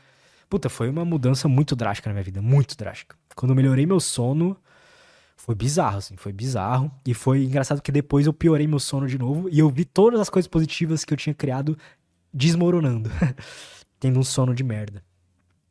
puta, 0.55 0.69
foi 0.69 0.89
uma 0.89 1.05
mudança 1.05 1.49
muito 1.49 1.75
drástica 1.75 2.09
na 2.09 2.15
minha 2.15 2.23
vida, 2.23 2.41
muito 2.41 2.77
drástica. 2.77 3.17
Quando 3.35 3.51
eu 3.51 3.57
melhorei 3.57 3.87
meu 3.87 3.99
sono, 3.99 4.57
foi 5.37 5.53
bizarro, 5.53 5.99
assim, 5.99 6.17
foi 6.17 6.33
bizarro. 6.33 6.93
E 7.05 7.13
foi 7.13 7.43
engraçado 7.43 7.83
que 7.83 7.91
depois 7.91 8.25
eu 8.25 8.33
piorei 8.33 8.65
meu 8.69 8.79
sono 8.79 9.09
de 9.09 9.19
novo 9.19 9.49
e 9.49 9.59
eu 9.59 9.69
vi 9.69 9.85
todas 9.85 10.21
as 10.21 10.31
coisas 10.31 10.47
positivas 10.47 11.05
que 11.05 11.13
eu 11.13 11.17
tinha 11.17 11.35
criado 11.35 11.77
desmoronando. 12.33 13.11
tendo 13.99 14.21
um 14.21 14.23
sono 14.23 14.55
de 14.55 14.63
merda. 14.63 15.03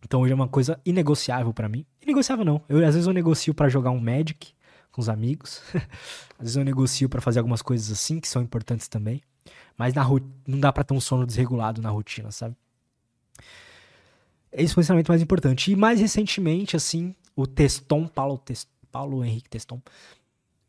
Então 0.03 0.19
hoje 0.19 0.33
é 0.33 0.35
uma 0.35 0.49
coisa 0.49 0.77
inegociável 0.85 1.53
para 1.53 1.69
mim. 1.69 1.85
Inegociável 2.01 2.43
não. 2.43 2.61
Eu, 2.67 2.85
às 2.85 2.93
vezes 2.93 3.07
eu 3.07 3.13
negocio 3.13 3.53
para 3.53 3.69
jogar 3.69 3.91
um 3.91 4.01
Magic 4.01 4.53
com 4.91 4.99
os 4.99 5.07
amigos. 5.07 5.61
às 6.37 6.41
vezes 6.41 6.57
eu 6.57 6.65
negocio 6.65 7.07
para 7.07 7.21
fazer 7.21 7.39
algumas 7.39 7.61
coisas 7.61 7.89
assim 7.89 8.19
que 8.19 8.27
são 8.27 8.41
importantes 8.41 8.89
também. 8.89 9.21
Mas 9.77 9.93
na 9.93 10.05
não 10.45 10.59
dá 10.59 10.73
para 10.73 10.83
ter 10.83 10.93
um 10.93 10.99
sono 10.99 11.25
desregulado 11.25 11.81
na 11.81 11.89
rotina, 11.89 12.31
sabe? 12.31 12.57
Esse 14.53 14.73
foi 14.73 14.83
o 14.83 15.03
mais 15.07 15.21
importante. 15.21 15.71
E 15.71 15.75
mais 15.75 15.99
recentemente, 15.99 16.75
assim, 16.75 17.15
o 17.35 17.47
Teston, 17.47 18.07
Paulo, 18.07 18.37
Test, 18.37 18.67
Paulo 18.91 19.23
Henrique 19.23 19.49
Teston, 19.49 19.81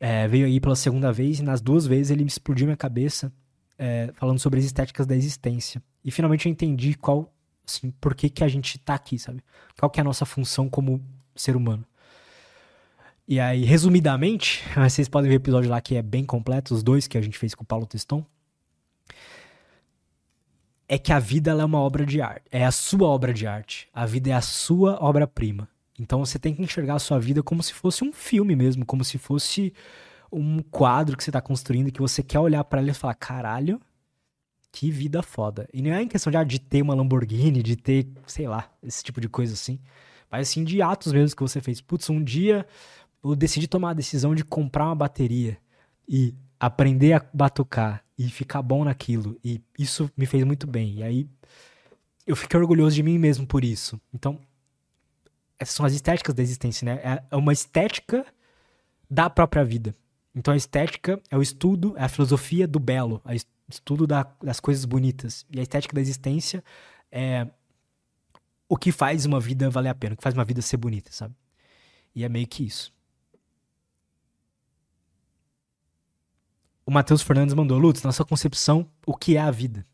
é, 0.01 0.27
veio 0.29 0.47
aí 0.47 0.61
pela 0.61 0.77
segunda 0.77 1.13
vez 1.13 1.41
e 1.41 1.43
nas 1.43 1.61
duas 1.61 1.87
vezes 1.87 2.11
ele 2.11 2.25
me 2.25 2.29
explodiu 2.29 2.67
minha 2.67 2.77
cabeça 2.77 3.33
é, 3.79 4.11
falando 4.15 4.39
sobre 4.39 4.59
as 4.59 4.65
estéticas 4.65 5.07
da 5.07 5.15
existência. 5.15 5.83
E 6.05 6.11
finalmente 6.11 6.47
eu 6.47 6.53
entendi 6.53 6.95
qual 6.95 7.35
Assim, 7.67 7.91
por 8.01 8.15
que, 8.15 8.29
que 8.29 8.45
a 8.45 8.49
gente 8.49 8.79
tá 8.79 8.95
aqui, 8.95 9.19
sabe? 9.19 9.43
Qual 9.79 9.89
que 9.89 9.99
é 9.99 10.03
a 10.03 10.05
nossa 10.05 10.27
função 10.27 10.69
como 10.69 11.01
ser 11.35 11.57
humano? 11.57 11.85
E 13.27 13.41
aí, 13.41 13.65
resumidamente, 13.65 14.63
vocês 14.77 15.09
podem 15.09 15.31
ver 15.31 15.37
o 15.37 15.43
episódio 15.43 15.71
lá 15.71 15.81
que 15.81 15.97
é 15.97 16.03
bem 16.03 16.25
completo, 16.25 16.75
os 16.75 16.83
dois 16.83 17.07
que 17.07 17.17
a 17.17 17.23
gente 17.23 17.39
fez 17.39 17.55
com 17.55 17.65
o 17.65 17.67
Paulo 17.67 17.87
Teston. 17.87 18.25
É 20.95 20.99
que 20.99 21.13
a 21.13 21.19
vida 21.19 21.51
é 21.51 21.65
uma 21.65 21.81
obra 21.81 22.07
de 22.07 22.21
arte. 22.21 22.45
É 22.53 22.65
a 22.65 22.71
sua 22.71 23.09
obra 23.09 23.35
de 23.35 23.49
arte. 23.49 23.89
A 23.93 24.07
vida 24.07 24.31
é 24.31 24.33
a 24.33 24.41
sua 24.41 24.97
obra-prima. 25.05 25.69
Então 25.99 26.25
você 26.25 26.39
tem 26.39 26.55
que 26.55 26.63
enxergar 26.63 26.95
a 26.95 26.99
sua 27.01 27.19
vida 27.19 27.43
como 27.43 27.65
se 27.65 27.75
fosse 27.75 28.05
um 28.05 28.13
filme 28.13 28.55
mesmo, 28.55 28.87
como 28.87 29.03
se 29.03 29.19
fosse 29.19 29.75
um 30.31 30.63
quadro 30.63 31.17
que 31.17 31.25
você 31.25 31.31
está 31.31 31.41
construindo 31.41 31.91
que 31.91 32.01
você 32.01 32.23
quer 32.23 32.39
olhar 32.39 32.63
para 32.63 32.81
ele 32.81 32.93
e 32.93 32.95
falar: 32.95 33.15
caralho, 33.15 33.81
que 34.71 34.89
vida 34.89 35.21
foda. 35.21 35.69
E 35.75 35.83
não 35.83 35.91
é 35.91 36.01
em 36.01 36.07
questão 36.07 36.31
de, 36.31 36.37
ah, 36.37 36.45
de 36.45 36.61
ter 36.61 36.81
uma 36.81 36.95
Lamborghini, 36.95 37.61
de 37.61 37.75
ter, 37.75 38.07
sei 38.25 38.47
lá, 38.47 38.71
esse 38.81 39.03
tipo 39.03 39.21
de 39.21 39.29
coisa 39.29 39.53
assim. 39.53 39.81
Mas 40.31 40.49
assim, 40.49 40.63
de 40.63 40.81
atos 40.81 41.13
mesmo 41.13 41.35
que 41.35 41.43
você 41.43 41.61
fez. 41.61 41.81
Putz, 41.81 42.09
um 42.09 42.23
dia 42.23 42.65
eu 43.25 43.35
decidi 43.35 43.67
tomar 43.67 43.91
a 43.91 43.95
decisão 43.95 44.33
de 44.33 44.45
comprar 44.45 44.87
uma 44.87 44.95
bateria 44.95 45.59
e 46.09 46.37
aprender 46.67 47.13
a 47.13 47.25
batucar 47.33 48.05
e 48.19 48.29
ficar 48.29 48.63
bom 48.63 48.85
naquilo. 48.85 49.39
E 49.45 49.61
isso 49.79 50.11
me 50.17 50.27
fez 50.27 50.45
muito 50.45 50.67
bem. 50.67 50.99
E 50.99 51.03
aí 51.03 51.29
eu 52.27 52.37
fiquei 52.37 52.59
orgulhoso 52.59 52.95
de 52.95 53.03
mim 53.03 53.19
mesmo 53.19 53.47
por 53.47 53.65
isso. 53.65 54.01
Então, 54.13 54.41
essas 55.59 55.75
são 55.75 55.85
as 55.85 55.93
estéticas 55.93 56.35
da 56.35 56.43
existência, 56.43 56.85
né? 56.85 57.01
É, 57.03 57.23
é 57.31 57.37
uma 57.37 57.53
estética 57.53 58.25
da 59.11 59.29
própria 59.29 59.65
vida. 59.65 59.95
Então 60.35 60.53
a 60.53 60.57
estética 60.57 61.21
é 61.31 61.37
o 61.37 61.43
estudo, 61.43 61.95
é 61.97 62.05
a 62.05 62.09
filosofia 62.09 62.67
do 62.67 62.81
belo, 62.81 63.21
a 63.25 63.35
estudo 63.69 64.07
da, 64.07 64.27
das 64.43 64.59
coisas 64.59 64.85
bonitas. 64.85 65.47
E 65.51 65.61
a 65.61 65.63
estética 65.63 65.95
da 65.95 66.01
existência 66.01 66.65
é 67.11 67.47
o 68.69 68.77
que 68.77 68.91
faz 68.91 69.27
uma 69.27 69.39
vida 69.39 69.71
valer 69.71 69.91
a 69.91 69.95
pena, 69.95 70.15
o 70.15 70.17
que 70.17 70.23
faz 70.23 70.35
uma 70.35 70.45
vida 70.45 70.63
ser 70.63 70.77
bonita, 70.77 71.13
sabe? 71.13 71.35
E 72.15 72.25
é 72.25 72.29
meio 72.29 72.47
que 72.47 72.65
isso. 72.65 72.94
O 76.87 76.91
Matheus 76.91 77.23
Fernandes 77.23 77.55
mandou, 77.55 77.79
Lutz, 77.79 78.03
na 78.03 78.13
sua 78.13 78.27
concepção, 78.27 78.89
o 79.07 79.17
que 79.17 79.37
é 79.37 79.41
a 79.41 79.51
vida? 79.51 79.87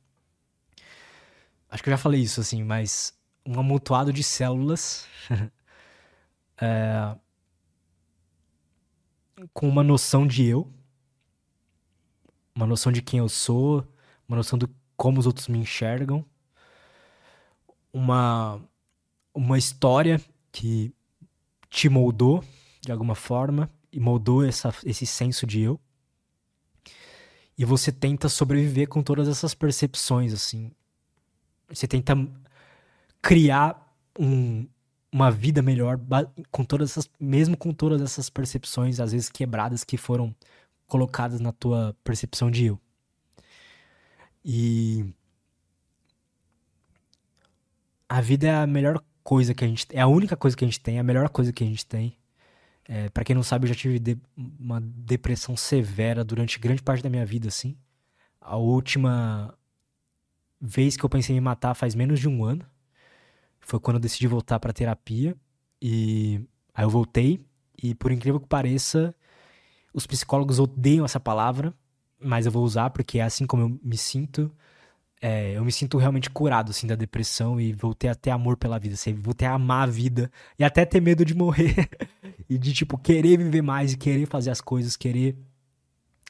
Acho 1.68 1.82
que 1.82 1.88
eu 1.88 1.92
já 1.92 1.98
falei 1.98 2.20
isso, 2.20 2.40
assim, 2.40 2.64
mas 2.64 3.14
um 3.46 3.58
amontoado 3.58 4.12
de 4.12 4.24
células 4.24 5.06
é, 6.60 7.14
com 9.54 9.68
uma 9.68 9.84
noção 9.84 10.26
de 10.26 10.44
eu, 10.44 10.68
uma 12.54 12.66
noção 12.66 12.90
de 12.90 13.00
quem 13.00 13.20
eu 13.20 13.28
sou, 13.28 13.86
uma 14.28 14.36
noção 14.36 14.58
de 14.58 14.66
como 14.96 15.20
os 15.20 15.26
outros 15.26 15.46
me 15.46 15.58
enxergam, 15.58 16.24
uma, 17.92 18.60
uma 19.32 19.56
história 19.56 20.20
que 20.52 20.92
te 21.70 21.88
moldou 21.88 22.44
de 22.82 22.90
alguma 22.90 23.14
forma 23.14 23.70
e 23.92 24.00
moldou 24.00 24.44
essa, 24.44 24.74
esse 24.84 25.06
senso 25.06 25.46
de 25.46 25.60
eu. 25.60 25.80
E 27.60 27.64
você 27.66 27.92
tenta 27.92 28.26
sobreviver 28.26 28.88
com 28.88 29.02
todas 29.02 29.28
essas 29.28 29.52
percepções, 29.52 30.32
assim. 30.32 30.72
Você 31.68 31.86
tenta 31.86 32.16
criar 33.20 33.94
um, 34.18 34.66
uma 35.12 35.30
vida 35.30 35.60
melhor 35.60 36.00
com 36.50 36.64
todas 36.64 36.92
essas, 36.92 37.10
mesmo 37.20 37.58
com 37.58 37.70
todas 37.70 38.00
essas 38.00 38.30
percepções, 38.30 38.98
às 38.98 39.12
vezes 39.12 39.28
quebradas, 39.28 39.84
que 39.84 39.98
foram 39.98 40.34
colocadas 40.86 41.38
na 41.38 41.52
tua 41.52 41.94
percepção 42.02 42.50
de 42.50 42.64
eu. 42.64 42.80
E 44.42 45.12
a 48.08 48.22
vida 48.22 48.48
é 48.48 48.54
a 48.54 48.66
melhor 48.66 49.04
coisa 49.22 49.52
que 49.52 49.66
a 49.66 49.68
gente 49.68 49.86
é 49.90 50.00
a 50.00 50.06
única 50.06 50.34
coisa 50.34 50.56
que 50.56 50.64
a 50.64 50.66
gente 50.66 50.80
tem, 50.80 50.96
é 50.96 51.00
a 51.00 51.04
melhor 51.04 51.28
coisa 51.28 51.52
que 51.52 51.62
a 51.62 51.66
gente 51.66 51.84
tem. 51.84 52.16
É, 52.92 53.08
para 53.08 53.22
quem 53.22 53.36
não 53.36 53.42
sabe, 53.44 53.66
eu 53.66 53.68
já 53.68 53.74
tive 53.76 54.00
de, 54.00 54.18
uma 54.36 54.80
depressão 54.80 55.56
severa 55.56 56.24
durante 56.24 56.58
grande 56.58 56.82
parte 56.82 57.04
da 57.04 57.08
minha 57.08 57.24
vida, 57.24 57.46
assim. 57.46 57.76
A 58.40 58.56
última 58.56 59.56
vez 60.60 60.96
que 60.96 61.04
eu 61.04 61.08
pensei 61.08 61.36
em 61.36 61.38
me 61.38 61.44
matar 61.44 61.74
faz 61.74 61.94
menos 61.94 62.18
de 62.18 62.28
um 62.28 62.44
ano. 62.44 62.66
Foi 63.60 63.78
quando 63.78 63.98
eu 63.98 64.00
decidi 64.00 64.26
voltar 64.26 64.58
pra 64.58 64.72
terapia. 64.72 65.36
E 65.80 66.44
aí 66.74 66.84
eu 66.84 66.90
voltei. 66.90 67.40
E 67.80 67.94
por 67.94 68.10
incrível 68.10 68.40
que 68.40 68.48
pareça, 68.48 69.14
os 69.94 70.04
psicólogos 70.04 70.58
odeiam 70.58 71.04
essa 71.04 71.20
palavra, 71.20 71.72
mas 72.18 72.44
eu 72.44 72.50
vou 72.50 72.64
usar 72.64 72.90
porque 72.90 73.20
é 73.20 73.22
assim 73.22 73.46
como 73.46 73.62
eu 73.62 73.80
me 73.84 73.96
sinto. 73.96 74.50
É, 75.22 75.56
eu 75.56 75.64
me 75.64 75.70
sinto 75.70 75.96
realmente 75.96 76.28
curado, 76.28 76.70
assim, 76.70 76.88
da 76.88 76.96
depressão 76.96 77.60
e 77.60 77.72
voltei 77.72 78.10
a 78.10 78.16
ter 78.16 78.30
amor 78.30 78.56
pela 78.56 78.80
vida, 78.80 78.94
assim, 78.94 79.14
voltei 79.14 79.46
a 79.46 79.52
amar 79.52 79.86
a 79.86 79.90
vida 79.90 80.32
e 80.58 80.64
até 80.64 80.84
ter 80.84 81.00
medo 81.00 81.24
de 81.24 81.34
morrer 81.34 81.88
e 82.50 82.58
de, 82.58 82.72
tipo, 82.72 82.98
querer 82.98 83.38
viver 83.38 83.62
mais 83.62 83.92
e 83.92 83.96
querer 83.96 84.26
fazer 84.26 84.50
as 84.50 84.60
coisas, 84.60 84.96
querer 84.96 85.38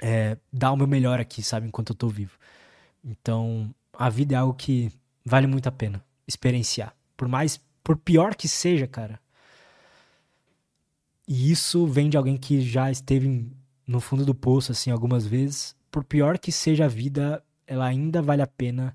é, 0.02 0.36
dar 0.52 0.70
o 0.70 0.76
meu 0.76 0.86
melhor 0.86 1.18
aqui, 1.18 1.42
sabe, 1.42 1.66
enquanto 1.66 1.90
eu 1.90 1.96
tô 1.96 2.08
vivo. 2.08 2.38
Então, 3.02 3.74
a 3.94 4.10
vida 4.10 4.34
é 4.34 4.36
algo 4.36 4.52
que 4.52 4.92
vale 5.24 5.46
muito 5.46 5.66
a 5.66 5.72
pena 5.72 6.04
experienciar. 6.28 6.94
Por 7.16 7.26
mais, 7.26 7.58
por 7.82 7.96
pior 7.96 8.34
que 8.34 8.46
seja, 8.46 8.86
cara. 8.86 9.18
E 11.26 11.50
isso 11.50 11.86
vem 11.86 12.10
de 12.10 12.18
alguém 12.18 12.36
que 12.36 12.60
já 12.60 12.90
esteve 12.90 13.50
no 13.86 13.98
fundo 13.98 14.26
do 14.26 14.34
poço, 14.34 14.72
assim, 14.72 14.90
algumas 14.90 15.26
vezes. 15.26 15.74
Por 15.90 16.04
pior 16.04 16.38
que 16.38 16.52
seja 16.52 16.84
a 16.84 16.88
vida, 16.88 17.42
ela 17.66 17.86
ainda 17.86 18.20
vale 18.20 18.42
a 18.42 18.46
pena 18.46 18.94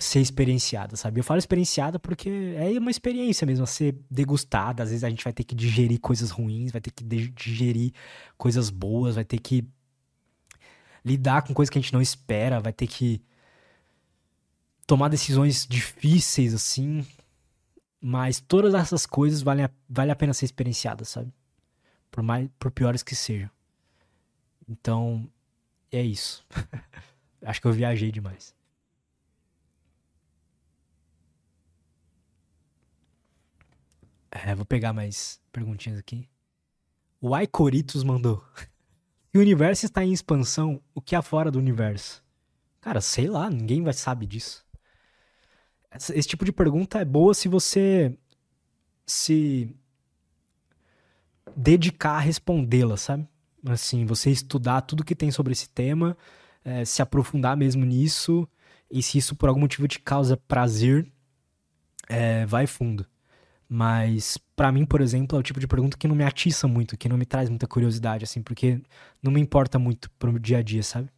ser 0.00 0.20
experienciada, 0.20 0.96
sabe? 0.96 1.20
Eu 1.20 1.24
falo 1.24 1.38
experienciada 1.38 1.98
porque 1.98 2.54
é 2.56 2.78
uma 2.78 2.90
experiência 2.90 3.46
mesmo, 3.46 3.64
a 3.64 3.66
ser 3.66 3.96
degustada. 4.10 4.82
Às 4.82 4.90
vezes 4.90 5.04
a 5.04 5.10
gente 5.10 5.22
vai 5.22 5.32
ter 5.32 5.44
que 5.44 5.54
digerir 5.54 6.00
coisas 6.00 6.30
ruins, 6.30 6.72
vai 6.72 6.80
ter 6.80 6.90
que 6.90 7.04
digerir 7.04 7.92
coisas 8.36 8.70
boas, 8.70 9.14
vai 9.14 9.24
ter 9.24 9.38
que 9.38 9.64
lidar 11.04 11.42
com 11.42 11.54
coisas 11.54 11.70
que 11.70 11.78
a 11.78 11.82
gente 11.82 11.92
não 11.92 12.00
espera, 12.00 12.60
vai 12.60 12.72
ter 12.72 12.86
que 12.86 13.22
tomar 14.86 15.08
decisões 15.08 15.66
difíceis, 15.66 16.54
assim. 16.54 17.06
Mas 18.00 18.40
todas 18.40 18.74
essas 18.74 19.04
coisas 19.04 19.42
valem 19.42 19.66
a, 19.66 19.70
vale 19.88 20.10
a 20.10 20.16
pena 20.16 20.32
ser 20.32 20.46
experienciadas, 20.46 21.08
sabe? 21.08 21.32
Por, 22.10 22.22
mais, 22.22 22.48
por 22.58 22.70
piores 22.70 23.02
que 23.02 23.14
sejam. 23.14 23.50
Então, 24.68 25.28
é 25.92 26.02
isso. 26.02 26.44
Acho 27.42 27.60
que 27.60 27.66
eu 27.66 27.72
viajei 27.72 28.10
demais. 28.10 28.54
É, 34.30 34.54
vou 34.54 34.64
pegar 34.64 34.92
mais 34.92 35.40
perguntinhas 35.52 35.98
aqui. 35.98 36.28
O 37.20 37.34
Aicoritos 37.34 38.02
mandou. 38.04 38.42
O 39.32 39.38
universo 39.38 39.86
está 39.86 40.04
em 40.04 40.12
expansão, 40.12 40.82
o 40.92 41.00
que 41.00 41.14
há 41.14 41.22
fora 41.22 41.52
do 41.52 41.58
universo? 41.60 42.20
Cara, 42.80 43.00
sei 43.00 43.28
lá, 43.28 43.48
ninguém 43.48 43.80
vai 43.80 43.92
sabe 43.92 44.26
disso. 44.26 44.66
Esse 45.94 46.26
tipo 46.28 46.44
de 46.44 46.50
pergunta 46.50 46.98
é 46.98 47.04
boa 47.04 47.32
se 47.32 47.46
você 47.46 48.12
se 49.06 49.72
dedicar 51.56 52.16
a 52.16 52.18
respondê-la, 52.18 52.96
sabe? 52.96 53.28
Assim, 53.66 54.04
você 54.04 54.30
estudar 54.30 54.80
tudo 54.82 55.04
que 55.04 55.14
tem 55.14 55.30
sobre 55.30 55.52
esse 55.52 55.68
tema, 55.68 56.16
é, 56.64 56.84
se 56.84 57.00
aprofundar 57.00 57.56
mesmo 57.56 57.84
nisso, 57.84 58.48
e 58.90 59.00
se 59.00 59.18
isso 59.18 59.36
por 59.36 59.48
algum 59.48 59.60
motivo 59.60 59.86
te 59.86 60.00
causa 60.00 60.36
prazer, 60.36 61.06
é, 62.08 62.44
vai 62.46 62.66
fundo. 62.66 63.06
Mas 63.72 64.36
para 64.56 64.72
mim, 64.72 64.84
por 64.84 65.00
exemplo, 65.00 65.38
é 65.38 65.40
o 65.40 65.44
tipo 65.44 65.60
de 65.60 65.68
pergunta 65.68 65.96
que 65.96 66.08
não 66.08 66.16
me 66.16 66.24
atiça 66.24 66.66
muito, 66.66 66.96
que 66.96 67.08
não 67.08 67.16
me 67.16 67.24
traz 67.24 67.48
muita 67.48 67.68
curiosidade, 67.68 68.24
assim, 68.24 68.42
porque 68.42 68.82
não 69.22 69.30
me 69.30 69.40
importa 69.40 69.78
muito 69.78 70.10
pro 70.18 70.40
dia 70.40 70.58
a 70.58 70.62
dia, 70.62 70.82
sabe? 70.82 71.08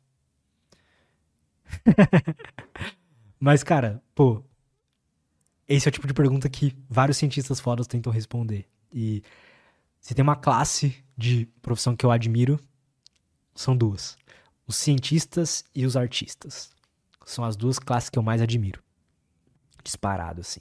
Mas, 3.40 3.62
cara, 3.62 4.02
pô, 4.14 4.44
esse 5.66 5.88
é 5.88 5.90
o 5.90 5.92
tipo 5.92 6.06
de 6.06 6.12
pergunta 6.12 6.46
que 6.50 6.76
vários 6.90 7.16
cientistas 7.16 7.58
fodas 7.58 7.86
tentam 7.86 8.12
responder. 8.12 8.66
E 8.92 9.22
se 9.98 10.14
tem 10.14 10.22
uma 10.22 10.36
classe 10.36 11.02
de 11.16 11.46
profissão 11.62 11.96
que 11.96 12.04
eu 12.04 12.10
admiro, 12.10 12.60
são 13.54 13.74
duas: 13.74 14.18
os 14.66 14.76
cientistas 14.76 15.64
e 15.74 15.86
os 15.86 15.96
artistas. 15.96 16.70
São 17.24 17.44
as 17.46 17.56
duas 17.56 17.78
classes 17.78 18.10
que 18.10 18.18
eu 18.18 18.22
mais 18.22 18.42
admiro. 18.42 18.82
Disparado, 19.82 20.42
assim. 20.42 20.60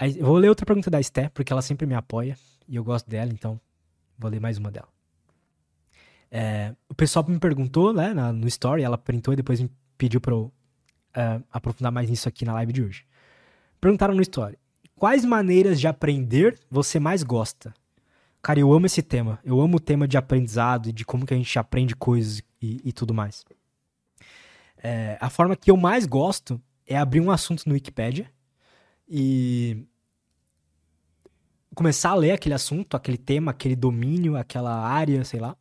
Eu 0.00 0.26
vou 0.26 0.36
ler 0.36 0.48
outra 0.48 0.64
pergunta 0.64 0.90
da 0.90 1.00
Esté, 1.00 1.28
porque 1.28 1.52
ela 1.52 1.62
sempre 1.62 1.86
me 1.86 1.94
apoia 1.94 2.36
e 2.68 2.76
eu 2.76 2.84
gosto 2.84 3.08
dela, 3.08 3.32
então 3.32 3.60
vou 4.18 4.30
ler 4.30 4.40
mais 4.40 4.58
uma 4.58 4.70
dela. 4.70 4.88
É, 6.30 6.74
o 6.88 6.94
pessoal 6.94 7.24
me 7.26 7.38
perguntou, 7.38 7.92
né, 7.92 8.12
na, 8.12 8.32
no 8.32 8.46
story, 8.46 8.82
ela 8.82 8.98
printou 8.98 9.32
e 9.32 9.36
depois 9.36 9.60
me 9.60 9.70
pediu 9.96 10.20
pra 10.20 10.32
eu 10.34 10.52
uh, 11.16 11.42
aprofundar 11.50 11.90
mais 11.90 12.10
nisso 12.10 12.28
aqui 12.28 12.44
na 12.44 12.52
live 12.52 12.72
de 12.72 12.82
hoje. 12.82 13.04
Perguntaram 13.80 14.14
no 14.14 14.22
story: 14.22 14.58
quais 14.94 15.24
maneiras 15.24 15.80
de 15.80 15.86
aprender 15.86 16.58
você 16.70 17.00
mais 17.00 17.22
gosta? 17.22 17.74
Cara, 18.42 18.60
eu 18.60 18.72
amo 18.72 18.86
esse 18.86 19.02
tema. 19.02 19.40
Eu 19.42 19.60
amo 19.60 19.78
o 19.78 19.80
tema 19.80 20.06
de 20.06 20.16
aprendizado 20.16 20.88
e 20.88 20.92
de 20.92 21.04
como 21.04 21.26
que 21.26 21.34
a 21.34 21.36
gente 21.36 21.58
aprende 21.58 21.96
coisas 21.96 22.42
e, 22.62 22.80
e 22.84 22.92
tudo 22.92 23.12
mais. 23.12 23.44
É, 24.80 25.18
a 25.20 25.28
forma 25.28 25.56
que 25.56 25.70
eu 25.70 25.76
mais 25.76 26.06
gosto 26.06 26.60
é 26.86 26.96
abrir 26.96 27.20
um 27.20 27.30
assunto 27.30 27.64
no 27.66 27.74
Wikipedia 27.74 28.30
e 29.08 29.86
começar 31.74 32.10
a 32.10 32.14
ler 32.14 32.32
aquele 32.32 32.54
assunto, 32.54 32.96
aquele 32.96 33.16
tema, 33.16 33.52
aquele 33.52 33.76
domínio, 33.76 34.36
aquela 34.36 34.74
área, 34.86 35.24
sei 35.24 35.40
lá, 35.40 35.56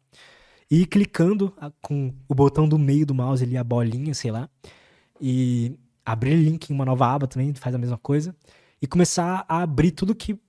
e 0.69 0.82
ir 0.82 0.88
clicando 0.88 1.56
com 1.82 2.14
o 2.28 2.36
botão 2.36 2.68
do 2.68 2.78
meio 2.78 3.06
do 3.06 3.14
mouse 3.14 3.44
ali, 3.44 3.56
a 3.56 3.64
bolinha, 3.64 4.14
sei 4.14 4.32
lá, 4.32 4.49
e 5.22 5.78
abrir 6.06 6.36
link 6.36 6.69
em 6.69 6.74
uma 6.74 6.86
nova 6.86 7.07
aba 7.07 7.28
também, 7.28 7.53
faz 7.53 7.76
a 7.76 7.78
mesma 7.78 7.98
coisa, 7.98 8.36
e 8.82 8.88
começar 8.88 9.45
a 9.48 9.61
abrir 9.61 9.91
tudo 9.91 10.15
que 10.15 10.40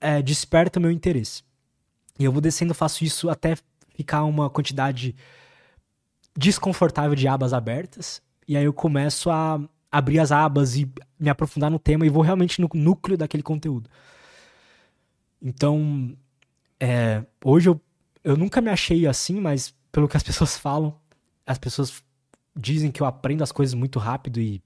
é, 0.00 0.22
desperta 0.22 0.80
meu 0.80 0.90
interesse. 0.90 1.42
E 2.18 2.24
eu 2.24 2.32
vou 2.32 2.40
descendo, 2.40 2.72
faço 2.72 3.04
isso 3.04 3.28
até 3.28 3.56
ficar 3.94 4.24
uma 4.24 4.48
quantidade 4.48 5.14
desconfortável 6.36 7.14
de 7.14 7.26
abas 7.26 7.52
abertas, 7.52 8.22
e 8.46 8.56
aí 8.56 8.64
eu 8.64 8.72
começo 8.72 9.30
a 9.30 9.60
abrir 9.90 10.18
as 10.18 10.32
abas 10.32 10.76
e 10.76 10.90
me 11.18 11.28
aprofundar 11.28 11.70
no 11.70 11.78
tema 11.78 12.06
e 12.06 12.10
vou 12.10 12.22
realmente 12.22 12.60
no 12.60 12.68
núcleo 12.74 13.16
daquele 13.16 13.42
conteúdo. 13.42 13.88
Então, 15.40 16.16
é, 16.80 17.24
hoje 17.44 17.68
eu, 17.68 17.80
eu 18.24 18.36
nunca 18.36 18.60
me 18.60 18.70
achei 18.70 19.06
assim, 19.06 19.40
mas 19.40 19.74
pelo 19.92 20.08
que 20.08 20.16
as 20.16 20.22
pessoas 20.24 20.56
falam, 20.56 20.98
as 21.46 21.58
pessoas 21.58 22.02
dizem 22.54 22.90
que 22.90 23.02
eu 23.02 23.06
aprendo 23.06 23.42
as 23.42 23.52
coisas 23.52 23.74
muito 23.74 23.98
rápido 23.98 24.40
e 24.40 24.62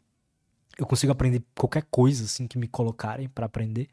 eu 0.78 0.86
consigo 0.86 1.12
aprender 1.12 1.42
qualquer 1.56 1.82
coisa 1.90 2.24
assim 2.24 2.46
que 2.46 2.56
me 2.56 2.66
colocarem 2.66 3.28
para 3.28 3.46
aprender. 3.46 3.88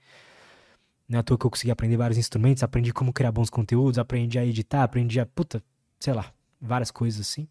Não 1.07 1.17
é 1.17 1.19
à 1.19 1.23
toa 1.23 1.37
que 1.37 1.45
eu 1.45 1.49
consegui 1.49 1.71
aprender 1.71 1.97
vários 1.97 2.17
instrumentos, 2.17 2.63
aprendi 2.63 2.93
como 2.93 3.13
criar 3.13 3.31
bons 3.31 3.49
conteúdos, 3.49 3.97
aprendi 3.97 4.37
a 4.37 4.45
editar, 4.45 4.83
aprendi 4.83 5.19
a, 5.19 5.25
puta, 5.25 5.63
sei 5.99 6.13
lá, 6.13 6.31
várias 6.61 6.91
coisas 6.91 7.21
assim. 7.21 7.47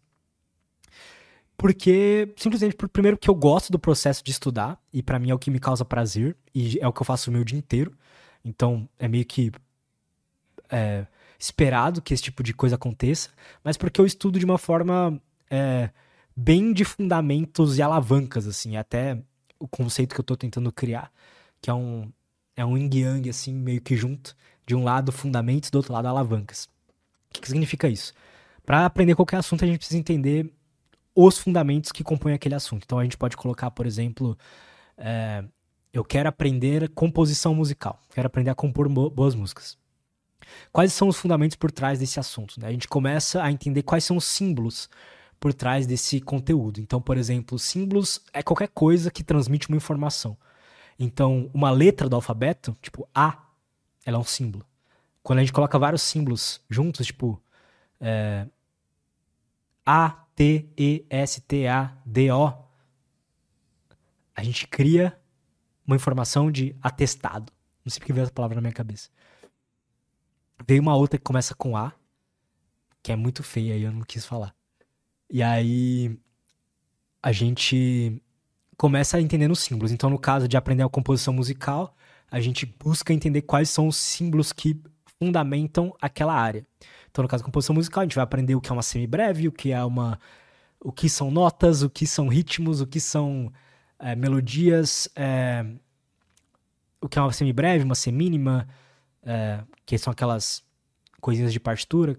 Porque, 1.57 2.33
simplesmente, 2.37 2.75
por, 2.75 2.87
primeiro 2.87 3.17
que 3.17 3.29
eu 3.29 3.35
gosto 3.35 3.71
do 3.71 3.79
processo 3.79 4.23
de 4.23 4.29
estudar, 4.29 4.79
e 4.93 5.01
para 5.01 5.17
mim 5.17 5.31
é 5.31 5.33
o 5.33 5.39
que 5.39 5.49
me 5.49 5.59
causa 5.59 5.83
prazer, 5.83 6.37
e 6.53 6.77
é 6.79 6.87
o 6.87 6.93
que 6.93 7.01
eu 7.01 7.05
faço 7.05 7.29
o 7.29 7.33
meu 7.33 7.43
dia 7.43 7.57
inteiro. 7.57 7.97
Então, 8.45 8.87
é 8.99 9.07
meio 9.07 9.25
que 9.25 9.51
é, 10.69 11.07
esperado 11.39 12.01
que 12.01 12.13
esse 12.13 12.23
tipo 12.23 12.43
de 12.43 12.53
coisa 12.53 12.75
aconteça, 12.75 13.29
mas 13.63 13.75
porque 13.75 13.99
eu 13.99 14.05
estudo 14.05 14.37
de 14.37 14.45
uma 14.45 14.59
forma 14.59 15.19
é, 15.49 15.89
bem 16.35 16.71
de 16.71 16.85
fundamentos 16.85 17.79
e 17.79 17.81
alavancas, 17.81 18.47
assim, 18.47 18.77
até 18.77 19.19
o 19.59 19.67
conceito 19.67 20.13
que 20.13 20.21
eu 20.21 20.25
tô 20.25 20.37
tentando 20.37 20.71
criar, 20.71 21.11
que 21.59 21.71
é 21.71 21.73
um, 21.73 22.11
é 22.55 22.63
um 22.63 22.77
yin-yang, 22.77 23.29
assim, 23.29 23.53
meio 23.53 23.81
que 23.81 23.95
junto, 23.97 24.35
de 24.65 24.75
um 24.75 24.83
lado 24.83 25.11
fundamentos, 25.11 25.71
do 25.71 25.77
outro 25.77 25.93
lado 25.93 26.07
alavancas. 26.07 26.65
O 27.29 27.33
que, 27.33 27.41
que 27.41 27.47
significa 27.47 27.89
isso? 27.89 28.13
Para 28.63 28.85
aprender 28.85 29.15
qualquer 29.15 29.37
assunto, 29.37 29.63
a 29.63 29.67
gente 29.67 29.79
precisa 29.79 29.97
entender 29.97 30.51
os 31.19 31.39
fundamentos 31.39 31.91
que 31.91 32.03
compõem 32.03 32.35
aquele 32.35 32.53
assunto. 32.53 32.83
Então 32.83 32.99
a 32.99 33.03
gente 33.03 33.17
pode 33.17 33.35
colocar, 33.35 33.71
por 33.71 33.87
exemplo, 33.87 34.37
é, 34.95 35.43
eu 35.91 36.05
quero 36.05 36.29
aprender 36.29 36.87
composição 36.89 37.55
musical, 37.55 37.99
quero 38.13 38.27
aprender 38.27 38.51
a 38.51 38.55
compor 38.55 38.87
boas 38.87 39.33
músicas. 39.33 39.79
Quais 40.71 40.93
são 40.93 41.07
os 41.07 41.17
fundamentos 41.17 41.57
por 41.57 41.71
trás 41.71 41.97
desse 41.97 42.19
assunto? 42.19 42.59
Né? 42.59 42.67
A 42.67 42.71
gente 42.71 42.87
começa 42.87 43.41
a 43.41 43.51
entender 43.51 43.81
quais 43.81 44.03
são 44.03 44.15
os 44.15 44.25
símbolos 44.25 44.87
por 45.39 45.55
trás 45.55 45.87
desse 45.87 46.21
conteúdo. 46.21 46.79
Então, 46.79 47.01
por 47.01 47.17
exemplo, 47.17 47.57
símbolos 47.57 48.21
é 48.31 48.43
qualquer 48.43 48.69
coisa 48.69 49.09
que 49.09 49.23
transmite 49.23 49.67
uma 49.69 49.77
informação. 49.77 50.37
Então, 50.99 51.49
uma 51.51 51.71
letra 51.71 52.07
do 52.07 52.15
alfabeto, 52.15 52.77
tipo 52.79 53.09
A, 53.13 53.43
ela 54.05 54.17
é 54.17 54.19
um 54.19 54.23
símbolo. 54.23 54.63
Quando 55.23 55.39
a 55.39 55.41
gente 55.41 55.53
coloca 55.53 55.79
vários 55.79 56.03
símbolos 56.03 56.61
juntos, 56.69 57.07
tipo 57.07 57.41
é, 57.99 58.45
A, 59.83 60.26
T-E-S-T-A-D-O, 60.37 61.03
a 64.35 64.43
gente 64.43 64.67
cria 64.67 65.19
uma 65.83 65.95
informação 65.95 66.51
de 66.51 66.75
atestado. 66.79 67.51
Não 67.83 67.89
sei 67.89 67.99
porque 67.99 68.13
veio 68.13 68.21
essa 68.23 68.31
palavra 68.31 68.53
na 68.53 68.61
minha 68.61 68.71
cabeça. 68.73 69.09
Veio 70.67 70.79
uma 70.79 70.95
outra 70.95 71.17
que 71.17 71.23
começa 71.23 71.55
com 71.55 71.75
A, 71.75 71.91
que 73.01 73.11
é 73.11 73.15
muito 73.15 73.41
feia 73.41 73.75
e 73.75 73.81
eu 73.81 73.91
não 73.91 74.03
quis 74.03 74.27
falar. 74.27 74.53
E 75.27 75.41
aí 75.41 76.15
a 77.23 77.31
gente 77.31 78.21
começa 78.77 79.17
a 79.17 79.21
entender 79.21 79.49
os 79.49 79.59
símbolos. 79.61 79.91
Então, 79.91 80.07
no 80.07 80.19
caso 80.19 80.47
de 80.47 80.55
aprender 80.55 80.83
a 80.83 80.89
composição 80.89 81.33
musical, 81.33 81.95
a 82.29 82.39
gente 82.39 82.63
busca 82.63 83.11
entender 83.11 83.41
quais 83.41 83.71
são 83.71 83.87
os 83.87 83.97
símbolos 83.97 84.53
que 84.53 84.79
fundamentam 85.19 85.95
aquela 86.01 86.33
área. 86.33 86.65
Então, 87.09 87.23
no 87.23 87.27
caso 87.27 87.43
da 87.43 87.45
composição 87.45 87.75
musical, 87.75 88.01
a 88.01 88.05
gente 88.05 88.15
vai 88.15 88.23
aprender 88.23 88.55
o 88.55 88.61
que 88.61 88.69
é 88.69 88.73
uma 88.73 88.83
semibreve, 88.83 89.47
o 89.47 89.51
que 89.51 89.71
é 89.71 89.83
uma. 89.83 90.19
o 90.79 90.91
que 90.91 91.09
são 91.09 91.31
notas, 91.31 91.81
o 91.81 91.89
que 91.89 92.05
são 92.05 92.27
ritmos, 92.27 92.81
o 92.81 92.87
que 92.87 92.99
são 92.99 93.51
é, 93.99 94.15
melodias, 94.15 95.09
é, 95.15 95.65
o 97.01 97.09
que 97.09 97.17
é 97.17 97.21
uma 97.21 97.33
semibreve, 97.33 97.83
uma 97.83 97.95
semínima, 97.95 98.67
é, 99.23 99.63
que 99.85 99.97
são 99.97 100.11
aquelas 100.11 100.63
coisinhas 101.19 101.51
de 101.51 101.59
partitura. 101.59 102.17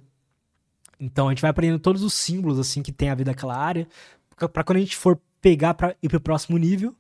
Então 1.00 1.28
a 1.28 1.30
gente 1.30 1.42
vai 1.42 1.50
aprendendo 1.50 1.78
todos 1.78 2.02
os 2.02 2.14
símbolos 2.14 2.58
assim 2.58 2.82
que 2.82 2.92
tem 2.92 3.08
a 3.10 3.14
ver 3.14 3.24
daquela 3.24 3.56
área, 3.56 3.86
para 4.52 4.64
quando 4.64 4.78
a 4.78 4.80
gente 4.80 4.96
for 4.96 5.20
pegar 5.40 5.74
para 5.74 5.94
ir 6.02 6.08
pro 6.08 6.20
próximo 6.20 6.58
nível. 6.58 6.94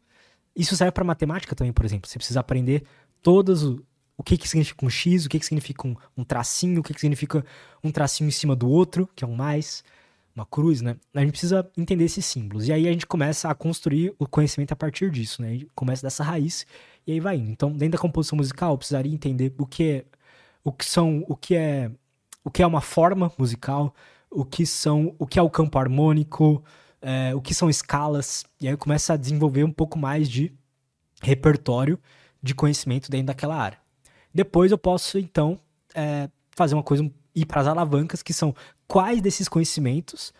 Isso 0.54 0.76
serve 0.76 0.92
para 0.92 1.04
matemática 1.04 1.54
também, 1.54 1.72
por 1.72 1.84
exemplo. 1.84 2.08
Você 2.08 2.18
precisa 2.18 2.40
aprender 2.40 2.84
todos 3.22 3.76
o, 4.18 4.22
que 4.22 4.36
que 4.36 4.48
significa 4.48 4.84
um 4.84 4.90
x, 4.90 5.24
o 5.24 5.28
que 5.28 5.38
que 5.38 5.46
significa 5.46 5.86
um, 5.86 5.96
um 6.16 6.24
tracinho, 6.24 6.80
o 6.80 6.82
que 6.82 6.92
que 6.92 7.00
significa 7.00 7.44
um 7.82 7.90
tracinho 7.90 8.28
em 8.28 8.32
cima 8.32 8.54
do 8.56 8.68
outro, 8.68 9.08
que 9.14 9.24
é 9.24 9.26
um 9.26 9.34
mais 9.34 9.84
uma 10.34 10.46
cruz, 10.46 10.80
né? 10.80 10.96
A 11.14 11.20
gente 11.20 11.30
precisa 11.30 11.68
entender 11.76 12.04
esses 12.04 12.24
símbolos. 12.24 12.68
E 12.68 12.72
aí 12.72 12.86
a 12.86 12.92
gente 12.92 13.06
começa 13.06 13.48
a 13.48 13.54
construir 13.54 14.14
o 14.18 14.26
conhecimento 14.26 14.72
a 14.72 14.76
partir 14.76 15.10
disso, 15.10 15.42
né? 15.42 15.48
A 15.48 15.52
gente 15.52 15.68
começa 15.74 16.02
dessa 16.02 16.22
raiz 16.22 16.66
e 17.06 17.12
aí 17.12 17.20
vai 17.20 17.36
indo. 17.36 17.50
Então, 17.50 17.72
dentro 17.72 17.92
da 17.92 17.98
composição 17.98 18.36
musical, 18.36 18.72
eu 18.72 18.78
precisaria 18.78 19.12
entender 19.12 19.52
o 19.58 19.66
que 19.66 19.84
é, 19.84 20.04
o 20.62 20.72
que 20.72 20.84
são, 20.84 21.24
o 21.28 21.36
que 21.36 21.56
é, 21.56 21.90
o 22.44 22.50
que 22.50 22.62
é 22.62 22.66
uma 22.66 22.80
forma 22.80 23.32
musical, 23.38 23.94
o 24.30 24.44
que 24.44 24.64
são, 24.66 25.14
o 25.18 25.26
que 25.26 25.38
é 25.38 25.42
o 25.42 25.50
campo 25.50 25.78
harmônico, 25.78 26.62
é, 27.02 27.34
o 27.34 27.40
que 27.40 27.54
são 27.54 27.68
escalas. 27.68 28.44
E 28.60 28.68
aí 28.68 28.74
eu 28.74 28.78
começo 28.78 29.12
a 29.12 29.16
desenvolver 29.16 29.64
um 29.64 29.72
pouco 29.72 29.98
mais 29.98 30.28
de 30.28 30.52
repertório 31.22 31.98
de 32.42 32.54
conhecimento 32.54 33.10
dentro 33.10 33.26
daquela 33.26 33.56
área. 33.56 33.87
Depois 34.32 34.70
eu 34.70 34.78
posso, 34.78 35.18
então, 35.18 35.58
é, 35.94 36.28
fazer 36.50 36.74
uma 36.74 36.82
coisa 36.82 37.10
ir 37.34 37.46
para 37.46 37.60
as 37.60 37.66
alavancas, 37.66 38.22
que 38.22 38.32
são 38.32 38.54
quais 38.86 39.20
desses 39.20 39.48
conhecimentos 39.48 40.32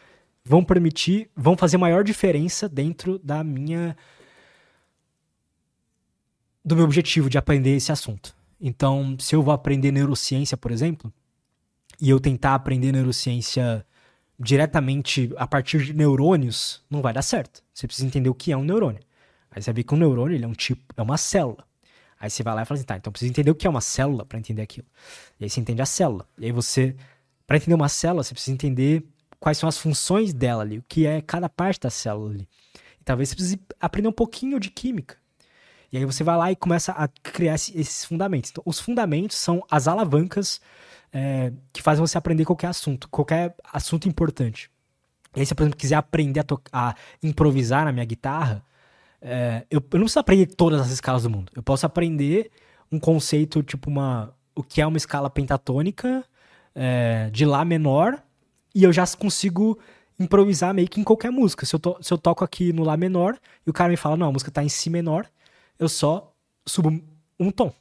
vão 0.44 0.65
permitir, 0.65 1.31
vão 1.36 1.56
fazer 1.56 1.77
maior 1.77 2.02
diferença 2.02 2.69
dentro 2.69 3.19
da 3.19 3.44
minha 3.44 3.97
do 6.65 6.77
meu 6.77 6.85
objetivo 6.85 7.31
de 7.31 7.39
aprender 7.39 7.77
esse 7.77 7.90
assunto. 7.90 8.35
Então, 8.60 9.16
se 9.19 9.35
eu 9.35 9.43
vou 9.43 9.55
aprender 9.55 9.90
neurociência, 9.90 10.56
por 10.56 10.70
exemplo, 10.70 11.12
e 12.01 12.10
eu 12.10 12.20
tentar 12.20 12.55
aprender 12.55 12.93
neurociência 12.93 13.86
diretamente 14.39 15.32
a 15.36 15.47
partir 15.47 15.82
de 15.82 15.93
neurônios, 15.93 16.85
não 16.90 17.01
vai 17.01 17.12
dar 17.12 17.23
certo. 17.23 17.62
Você 17.73 17.86
precisa 17.86 18.06
entender 18.06 18.28
o 18.28 18.35
que 18.35 18.52
é 18.52 18.56
um 18.56 18.65
neurônio. 18.65 19.01
Aí 19.51 19.62
você 19.62 19.73
vê 19.73 19.82
que 19.82 19.94
um 19.94 19.98
neurônio 19.98 20.43
é 20.43 20.47
um 20.47 20.52
tipo, 20.52 20.82
é 20.97 21.02
uma 21.02 21.16
célula. 21.16 21.65
Aí 22.20 22.28
você 22.31 22.43
vai 22.43 22.55
lá 22.55 22.62
e 22.62 22.65
fala 22.65 22.78
assim, 22.78 22.86
tá, 22.86 22.97
então 22.97 23.12
precisa 23.12 23.31
entender 23.31 23.51
o 23.51 23.55
que 23.55 23.66
é 23.66 23.70
uma 23.70 23.81
célula 23.81 24.24
para 24.24 24.39
entender 24.39 24.62
aquilo. 24.62 24.86
E 25.39 25.45
aí 25.45 25.51
você 25.51 25.61
entende 25.61 25.81
a 25.81 25.86
célula. 25.86 26.27
E 26.39 26.47
aí 26.47 26.53
você, 26.53 26.97
para 27.47 27.57
entender 27.57 27.74
uma 27.74 27.89
célula, 27.89 28.23
você 28.24 28.35
precisa 28.35 28.55
entender 28.55 29.05
quais 29.39 29.59
são 29.59 29.69
as 29.69 29.78
funções 29.78 30.32
dela 30.32 30.62
ali, 30.62 30.78
o 30.78 30.85
que 30.89 31.07
é 31.07 31.20
cada 31.20 31.49
parte 31.49 31.81
da 31.81 31.90
célula 31.90 32.35
ali. 32.35 32.49
E 33.01 33.05
talvez 33.05 33.28
você 33.28 33.35
precise 33.36 33.61
aprender 33.81 34.09
um 34.09 34.12
pouquinho 34.12 34.59
de 34.59 34.70
química. 34.70 35.16
E 35.93 35.97
aí 35.97 36.05
você 36.05 36.23
vai 36.23 36.36
lá 36.36 36.53
e 36.53 36.57
começa 36.57 36.93
a 36.93 37.09
criar 37.09 37.55
esses 37.55 38.05
fundamentos. 38.05 38.51
Então, 38.51 38.62
os 38.66 38.78
fundamentos 38.78 39.36
são 39.36 39.65
as 39.70 39.89
alavancas 39.89 40.61
é, 41.12 41.53
que 41.73 41.82
fazem 41.82 42.05
você 42.05 42.19
aprender 42.19 42.45
qualquer 42.45 42.66
assunto, 42.66 43.09
qualquer 43.09 43.55
assunto 43.73 44.09
importante. 44.09 44.70
E 45.35 45.40
aí, 45.40 45.47
se, 45.47 45.55
por 45.55 45.62
exemplo, 45.62 45.78
quiser 45.78 45.97
aprender 45.97 46.40
a, 46.40 46.90
a 46.90 46.95
improvisar 47.23 47.85
na 47.85 47.93
minha 47.93 48.05
guitarra, 48.05 48.62
é, 49.20 49.66
eu, 49.70 49.81
eu, 49.81 49.99
não 49.99 50.05
preciso 50.05 50.20
aprender 50.20 50.47
todas 50.47 50.81
as 50.81 50.90
escalas 50.90 51.24
do 51.24 51.31
mundo. 51.31 51.51
Eu 51.55 51.62
posso 51.62 51.85
aprender 51.85 52.51
um 52.90 52.99
conceito, 52.99 53.62
tipo 53.62 53.90
uma. 53.90 54.35
O 54.55 54.62
que 54.62 54.81
é 54.81 54.86
uma 54.86 54.97
escala 54.97 55.31
pentatônica 55.31 56.24
é, 56.74 57.31
de 57.31 57.45
Lá 57.45 57.65
menor, 57.65 58.20
e 58.74 58.82
eu 58.85 58.93
já 58.93 59.05
consigo 59.16 59.78
improvisar 60.19 60.74
meio 60.74 60.89
que 60.89 61.01
em 61.01 61.05
qualquer 61.05 61.31
música. 61.31 61.65
Se 61.65 61.74
eu, 61.74 61.78
to, 61.78 61.97
se 62.01 62.12
eu 62.12 62.19
toco 62.19 62.45
aqui 62.45 62.73
no 62.73 62.85
Lá 62.85 62.97
menor 62.97 63.39
e 63.66 63.70
o 63.70 63.73
cara 63.73 63.90
me 63.90 63.97
fala, 63.97 64.16
não, 64.16 64.28
a 64.28 64.32
música 64.32 64.51
tá 64.51 64.62
em 64.62 64.69
Si 64.69 64.90
menor, 64.90 65.27
eu 65.78 65.89
só 65.89 66.32
subo 66.66 67.01
um 67.39 67.51
tom. 67.51 67.73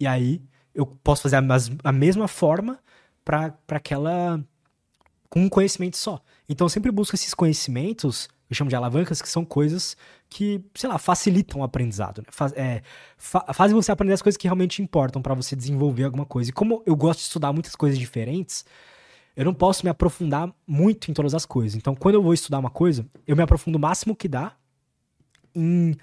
E 0.00 0.06
aí 0.06 0.42
eu 0.74 0.86
posso 0.86 1.22
fazer 1.22 1.36
a, 1.36 1.42
a 1.84 1.92
mesma 1.92 2.28
forma 2.28 2.78
para 3.24 3.54
aquela. 3.68 4.42
com 5.28 5.40
um 5.40 5.48
conhecimento 5.48 5.96
só. 5.96 6.22
Então 6.48 6.64
eu 6.64 6.70
sempre 6.70 6.90
busco 6.90 7.14
esses 7.14 7.34
conhecimentos 7.34 8.28
eu 8.50 8.56
chamo 8.56 8.70
de 8.70 8.76
alavancas, 8.76 9.20
que 9.20 9.28
são 9.28 9.44
coisas 9.44 9.96
que, 10.28 10.64
sei 10.74 10.88
lá, 10.88 10.98
facilitam 10.98 11.60
o 11.60 11.64
aprendizado. 11.64 12.18
Né? 12.18 12.28
Faz, 12.30 12.52
é, 12.54 12.82
fa 13.16 13.52
fazem 13.52 13.74
você 13.74 13.92
aprender 13.92 14.14
as 14.14 14.22
coisas 14.22 14.36
que 14.36 14.46
realmente 14.46 14.82
importam 14.82 15.20
para 15.20 15.34
você 15.34 15.54
desenvolver 15.54 16.04
alguma 16.04 16.24
coisa. 16.24 16.50
E 16.50 16.52
como 16.52 16.82
eu 16.86 16.96
gosto 16.96 17.18
de 17.20 17.26
estudar 17.26 17.52
muitas 17.52 17.76
coisas 17.76 17.98
diferentes, 17.98 18.64
eu 19.36 19.44
não 19.44 19.52
posso 19.52 19.84
me 19.84 19.90
aprofundar 19.90 20.52
muito 20.66 21.10
em 21.10 21.14
todas 21.14 21.34
as 21.34 21.44
coisas. 21.44 21.76
Então, 21.76 21.94
quando 21.94 22.14
eu 22.14 22.22
vou 22.22 22.32
estudar 22.32 22.58
uma 22.58 22.70
coisa, 22.70 23.06
eu 23.26 23.36
me 23.36 23.42
aprofundo 23.42 23.76
o 23.76 23.80
máximo 23.80 24.16
que 24.16 24.26
dá 24.26 24.52
em, 25.54 25.94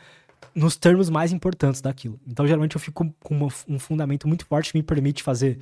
nos 0.53 0.75
termos 0.77 1.09
mais 1.09 1.31
importantes 1.31 1.81
daquilo. 1.81 2.19
Então, 2.27 2.45
geralmente, 2.45 2.75
eu 2.75 2.79
fico 2.79 3.11
com 3.21 3.35
uma, 3.35 3.47
um 3.67 3.79
fundamento 3.79 4.27
muito 4.27 4.45
forte 4.45 4.71
que 4.71 4.77
me 4.77 4.83
permite 4.83 5.23
fazer 5.23 5.59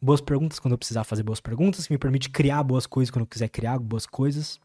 boas 0.00 0.20
perguntas 0.20 0.58
quando 0.58 0.72
eu 0.72 0.78
precisar 0.78 1.02
fazer 1.02 1.22
boas 1.22 1.40
perguntas, 1.40 1.86
que 1.86 1.92
me 1.92 1.98
permite 1.98 2.28
criar 2.28 2.62
boas 2.62 2.86
coisas 2.86 3.10
quando 3.10 3.22
eu 3.22 3.26
quiser 3.26 3.48
criar 3.48 3.78
boas 3.78 4.04
coisas. 4.06 4.60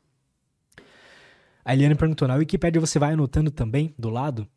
A 1.64 1.74
Eliane 1.74 1.96
perguntou: 1.96 2.28
na 2.28 2.36
Wikipedia 2.36 2.80
você 2.80 3.00
vai 3.00 3.14
anotando 3.14 3.52
também 3.52 3.94
do 3.98 4.10
lado? 4.10 4.48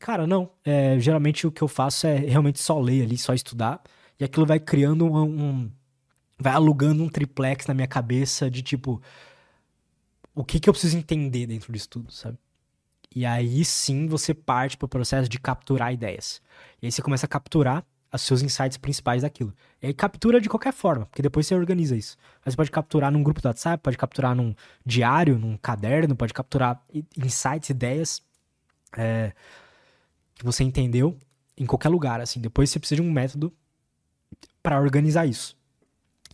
Cara, 0.00 0.26
não. 0.26 0.50
É, 0.64 0.98
geralmente 0.98 1.46
o 1.46 1.52
que 1.52 1.62
eu 1.62 1.68
faço 1.68 2.06
é 2.06 2.16
realmente 2.16 2.60
só 2.60 2.78
ler 2.78 3.02
ali, 3.02 3.16
só 3.16 3.34
estudar. 3.34 3.82
E 4.18 4.24
aquilo 4.24 4.46
vai 4.46 4.60
criando 4.60 5.06
um, 5.06 5.24
um. 5.24 5.70
vai 6.38 6.52
alugando 6.52 7.02
um 7.02 7.08
triplex 7.08 7.66
na 7.66 7.74
minha 7.74 7.86
cabeça 7.86 8.50
de 8.50 8.62
tipo. 8.62 9.00
O 10.34 10.44
que, 10.44 10.60
que 10.60 10.68
eu 10.68 10.72
preciso 10.72 10.98
entender 10.98 11.46
dentro 11.46 11.72
disso 11.72 11.88
tudo, 11.88 12.12
sabe? 12.12 12.38
E 13.14 13.24
aí 13.24 13.64
sim 13.64 14.06
você 14.06 14.34
parte 14.34 14.76
para 14.76 14.84
o 14.84 14.88
processo 14.88 15.28
de 15.28 15.38
capturar 15.38 15.92
ideias. 15.92 16.42
E 16.82 16.86
aí 16.86 16.92
você 16.92 17.00
começa 17.00 17.24
a 17.24 17.28
capturar 17.28 17.84
os 18.12 18.22
seus 18.22 18.42
insights 18.42 18.76
principais 18.76 19.22
daquilo. 19.22 19.52
E 19.82 19.86
aí 19.86 19.94
captura 19.94 20.40
de 20.40 20.48
qualquer 20.48 20.72
forma, 20.72 21.06
porque 21.06 21.22
depois 21.22 21.46
você 21.46 21.54
organiza 21.54 21.96
isso. 21.96 22.16
Mas 22.44 22.54
você 22.54 22.56
pode 22.56 22.70
capturar 22.70 23.10
num 23.10 23.22
grupo 23.22 23.40
do 23.40 23.46
WhatsApp, 23.46 23.82
pode 23.82 23.98
capturar 23.98 24.34
num 24.34 24.54
diário, 24.84 25.38
num 25.38 25.56
caderno, 25.56 26.14
pode 26.16 26.32
capturar 26.32 26.82
insights, 27.16 27.70
ideias 27.70 28.22
é, 28.96 29.32
que 30.34 30.44
você 30.44 30.62
entendeu 30.64 31.18
em 31.56 31.66
qualquer 31.66 31.88
lugar, 31.88 32.20
assim. 32.20 32.40
Depois 32.40 32.70
você 32.70 32.78
precisa 32.78 33.00
de 33.00 33.06
um 33.06 33.10
método 33.10 33.52
para 34.62 34.80
organizar 34.80 35.26
isso. 35.26 35.56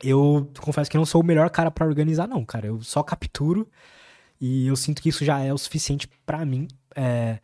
Eu 0.03 0.51
confesso 0.61 0.91
que 0.91 0.97
não 0.97 1.07
sou 1.07 1.21
o 1.21 1.25
melhor 1.25 1.49
cara 1.51 1.71
para 1.71 1.87
organizar, 1.87 2.27
não, 2.27 2.45
cara. 2.45 2.67
Eu 2.67 2.83
só 2.83 3.03
capturo 3.03 3.69
e 4.41 4.67
eu 4.67 4.75
sinto 4.75 5.01
que 5.01 5.09
isso 5.09 5.25
já 5.25 5.41
é 5.41 5.53
o 5.53 5.59
suficiente 5.59 6.09
para 6.27 6.45
mim. 6.45 6.67
É, 6.95 7.39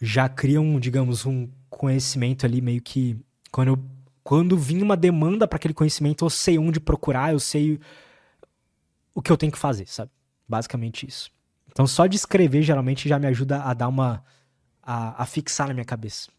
já 0.00 0.28
cria 0.28 0.60
um, 0.60 0.78
digamos, 0.78 1.26
um 1.26 1.48
conhecimento 1.68 2.46
ali 2.46 2.60
meio 2.60 2.80
que 2.80 3.16
quando, 3.52 3.68
eu, 3.68 3.78
quando 4.24 4.56
vinha 4.56 4.82
uma 4.82 4.96
demanda 4.96 5.46
para 5.46 5.56
aquele 5.56 5.74
conhecimento, 5.74 6.24
eu 6.24 6.30
sei 6.30 6.58
onde 6.58 6.80
procurar, 6.80 7.32
eu 7.32 7.38
sei 7.38 7.78
o 9.14 9.20
que 9.20 9.30
eu 9.30 9.36
tenho 9.36 9.52
que 9.52 9.58
fazer, 9.58 9.86
sabe? 9.86 10.10
Basicamente 10.48 11.06
isso. 11.06 11.30
Então, 11.70 11.86
só 11.86 12.06
de 12.06 12.16
escrever 12.16 12.62
geralmente 12.62 13.08
já 13.08 13.18
me 13.18 13.26
ajuda 13.26 13.62
a 13.62 13.74
dar 13.74 13.88
uma. 13.88 14.24
a, 14.82 15.22
a 15.22 15.26
fixar 15.26 15.68
na 15.68 15.74
minha 15.74 15.84
cabeça. 15.84 16.30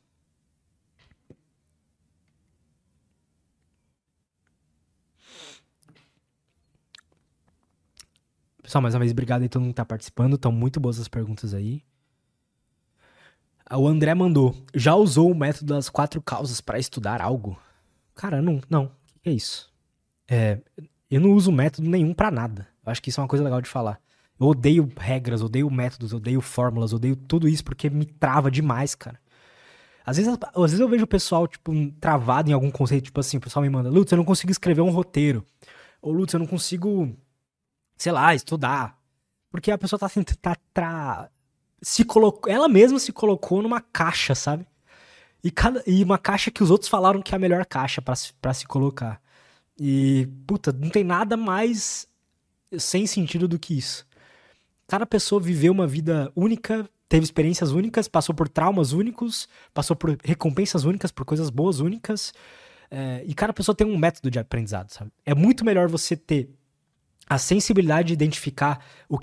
Pessoal, 8.64 8.82
mais 8.82 8.96
uma 8.96 9.00
vez, 9.00 9.12
obrigado 9.12 9.42
aí 9.44 9.50
todo 9.50 9.62
mundo 9.62 9.72
que 9.72 9.76
tá 9.76 9.86
participando. 9.86 10.36
Estão 10.36 10.52
muito 10.52 10.80
boas 10.80 11.00
as 11.00 11.08
perguntas 11.08 11.54
aí. 11.54 11.84
O 13.72 13.88
André 13.88 14.14
mandou. 14.14 14.56
Já 14.74 14.96
usou 14.96 15.32
o 15.32 15.36
método 15.36 15.74
das 15.74 15.90
quatro 15.90 16.22
causas 16.22 16.62
para 16.62 16.80
estudar 16.80 17.22
algo? 17.22 17.58
Cara, 18.16 18.42
não, 18.42 18.62
não. 18.70 18.86
O 18.86 19.20
que 19.22 19.30
é 19.30 19.34
isso? 19.34 19.72
É, 20.30 20.60
eu 21.10 21.22
não 21.22 21.32
uso 21.32 21.52
método 21.52 21.90
nenhum 21.90 22.14
para 22.14 22.32
nada. 22.32 22.68
Eu 22.86 22.92
acho 22.92 23.02
que 23.02 23.10
isso 23.10 23.20
é 23.20 23.24
uma 23.24 23.30
coisa 23.30 23.44
legal 23.44 23.62
de 23.62 23.70
falar. 23.70 24.00
Eu 24.40 24.48
odeio 24.48 24.92
regras, 24.98 25.42
odeio 25.42 25.70
métodos, 25.70 26.14
odeio 26.14 26.42
fórmulas, 26.42 26.94
odeio 26.94 27.16
tudo 27.16 27.48
isso 27.48 27.64
porque 27.64 27.90
me 27.90 28.06
trava 28.06 28.52
demais, 28.52 28.96
cara. 28.96 29.20
Às 30.06 30.18
vezes, 30.18 30.38
às 30.42 30.62
vezes 30.62 30.80
eu 30.80 30.90
vejo 30.90 31.06
o 31.06 31.08
pessoal, 31.08 31.48
tipo, 31.48 31.72
travado 32.02 32.50
em 32.50 32.54
algum 32.54 32.70
conceito, 32.70 33.06
tipo 33.06 33.20
assim, 33.20 33.38
o 33.38 33.42
pessoal 33.42 33.64
me 33.64 33.70
manda, 33.70 33.90
Lutz, 33.90 34.12
eu 34.12 34.18
não 34.18 34.26
consigo 34.26 34.52
escrever 34.52 34.82
um 34.82 34.90
roteiro. 34.90 35.46
Ou, 36.02 36.12
Lutz, 36.12 36.34
eu 36.34 36.40
não 36.40 36.48
consigo, 36.48 37.16
sei 37.96 38.12
lá, 38.12 38.36
estudar. 38.36 39.00
Porque 39.50 39.72
a 39.72 39.78
pessoa 39.78 39.98
tá, 40.00 40.10
tá, 40.42 40.58
tá 40.74 41.30
se 41.84 42.06
colocou, 42.06 42.52
ela 42.52 42.70
mesma 42.70 42.98
se 42.98 43.12
colocou 43.12 43.62
numa 43.62 43.82
caixa, 43.82 44.34
sabe? 44.34 44.66
E, 45.44 45.52
cada, 45.52 45.84
e 45.86 46.02
uma 46.02 46.18
caixa 46.18 46.50
que 46.50 46.64
os 46.64 46.72
outros 46.72 46.90
falaram 46.90 47.22
que 47.22 47.34
é 47.34 47.36
a 47.36 47.40
melhor 47.40 47.66
caixa 47.66 48.02
para 48.02 48.54
se 48.54 48.66
colocar. 48.66 49.22
E, 49.78 50.28
puta, 50.48 50.72
não 50.72 50.90
tem 50.90 51.04
nada 51.04 51.36
mais 51.36 52.08
sem 52.78 53.06
sentido 53.06 53.48
do 53.48 53.60
que 53.60 53.78
isso. 53.78 54.08
Cada 54.88 55.06
pessoa 55.06 55.42
viveu 55.42 55.74
uma 55.74 55.86
vida 55.86 56.32
única, 56.36 56.90
teve 57.10 57.26
experiências 57.26 57.72
únicas, 57.72 58.08
passou 58.08 58.34
por 58.34 58.48
traumas 58.48 58.94
únicos, 58.94 59.50
passou 59.74 59.96
por 59.96 60.18
recompensas 60.24 60.86
únicas, 60.86 61.12
por 61.12 61.26
coisas 61.26 61.50
boas 61.50 61.82
únicas. 61.82 62.34
É, 62.90 63.24
e 63.26 63.34
cada 63.34 63.52
pessoa 63.52 63.76
tem 63.76 63.86
um 63.86 63.98
método 63.98 64.32
de 64.32 64.40
aprendizado, 64.40 64.90
sabe? 64.92 65.12
É 65.26 65.36
muito 65.36 65.66
melhor 65.66 65.90
você 65.90 66.16
ter 66.16 66.50
a 67.28 67.38
sensibilidade 67.38 68.10
de 68.10 68.14
identificar 68.14 68.86
o, 69.10 69.18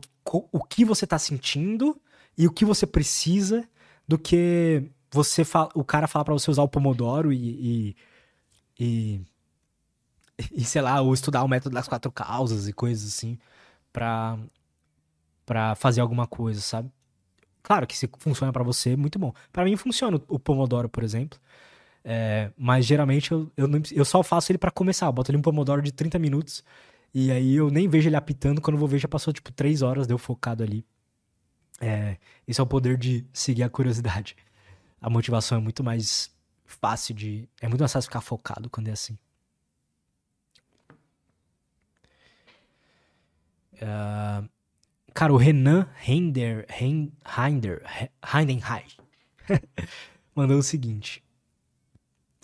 o 0.52 0.62
que 0.64 0.84
você 0.84 1.04
está 1.06 1.18
sentindo 1.18 1.98
e 2.40 2.46
o 2.46 2.50
que 2.50 2.64
você 2.64 2.86
precisa 2.86 3.68
do 4.08 4.18
que 4.18 4.82
você 5.10 5.42
o 5.74 5.84
cara 5.84 6.08
falar 6.08 6.24
para 6.24 6.32
você 6.32 6.50
usar 6.50 6.62
o 6.62 6.68
Pomodoro 6.68 7.30
e, 7.34 7.94
e, 8.78 8.80
e, 8.80 9.20
e, 10.50 10.64
sei 10.64 10.80
lá, 10.80 11.02
ou 11.02 11.12
estudar 11.12 11.44
o 11.44 11.48
método 11.48 11.74
das 11.74 11.86
quatro 11.86 12.10
causas 12.10 12.66
e 12.66 12.72
coisas 12.72 13.06
assim 13.06 13.38
pra, 13.92 14.38
pra 15.44 15.74
fazer 15.74 16.00
alguma 16.00 16.26
coisa, 16.26 16.62
sabe? 16.62 16.90
Claro 17.62 17.86
que 17.86 17.94
se 17.94 18.08
funciona 18.18 18.50
para 18.54 18.64
você, 18.64 18.96
muito 18.96 19.18
bom. 19.18 19.34
Para 19.52 19.66
mim 19.66 19.76
funciona 19.76 20.18
o 20.26 20.38
Pomodoro, 20.38 20.88
por 20.88 21.04
exemplo. 21.04 21.38
É, 22.02 22.50
mas 22.56 22.86
geralmente 22.86 23.32
eu, 23.32 23.52
eu, 23.54 23.68
eu, 23.92 24.04
só 24.06 24.22
faço 24.22 24.50
ele 24.50 24.58
para 24.58 24.70
começar. 24.70 25.04
Eu 25.06 25.12
boto 25.12 25.30
ali 25.30 25.36
um 25.38 25.42
Pomodoro 25.42 25.82
de 25.82 25.92
30 25.92 26.18
minutos 26.18 26.64
e 27.12 27.30
aí 27.30 27.56
eu 27.56 27.70
nem 27.70 27.86
vejo 27.86 28.08
ele 28.08 28.16
apitando. 28.16 28.62
Quando 28.62 28.76
eu 28.76 28.80
vou 28.80 28.88
ver, 28.88 28.98
já 28.98 29.08
passou 29.08 29.30
tipo 29.30 29.52
3 29.52 29.82
horas, 29.82 30.06
deu 30.06 30.16
focado 30.16 30.62
ali. 30.62 30.86
É, 31.80 32.18
esse 32.46 32.60
é 32.60 32.62
o 32.62 32.66
poder 32.66 32.98
de 32.98 33.26
seguir 33.32 33.62
a 33.62 33.70
curiosidade. 33.70 34.36
A 35.00 35.08
motivação 35.08 35.58
é 35.58 35.60
muito 35.60 35.82
mais 35.82 36.30
fácil 36.66 37.14
de. 37.14 37.48
É 37.60 37.68
muito 37.68 37.80
mais 37.80 37.92
fácil 37.92 38.08
ficar 38.08 38.20
focado 38.20 38.68
quando 38.68 38.88
é 38.88 38.92
assim. 38.92 39.18
Uh, 43.74 44.46
cara, 45.14 45.32
o 45.32 45.38
Renan 45.38 45.88
Hender, 46.06 46.66
Heidenheim 48.34 48.84
mandou 50.36 50.58
o 50.58 50.62
seguinte: 50.62 51.24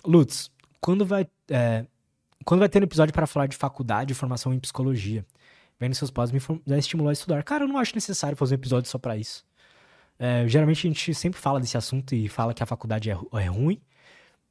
Lutz, 0.03 0.49
quando 0.81 1.05
vai, 1.05 1.27
é, 1.49 1.85
quando 2.43 2.61
vai 2.61 2.69
ter 2.69 2.81
um 2.81 2.85
episódio 2.85 3.13
para 3.13 3.27
falar 3.27 3.45
de 3.45 3.55
faculdade 3.55 4.13
e 4.13 4.15
formação 4.15 4.51
em 4.51 4.59
psicologia? 4.59 5.23
Vendo 5.79 5.93
seus 5.95 6.09
pais 6.11 6.31
me 6.31 6.39
já 6.65 6.77
estimulou 6.77 7.09
a 7.09 7.13
estudar. 7.13 7.43
Cara, 7.43 7.63
eu 7.63 7.67
não 7.67 7.77
acho 7.77 7.93
necessário 7.95 8.37
fazer 8.37 8.55
um 8.55 8.57
episódio 8.57 8.89
só 8.89 8.97
para 8.97 9.15
isso. 9.17 9.45
É, 10.19 10.47
geralmente 10.47 10.87
a 10.87 10.89
gente 10.89 11.13
sempre 11.13 11.39
fala 11.39 11.59
desse 11.59 11.77
assunto 11.77 12.15
e 12.15 12.27
fala 12.27 12.53
que 12.53 12.63
a 12.63 12.65
faculdade 12.65 13.09
é, 13.09 13.13
é 13.13 13.45
ruim, 13.45 13.79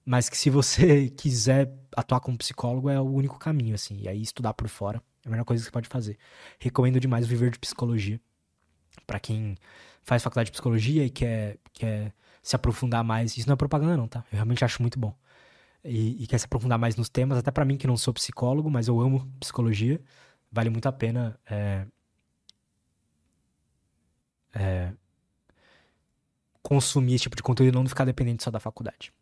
mas 0.05 0.28
que 0.28 0.39
se 0.39 0.48
você 0.48 1.11
quiser 1.16 1.73
atuar 1.97 2.20
como 2.20 2.39
psicólogo 2.39 2.89
é 2.89 3.01
o 3.01 3.05
único 3.05 3.39
caminho, 3.39 3.74
assim. 3.74 4.01
E 4.01 4.09
aí 4.09 4.23
estudar 4.23 4.55
por 4.55 4.69
fora 4.69 5.03
é 5.24 5.28
a 5.28 5.31
melhor 5.31 5.44
coisa 5.44 5.62
que 5.62 5.66
você 5.66 5.73
pode 5.73 5.89
fazer. 5.89 6.19
Recomendo 6.59 7.01
demais 7.01 7.27
viver 7.27 7.51
de 7.51 7.59
psicologia. 7.59 8.20
para 9.07 9.20
quem 9.20 9.57
faz 10.03 10.23
faculdade 10.23 10.47
de 10.47 10.53
psicologia 10.53 11.05
e 11.05 11.11
quer, 11.11 11.59
quer 11.73 12.12
se 12.43 12.55
aprofundar 12.55 13.03
mais. 13.03 13.36
Isso 13.36 13.48
não 13.48 13.55
é 13.55 13.57
propaganda, 13.57 13.97
não, 13.97 14.07
tá? 14.09 14.24
Eu 14.31 14.36
realmente 14.36 14.65
acho 14.65 14.81
muito 14.81 14.98
bom. 14.98 15.15
E, 15.85 16.23
e 16.23 16.27
quer 16.27 16.39
se 16.39 16.47
aprofundar 16.47 16.78
mais 16.78 16.97
nos 16.97 17.09
temas, 17.09 17.39
até 17.39 17.51
para 17.51 17.65
mim 17.65 17.77
que 17.77 17.86
não 17.86 17.97
sou 17.97 18.15
psicólogo, 18.15 18.70
mas 18.70 18.89
eu 18.89 19.01
amo 19.01 19.28
psicologia. 19.40 20.01
Vale 20.57 20.70
muito 20.70 20.87
a 20.87 20.93
pena. 20.93 21.39
É, 21.51 21.87
é, 24.55 24.91
consumir 26.62 27.16
esse 27.16 27.24
tipo 27.24 27.37
de 27.37 27.43
conteúdo 27.43 27.69
e 27.69 27.77
não 27.77 27.87
ficar 27.87 28.07
dependente 28.07 28.43
só 28.43 28.51
da 28.51 28.59
faculdade. 28.59 29.12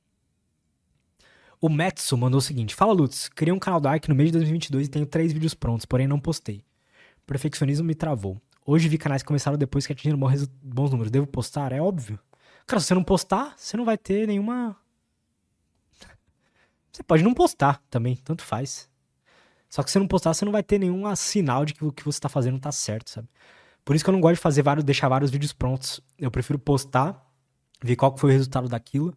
O 1.60 1.68
Metsu 1.68 2.16
mandou 2.16 2.38
o 2.38 2.40
seguinte: 2.40 2.72
Fala 2.72 2.92
Lutz, 2.92 3.28
criei 3.28 3.52
um 3.52 3.58
canal 3.58 3.80
Dark 3.80 4.06
no 4.06 4.14
mês 4.14 4.28
de 4.28 4.34
2022 4.34 4.86
e 4.86 4.90
tenho 4.90 5.06
três 5.06 5.32
vídeos 5.32 5.54
prontos, 5.54 5.84
porém 5.84 6.06
não 6.06 6.20
postei. 6.20 6.64
Perfeccionismo 7.26 7.84
me 7.84 7.96
travou. 7.96 8.40
Hoje 8.64 8.88
vi 8.88 8.96
canais 8.96 9.20
que 9.20 9.26
começaram 9.26 9.58
depois 9.58 9.88
que 9.88 9.92
atingiram 9.92 10.16
bons 10.62 10.92
números. 10.92 11.10
Devo 11.10 11.26
postar? 11.26 11.72
É 11.72 11.82
óbvio. 11.82 12.16
Cara, 12.64 12.78
se 12.78 12.86
você 12.86 12.94
não 12.94 13.02
postar, 13.02 13.54
você 13.56 13.76
não 13.76 13.84
vai 13.84 13.98
ter 13.98 14.28
nenhuma. 14.28 14.76
Você 16.92 17.02
pode 17.02 17.24
não 17.24 17.34
postar 17.34 17.82
também, 17.90 18.14
tanto 18.14 18.44
faz. 18.44 18.88
Só 19.74 19.82
que 19.82 19.90
se 19.90 19.94
você 19.94 19.98
não 19.98 20.06
postar, 20.06 20.32
você 20.32 20.44
não 20.44 20.52
vai 20.52 20.62
ter 20.62 20.78
nenhum 20.78 21.12
sinal 21.16 21.64
de 21.64 21.74
que 21.74 21.84
o 21.84 21.90
que 21.90 22.04
você 22.04 22.20
tá 22.20 22.28
fazendo 22.28 22.60
tá 22.60 22.70
certo, 22.70 23.10
sabe? 23.10 23.26
Por 23.84 23.96
isso 23.96 24.04
que 24.04 24.08
eu 24.08 24.12
não 24.12 24.20
gosto 24.20 24.36
de 24.36 24.40
fazer 24.40 24.62
vários, 24.62 24.84
deixar 24.84 25.08
vários 25.08 25.32
vídeos 25.32 25.52
prontos. 25.52 26.00
Eu 26.16 26.30
prefiro 26.30 26.60
postar, 26.60 27.20
ver 27.82 27.96
qual 27.96 28.16
foi 28.16 28.30
o 28.30 28.32
resultado 28.32 28.68
daquilo 28.68 29.12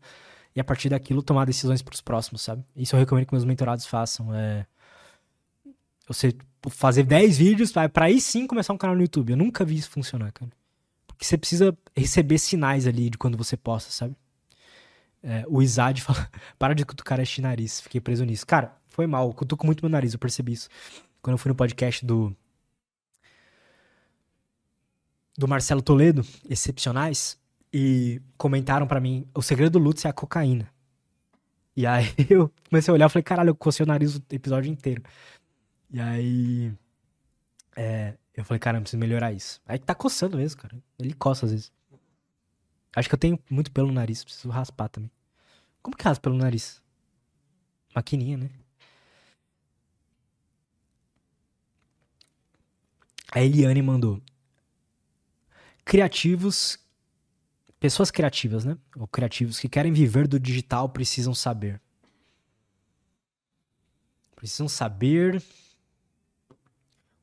e 0.55 0.59
a 0.59 0.63
partir 0.63 0.89
daquilo 0.89 1.21
tomar 1.21 1.45
decisões 1.45 1.83
para 1.83 1.93
os 1.93 2.01
próximos, 2.01 2.41
sabe? 2.41 2.65
Isso 2.75 2.95
eu 2.95 2.99
recomendo 2.99 3.27
que 3.27 3.35
meus 3.35 3.45
mentorados 3.45 3.85
façam. 3.85 4.33
É... 4.33 4.65
Você 6.07 6.35
fazer 6.71 7.03
10 7.03 7.37
vídeos 7.37 7.71
para 7.71 8.05
aí 8.05 8.19
sim 8.19 8.47
começar 8.47 8.73
um 8.73 8.79
canal 8.79 8.95
no 8.95 9.03
YouTube. 9.03 9.29
Eu 9.29 9.37
nunca 9.37 9.63
vi 9.63 9.75
isso 9.75 9.91
funcionar, 9.91 10.31
cara. 10.31 10.51
Porque 11.05 11.23
você 11.23 11.37
precisa 11.37 11.77
receber 11.95 12.39
sinais 12.39 12.87
ali 12.87 13.11
de 13.11 13.17
quando 13.19 13.37
você 13.37 13.55
posta, 13.55 13.91
sabe? 13.91 14.15
É, 15.21 15.45
o 15.47 15.61
Izad 15.61 16.01
fala: 16.01 16.27
para 16.57 16.73
de 16.73 16.83
cutucar 16.83 17.19
este 17.19 17.43
nariz. 17.43 17.79
Fiquei 17.79 18.01
preso 18.01 18.25
nisso. 18.25 18.47
Cara, 18.47 18.75
foi 18.97 19.05
mal. 19.05 19.31
Cutuco 19.31 19.63
muito 19.63 19.83
meu 19.83 19.91
nariz, 19.91 20.13
eu 20.13 20.19
percebi 20.19 20.53
isso. 20.53 20.67
Quando 21.21 21.35
eu 21.35 21.37
fui 21.37 21.49
no 21.49 21.55
podcast 21.55 22.03
do. 22.03 22.35
Do 25.37 25.47
Marcelo 25.47 25.83
Toledo, 25.83 26.25
Excepcionais, 26.49 27.39
e 27.71 28.19
comentaram 28.39 28.87
para 28.87 28.99
mim, 28.99 29.27
o 29.35 29.41
segredo 29.43 29.73
do 29.73 29.79
Lutz 29.79 30.03
é 30.03 30.09
a 30.09 30.13
cocaína. 30.13 30.67
E 31.75 31.85
aí 31.85 32.07
eu 32.27 32.51
comecei 32.67 32.91
a 32.91 32.95
olhar 32.95 33.05
e 33.05 33.09
falei, 33.09 33.23
caralho, 33.23 33.49
eu 33.51 33.55
cocei 33.55 33.83
o 33.83 33.87
nariz 33.87 34.15
o 34.15 34.23
episódio 34.31 34.71
inteiro. 34.71 35.03
E 35.91 36.01
aí. 36.01 36.73
É, 37.75 38.15
eu 38.33 38.43
falei, 38.43 38.59
caramba, 38.59 38.81
preciso 38.81 38.99
melhorar 38.99 39.31
isso. 39.31 39.61
Aí 39.67 39.77
tá 39.77 39.93
coçando 39.93 40.37
mesmo, 40.37 40.59
cara. 40.59 40.75
Ele 40.97 41.13
coça 41.13 41.45
às 41.45 41.51
vezes. 41.51 41.71
Acho 42.95 43.07
que 43.07 43.13
eu 43.13 43.19
tenho 43.19 43.39
muito 43.47 43.71
pelo 43.71 43.89
no 43.89 43.93
nariz, 43.93 44.23
preciso 44.23 44.49
raspar 44.49 44.89
também. 44.89 45.11
Como 45.83 45.95
que 45.95 46.03
raspa 46.03 46.23
pelo 46.23 46.35
nariz? 46.35 46.81
Maquininha, 47.93 48.37
né? 48.37 48.49
A 53.37 53.43
Eliane 53.43 53.83
mandou. 53.83 54.21
Criativos 55.85 56.79
Pessoas 57.79 58.09
criativas, 58.09 58.65
né? 58.65 58.75
Ou 58.95 59.07
criativos 59.07 59.59
que 59.59 59.69
querem 59.69 59.93
viver 59.93 60.27
do 60.27 60.39
digital 60.39 60.89
precisam 60.89 61.35
saber. 61.35 61.79
Precisam 64.35 64.67
saber 64.67 65.41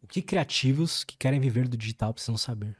o 0.00 0.06
que 0.06 0.22
criativos 0.22 1.02
que 1.02 1.16
querem 1.16 1.40
viver 1.40 1.66
do 1.66 1.76
digital 1.76 2.14
precisam 2.14 2.38
saber. 2.38 2.76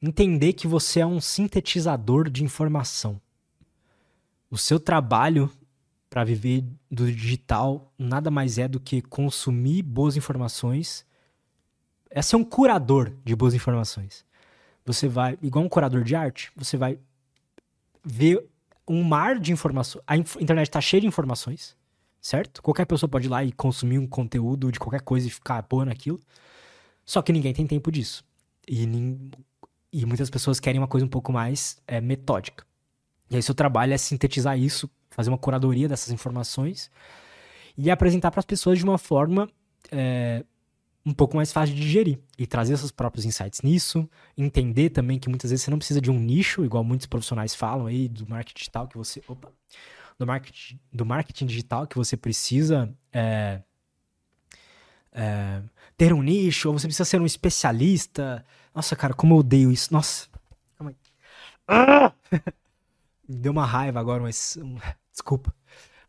Entender 0.00 0.52
que 0.52 0.68
você 0.68 1.00
é 1.00 1.06
um 1.06 1.20
sintetizador 1.20 2.30
de 2.30 2.44
informação. 2.44 3.20
O 4.48 4.56
seu 4.56 4.78
trabalho 4.78 5.50
para 6.14 6.22
viver 6.22 6.64
do 6.88 7.10
digital 7.10 7.92
nada 7.98 8.30
mais 8.30 8.56
é 8.56 8.68
do 8.68 8.78
que 8.78 9.02
consumir 9.02 9.82
boas 9.82 10.16
informações. 10.16 11.04
É 12.08 12.22
ser 12.22 12.36
um 12.36 12.44
curador 12.44 13.12
de 13.24 13.34
boas 13.34 13.52
informações. 13.52 14.24
Você 14.86 15.08
vai, 15.08 15.36
igual 15.42 15.64
um 15.64 15.68
curador 15.68 16.04
de 16.04 16.14
arte, 16.14 16.52
você 16.54 16.76
vai 16.76 17.00
ver 18.04 18.48
um 18.86 19.02
mar 19.02 19.40
de 19.40 19.50
informações. 19.50 20.04
A 20.06 20.16
inf 20.16 20.36
internet 20.36 20.68
está 20.68 20.80
cheia 20.80 21.00
de 21.00 21.08
informações, 21.08 21.76
certo? 22.20 22.62
Qualquer 22.62 22.84
pessoa 22.84 23.10
pode 23.10 23.26
ir 23.26 23.30
lá 23.30 23.42
e 23.42 23.50
consumir 23.50 23.98
um 23.98 24.06
conteúdo 24.06 24.70
de 24.70 24.78
qualquer 24.78 25.00
coisa 25.00 25.26
e 25.26 25.30
ficar 25.30 25.62
boa 25.62 25.84
naquilo. 25.84 26.20
Só 27.04 27.22
que 27.22 27.32
ninguém 27.32 27.52
tem 27.52 27.66
tempo 27.66 27.90
disso. 27.90 28.24
E, 28.68 28.84
e 29.92 30.06
muitas 30.06 30.30
pessoas 30.30 30.60
querem 30.60 30.80
uma 30.80 30.86
coisa 30.86 31.04
um 31.04 31.10
pouco 31.10 31.32
mais 31.32 31.76
é, 31.88 32.00
metódica. 32.00 32.64
E 33.28 33.34
aí 33.34 33.42
seu 33.42 33.52
trabalho 33.52 33.92
é 33.92 33.98
sintetizar 33.98 34.56
isso, 34.56 34.88
fazer 35.14 35.30
uma 35.30 35.38
curadoria 35.38 35.88
dessas 35.88 36.10
informações 36.10 36.90
e 37.76 37.90
apresentar 37.90 38.30
para 38.30 38.40
as 38.40 38.44
pessoas 38.44 38.78
de 38.78 38.84
uma 38.84 38.98
forma 38.98 39.48
é, 39.90 40.44
um 41.06 41.12
pouco 41.12 41.36
mais 41.36 41.52
fácil 41.52 41.74
de 41.74 41.82
digerir 41.82 42.18
e 42.38 42.46
trazer 42.46 42.76
seus 42.76 42.90
próprios 42.90 43.24
insights 43.24 43.60
nisso, 43.62 44.08
entender 44.36 44.90
também 44.90 45.18
que 45.18 45.28
muitas 45.28 45.50
vezes 45.50 45.64
você 45.64 45.70
não 45.70 45.78
precisa 45.78 46.00
de 46.00 46.10
um 46.10 46.18
nicho, 46.18 46.64
igual 46.64 46.82
muitos 46.82 47.06
profissionais 47.06 47.54
falam 47.54 47.86
aí 47.86 48.08
do 48.08 48.26
marketing 48.28 48.58
digital 48.58 48.88
que 48.88 48.96
você, 48.96 49.22
opa, 49.28 49.52
do 50.18 50.26
marketing, 50.26 50.80
do 50.92 51.04
marketing 51.04 51.46
digital 51.46 51.86
que 51.86 51.96
você 51.96 52.16
precisa 52.16 52.92
é, 53.12 53.60
é, 55.12 55.62
ter 55.96 56.12
um 56.12 56.22
nicho, 56.22 56.68
ou 56.68 56.78
você 56.78 56.86
precisa 56.86 57.04
ser 57.04 57.20
um 57.20 57.26
especialista. 57.26 58.44
Nossa, 58.74 58.96
cara, 58.96 59.14
como 59.14 59.34
eu 59.34 59.38
odeio 59.38 59.70
isso. 59.70 59.92
Nossa, 59.92 60.26
calma 60.76 60.90
aí. 60.90 60.96
Ah! 61.68 62.12
Deu 63.26 63.52
uma 63.52 63.64
raiva 63.64 64.00
agora, 64.00 64.22
mas 64.22 64.58
desculpa. 65.14 65.54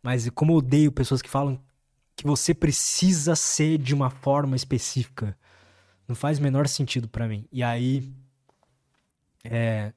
Mas 0.03 0.29
como 0.31 0.51
eu 0.51 0.57
odeio 0.57 0.91
pessoas 0.91 1.21
que 1.21 1.29
falam 1.29 1.63
que 2.15 2.25
você 2.25 2.53
precisa 2.53 3.35
ser 3.35 3.77
de 3.77 3.93
uma 3.93 4.09
forma 4.09 4.55
específica. 4.55 5.37
Não 6.07 6.15
faz 6.15 6.39
o 6.39 6.41
menor 6.41 6.67
sentido 6.67 7.07
para 7.07 7.27
mim. 7.27 7.47
E 7.51 7.61
aí. 7.61 8.11
É, 9.43 9.93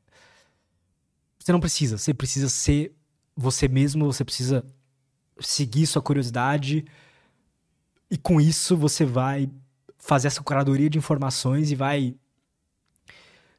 Você 1.38 1.52
não 1.52 1.60
precisa. 1.60 1.96
Você 1.96 2.12
precisa 2.12 2.48
ser 2.48 2.94
você 3.36 3.68
mesmo, 3.68 4.06
você 4.06 4.24
precisa 4.24 4.64
seguir 5.40 5.86
sua 5.86 6.02
curiosidade. 6.02 6.84
E 8.10 8.18
com 8.18 8.40
isso 8.40 8.76
você 8.76 9.04
vai 9.04 9.50
fazer 9.96 10.28
essa 10.28 10.42
curadoria 10.42 10.90
de 10.90 10.98
informações 10.98 11.70
e 11.70 11.74
vai 11.74 12.16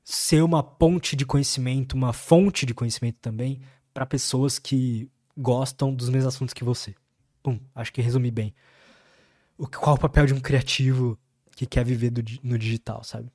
ser 0.04 0.42
uma 0.42 0.64
ponte 0.64 1.16
de 1.16 1.26
conhecimento, 1.26 1.94
uma 1.94 2.14
fonte 2.14 2.66
de 2.66 2.74
conhecimento 2.74 3.18
também 3.22 3.62
para 3.94 4.06
pessoas 4.06 4.58
que 4.58 5.10
gostam 5.40 5.94
dos 5.94 6.10
mesmos 6.10 6.36
assuntos 6.36 6.53
que 6.53 6.64
você. 6.64 6.94
Pum, 7.41 7.60
acho 7.74 7.94
que 7.94 8.02
resumi 8.02 8.30
bem. 8.30 8.53
O, 9.57 9.68
qual 9.68 9.95
o 9.95 9.99
papel 9.99 10.26
de 10.26 10.34
um 10.34 10.40
criativo 10.40 11.18
que 11.56 11.66
quer 11.66 11.86
viver 11.86 12.10
do, 12.10 12.24
no 12.44 12.57
digital, 12.57 13.03
sabe? 13.03 13.32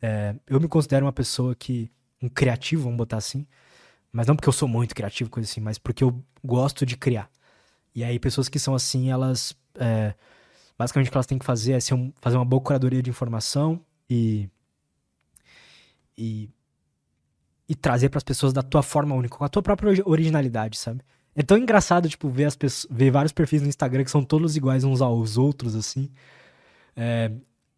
É, 0.00 0.34
eu 0.46 0.60
me 0.60 0.68
considero 0.68 1.06
uma 1.06 1.12
pessoa 1.12 1.54
que. 1.54 1.90
um 2.22 2.28
criativo, 2.28 2.84
vamos 2.84 2.96
botar 2.96 3.16
assim. 3.16 3.46
Mas 4.12 4.26
não 4.26 4.34
porque 4.34 4.48
eu 4.48 4.52
sou 4.52 4.68
muito 4.68 4.94
criativo, 4.94 5.30
coisa 5.30 5.48
assim, 5.48 5.60
mas 5.60 5.78
porque 5.78 6.02
eu 6.02 6.22
gosto 6.44 6.86
de 6.86 6.96
criar. 6.96 7.30
E 7.94 8.02
aí, 8.04 8.18
pessoas 8.18 8.48
que 8.48 8.58
são 8.58 8.74
assim, 8.74 9.10
elas. 9.10 9.56
É, 9.74 10.14
basicamente, 10.78 11.08
o 11.08 11.10
que 11.10 11.16
elas 11.16 11.26
têm 11.26 11.38
que 11.38 11.44
fazer 11.44 11.72
é 11.72 11.94
um, 11.94 12.12
fazer 12.20 12.36
uma 12.36 12.44
boa 12.44 12.62
curadoria 12.62 13.02
de 13.02 13.10
informação 13.10 13.80
e. 14.08 14.48
E, 16.16 16.50
e 17.68 17.74
trazer 17.74 18.10
para 18.10 18.18
as 18.18 18.24
pessoas 18.24 18.52
da 18.52 18.62
tua 18.62 18.82
forma 18.82 19.14
única, 19.14 19.38
com 19.38 19.44
a 19.44 19.48
tua 19.48 19.62
própria 19.62 19.90
originalidade, 20.04 20.76
sabe? 20.76 21.02
É 21.34 21.42
tão 21.42 21.56
engraçado, 21.56 22.08
tipo, 22.08 22.28
ver, 22.28 22.44
as 22.44 22.56
pessoas, 22.56 22.90
ver 22.90 23.10
vários 23.10 23.32
perfis 23.32 23.62
no 23.62 23.68
Instagram 23.68 24.04
que 24.04 24.10
são 24.10 24.24
todos 24.24 24.56
iguais 24.56 24.84
uns 24.84 25.00
aos 25.00 25.36
outros, 25.38 25.76
assim. 25.76 26.10
É, 26.96 27.30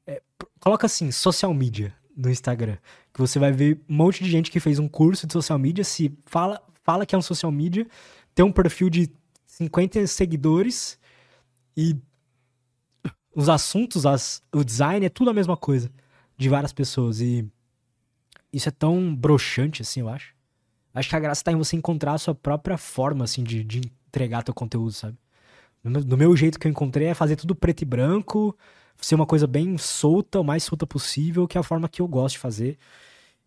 é, 0.06 0.22
coloca 0.58 0.86
assim, 0.86 1.10
social 1.10 1.52
media 1.52 1.94
no 2.16 2.30
Instagram. 2.30 2.78
Que 3.12 3.20
você 3.20 3.38
vai 3.38 3.52
ver 3.52 3.80
um 3.88 3.94
monte 3.94 4.24
de 4.24 4.30
gente 4.30 4.50
que 4.50 4.60
fez 4.60 4.78
um 4.78 4.88
curso 4.88 5.26
de 5.26 5.32
social 5.32 5.58
media, 5.58 5.84
se 5.84 6.12
fala, 6.24 6.62
fala 6.82 7.04
que 7.04 7.14
é 7.14 7.18
um 7.18 7.22
social 7.22 7.52
media, 7.52 7.86
tem 8.34 8.44
um 8.44 8.52
perfil 8.52 8.88
de 8.88 9.10
50 9.46 10.06
seguidores 10.06 10.98
e 11.76 11.96
os 13.34 13.48
assuntos, 13.48 14.04
as, 14.06 14.42
o 14.52 14.62
design 14.64 15.04
é 15.04 15.08
tudo 15.08 15.30
a 15.30 15.34
mesma 15.34 15.56
coisa 15.56 15.90
de 16.36 16.48
várias 16.48 16.72
pessoas. 16.72 17.20
E 17.20 17.46
isso 18.52 18.68
é 18.68 18.72
tão 18.72 19.14
broxante, 19.14 19.82
assim, 19.82 20.00
eu 20.00 20.08
acho. 20.08 20.34
Acho 20.94 21.08
que 21.08 21.16
a 21.16 21.20
graça 21.20 21.42
tá 21.44 21.52
em 21.52 21.56
você 21.56 21.76
encontrar 21.76 22.14
a 22.14 22.18
sua 22.18 22.34
própria 22.34 22.76
forma, 22.76 23.24
assim, 23.24 23.42
de, 23.42 23.64
de 23.64 23.80
entregar 24.08 24.42
teu 24.42 24.54
conteúdo, 24.54 24.92
sabe? 24.92 25.16
Do 25.84 26.16
meu 26.16 26.36
jeito 26.36 26.60
que 26.60 26.66
eu 26.66 26.70
encontrei 26.70 27.08
é 27.08 27.14
fazer 27.14 27.34
tudo 27.36 27.54
preto 27.54 27.82
e 27.82 27.84
branco, 27.84 28.56
ser 29.00 29.14
uma 29.16 29.26
coisa 29.26 29.46
bem 29.46 29.76
solta, 29.78 30.38
o 30.38 30.44
mais 30.44 30.62
solta 30.62 30.86
possível, 30.86 31.48
que 31.48 31.58
é 31.58 31.60
a 31.60 31.64
forma 31.64 31.88
que 31.88 32.00
eu 32.00 32.06
gosto 32.06 32.34
de 32.34 32.38
fazer. 32.38 32.78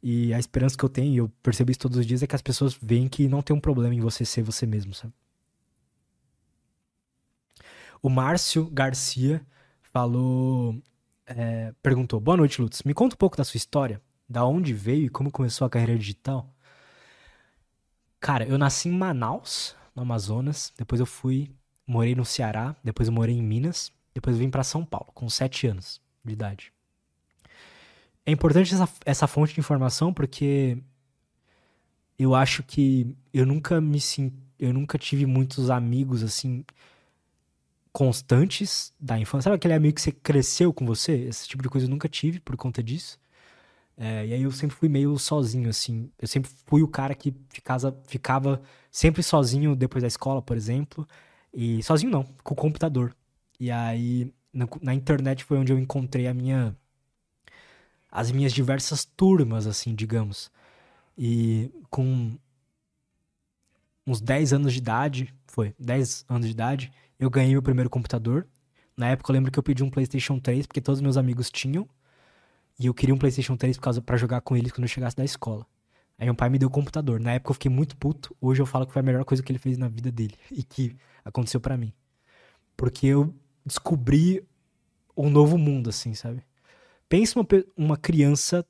E 0.04 0.34
a 0.34 0.40
esperança 0.40 0.78
que 0.78 0.84
eu 0.84 0.90
tenho, 0.90 1.14
e 1.14 1.18
eu 1.18 1.30
percebo 1.42 1.72
isso 1.72 1.80
todos 1.80 1.98
os 1.98 2.06
dias, 2.06 2.22
é 2.22 2.28
que 2.28 2.36
as 2.36 2.42
pessoas 2.42 2.78
veem 2.82 3.08
que 3.08 3.28
não 3.28 3.42
tem 3.42 3.56
um 3.56 3.60
problema 3.60 3.96
em 3.96 4.02
você 4.02 4.26
ser 4.26 4.44
você 4.44 4.66
mesmo, 4.66 4.94
sabe? 4.94 5.14
O 8.02 8.10
Márcio 8.10 8.70
Garcia 8.70 9.46
falou. 9.82 10.80
É, 11.26 11.74
perguntou: 11.82 12.20
Boa 12.20 12.38
noite, 12.38 12.62
Lutz. 12.62 12.84
Me 12.84 12.94
conta 12.94 13.16
um 13.16 13.18
pouco 13.18 13.38
da 13.38 13.44
sua 13.44 13.58
história, 13.58 14.02
da 14.30 14.46
onde 14.46 14.74
veio 14.74 15.06
e 15.06 15.10
como 15.10 15.32
começou 15.32 15.66
a 15.66 15.70
carreira 15.70 15.98
digital. 15.98 16.55
Cara, 18.26 18.44
eu 18.44 18.58
nasci 18.58 18.90
em 18.90 18.92
Manaus, 18.92 19.76
no 19.96 20.02
Amazonas. 20.02 20.74
Depois 20.76 21.00
eu 21.00 21.06
fui, 21.06 21.52
morei 21.86 22.16
no 22.16 22.26
Ceará. 22.26 22.76
Depois 22.84 23.08
eu 23.08 23.14
morei 23.14 23.36
em 23.36 23.44
Minas. 23.44 23.92
Depois 24.16 24.36
eu 24.36 24.40
vim 24.40 24.50
para 24.50 24.64
São 24.64 24.84
Paulo, 24.84 25.12
com 25.14 25.30
7 25.30 25.68
anos 25.68 26.02
de 26.24 26.34
idade. 26.34 26.74
É 28.26 28.32
importante 28.32 28.74
essa, 28.74 28.90
essa 29.06 29.28
fonte 29.28 29.54
de 29.54 29.60
informação 29.60 30.12
porque 30.12 30.76
eu 32.18 32.34
acho 32.34 32.64
que 32.64 33.16
eu 33.32 33.46
nunca 33.46 33.80
me 33.80 34.00
eu 34.58 34.74
nunca 34.74 34.98
tive 34.98 35.28
muitos 35.28 35.70
amigos 35.70 36.24
assim 36.24 36.66
constantes 37.94 38.92
da 39.00 39.20
infância. 39.20 39.44
Sabe 39.44 39.58
aquele 39.58 39.76
amigo 39.76 39.94
que 39.94 40.02
você 40.02 40.12
cresceu 40.12 40.74
com 40.74 40.84
você? 40.84 41.14
Esse 41.14 41.48
tipo 41.48 41.62
de 41.62 41.70
coisa 41.70 41.86
eu 41.86 41.92
nunca 41.92 42.10
tive 42.10 42.40
por 42.40 42.58
conta 42.58 42.82
disso. 42.82 43.20
É, 43.98 44.26
e 44.28 44.34
aí 44.34 44.44
eu 44.44 44.52
sempre 44.52 44.76
fui 44.76 44.90
meio 44.90 45.18
sozinho, 45.18 45.70
assim. 45.70 46.12
Eu 46.20 46.28
sempre 46.28 46.52
fui 46.66 46.84
o 46.84 46.88
cara 46.88 47.16
que 47.16 47.34
ficava, 47.50 47.98
ficava 48.08 48.62
sempre 48.92 49.24
sozinho 49.24 49.76
depois 49.76 50.02
da 50.02 50.08
escola, 50.08 50.42
por 50.42 50.58
exemplo. 50.58 51.08
E 51.54 51.82
sozinho 51.84 52.12
não, 52.12 52.24
com 52.44 52.54
o 52.54 52.58
computador. 52.58 53.16
E 53.60 53.72
aí 53.72 54.34
na, 54.54 54.68
na 54.82 54.94
internet 54.94 55.44
foi 55.44 55.58
onde 55.58 55.72
eu 55.72 55.80
encontrei 55.80 56.28
a 56.28 56.34
minha 56.34 56.76
as 58.12 58.32
minhas 58.32 58.54
diversas 58.54 59.04
turmas, 59.04 59.68
assim, 59.68 59.94
digamos. 59.94 60.50
E 61.18 61.70
com 61.90 62.38
uns 64.08 64.22
10 64.22 64.54
anos 64.54 64.74
de 64.74 64.80
idade, 64.80 65.34
foi, 65.48 65.76
10 65.78 66.26
anos 66.30 66.46
de 66.46 66.52
idade, 66.54 66.92
eu 67.20 67.30
ganhei 67.30 67.52
meu 67.52 67.62
primeiro 67.62 67.90
computador. 67.90 68.48
Na 68.96 69.10
época 69.10 69.32
eu 69.32 69.34
lembro 69.34 69.52
que 69.52 69.60
eu 69.60 69.64
pedi 69.64 69.84
um 69.84 69.90
PlayStation 69.90 70.40
3 70.40 70.66
porque 70.66 70.80
todos 70.82 71.02
meus 71.02 71.18
amigos 71.18 71.52
tinham. 71.52 71.88
E 72.80 72.88
eu 72.88 72.94
queria 72.94 73.16
um 73.16 73.18
PlayStation 73.18 73.56
3 73.56 73.78
por 73.78 73.84
causa 73.84 74.02
para 74.02 74.18
jogar 74.18 74.42
com 74.42 74.56
eles 74.56 74.72
quando 74.72 74.84
eu 74.84 74.90
chegasse 74.90 75.16
da 75.16 75.24
escola. 75.24 75.66
Aí 76.18 76.26
meu 76.26 76.36
pai 76.36 76.50
me 76.50 76.58
deu 76.58 76.68
o 76.68 76.72
computador. 76.72 77.20
Na 77.20 77.34
época 77.34 77.52
eu 77.52 77.54
fiquei 77.56 77.72
muito 77.72 77.96
puto. 77.98 78.36
Hoje 78.40 78.62
eu 78.62 78.66
falo 78.66 78.86
que 78.86 78.94
foi 78.94 79.02
a 79.02 79.04
melhor 79.04 79.26
coisa 79.26 79.44
que 79.44 79.52
ele 79.52 79.60
fez 79.60 79.78
na 79.78 79.88
vida 79.88 80.12
dele 80.12 80.36
e 80.52 80.64
que 80.64 80.96
aconteceu 81.24 81.60
para 81.60 81.78
mim. 81.78 81.94
Porque 82.76 83.08
eu 83.08 83.34
descobri 83.66 84.46
um 85.16 85.30
novo 85.30 85.58
mundo, 85.58 85.90
assim, 85.90 86.14
sabe? 86.14 86.44
Pensa 87.08 87.40
uma, 87.40 87.48
uma 87.78 87.98
criança 87.98 88.66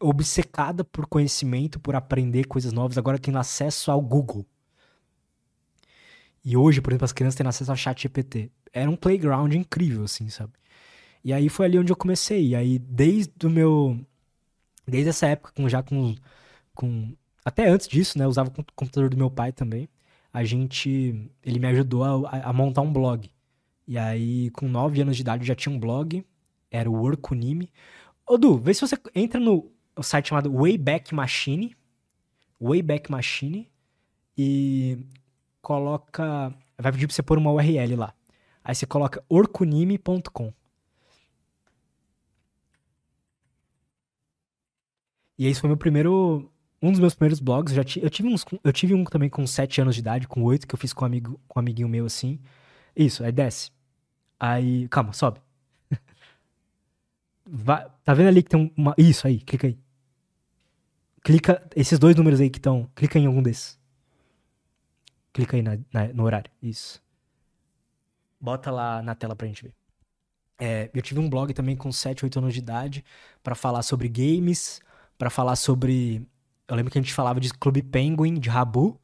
obcecada 0.00 0.84
por 0.84 1.06
conhecimento, 1.06 1.80
por 1.80 1.96
aprender 1.96 2.44
coisas 2.44 2.72
novas, 2.72 2.98
agora 2.98 3.18
tem 3.18 3.34
acesso 3.36 3.90
ao 3.90 4.00
Google. 4.00 4.46
E 6.44 6.56
hoje, 6.56 6.80
por 6.80 6.92
exemplo, 6.92 7.04
as 7.04 7.12
crianças 7.12 7.36
têm 7.36 7.46
acesso 7.46 7.70
ao 7.70 7.76
chat 7.76 8.02
GPT. 8.02 8.50
Era 8.72 8.90
um 8.90 8.96
playground 8.96 9.52
incrível, 9.54 10.04
assim, 10.04 10.28
sabe? 10.28 10.52
E 11.24 11.32
aí 11.32 11.48
foi 11.48 11.66
ali 11.66 11.78
onde 11.78 11.92
eu 11.92 11.96
comecei. 11.96 12.48
E 12.48 12.56
aí, 12.56 12.78
desde 12.78 13.46
o 13.46 13.50
meu. 13.50 13.98
Desde 14.86 15.10
essa 15.10 15.26
época, 15.26 15.52
com, 15.54 15.68
já 15.68 15.82
com, 15.82 16.14
com. 16.74 17.14
Até 17.44 17.68
antes 17.68 17.88
disso, 17.88 18.18
né? 18.18 18.24
Eu 18.24 18.28
usava 18.28 18.50
o 18.50 18.64
computador 18.74 19.10
do 19.10 19.16
meu 19.16 19.30
pai 19.30 19.52
também. 19.52 19.88
A 20.32 20.44
gente. 20.44 21.30
Ele 21.42 21.58
me 21.58 21.68
ajudou 21.68 22.26
a, 22.26 22.50
a 22.50 22.52
montar 22.52 22.82
um 22.82 22.92
blog. 22.92 23.30
E 23.86 23.98
aí, 23.98 24.50
com 24.50 24.68
9 24.68 25.00
anos 25.00 25.16
de 25.16 25.22
idade, 25.22 25.42
eu 25.42 25.46
já 25.46 25.54
tinha 25.54 25.74
um 25.74 25.80
blog. 25.80 26.24
Era 26.70 26.90
o 26.90 26.94
Workunimi. 26.94 27.70
Ô, 28.26 28.36
Du, 28.36 28.58
vê 28.58 28.74
se 28.74 28.82
você 28.82 28.96
entra 29.14 29.40
no 29.40 29.70
site 30.02 30.28
chamado 30.28 30.52
Wayback 30.52 31.14
Machine. 31.14 31.76
Wayback 32.60 33.10
Machine. 33.10 33.70
E 34.36 34.98
coloca. 35.62 36.54
Vai 36.78 36.92
pedir 36.92 37.06
pra 37.06 37.14
você 37.14 37.22
pôr 37.22 37.38
uma 37.38 37.52
URL 37.52 37.96
lá. 37.96 38.14
Aí 38.62 38.74
você 38.74 38.86
coloca 38.86 39.24
orkunimi.com. 39.28 40.52
E 45.38 45.46
esse 45.46 45.60
foi 45.60 45.68
meu 45.68 45.76
primeiro. 45.76 46.50
Um 46.82 46.90
dos 46.90 47.00
meus 47.00 47.14
primeiros 47.14 47.40
blogs. 47.40 47.74
Já 47.74 47.82
eu, 48.02 48.10
tive 48.10 48.28
uns, 48.28 48.44
eu 48.62 48.72
tive 48.72 48.94
um 48.94 49.04
também 49.04 49.28
com 49.30 49.46
7 49.46 49.80
anos 49.80 49.94
de 49.94 50.00
idade, 50.00 50.28
com 50.28 50.42
8, 50.42 50.66
que 50.66 50.74
eu 50.74 50.78
fiz 50.78 50.92
com 50.92 51.04
um, 51.04 51.06
amigo, 51.06 51.40
com 51.48 51.58
um 51.58 51.62
amiguinho 51.62 51.88
meu 51.88 52.06
assim. 52.06 52.38
Isso, 52.94 53.24
aí 53.24 53.32
desce. 53.32 53.70
Aí. 54.38 54.88
Calma, 54.88 55.12
sobe. 55.12 55.40
Vai, 57.46 57.86
tá 58.04 58.14
vendo 58.14 58.28
ali 58.28 58.42
que 58.42 58.50
tem 58.50 58.72
uma. 58.76 58.94
Isso 58.98 59.26
aí, 59.26 59.40
clica 59.40 59.68
aí. 59.68 59.78
Clica. 61.22 61.68
Esses 61.74 61.98
dois 61.98 62.16
números 62.16 62.40
aí 62.40 62.50
que 62.50 62.58
estão. 62.58 62.90
Clica 62.94 63.18
em 63.18 63.26
algum 63.26 63.42
desses. 63.42 63.78
Clica 65.32 65.56
aí 65.56 65.62
na, 65.62 65.78
na, 65.92 66.08
no 66.12 66.24
horário. 66.24 66.50
Isso. 66.62 67.02
Bota 68.40 68.70
lá 68.70 69.02
na 69.02 69.14
tela 69.14 69.34
pra 69.36 69.46
gente 69.46 69.62
ver. 69.64 69.74
É, 70.60 70.90
eu 70.92 71.02
tive 71.02 71.20
um 71.20 71.30
blog 71.30 71.52
também 71.54 71.76
com 71.76 71.90
7, 71.92 72.24
8 72.24 72.38
anos 72.40 72.52
de 72.52 72.58
idade 72.58 73.04
para 73.42 73.54
falar 73.54 73.82
sobre 73.82 74.08
games, 74.08 74.80
para 75.18 75.28
falar 75.28 75.56
sobre. 75.56 76.26
Eu 76.68 76.76
lembro 76.76 76.92
que 76.92 76.98
a 76.98 77.02
gente 77.02 77.12
falava 77.12 77.40
de 77.40 77.52
Clube 77.52 77.82
Penguin, 77.82 78.34
de 78.38 78.48
Rabu, 78.48 79.00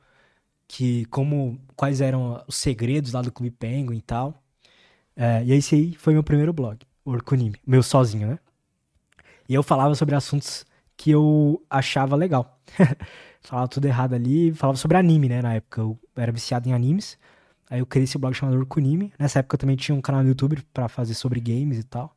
que 0.69 1.05
como 1.07 1.61
quais 1.77 2.01
eram 2.01 2.43
os 2.47 2.57
segredos 2.57 3.12
lá 3.12 3.20
do 3.20 3.32
Clube 3.32 3.51
Penguin 3.51 3.99
e 3.99 4.03
tal. 4.03 4.43
É, 5.16 5.45
e 5.45 5.53
esse 5.53 5.74
aí 5.74 5.95
foi 5.95 6.12
meu 6.15 6.23
primeiro 6.23 6.53
blog, 6.53 6.78
o 7.05 7.11
Orkunimi, 7.11 7.59
meu 7.66 7.82
sozinho, 7.82 8.28
né? 8.28 8.39
E 9.49 9.55
eu 9.55 9.62
falava 9.62 9.95
sobre 9.95 10.15
assuntos 10.15 10.65
que 10.97 11.11
eu 11.11 11.62
achava 11.69 12.16
legal. 12.16 12.61
falava 13.43 13.69
tudo 13.69 13.86
errado 13.86 14.15
ali, 14.15 14.53
falava 14.53 14.77
sobre 14.78 14.97
anime, 14.97 15.28
né? 15.28 15.43
Na 15.43 15.55
época 15.55 15.81
eu 15.82 15.99
era 16.16 16.32
viciado 16.32 16.69
em 16.69 16.73
animes. 16.73 17.19
Aí 17.69 17.81
eu 17.81 17.86
criei 17.86 18.05
esse 18.05 18.19
blog 18.19 18.35
chamado 18.35 18.59
Orkunimi. 18.59 19.12
Nessa 19.19 19.41
época 19.41 19.57
eu 19.57 19.59
também 19.59 19.77
tinha 19.77 19.95
um 19.95 20.01
canal 20.01 20.23
no 20.23 20.28
YouTube 20.28 20.62
para 20.73 20.89
fazer 20.89 21.15
sobre 21.15 21.41
games 21.41 21.78
e 21.78 21.85
tal. 21.85 22.16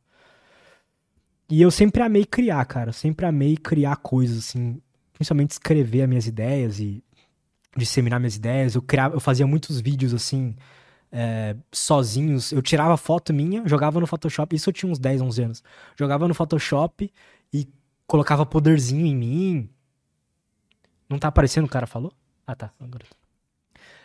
E 1.50 1.62
eu 1.62 1.70
sempre 1.70 2.02
amei 2.02 2.24
criar, 2.24 2.64
cara. 2.66 2.92
sempre 2.92 3.24
amei 3.26 3.56
criar 3.56 3.96
coisas, 3.96 4.38
assim. 4.38 4.80
Principalmente 5.12 5.52
escrever 5.52 6.02
as 6.02 6.08
minhas 6.08 6.26
ideias 6.26 6.78
e 6.78 7.02
disseminar 7.76 8.20
minhas 8.20 8.36
ideias. 8.36 8.74
Eu, 8.74 8.82
criava, 8.82 9.16
eu 9.16 9.20
fazia 9.20 9.46
muitos 9.46 9.80
vídeos, 9.80 10.12
assim, 10.12 10.54
é, 11.10 11.56
sozinhos. 11.72 12.52
Eu 12.52 12.60
tirava 12.60 12.96
foto 12.96 13.32
minha, 13.32 13.66
jogava 13.66 13.98
no 13.98 14.06
Photoshop. 14.06 14.54
Isso 14.54 14.68
eu 14.68 14.74
tinha 14.74 14.90
uns 14.92 14.98
10, 14.98 15.22
11 15.22 15.42
anos. 15.42 15.64
Jogava 15.96 16.28
no 16.28 16.34
Photoshop 16.34 17.10
e 17.52 17.68
colocava 18.06 18.44
poderzinho 18.44 19.06
em 19.06 19.16
mim. 19.16 19.70
Não 21.08 21.18
tá 21.18 21.28
aparecendo 21.28 21.64
o 21.64 21.70
cara 21.70 21.86
falou? 21.86 22.12
Ah, 22.46 22.54
tá. 22.54 22.70
Agora. 22.78 23.04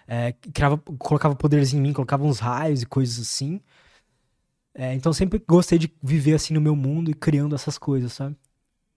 É, 0.08 0.34
criava, 0.54 0.78
colocava 0.78 1.36
poderes 1.36 1.74
em 1.74 1.82
mim, 1.82 1.94
colocava 1.94 2.24
uns 2.26 2.40
raios 2.40 2.82
e 2.82 2.86
coisas 2.86 3.20
assim. 3.20 3.62
É, 4.76 4.94
então 4.94 5.14
sempre 5.14 5.42
gostei 5.48 5.78
de 5.78 5.94
viver 6.02 6.34
assim 6.34 6.54
no 6.54 6.62
meu 6.62 6.76
mundo 6.76 7.12
e 7.12 7.14
criando 7.14 7.54
essas 7.54 7.78
coisas, 7.78 8.14
sabe? 8.14 8.36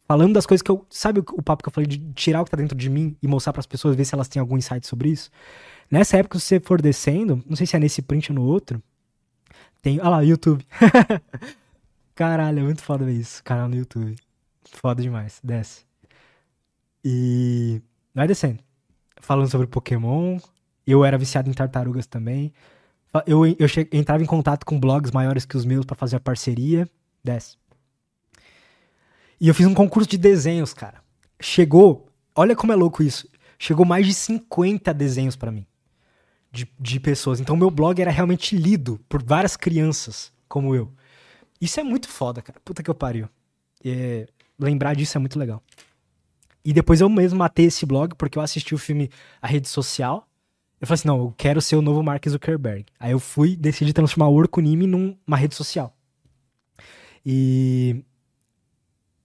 Falando 0.08 0.34
das 0.34 0.46
coisas 0.46 0.62
que 0.62 0.70
eu. 0.70 0.86
Sabe 0.88 1.20
o, 1.20 1.42
papo 1.42 1.62
que 1.62 1.68
eu 1.68 1.72
falei 1.72 1.86
de 1.86 1.98
tirar 2.14 2.40
o 2.40 2.44
que 2.44 2.50
tá 2.50 2.56
dentro 2.56 2.76
de 2.76 2.88
mim 2.88 3.16
e 3.20 3.26
mostrar 3.26 3.52
para 3.52 3.60
as 3.60 3.66
pessoas, 3.66 3.96
ver 3.96 4.04
se 4.04 4.14
elas 4.14 4.28
têm 4.28 4.40
algum 4.40 4.56
insight 4.56 4.86
sobre 4.86 5.10
isso? 5.10 5.30
Nessa 5.90 6.16
época, 6.16 6.38
se 6.38 6.46
você 6.46 6.60
for 6.60 6.80
descendo, 6.80 7.42
não 7.46 7.56
sei 7.56 7.66
se 7.66 7.76
é 7.76 7.78
nesse 7.78 8.00
print 8.02 8.30
ou 8.30 8.36
no 8.36 8.44
outro, 8.44 8.82
tem. 9.82 10.00
Olha 10.00 10.08
lá, 10.08 10.20
YouTube. 10.20 10.64
Caralho, 12.14 12.60
é 12.60 12.62
muito 12.62 12.82
foda 12.82 13.04
ver 13.04 13.14
isso. 13.14 13.42
Canal 13.42 13.68
no 13.68 13.76
YouTube. 13.76 14.16
Foda 14.72 15.02
demais. 15.02 15.40
Desce. 15.42 15.84
E. 17.04 17.82
Vai 18.14 18.26
descendo. 18.28 18.60
Falando 19.20 19.50
sobre 19.50 19.66
Pokémon. 19.66 20.38
Eu 20.86 21.04
era 21.04 21.18
viciado 21.18 21.50
em 21.50 21.52
tartarugas 21.52 22.06
também. 22.06 22.52
Eu, 23.26 23.46
eu 23.46 23.68
che... 23.68 23.88
entrava 23.92 24.22
em 24.22 24.26
contato 24.26 24.64
com 24.64 24.78
blogs 24.78 25.10
maiores 25.10 25.44
que 25.44 25.56
os 25.56 25.64
meus 25.64 25.84
para 25.84 25.96
fazer 25.96 26.16
a 26.16 26.20
parceria. 26.20 26.88
Desce. 27.22 27.56
E 29.40 29.48
eu 29.48 29.54
fiz 29.54 29.66
um 29.66 29.74
concurso 29.74 30.08
de 30.08 30.18
desenhos, 30.18 30.72
cara. 30.72 31.02
Chegou. 31.40 32.08
Olha 32.34 32.56
como 32.56 32.72
é 32.72 32.76
louco 32.76 33.02
isso. 33.02 33.28
Chegou 33.58 33.84
mais 33.84 34.06
de 34.06 34.14
50 34.14 34.92
desenhos 34.94 35.36
para 35.36 35.50
mim. 35.50 35.66
De, 36.50 36.70
de 36.78 37.00
pessoas. 37.00 37.40
Então, 37.40 37.56
meu 37.56 37.70
blog 37.70 38.00
era 38.00 38.10
realmente 38.10 38.56
lido 38.56 39.00
por 39.08 39.22
várias 39.22 39.56
crianças 39.56 40.32
como 40.48 40.74
eu. 40.74 40.92
Isso 41.60 41.80
é 41.80 41.82
muito 41.82 42.08
foda, 42.08 42.40
cara. 42.40 42.60
Puta 42.64 42.82
que 42.82 42.90
eu 42.90 42.94
pariu. 42.94 43.28
É, 43.84 44.26
lembrar 44.58 44.94
disso 44.94 45.16
é 45.16 45.20
muito 45.20 45.38
legal. 45.38 45.62
E 46.64 46.72
depois 46.72 47.00
eu 47.00 47.08
mesmo 47.08 47.38
matei 47.38 47.66
esse 47.66 47.86
blog 47.86 48.14
porque 48.16 48.38
eu 48.38 48.42
assisti 48.42 48.74
o 48.74 48.78
filme 48.78 49.10
A 49.40 49.46
Rede 49.46 49.68
Social. 49.68 50.25
Eu 50.80 50.86
falei 50.86 50.98
assim, 50.98 51.08
não, 51.08 51.18
eu 51.18 51.34
quero 51.36 51.60
ser 51.60 51.76
o 51.76 51.82
novo 51.82 52.02
Mark 52.02 52.26
Zuckerberg. 52.28 52.86
Aí 53.00 53.12
eu 53.12 53.18
fui, 53.18 53.56
decidi 53.56 53.92
transformar 53.92 54.28
o 54.28 54.34
Orkunimi 54.34 54.86
numa 54.86 55.36
rede 55.36 55.54
social. 55.54 55.96
E 57.24 58.04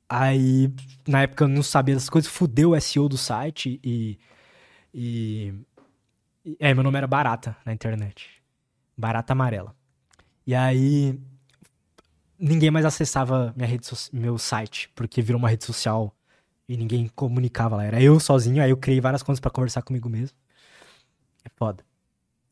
aí, 0.10 0.74
na 1.08 1.24
época 1.24 1.44
eu 1.44 1.48
não 1.48 1.62
sabia 1.62 1.94
das 1.94 2.10
coisas, 2.10 2.32
fudeu 2.32 2.72
o 2.72 2.82
SEO 2.82 3.08
do 3.10 3.18
site 3.18 3.80
e, 3.84 4.18
e, 4.94 5.54
e 6.46 6.58
é, 6.60 6.74
meu 6.74 6.84
nome 6.84 6.98
era 6.98 7.08
Barata 7.08 7.56
na 7.66 7.74
internet. 7.74 8.42
Barata 8.98 9.34
Amarela. 9.34 9.76
E 10.48 10.56
aí 10.56 11.20
ninguém 12.40 12.72
mais 12.72 12.86
acessava 12.86 13.54
minha 13.56 13.68
rede 13.68 13.86
so 13.86 13.96
meu 14.12 14.38
site, 14.38 14.90
porque 14.96 15.22
virou 15.22 15.38
uma 15.38 15.50
rede 15.50 15.64
social 15.64 16.16
e 16.68 16.76
ninguém 16.76 17.08
comunicava 17.16 17.76
lá. 17.76 17.86
Era 17.86 18.02
eu 18.02 18.20
sozinho, 18.20 18.64
aí 18.64 18.72
eu 18.72 18.78
criei 18.78 19.00
várias 19.00 19.22
contas 19.22 19.40
para 19.40 19.52
conversar 19.52 19.82
comigo 19.84 20.10
mesmo. 20.10 20.36
É 21.44 21.50
foda. 21.50 21.84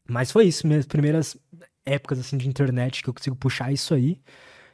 Mas 0.07 0.31
foi 0.31 0.45
isso, 0.45 0.65
minhas 0.65 0.85
primeiras 0.85 1.37
épocas 1.85 2.19
assim 2.19 2.37
de 2.37 2.47
internet 2.47 3.03
que 3.03 3.09
eu 3.09 3.13
consigo 3.13 3.35
puxar 3.35 3.71
isso 3.71 3.93
aí. 3.93 4.19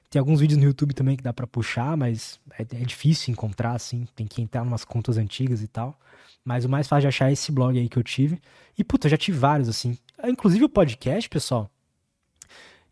Tem 0.10 0.20
alguns 0.20 0.40
vídeos 0.40 0.58
no 0.58 0.66
YouTube 0.66 0.94
também 0.94 1.18
que 1.18 1.24
dá 1.24 1.34
para 1.34 1.48
puxar, 1.48 1.98
mas 1.98 2.40
é, 2.58 2.62
é, 2.62 2.86
difícil 2.86 3.32
encontrar, 3.32 3.74
assim. 3.74 4.08
Tem 4.16 4.26
que 4.26 4.42
entrar 4.42 4.64
em 4.64 4.68
umas 4.68 4.86
contas 4.86 5.18
antigas 5.18 5.62
e 5.62 5.68
tal. 5.68 6.00
Mas 6.44 6.64
o 6.64 6.70
mais 6.70 6.88
fácil 6.88 7.02
de 7.02 7.08
achar 7.08 7.30
é 7.30 7.34
esse 7.34 7.52
blog 7.52 7.78
aí 7.78 7.90
que 7.90 7.98
eu 7.98 8.04
tive. 8.04 8.40
E, 8.78 8.84
puta, 8.84 9.08
eu 9.08 9.12
já 9.12 9.18
tive 9.18 9.38
vários, 9.38 9.68
assim. 9.68 9.98
Inclusive 10.24 10.64
o 10.64 10.70
podcast, 10.70 11.28
pessoal. 11.28 11.70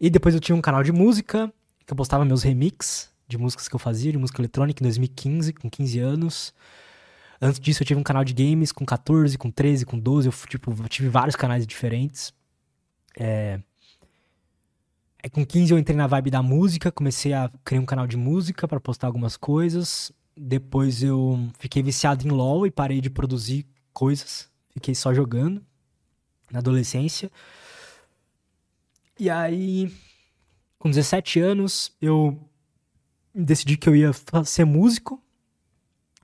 E 0.02 0.10
depois 0.10 0.36
eu 0.36 0.42
tinha 0.42 0.56
um 0.56 0.62
canal 0.62 0.84
de 0.84 0.92
música 0.92 1.54
que 1.86 1.94
eu 1.94 1.96
postava 1.96 2.26
meus 2.26 2.44
remix 2.44 3.10
de 3.28 3.38
músicas 3.38 3.68
que 3.68 3.76
eu 3.76 3.80
fazia, 3.80 4.12
de 4.12 4.18
música 4.18 4.42
eletrônica, 4.42 4.84
em 4.84 4.86
2015, 4.86 5.54
com 5.54 5.70
15 5.70 6.00
anos. 6.00 6.54
Antes 7.44 7.60
disso, 7.60 7.84
eu 7.84 7.88
tive 7.88 8.00
um 8.00 8.04
canal 8.04 8.24
de 8.24 8.34
games 8.34 8.72
com 8.72 8.86
14, 8.86 9.38
com 9.38 9.52
13, 9.52 9.86
com 9.86 10.00
12. 10.00 10.28
Eu, 10.28 10.34
tipo, 10.48 10.72
eu 10.72 10.88
tive 10.88 11.10
vários 11.10 11.36
canais 11.36 11.68
diferentes. 11.68 12.34
É... 13.18 13.60
é... 15.22 15.28
Com 15.28 15.46
15 15.46 15.74
eu 15.74 15.78
entrei 15.78 15.98
na 15.98 16.08
vibe 16.08 16.32
da 16.32 16.42
música, 16.42 16.90
comecei 16.90 17.34
a 17.34 17.52
criar 17.66 17.82
um 17.82 17.86
canal 17.86 18.08
de 18.08 18.16
música 18.16 18.66
para 18.66 18.80
postar 18.80 19.08
algumas 19.08 19.36
coisas. 19.36 20.12
Depois 20.38 21.04
eu 21.04 21.50
fiquei 21.60 21.84
viciado 21.84 22.26
em 22.26 22.32
LoL 22.32 22.66
e 22.66 22.72
parei 22.72 23.02
de 23.02 23.10
produzir 23.10 23.68
coisas. 23.92 24.50
Fiquei 24.72 24.96
só 24.96 25.14
jogando 25.14 25.62
na 26.50 26.60
adolescência. 26.60 27.30
E 29.20 29.30
aí 29.30 29.92
com 30.84 30.90
17 30.90 31.40
anos, 31.40 31.94
eu 32.02 32.38
decidi 33.34 33.78
que 33.78 33.88
eu 33.88 33.96
ia 33.96 34.12
ser 34.44 34.66
músico 34.66 35.23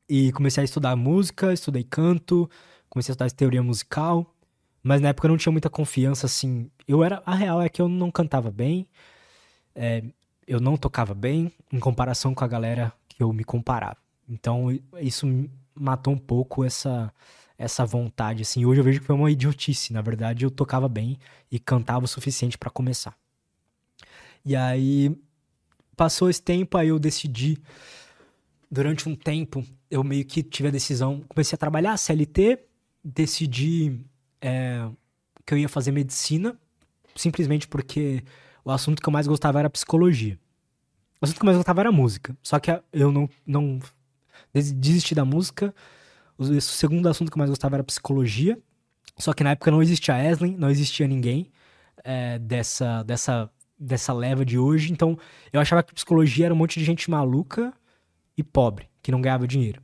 e 0.10 0.32
comecei 0.32 0.62
a 0.62 0.66
estudar 0.66 0.96
música, 0.96 1.54
estudei 1.54 1.84
canto, 1.84 2.50
comecei 2.90 3.12
a 3.12 3.14
estudar 3.14 3.32
teoria 3.32 3.62
musical, 3.62 4.34
mas 4.82 5.00
na 5.00 5.10
época 5.10 5.28
eu 5.28 5.30
não 5.30 5.38
tinha 5.38 5.52
muita 5.52 5.70
confiança 5.70 6.26
assim. 6.26 6.70
Eu 6.88 7.04
era 7.04 7.22
a 7.26 7.36
real 7.36 7.62
é 7.62 7.70
que 7.70 7.82
eu 7.82 7.88
não 7.88 8.10
cantava 8.10 8.50
bem, 8.50 8.88
é, 9.76 10.04
eu 10.48 10.60
não 10.60 10.76
tocava 10.76 11.14
bem 11.14 11.52
em 11.72 11.80
comparação 11.80 12.34
com 12.34 12.44
a 12.44 12.48
galera 12.48 12.92
que 13.08 13.22
eu 13.22 13.32
me 13.32 13.44
comparava. 13.44 13.98
Então 14.28 14.68
isso 15.00 15.28
matou 15.76 16.14
um 16.14 16.18
pouco 16.18 16.66
essa 16.66 17.14
essa 17.58 17.86
vontade 17.86 18.42
assim. 18.42 18.66
Hoje 18.66 18.80
eu 18.80 18.86
vejo 18.86 19.02
que 19.02 19.06
foi 19.06 19.16
uma 19.16 19.30
idiotice, 19.30 19.94
na 19.94 20.02
verdade 20.02 20.46
eu 20.46 20.50
tocava 20.50 20.88
bem 20.88 21.20
e 21.52 21.60
cantava 21.60 22.06
o 22.06 22.08
suficiente 22.08 22.58
para 22.58 22.70
começar. 22.70 23.16
E 24.46 24.56
aí 24.56 25.16
passou 25.96 26.30
esse 26.30 26.42
tempo, 26.42 26.78
aí 26.78 26.88
eu 26.88 26.98
decidi 26.98 27.62
durante 28.72 29.10
um 29.10 29.16
tempo 29.16 29.66
eu 29.90 30.04
meio 30.04 30.26
que 30.26 30.44
tive 30.44 30.70
a 30.70 30.72
decisão, 30.72 31.22
comecei 31.28 31.56
a 31.56 31.60
trabalhar 31.60 31.98
CLT, 31.98 32.60
decidi 33.04 34.00
é, 34.42 34.88
que 35.46 35.54
eu 35.54 35.58
ia 35.58 35.70
fazer 35.70 35.92
medicina, 35.92 36.58
simplesmente 37.16 37.68
porque 37.68 38.24
o 38.64 38.72
assunto 38.72 39.02
que 39.02 39.10
eu 39.10 39.14
mais 39.14 39.28
gostava 39.28 39.60
era 39.60 39.70
psicologia. 39.70 40.40
O 41.22 41.26
assunto 41.26 41.38
que 41.38 41.44
eu 41.44 41.48
mais 41.48 41.58
gostava 41.58 41.82
era 41.82 41.92
música. 41.92 42.38
Só 42.42 42.60
que 42.60 42.72
eu 42.94 43.12
não, 43.12 43.30
não 43.46 43.80
desisti 44.54 45.14
da 45.14 45.26
música. 45.26 45.74
O 46.38 46.62
segundo 46.62 47.10
assunto 47.10 47.30
que 47.32 47.38
eu 47.38 47.40
mais 47.40 47.50
gostava 47.50 47.76
era 47.76 47.84
psicologia. 47.84 48.58
Só 49.18 49.34
que 49.34 49.44
na 49.44 49.52
época 49.52 49.72
não 49.72 49.82
existia 49.82 50.24
Eslen, 50.24 50.56
não 50.56 50.70
existia 50.70 51.08
ninguém 51.08 51.52
é, 52.04 52.40
dessa, 52.40 53.04
dessa 53.04 53.52
dessa 53.80 54.12
leva 54.12 54.44
de 54.44 54.58
hoje. 54.58 54.92
Então, 54.92 55.18
eu 55.54 55.62
achava 55.62 55.82
que 55.82 55.94
psicologia 55.94 56.46
era 56.46 56.54
um 56.54 56.58
monte 56.58 56.78
de 56.78 56.86
gente 56.86 57.10
maluca 57.10 57.74
e 58.36 58.44
pobre, 58.44 58.89
que 59.02 59.12
não 59.12 59.22
ganhava 59.22 59.48
dinheiro. 59.48 59.82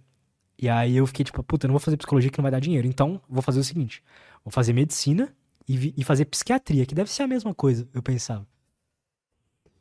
E 0.57 0.69
aí 0.69 0.95
eu 0.95 1.05
fiquei 1.05 1.25
tipo, 1.25 1.43
puta, 1.43 1.67
não 1.67 1.73
vou 1.73 1.79
fazer 1.79 1.97
psicologia 1.97 2.29
que 2.29 2.37
não 2.37 2.43
vai 2.43 2.51
dar 2.51 2.59
dinheiro. 2.59 2.87
Então, 2.87 3.21
vou 3.27 3.41
fazer 3.41 3.59
o 3.59 3.63
seguinte: 3.63 4.03
vou 4.43 4.51
fazer 4.51 4.73
medicina 4.73 5.35
e, 5.67 5.93
e 5.97 6.03
fazer 6.03 6.25
psiquiatria, 6.25 6.85
que 6.85 6.95
deve 6.95 7.11
ser 7.11 7.23
a 7.23 7.27
mesma 7.27 7.53
coisa, 7.53 7.87
eu 7.93 8.01
pensava. 8.01 8.47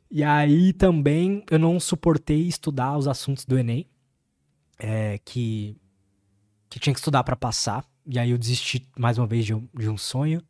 E 0.09 0.23
aí 0.23 0.73
também 0.73 1.43
eu 1.49 1.59
não 1.59 1.79
suportei 1.79 2.47
estudar 2.47 2.97
os 2.97 3.07
assuntos 3.07 3.45
do 3.45 3.57
Enem, 3.57 3.87
é, 4.77 5.17
que, 5.19 5.77
que 6.69 6.79
tinha 6.79 6.93
que 6.93 6.99
estudar 6.99 7.23
para 7.23 7.35
passar. 7.35 7.85
E 8.05 8.19
aí 8.19 8.29
eu 8.29 8.37
desisti 8.37 8.87
mais 8.97 9.17
uma 9.17 9.27
vez 9.27 9.45
de 9.45 9.53
um, 9.53 9.67
de 9.73 9.89
um 9.89 9.97
sonho. 9.97 10.41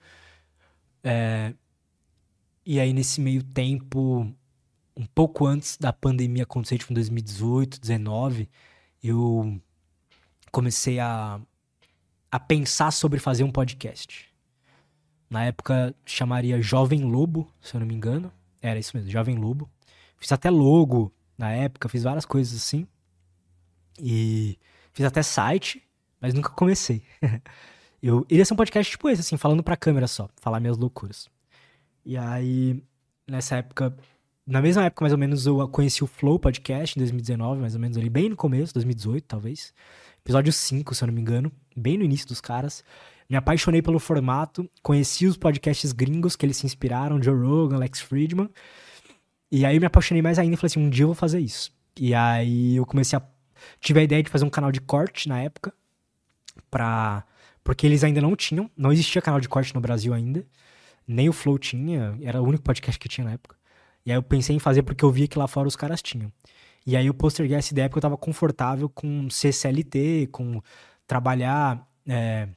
É, 1.04 1.54
e 2.66 2.80
aí, 2.80 2.94
nesse 2.94 3.22
meio 3.22 3.44
tempo, 3.44 4.28
um 4.98 5.06
pouco 5.06 5.46
antes 5.46 5.78
da 5.78 5.94
pandemia 5.94 6.44
acontecer, 6.44 6.78
tipo 6.80 6.94
em 6.94 6.96
2018, 6.96 7.80
2019, 7.80 8.50
eu 9.08 9.60
comecei 10.52 11.00
a, 11.00 11.40
a 12.32 12.40
pensar 12.40 12.92
sobre 12.92 13.20
fazer 13.20 13.44
um 13.44 13.52
podcast. 13.52 14.34
Na 15.30 15.44
época 15.46 15.94
chamaria 16.06 16.62
Jovem 16.62 17.04
Lobo, 17.04 17.52
se 17.62 17.76
eu 17.76 17.80
não 17.80 17.88
me 17.88 17.94
engano. 17.94 18.32
Era 18.62 18.80
isso 18.80 18.96
mesmo, 18.96 19.12
Jovem 19.12 19.36
Lobo. 19.36 19.70
Fiz 20.18 20.32
até 20.32 20.50
logo 20.50 21.14
na 21.38 21.52
época, 21.52 21.90
fiz 21.90 22.04
várias 22.04 22.26
coisas 22.26 22.56
assim. 22.56 22.88
E 24.00 24.58
fiz 24.94 25.06
até 25.06 25.22
site, 25.22 25.84
mas 26.20 26.34
nunca 26.34 26.50
comecei. 26.50 27.04
eu 28.02 28.26
iria 28.30 28.46
ser 28.46 28.54
um 28.54 28.58
podcast 28.58 28.92
tipo 28.92 29.10
esse, 29.10 29.22
assim, 29.22 29.38
falando 29.38 29.64
pra 29.64 29.78
câmera 29.78 30.08
só, 30.08 30.30
falar 30.38 30.60
minhas 30.60 30.78
loucuras. 30.78 31.30
E 32.06 32.18
aí, 32.18 32.84
nessa 33.28 33.58
época, 33.58 33.96
na 34.46 34.62
mesma 34.62 34.86
época 34.86 35.04
mais 35.04 35.14
ou 35.14 35.18
menos, 35.18 35.46
eu 35.46 35.68
conheci 35.70 36.04
o 36.04 36.08
Flow 36.08 36.38
Podcast 36.38 36.98
em 36.98 37.02
2019, 37.02 37.62
mais 37.62 37.74
ou 37.74 37.82
menos 37.82 37.98
ali, 37.98 38.10
bem 38.10 38.30
no 38.30 38.36
começo, 38.36 38.74
2018 38.74 39.26
talvez. 39.26 39.74
Episódio 40.24 40.54
5, 40.54 40.94
se 40.94 41.04
eu 41.04 41.08
não 41.08 41.14
me 41.14 41.22
engano, 41.22 41.52
bem 41.76 41.98
no 41.98 42.04
início 42.04 42.28
dos 42.28 42.40
caras. 42.42 42.84
Me 43.28 43.36
apaixonei 43.36 43.82
pelo 43.82 44.00
formato, 44.00 44.70
conheci 44.84 45.26
os 45.26 45.36
podcasts 45.36 45.92
gringos 45.92 46.36
que 46.36 46.46
eles 46.46 46.58
se 46.58 46.66
inspiraram, 46.66 47.22
Joe 47.22 47.36
Rogan, 47.36 47.76
Alex 47.76 48.02
Friedman. 48.02 48.50
E 49.52 49.66
aí 49.66 49.76
eu 49.76 49.80
me 49.80 49.88
apaixonei 49.88 50.22
mais 50.22 50.38
ainda 50.38 50.54
e 50.54 50.58
falei 50.58 50.68
assim, 50.68 50.80
um 50.80 50.90
dia 50.90 51.04
eu 51.04 51.08
vou 51.08 51.16
fazer 51.16 51.40
isso. 51.40 51.72
E 52.00 52.14
aí 52.14 52.76
eu 52.76 52.86
comecei 52.86 53.18
a... 53.18 53.22
Tive 53.80 54.00
a 54.00 54.04
ideia 54.04 54.22
de 54.22 54.30
fazer 54.30 54.46
um 54.46 54.50
canal 54.50 54.72
de 54.72 54.80
corte 54.80 55.28
na 55.28 55.42
época, 55.42 55.74
pra... 56.70 57.24
Porque 57.64 57.88
eles 57.88 58.04
ainda 58.04 58.22
não 58.22 58.36
tinham, 58.36 58.70
não 58.78 58.92
existia 58.92 59.22
canal 59.24 59.40
de 59.40 59.50
corte 59.50 59.74
no 59.74 59.82
Brasil 59.82 60.14
ainda. 60.14 60.46
Nem 61.08 61.30
o 61.30 61.34
Flow 61.34 61.58
tinha, 61.58 62.16
era 62.22 62.40
o 62.40 62.46
único 62.46 62.64
podcast 62.64 63.00
que 63.00 63.10
tinha 63.10 63.26
na 63.26 63.34
época. 63.34 63.56
E 64.06 64.12
aí 64.12 64.18
eu 64.18 64.24
pensei 64.24 64.56
em 64.56 64.60
fazer 64.60 64.84
porque 64.84 65.04
eu 65.04 65.12
via 65.12 65.28
que 65.28 65.38
lá 65.40 65.48
fora 65.48 65.68
os 65.68 65.76
caras 65.76 66.02
tinham. 66.02 66.32
E 66.86 66.96
aí 66.96 67.08
eu 67.08 67.14
posterguei 67.14 67.58
essa 67.58 67.74
ideia 67.74 67.90
porque 67.90 67.98
eu 68.00 68.02
tava 68.02 68.18
confortável 68.18 68.90
com 68.90 69.30
CCLT, 69.30 70.28
com 70.32 70.62
trabalhar 71.08 71.88
É, 72.08 72.48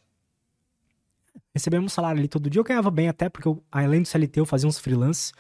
recebemos 1.55 1.93
um 1.93 1.95
salário 1.95 2.19
ali 2.19 2.29
todo 2.29 2.49
dia. 2.51 2.61
Eu 2.61 2.65
ganhava 2.65 2.91
bem 2.91 3.09
até, 3.09 3.29
porque 3.29 3.49
eu, 3.49 3.63
além 3.71 4.03
do 4.03 4.09
CLT, 4.09 4.41
eu 4.41 4.47
fazia 4.47 4.69
uns 4.69 4.79
freelance. 4.79 5.33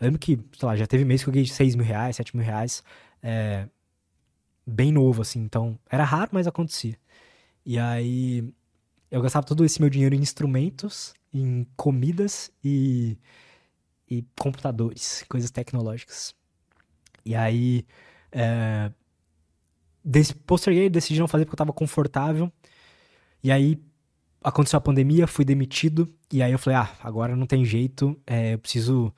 Eu 0.00 0.06
lembro 0.06 0.18
que, 0.18 0.38
sei 0.58 0.66
lá, 0.66 0.76
já 0.76 0.86
teve 0.86 1.04
mês 1.04 1.22
que 1.22 1.28
eu 1.28 1.32
ganhei 1.32 1.46
6 1.46 1.74
mil 1.74 1.84
reais, 1.84 2.16
7 2.16 2.36
mil 2.36 2.44
reais. 2.44 2.82
É, 3.22 3.68
bem 4.66 4.92
novo, 4.92 5.22
assim. 5.22 5.40
Então, 5.40 5.78
era 5.90 6.04
raro, 6.04 6.30
mas 6.32 6.46
acontecia. 6.46 6.96
E 7.66 7.78
aí, 7.78 8.44
eu 9.10 9.22
gastava 9.22 9.46
todo 9.46 9.64
esse 9.64 9.80
meu 9.80 9.90
dinheiro 9.90 10.14
em 10.14 10.20
instrumentos, 10.20 11.14
em 11.32 11.66
comidas 11.76 12.52
e, 12.64 13.18
e 14.08 14.24
computadores, 14.38 15.24
coisas 15.28 15.50
tecnológicas. 15.50 16.34
E 17.24 17.34
aí, 17.34 17.86
é, 18.32 18.92
posterguei, 20.46 20.90
decidi 20.90 21.20
não 21.20 21.28
fazer 21.28 21.44
porque 21.44 21.54
eu 21.54 21.58
tava 21.58 21.72
confortável. 21.72 22.52
E 23.42 23.50
aí, 23.50 23.82
aconteceu 24.42 24.76
a 24.76 24.80
pandemia, 24.80 25.26
fui 25.26 25.44
demitido, 25.44 26.12
e 26.32 26.42
aí 26.42 26.52
eu 26.52 26.58
falei, 26.58 26.78
ah, 26.78 26.90
agora 27.02 27.34
não 27.34 27.46
tem 27.46 27.64
jeito, 27.64 28.20
é, 28.26 28.54
eu 28.54 28.58
preciso... 28.58 29.12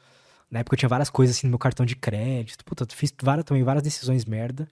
Na 0.49 0.61
época 0.61 0.75
eu 0.75 0.79
tinha 0.79 0.89
várias 0.89 1.11
coisas 1.11 1.37
assim 1.37 1.49
no 1.49 1.51
meu 1.51 1.59
cartão 1.59 1.85
de 1.85 1.97
crédito, 1.97 2.65
puta, 2.65 2.85
eu 2.85 2.89
fiz 2.97 3.13
várias, 3.21 3.45
também 3.45 3.65
várias 3.65 3.83
decisões 3.83 4.25
merda. 4.25 4.69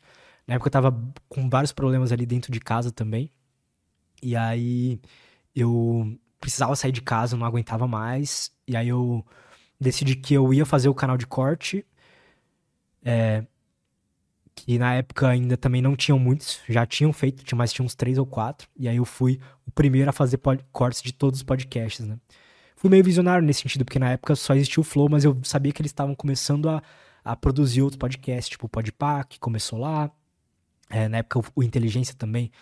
Na 0.47 0.55
época 0.55 0.69
eu 0.69 0.73
tava 0.73 1.13
com 1.29 1.49
vários 1.49 1.73
problemas 1.73 2.13
ali 2.13 2.25
dentro 2.27 2.53
de 2.53 2.61
casa 2.61 2.93
também. 2.93 3.31
E 4.23 4.37
aí 4.37 5.01
eu 5.55 6.19
precisava 6.41 6.77
sair 6.77 6.93
de 6.93 7.03
casa, 7.03 7.37
não 7.37 7.47
aguentava 7.47 7.89
mais. 7.89 8.53
E 8.69 8.77
aí 8.77 8.89
eu 8.89 9.25
decidi 9.81 10.17
que 10.17 10.35
eu 10.35 10.53
ia 10.53 10.65
fazer 10.67 10.89
o 10.89 10.95
canal 10.95 11.17
de 11.17 11.27
corte. 11.27 11.85
É, 13.05 13.45
que 14.55 14.79
na 14.79 14.95
época 14.95 15.29
ainda 15.29 15.57
também 15.57 15.83
não 15.83 15.97
tinham 15.97 16.19
muitos, 16.19 16.61
já 16.69 16.87
tinham 16.87 17.13
feito, 17.13 17.45
mas 17.57 17.73
tinha 17.73 17.85
uns 17.85 17.95
três 17.95 18.19
ou 18.19 18.27
quatro. 18.27 18.69
E 18.77 18.89
aí 18.89 18.97
eu 18.97 19.05
fui 19.05 19.41
o 19.67 19.71
primeiro 19.71 20.09
a 20.09 20.13
fazer 20.13 20.41
cortes 20.73 21.03
de 21.03 21.13
todos 21.13 21.41
os 21.41 21.43
podcasts, 21.43 22.07
né? 22.07 22.19
Fui 22.77 22.91
meio 22.91 23.03
visionário 23.03 23.45
nesse 23.45 23.63
sentido, 23.63 23.85
porque 23.85 23.99
na 23.99 24.13
época 24.13 24.37
só 24.37 24.55
existia 24.55 24.81
o 24.81 24.85
Flow, 24.85 25.09
mas 25.11 25.25
eu 25.25 25.39
sabia 25.43 25.73
que 25.73 25.81
eles 25.81 25.91
estavam 25.91 26.15
começando 26.15 26.69
a, 26.69 26.83
a 27.25 27.35
produzir 27.35 27.83
outros 27.83 27.99
podcasts, 27.99 28.49
tipo 28.49 28.67
o 28.67 28.69
Podpah, 28.69 29.25
que 29.25 29.39
começou 29.39 29.79
lá. 29.79 30.11
É, 30.91 31.09
na 31.09 31.19
época 31.19 31.51
o 31.55 31.63
Inteligência 31.63 32.15
também, 32.15 32.53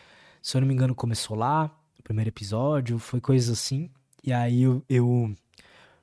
se 0.40 0.56
eu 0.56 0.60
não 0.60 0.68
me 0.68 0.74
engano, 0.74 0.94
começou 0.94 1.36
lá. 1.36 1.70
O 1.98 2.02
primeiro 2.02 2.30
episódio, 2.30 2.98
foi 2.98 3.20
coisas 3.20 3.50
assim. 3.50 3.90
E 4.24 4.32
aí 4.32 4.62
eu, 4.62 4.84
eu 4.88 5.34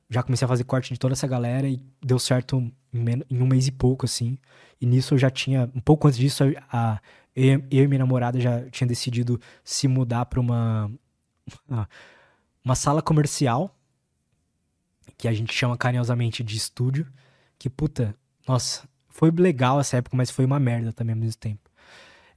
já 0.10 0.24
comecei 0.24 0.46
a 0.46 0.50
fazer 0.50 0.64
corte 0.64 0.94
de 0.94 1.00
toda 1.00 1.14
essa 1.14 1.28
galera 1.28 1.68
e 1.68 1.80
deu 2.04 2.18
certo 2.18 2.58
em, 2.92 3.24
um 3.32 3.46
mês 3.46 3.68
e 3.68 3.72
pouco, 3.72 4.06
assim. 4.06 4.38
E 4.82 4.86
nisso 4.86 5.14
eu 5.14 5.18
já 5.18 5.30
tinha, 5.30 5.70
um 5.76 5.80
pouco 5.80 6.08
antes 6.08 6.20
disso, 6.20 6.44
a, 6.72 7.00
eu, 7.36 7.64
eu 7.70 7.84
e 7.84 7.88
minha 7.88 8.00
namorada 8.00 8.40
já 8.40 8.68
tinha 8.70 8.88
decidido 8.88 9.40
se 9.64 9.88
mudar 9.88 10.26
para 10.26 10.40
uma, 10.40 10.92
uma 12.64 12.76
sala 12.76 13.02
comercial, 13.02 13.76
que 15.18 15.28
a 15.28 15.34
gente 15.34 15.54
chama 15.54 15.78
carinhosamente 15.78 16.44
de 16.44 16.58
estúdio, 16.58 17.06
que 17.58 17.70
puta, 17.70 18.16
nossa, 18.48 18.88
foi 19.10 19.30
legal 19.32 19.80
essa 19.80 19.98
época, 19.98 20.18
mas 20.18 20.32
foi 20.32 20.46
uma 20.46 20.60
merda 20.60 20.92
também 20.92 21.14
ao 21.14 21.20
mesmo 21.20 21.40
tempo. 21.40 21.70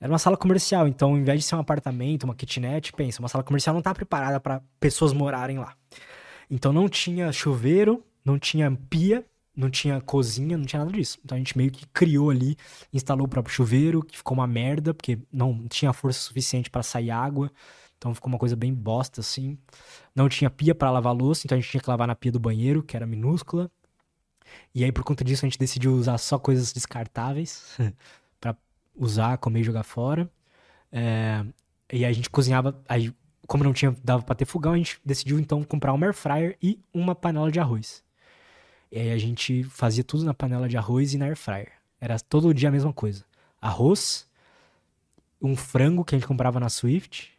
Era 0.01 0.13
uma 0.13 0.19
sala 0.19 0.37
comercial, 0.37 0.89
então 0.89 1.11
ao 1.11 1.17
invés 1.17 1.41
de 1.41 1.47
ser 1.47 1.55
um 1.55 1.61
apartamento, 1.61 2.25
uma 2.25 2.35
kitnet, 2.35 2.93
pensa, 2.93 3.23
uma 3.23 3.29
sala 3.29 3.45
comercial 3.45 3.73
não 3.73 3.81
tá 3.81 3.95
preparada 3.95 4.41
para 4.41 4.61
pessoas 4.81 5.13
morarem 5.13 5.59
lá. 5.59 5.77
Então 6.53 6.71
não 6.71 6.87
tinha 6.87 7.33
chuveiro, 7.33 8.05
não 8.23 8.39
tinha 8.39 8.71
pia, 8.91 9.25
não 9.57 9.71
tinha 9.71 9.99
cozinha, 10.03 10.59
não 10.59 10.67
tinha 10.67 10.85
nada 10.85 10.93
disso. 10.93 11.19
Então 11.25 11.35
a 11.35 11.39
gente 11.39 11.57
meio 11.57 11.71
que 11.71 11.87
criou 11.87 12.29
ali, 12.29 12.59
instalou 12.93 13.25
o 13.25 13.29
próprio 13.29 13.55
chuveiro, 13.55 14.03
que 14.03 14.19
ficou 14.19 14.37
uma 14.37 14.47
merda, 14.47 14.93
porque 14.93 15.19
não 15.33 15.67
tinha 15.67 15.95
força 15.95 16.21
suficiente 16.21 16.69
para 16.69 16.83
sair 16.83 17.11
água. 17.11 17.51
Então 17.97 18.15
ficou 18.15 18.29
uma 18.29 18.39
coisa 18.39 18.55
bem 18.55 18.75
bosta 18.75 19.23
assim. 19.23 19.57
Não 20.15 20.29
tinha 20.29 20.51
pia 20.51 20.75
para 20.75 20.91
lavar 20.91 21.15
louça, 21.15 21.47
então 21.47 21.57
a 21.57 21.61
gente 21.61 21.71
tinha 21.71 21.81
que 21.81 21.89
lavar 21.89 22.07
na 22.07 22.15
pia 22.15 22.31
do 22.31 22.39
banheiro, 22.39 22.83
que 22.83 22.97
era 22.97 23.07
minúscula. 23.07 23.71
E 24.75 24.85
aí 24.85 24.93
por 24.93 25.05
conta 25.05 25.25
disso 25.25 25.47
a 25.47 25.49
gente 25.49 25.59
decidiu 25.59 25.95
usar 25.95 26.19
só 26.19 26.39
coisas 26.39 26.71
descartáveis 26.71 27.79
para 28.39 28.55
usar, 28.95 29.39
comer 29.39 29.61
e 29.61 29.65
jogar 29.65 29.85
fora. 29.85 30.31
É... 30.93 31.47
E 31.91 32.05
a 32.05 32.13
gente 32.13 32.29
cozinhava, 32.29 32.83
aí 32.87 33.11
como 33.47 33.65
não 33.65 33.73
tinha 33.73 33.95
dava 34.03 34.23
para 34.23 34.35
ter 34.35 34.45
fogão, 34.45 34.73
a 34.73 34.77
gente 34.77 35.01
decidiu 35.05 35.39
então 35.39 35.63
comprar 35.65 35.93
um 35.93 36.03
air 36.03 36.15
fryer 36.15 36.57
e 36.63 36.79
uma 36.93 37.15
panela 37.15 37.51
de 37.51 37.61
arroz. 37.61 38.03
E 38.91 38.99
aí 38.99 39.13
a 39.13 39.19
gente 39.19 39.65
fazia 39.65 40.05
tudo 40.05 40.25
na 40.25 40.35
panela 40.35 40.69
de 40.69 40.77
arroz 40.77 41.15
e 41.15 41.19
na 41.19 41.27
air 41.27 41.37
fryer. 41.37 41.73
Era 42.01 42.19
todo 42.19 42.53
dia 42.53 42.69
a 42.69 42.73
mesma 42.73 42.93
coisa. 42.93 43.25
Arroz, 43.61 44.29
um 45.41 45.57
frango 45.57 46.05
que 46.05 46.15
a 46.15 46.19
gente 46.19 46.29
comprava 46.29 46.61
na 46.61 46.69
Swift, 46.69 47.33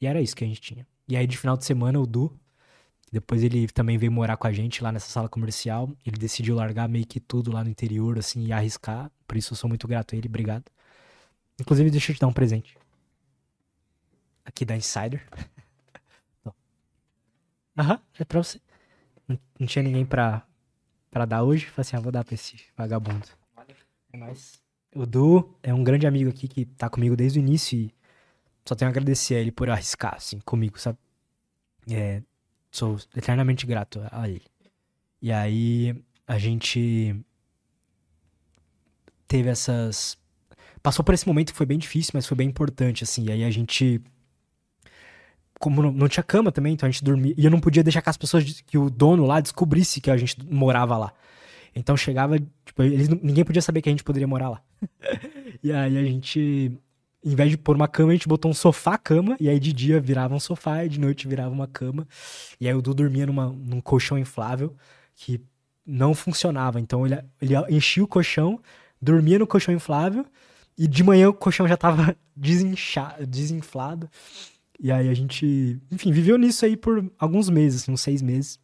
e 0.00 0.06
era 0.06 0.20
isso 0.20 0.34
que 0.34 0.44
a 0.44 0.46
gente 0.46 0.60
tinha. 0.60 0.86
E 1.06 1.16
aí 1.16 1.26
de 1.26 1.36
final 1.36 1.56
de 1.56 1.64
semana 1.64 2.00
o 2.00 2.06
Du, 2.06 2.32
depois 3.12 3.44
ele 3.44 3.68
também 3.68 3.96
veio 3.96 4.10
morar 4.10 4.36
com 4.36 4.46
a 4.46 4.52
gente 4.52 4.82
lá 4.82 4.90
nessa 4.90 5.08
sala 5.08 5.28
comercial, 5.28 5.88
ele 6.04 6.16
decidiu 6.16 6.56
largar 6.56 6.88
meio 6.88 7.06
que 7.06 7.20
tudo 7.20 7.52
lá 7.52 7.62
no 7.62 7.70
interior, 7.70 8.18
assim, 8.18 8.46
e 8.46 8.52
arriscar. 8.52 9.10
Por 9.28 9.36
isso 9.36 9.52
eu 9.52 9.56
sou 9.56 9.68
muito 9.68 9.86
grato 9.86 10.14
a 10.14 10.18
ele, 10.18 10.26
obrigado. 10.26 10.64
Inclusive, 11.60 11.90
deixa 11.90 12.10
eu 12.10 12.16
te 12.16 12.20
dar 12.20 12.26
um 12.26 12.32
presente. 12.32 12.76
Aqui 14.44 14.64
da 14.64 14.76
Insider. 14.76 15.26
Aham, 17.76 18.00
é 18.18 18.24
pra 18.24 18.42
você. 18.42 18.60
Não, 19.26 19.38
não 19.58 19.66
tinha 19.66 19.82
ninguém 19.82 20.04
pra, 20.04 20.46
para 21.10 21.24
dar 21.24 21.42
hoje. 21.42 21.66
Falei 21.66 21.80
assim, 21.80 21.96
ah, 21.96 22.00
vou 22.00 22.12
dar 22.12 22.24
pra 22.24 22.34
esse 22.34 22.56
vagabundo. 22.76 23.26
É 24.12 24.16
nóis. 24.16 24.62
O 24.94 25.04
Du 25.04 25.56
é 25.62 25.74
um 25.74 25.82
grande 25.82 26.06
amigo 26.06 26.30
aqui 26.30 26.46
que 26.46 26.64
tá 26.64 26.88
comigo 26.88 27.16
desde 27.16 27.38
o 27.38 27.42
início 27.42 27.76
e 27.76 27.92
só 28.64 28.74
tenho 28.74 28.88
a 28.88 28.92
agradecer 28.92 29.34
a 29.34 29.40
ele 29.40 29.50
por 29.50 29.68
arriscar, 29.68 30.14
assim, 30.14 30.38
comigo, 30.40 30.78
sabe? 30.78 30.98
É, 31.90 32.22
sou 32.70 32.96
eternamente 33.14 33.66
grato 33.66 34.00
a 34.10 34.28
ele. 34.28 34.44
E 35.20 35.32
aí 35.32 35.94
a 36.26 36.38
gente 36.38 37.14
teve 39.26 39.48
essas. 39.48 40.16
Passou 40.82 41.04
por 41.04 41.14
esse 41.14 41.26
momento 41.26 41.50
que 41.52 41.56
foi 41.56 41.66
bem 41.66 41.78
difícil, 41.78 42.12
mas 42.14 42.26
foi 42.26 42.36
bem 42.36 42.48
importante, 42.48 43.04
assim. 43.04 43.24
E 43.24 43.32
aí 43.32 43.44
a 43.44 43.50
gente 43.50 44.00
como 45.64 45.82
não, 45.82 45.90
não, 45.90 46.08
tinha 46.08 46.22
cama 46.22 46.52
também, 46.52 46.74
então 46.74 46.86
a 46.86 46.92
gente 46.92 47.02
dormia. 47.02 47.32
E 47.38 47.42
eu 47.42 47.50
não 47.50 47.58
podia 47.58 47.82
deixar 47.82 48.02
que 48.02 48.10
as 48.10 48.18
pessoas, 48.18 48.60
que 48.60 48.76
o 48.76 48.90
dono 48.90 49.24
lá 49.24 49.40
descobrisse 49.40 49.98
que 49.98 50.10
a 50.10 50.16
gente 50.18 50.36
morava 50.44 50.98
lá. 50.98 51.10
Então 51.74 51.96
chegava, 51.96 52.38
tipo, 52.38 52.82
eles, 52.82 53.08
ninguém 53.08 53.46
podia 53.46 53.62
saber 53.62 53.80
que 53.80 53.88
a 53.88 53.92
gente 53.92 54.04
poderia 54.04 54.28
morar 54.28 54.50
lá. 54.50 54.62
e 55.64 55.72
aí 55.72 55.96
a 55.96 56.04
gente, 56.04 56.70
em 57.24 57.34
vez 57.34 57.50
de 57.50 57.56
pôr 57.56 57.76
uma 57.76 57.88
cama, 57.88 58.10
a 58.10 58.14
gente 58.14 58.28
botou 58.28 58.50
um 58.50 58.54
sofá-cama, 58.54 59.38
e 59.40 59.48
aí 59.48 59.58
de 59.58 59.72
dia 59.72 59.98
virava 60.02 60.34
um 60.34 60.38
sofá, 60.38 60.84
e 60.84 60.88
de 60.90 61.00
noite 61.00 61.26
virava 61.26 61.48
uma 61.48 61.66
cama. 61.66 62.06
E 62.60 62.68
aí 62.68 62.74
o 62.74 62.82
Du 62.82 62.92
dormia 62.92 63.24
numa, 63.24 63.46
num 63.46 63.80
colchão 63.80 64.18
inflável, 64.18 64.76
que 65.16 65.40
não 65.86 66.14
funcionava. 66.14 66.78
Então 66.78 67.06
ele, 67.06 67.18
ele 67.40 67.54
enchia 67.74 68.04
o 68.04 68.06
colchão, 68.06 68.60
dormia 69.00 69.38
no 69.38 69.46
colchão 69.46 69.72
inflável, 69.72 70.26
e 70.76 70.86
de 70.86 71.02
manhã 71.02 71.30
o 71.30 71.32
colchão 71.32 71.66
já 71.66 71.76
tava 71.78 72.14
desinchado, 72.36 73.26
desinflado. 73.26 74.10
E 74.78 74.90
aí 74.90 75.08
a 75.08 75.14
gente, 75.14 75.80
enfim, 75.90 76.12
viveu 76.12 76.36
nisso 76.36 76.64
aí 76.64 76.76
por 76.76 77.10
alguns 77.18 77.48
meses, 77.48 77.88
uns 77.88 78.00
seis 78.00 78.20
meses. 78.20 78.58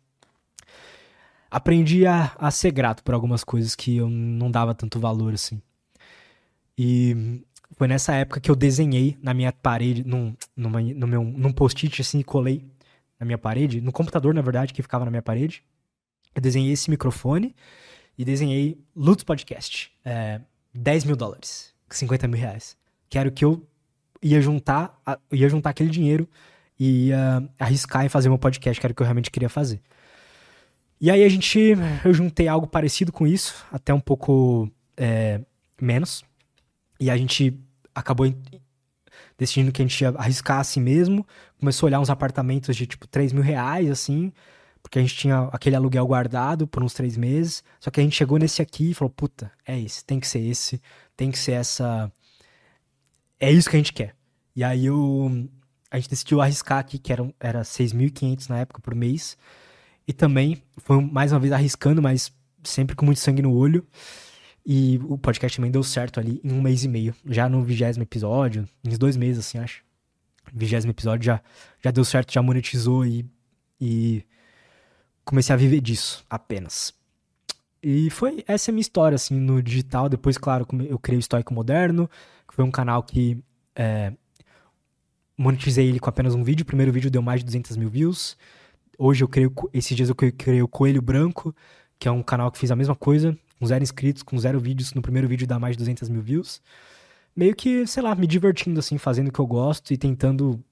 Aprendi 1.50 2.06
a, 2.06 2.32
a 2.38 2.50
ser 2.50 2.70
grato 2.70 3.02
por 3.02 3.14
algumas 3.14 3.42
coisas 3.42 3.74
que 3.74 3.96
eu 3.96 4.08
não 4.08 4.50
dava 4.50 4.74
tanto 4.74 5.00
valor, 5.00 5.34
assim. 5.34 5.60
E 6.78 7.42
foi 7.76 7.88
nessa 7.88 8.14
época 8.14 8.40
que 8.40 8.50
eu 8.50 8.56
desenhei 8.56 9.18
na 9.22 9.34
minha 9.34 9.52
parede, 9.52 10.04
num, 10.04 10.34
numa, 10.56 10.80
no 10.80 11.06
meu, 11.06 11.24
num 11.24 11.52
post-it, 11.52 12.00
assim, 12.00 12.20
e 12.20 12.24
colei 12.24 12.64
na 13.18 13.26
minha 13.26 13.38
parede, 13.38 13.80
no 13.80 13.92
computador, 13.92 14.32
na 14.32 14.42
verdade, 14.42 14.72
que 14.72 14.82
ficava 14.82 15.04
na 15.04 15.10
minha 15.10 15.22
parede. 15.22 15.62
Eu 16.34 16.40
desenhei 16.40 16.72
esse 16.72 16.88
microfone 16.88 17.54
e 18.16 18.24
desenhei 18.24 18.78
Lutz 18.94 19.24
Podcast. 19.24 19.92
É, 20.04 20.40
10 20.72 21.04
mil 21.04 21.16
dólares, 21.16 21.74
50 21.90 22.28
mil 22.28 22.40
reais. 22.40 22.76
Que 23.08 23.18
era 23.18 23.28
o 23.28 23.32
que 23.32 23.44
eu 23.44 23.66
ia 24.22 24.40
juntar, 24.40 25.00
ia 25.32 25.48
juntar 25.48 25.70
aquele 25.70 25.90
dinheiro 25.90 26.28
e 26.78 27.08
ia 27.08 27.48
arriscar 27.58 28.04
em 28.04 28.08
fazer 28.08 28.28
meu 28.28 28.38
podcast, 28.38 28.80
que 28.80 28.86
era 28.86 28.92
o 28.92 28.94
que 28.94 29.02
eu 29.02 29.06
realmente 29.06 29.30
queria 29.30 29.48
fazer. 29.48 29.80
E 31.00 31.10
aí 31.10 31.24
a 31.24 31.28
gente, 31.28 31.74
eu 32.04 32.12
juntei 32.12 32.46
algo 32.46 32.66
parecido 32.66 33.10
com 33.10 33.26
isso, 33.26 33.64
até 33.72 33.92
um 33.92 34.00
pouco 34.00 34.70
é, 34.96 35.40
menos. 35.80 36.22
E 36.98 37.10
a 37.10 37.16
gente 37.16 37.58
acabou 37.94 38.26
decidindo 39.38 39.72
que 39.72 39.80
a 39.80 39.86
gente 39.86 39.98
ia 40.02 40.10
arriscar 40.10 40.60
assim 40.60 40.80
mesmo. 40.80 41.26
Começou 41.58 41.86
a 41.86 41.88
olhar 41.88 42.00
uns 42.00 42.10
apartamentos 42.10 42.76
de 42.76 42.86
tipo 42.86 43.06
3 43.06 43.32
mil 43.32 43.42
reais, 43.42 43.90
assim, 43.90 44.30
porque 44.82 44.98
a 44.98 45.02
gente 45.02 45.16
tinha 45.16 45.48
aquele 45.52 45.76
aluguel 45.76 46.06
guardado 46.06 46.66
por 46.66 46.82
uns 46.82 46.92
três 46.92 47.16
meses. 47.16 47.64
Só 47.80 47.90
que 47.90 48.00
a 48.00 48.02
gente 48.02 48.16
chegou 48.16 48.38
nesse 48.38 48.60
aqui 48.60 48.90
e 48.90 48.94
falou: 48.94 49.10
puta, 49.10 49.50
é 49.66 49.78
esse, 49.80 50.04
tem 50.04 50.20
que 50.20 50.26
ser 50.26 50.40
esse, 50.40 50.80
tem 51.16 51.30
que 51.30 51.38
ser 51.38 51.52
essa 51.52 52.12
é 53.40 53.50
isso 53.50 53.68
que 53.68 53.76
a 53.76 53.78
gente 53.78 53.92
quer. 53.92 54.14
E 54.54 54.62
aí 54.62 54.86
eu, 54.86 55.48
a 55.90 55.98
gente 55.98 56.10
decidiu 56.10 56.40
arriscar 56.40 56.78
aqui, 56.78 56.98
que 56.98 57.12
era, 57.12 57.34
era 57.40 57.62
6.500 57.62 58.48
na 58.48 58.58
época 58.58 58.80
por 58.80 58.94
mês. 58.94 59.36
E 60.06 60.12
também 60.12 60.62
foi 60.76 61.00
mais 61.00 61.32
uma 61.32 61.40
vez 61.40 61.52
arriscando, 61.52 62.02
mas 62.02 62.32
sempre 62.62 62.94
com 62.94 63.06
muito 63.06 63.20
sangue 63.20 63.42
no 63.42 63.52
olho. 63.52 63.86
E 64.64 65.00
o 65.04 65.16
podcast 65.16 65.56
também 65.56 65.70
deu 65.70 65.82
certo 65.82 66.20
ali 66.20 66.40
em 66.44 66.52
um 66.52 66.60
mês 66.60 66.84
e 66.84 66.88
meio. 66.88 67.14
Já 67.24 67.48
no 67.48 67.64
vigésimo 67.64 68.02
episódio, 68.02 68.68
em 68.84 68.96
dois 68.96 69.16
meses, 69.16 69.46
assim, 69.46 69.58
acho. 69.58 69.82
Vigésimo 70.52 70.90
episódio 70.90 71.24
já, 71.24 71.40
já 71.82 71.90
deu 71.90 72.04
certo, 72.04 72.32
já 72.32 72.42
monetizou 72.42 73.06
e, 73.06 73.24
e 73.80 74.24
comecei 75.24 75.54
a 75.54 75.56
viver 75.56 75.80
disso 75.80 76.24
apenas. 76.28 76.92
E 77.82 78.10
foi 78.10 78.44
essa 78.46 78.70
é 78.70 78.72
a 78.72 78.74
minha 78.74 78.82
história, 78.82 79.16
assim, 79.16 79.40
no 79.40 79.62
digital. 79.62 80.08
Depois, 80.08 80.36
claro, 80.36 80.66
eu 80.88 80.98
criei 80.98 81.18
o 81.18 81.20
Estoico 81.20 81.54
Moderno, 81.54 82.10
que 82.50 82.56
foi 82.56 82.64
um 82.64 82.70
canal 82.70 83.02
que 83.04 83.38
é, 83.76 84.12
monetizei 85.38 85.88
ele 85.88 86.00
com 86.00 86.10
apenas 86.10 86.34
um 86.34 86.42
vídeo. 86.42 86.64
O 86.64 86.66
primeiro 86.66 86.92
vídeo 86.92 87.08
deu 87.08 87.22
mais 87.22 87.40
de 87.40 87.46
200 87.46 87.76
mil 87.76 87.88
views. 87.88 88.36
Hoje 88.98 89.22
eu 89.22 89.28
creio, 89.28 89.54
esses 89.72 89.96
dias 89.96 90.08
eu 90.08 90.14
criei 90.16 90.60
o 90.60 90.66
Coelho 90.66 91.00
Branco, 91.00 91.54
que 91.96 92.08
é 92.08 92.10
um 92.10 92.22
canal 92.24 92.50
que 92.50 92.58
fez 92.58 92.72
a 92.72 92.76
mesma 92.76 92.96
coisa, 92.96 93.38
com 93.58 93.66
zero 93.66 93.84
inscritos, 93.84 94.24
com 94.24 94.36
zero 94.36 94.58
vídeos. 94.58 94.92
No 94.92 95.00
primeiro 95.00 95.28
vídeo 95.28 95.46
dá 95.46 95.60
mais 95.60 95.76
de 95.76 95.78
200 95.78 96.08
mil 96.08 96.20
views. 96.20 96.60
Meio 97.34 97.54
que, 97.54 97.86
sei 97.86 98.02
lá, 98.02 98.14
me 98.16 98.26
divertindo, 98.26 98.80
assim, 98.80 98.98
fazendo 98.98 99.28
o 99.28 99.32
que 99.32 99.38
eu 99.38 99.46
gosto 99.46 99.92
e 99.92 99.96
tentando 99.96 100.62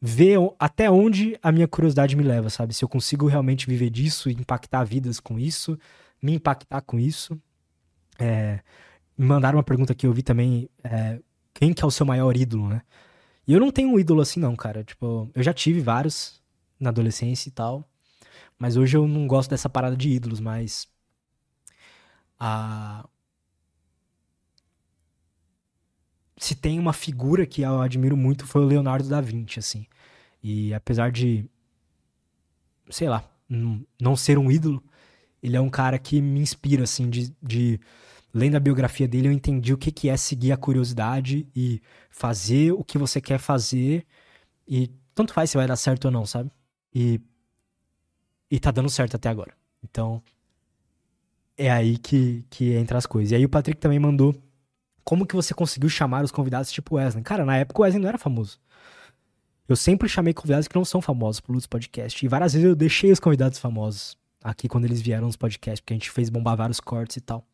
ver 0.00 0.38
até 0.60 0.88
onde 0.88 1.36
a 1.42 1.50
minha 1.50 1.66
curiosidade 1.66 2.14
me 2.14 2.22
leva, 2.22 2.48
sabe? 2.50 2.72
Se 2.72 2.84
eu 2.84 2.88
consigo 2.88 3.26
realmente 3.26 3.66
viver 3.66 3.90
disso 3.90 4.30
impactar 4.30 4.84
vidas 4.84 5.18
com 5.18 5.38
isso, 5.40 5.76
me 6.22 6.34
impactar 6.34 6.82
com 6.82 7.00
isso. 7.00 7.36
É, 8.18 8.60
mandaram 9.16 9.58
uma 9.58 9.64
pergunta 9.64 9.94
que 9.94 10.06
eu 10.06 10.12
vi 10.12 10.22
também, 10.22 10.68
é, 10.82 11.20
quem 11.52 11.72
que 11.72 11.82
é 11.82 11.86
o 11.86 11.90
seu 11.90 12.06
maior 12.06 12.36
ídolo, 12.36 12.68
né? 12.68 12.82
E 13.46 13.52
eu 13.52 13.60
não 13.60 13.70
tenho 13.70 13.90
um 13.90 13.98
ídolo 14.00 14.20
assim 14.22 14.40
não, 14.40 14.56
cara. 14.56 14.82
Tipo, 14.84 15.30
eu 15.34 15.42
já 15.42 15.52
tive 15.52 15.80
vários 15.80 16.42
na 16.80 16.90
adolescência 16.90 17.48
e 17.48 17.52
tal, 17.52 17.88
mas 18.58 18.76
hoje 18.76 18.96
eu 18.96 19.06
não 19.06 19.26
gosto 19.26 19.50
dessa 19.50 19.68
parada 19.68 19.96
de 19.96 20.08
ídolos, 20.10 20.40
mas 20.40 20.88
a 22.38 23.06
se 26.36 26.54
tem 26.54 26.78
uma 26.78 26.92
figura 26.92 27.46
que 27.46 27.62
eu 27.62 27.80
admiro 27.80 28.16
muito 28.16 28.46
foi 28.46 28.62
o 28.62 28.66
Leonardo 28.66 29.08
da 29.08 29.20
Vinci, 29.20 29.58
assim. 29.58 29.86
E 30.42 30.74
apesar 30.74 31.10
de 31.12 31.48
sei 32.90 33.08
lá, 33.08 33.28
não 34.00 34.16
ser 34.16 34.38
um 34.38 34.50
ídolo, 34.50 34.82
ele 35.42 35.56
é 35.56 35.60
um 35.60 35.70
cara 35.70 35.98
que 35.98 36.20
me 36.20 36.40
inspira, 36.40 36.84
assim, 36.84 37.10
de, 37.10 37.34
de 37.42 37.80
lendo 38.34 38.56
a 38.56 38.60
biografia 38.60 39.06
dele, 39.06 39.28
eu 39.28 39.32
entendi 39.32 39.72
o 39.72 39.78
que, 39.78 39.92
que 39.92 40.08
é 40.08 40.16
seguir 40.16 40.50
a 40.50 40.56
curiosidade 40.56 41.46
e 41.54 41.80
fazer 42.10 42.72
o 42.72 42.82
que 42.82 42.98
você 42.98 43.20
quer 43.20 43.38
fazer. 43.38 44.04
E 44.66 44.90
tanto 45.14 45.32
faz 45.32 45.50
se 45.50 45.56
vai 45.56 45.66
dar 45.68 45.76
certo 45.76 46.06
ou 46.06 46.10
não, 46.10 46.26
sabe? 46.26 46.50
E, 46.92 47.20
e 48.50 48.58
tá 48.58 48.72
dando 48.72 48.90
certo 48.90 49.14
até 49.14 49.28
agora. 49.28 49.54
Então, 49.84 50.20
é 51.56 51.70
aí 51.70 51.96
que, 51.96 52.44
que 52.50 52.72
entra 52.74 52.98
as 52.98 53.06
coisas. 53.06 53.30
E 53.30 53.36
aí 53.36 53.44
o 53.44 53.48
Patrick 53.48 53.80
também 53.80 54.00
mandou 54.00 54.34
como 55.04 55.26
que 55.26 55.36
você 55.36 55.54
conseguiu 55.54 55.88
chamar 55.88 56.24
os 56.24 56.32
convidados 56.32 56.72
tipo 56.72 56.96
Wesley. 56.96 57.22
Cara, 57.22 57.44
na 57.44 57.56
época 57.56 57.80
o 57.80 57.84
Wesley 57.84 58.02
não 58.02 58.08
era 58.08 58.18
famoso. 58.18 58.58
Eu 59.68 59.76
sempre 59.76 60.08
chamei 60.08 60.34
convidados 60.34 60.66
que 60.66 60.74
não 60.74 60.84
são 60.84 61.00
famosos 61.00 61.40
pro 61.40 61.52
Lutz 61.52 61.66
Podcast. 61.66 62.24
E 62.24 62.28
várias 62.28 62.52
vezes 62.52 62.66
eu 62.66 62.74
deixei 62.74 63.12
os 63.12 63.20
convidados 63.20 63.58
famosos 63.60 64.16
aqui 64.42 64.68
quando 64.68 64.86
eles 64.86 65.00
vieram 65.00 65.26
nos 65.26 65.36
podcasts, 65.36 65.80
porque 65.80 65.94
a 65.94 65.96
gente 65.96 66.10
fez 66.10 66.28
bombar 66.28 66.56
vários 66.56 66.80
cortes 66.80 67.16
e 67.16 67.20
tal. 67.20 67.46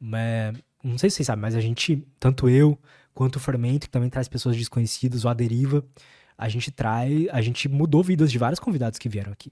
Não 0.00 0.98
sei 0.98 1.10
se 1.10 1.16
vocês 1.16 1.26
sabem, 1.26 1.42
mas 1.42 1.54
a 1.54 1.60
gente, 1.60 2.06
tanto 2.18 2.48
eu 2.48 2.78
quanto 3.14 3.36
o 3.36 3.40
Fermento, 3.40 3.86
que 3.86 3.90
também 3.90 4.10
traz 4.10 4.28
pessoas 4.28 4.56
desconhecidas, 4.56 5.24
ou 5.24 5.30
a 5.30 5.34
Deriva, 5.34 5.84
a 6.36 6.48
gente 6.48 6.70
traz, 6.70 7.28
a 7.30 7.40
gente 7.40 7.68
mudou 7.68 8.02
vidas 8.02 8.30
de 8.30 8.38
vários 8.38 8.60
convidados 8.60 8.98
que 8.98 9.08
vieram 9.08 9.32
aqui. 9.32 9.50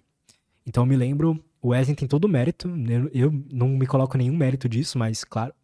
Então 0.66 0.82
eu 0.82 0.86
me 0.86 0.96
lembro, 0.96 1.42
o 1.62 1.68
Wesley 1.68 1.96
tem 1.96 2.06
todo 2.06 2.26
o 2.26 2.28
mérito, 2.28 2.68
eu, 2.88 3.10
eu 3.12 3.44
não 3.50 3.68
me 3.68 3.86
coloco 3.86 4.18
nenhum 4.18 4.36
mérito 4.36 4.68
disso, 4.68 4.98
mas 4.98 5.24
claro, 5.24 5.54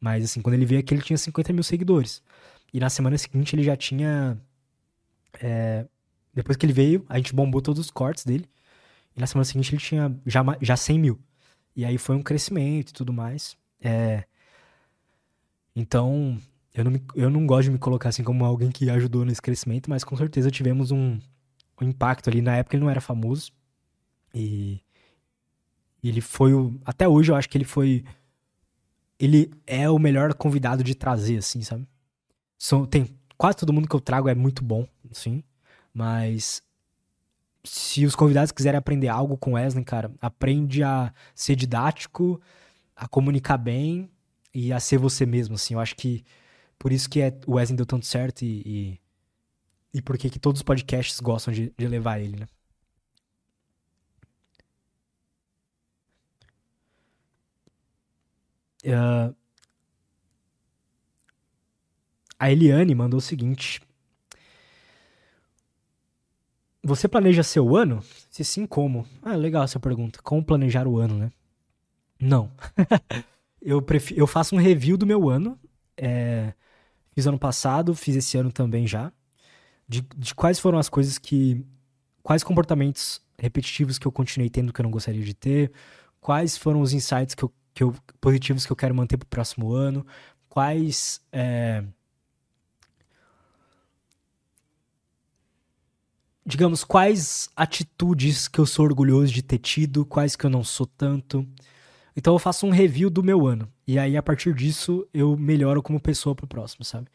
mas 0.00 0.24
assim, 0.24 0.40
quando 0.42 0.54
ele 0.54 0.66
veio 0.66 0.80
aqui 0.80 0.94
ele 0.94 1.02
tinha 1.02 1.16
50 1.16 1.52
mil 1.52 1.62
seguidores. 1.62 2.22
E 2.72 2.80
na 2.80 2.90
semana 2.90 3.16
seguinte 3.16 3.54
ele 3.54 3.62
já 3.62 3.76
tinha. 3.76 4.38
É, 5.40 5.86
depois 6.34 6.56
que 6.56 6.66
ele 6.66 6.72
veio, 6.72 7.04
a 7.08 7.16
gente 7.16 7.34
bombou 7.34 7.62
todos 7.62 7.80
os 7.80 7.90
cortes 7.90 8.24
dele. 8.24 8.46
E 9.16 9.20
na 9.20 9.26
semana 9.26 9.44
seguinte 9.44 9.74
ele 9.74 9.80
tinha 9.80 10.14
já, 10.26 10.44
já 10.60 10.76
100 10.76 10.98
mil. 10.98 11.20
E 11.74 11.84
aí 11.84 11.96
foi 11.98 12.16
um 12.16 12.22
crescimento 12.22 12.90
e 12.90 12.92
tudo 12.92 13.12
mais. 13.12 13.56
É... 13.86 14.24
Então, 15.74 16.38
eu 16.74 16.84
não, 16.84 16.90
me, 16.90 17.02
eu 17.14 17.30
não 17.30 17.46
gosto 17.46 17.64
de 17.64 17.70
me 17.70 17.78
colocar 17.78 18.08
assim 18.08 18.24
como 18.24 18.44
alguém 18.44 18.70
que 18.70 18.90
ajudou 18.90 19.24
nesse 19.24 19.42
crescimento, 19.42 19.88
mas 19.88 20.02
com 20.02 20.16
certeza 20.16 20.50
tivemos 20.50 20.90
um, 20.90 21.18
um 21.80 21.84
impacto 21.84 22.28
ali. 22.28 22.40
Na 22.40 22.56
época 22.56 22.76
ele 22.76 22.82
não 22.84 22.90
era 22.90 23.00
famoso. 23.00 23.52
E 24.34 24.80
ele 26.02 26.20
foi 26.20 26.52
o. 26.52 26.78
Até 26.84 27.06
hoje 27.06 27.30
eu 27.30 27.36
acho 27.36 27.48
que 27.48 27.56
ele 27.56 27.64
foi. 27.64 28.04
Ele 29.18 29.50
é 29.66 29.88
o 29.88 29.98
melhor 29.98 30.34
convidado 30.34 30.84
de 30.84 30.94
trazer, 30.94 31.38
assim, 31.38 31.62
sabe? 31.62 31.86
São, 32.58 32.84
tem, 32.84 33.08
quase 33.38 33.56
todo 33.56 33.72
mundo 33.72 33.88
que 33.88 33.96
eu 33.96 34.00
trago 34.00 34.28
é 34.28 34.34
muito 34.34 34.62
bom, 34.62 34.86
sim. 35.12 35.42
Mas 35.92 36.62
se 37.64 38.04
os 38.04 38.14
convidados 38.14 38.52
quiserem 38.52 38.78
aprender 38.78 39.08
algo 39.08 39.36
com 39.36 39.52
Wesley, 39.52 39.84
cara, 39.84 40.10
aprende 40.20 40.82
a 40.82 41.12
ser 41.34 41.56
didático, 41.56 42.40
a 42.96 43.06
comunicar 43.06 43.58
bem 43.58 44.10
e 44.54 44.72
a 44.72 44.80
ser 44.80 44.98
você 44.98 45.26
mesmo, 45.26 45.54
assim. 45.56 45.74
Eu 45.74 45.80
acho 45.80 45.94
que 45.96 46.24
por 46.78 46.92
isso 46.92 47.08
que 47.10 47.20
é, 47.20 47.38
o 47.46 47.54
Wesley 47.54 47.76
deu 47.76 47.86
tanto 47.86 48.06
certo 48.06 48.42
e, 48.42 48.62
e, 48.64 49.00
e 49.98 50.02
por 50.02 50.18
que 50.18 50.38
todos 50.38 50.60
os 50.60 50.64
podcasts 50.64 51.20
gostam 51.20 51.52
de, 51.52 51.72
de 51.76 51.88
levar 51.88 52.20
ele, 52.20 52.38
né? 52.38 52.46
Uh, 58.84 59.34
a 62.38 62.50
Eliane 62.52 62.94
mandou 62.94 63.18
o 63.18 63.20
seguinte: 63.20 63.80
você 66.82 67.08
planeja 67.08 67.42
seu 67.42 67.74
ano? 67.74 68.02
Se 68.30 68.44
sim, 68.44 68.66
como? 68.66 69.06
Ah, 69.22 69.34
legal 69.34 69.64
essa 69.64 69.80
pergunta. 69.80 70.20
Como 70.22 70.44
planejar 70.44 70.86
o 70.86 70.98
ano, 70.98 71.18
né? 71.18 71.32
Não. 72.20 72.50
eu, 73.60 73.80
prefiro, 73.82 74.20
eu 74.20 74.26
faço 74.26 74.54
um 74.54 74.58
review 74.58 74.96
do 74.96 75.06
meu 75.06 75.28
ano. 75.28 75.58
É, 75.96 76.52
fiz 77.12 77.26
ano 77.26 77.38
passado, 77.38 77.94
fiz 77.94 78.16
esse 78.16 78.36
ano 78.36 78.52
também 78.52 78.86
já. 78.86 79.12
De, 79.88 80.02
de 80.16 80.34
quais 80.34 80.58
foram 80.58 80.78
as 80.78 80.88
coisas 80.88 81.18
que. 81.18 81.64
Quais 82.22 82.42
comportamentos 82.42 83.20
repetitivos 83.38 83.98
que 83.98 84.06
eu 84.06 84.12
continuei 84.12 84.50
tendo 84.50 84.72
que 84.72 84.80
eu 84.80 84.84
não 84.84 84.90
gostaria 84.90 85.22
de 85.22 85.34
ter. 85.34 85.72
Quais 86.20 86.56
foram 86.56 86.80
os 86.80 86.92
insights 86.92 87.34
que 87.34 87.44
eu, 87.44 87.52
que 87.72 87.82
eu, 87.82 87.94
positivos 88.20 88.66
que 88.66 88.72
eu 88.72 88.76
quero 88.76 88.94
manter 88.94 89.16
pro 89.16 89.28
próximo 89.28 89.72
ano. 89.72 90.04
Quais. 90.48 91.20
É, 91.30 91.84
digamos, 96.46 96.84
quais 96.84 97.50
atitudes 97.56 98.46
que 98.46 98.60
eu 98.60 98.66
sou 98.66 98.84
orgulhoso 98.84 99.32
de 99.32 99.42
ter 99.42 99.58
tido, 99.58 100.06
quais 100.06 100.36
que 100.36 100.46
eu 100.46 100.50
não 100.50 100.62
sou 100.62 100.86
tanto. 100.86 101.46
Então 102.16 102.34
eu 102.34 102.38
faço 102.38 102.66
um 102.66 102.70
review 102.70 103.10
do 103.10 103.22
meu 103.22 103.46
ano. 103.46 103.68
E 103.86 103.98
aí, 103.98 104.16
a 104.16 104.22
partir 104.22 104.54
disso, 104.54 105.06
eu 105.12 105.36
melhoro 105.36 105.82
como 105.82 106.00
pessoa 106.00 106.34
pro 106.34 106.46
próximo, 106.46 106.84
sabe? 106.84 107.08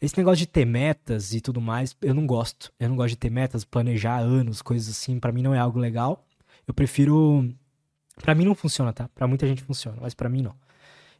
Esse 0.00 0.16
negócio 0.16 0.38
de 0.38 0.46
ter 0.46 0.64
metas 0.64 1.34
e 1.34 1.40
tudo 1.40 1.60
mais, 1.60 1.96
eu 2.00 2.14
não 2.14 2.26
gosto. 2.26 2.72
Eu 2.78 2.88
não 2.88 2.96
gosto 2.96 3.10
de 3.10 3.16
ter 3.16 3.30
metas, 3.30 3.64
planejar 3.64 4.18
anos, 4.18 4.62
coisas 4.62 4.88
assim. 4.88 5.18
para 5.18 5.32
mim 5.32 5.42
não 5.42 5.54
é 5.54 5.58
algo 5.58 5.78
legal. 5.78 6.24
Eu 6.66 6.72
prefiro. 6.72 7.52
para 8.22 8.34
mim 8.34 8.44
não 8.44 8.54
funciona, 8.54 8.92
tá? 8.92 9.08
Pra 9.14 9.26
muita 9.26 9.46
gente 9.46 9.62
funciona, 9.62 9.98
mas 10.00 10.14
para 10.14 10.28
mim 10.28 10.42
não. 10.42 10.54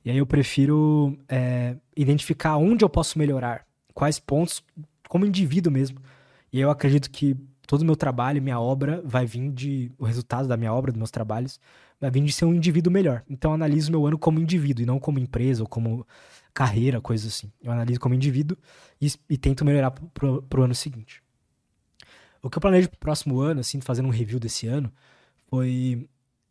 E 0.05 0.11
aí 0.11 0.19
eu 0.19 0.27
prefiro 0.27 1.17
é, 1.29 1.77
identificar 1.97 2.57
onde 2.57 2.85
eu 2.85 2.89
posso 2.89 3.19
melhorar, 3.19 3.65
quais 3.95 4.19
pontos, 4.19 4.65
como 5.09 5.25
indivíduo 5.25 5.73
mesmo, 5.73 6.01
e 6.53 6.61
eu 6.61 6.71
acredito 6.71 7.09
que 7.09 7.37
todo 7.67 7.83
o 7.83 7.85
meu 7.85 7.97
trabalho, 7.97 8.43
minha 8.43 8.61
obra, 8.61 9.01
vai 9.05 9.25
vir 9.25 9.51
de. 9.51 9.93
O 9.99 10.05
resultado 10.05 10.49
da 10.49 10.57
minha 10.57 10.73
obra, 10.73 10.93
dos 10.93 10.99
meus 10.99 11.11
trabalhos, 11.11 11.59
vai 12.03 12.11
vir 12.11 12.25
de 12.25 12.33
ser 12.33 12.45
um 12.45 12.53
indivíduo 12.53 12.93
melhor. 12.93 13.23
Então 13.31 13.53
eu 13.53 13.55
analiso 13.55 13.93
meu 13.93 14.05
ano 14.05 14.19
como 14.19 14.41
indivíduo 14.41 14.83
e 14.83 14.87
não 14.87 14.99
como 14.99 15.21
empresa 15.21 15.63
ou 15.63 15.69
como 15.69 16.05
carreira, 16.53 17.01
coisas 17.01 17.33
assim. 17.33 17.53
Eu 17.63 17.71
analiso 17.71 18.01
como 18.01 18.13
indivíduo 18.13 18.59
e, 19.01 19.07
e 19.31 19.39
tento 19.39 19.65
melhorar 19.65 19.93
pro, 19.93 20.43
pro 20.43 20.65
ano 20.65 20.75
seguinte. 20.75 21.23
O 22.43 22.51
que 22.51 22.59
eu 22.59 22.61
planejo 22.61 22.91
pro 22.91 22.99
próximo 22.99 23.39
ano, 23.39 23.61
assim, 23.61 23.81
fazendo 23.81 24.09
um 24.09 24.11
review 24.11 24.41
desse 24.41 24.67
ano, 24.67 24.93
foi. 25.47 26.09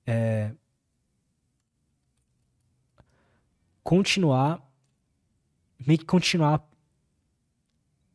É, 0.08 0.54
continuar. 3.84 4.66
Meio 5.86 6.00
que 6.00 6.06
continuar 6.06 6.66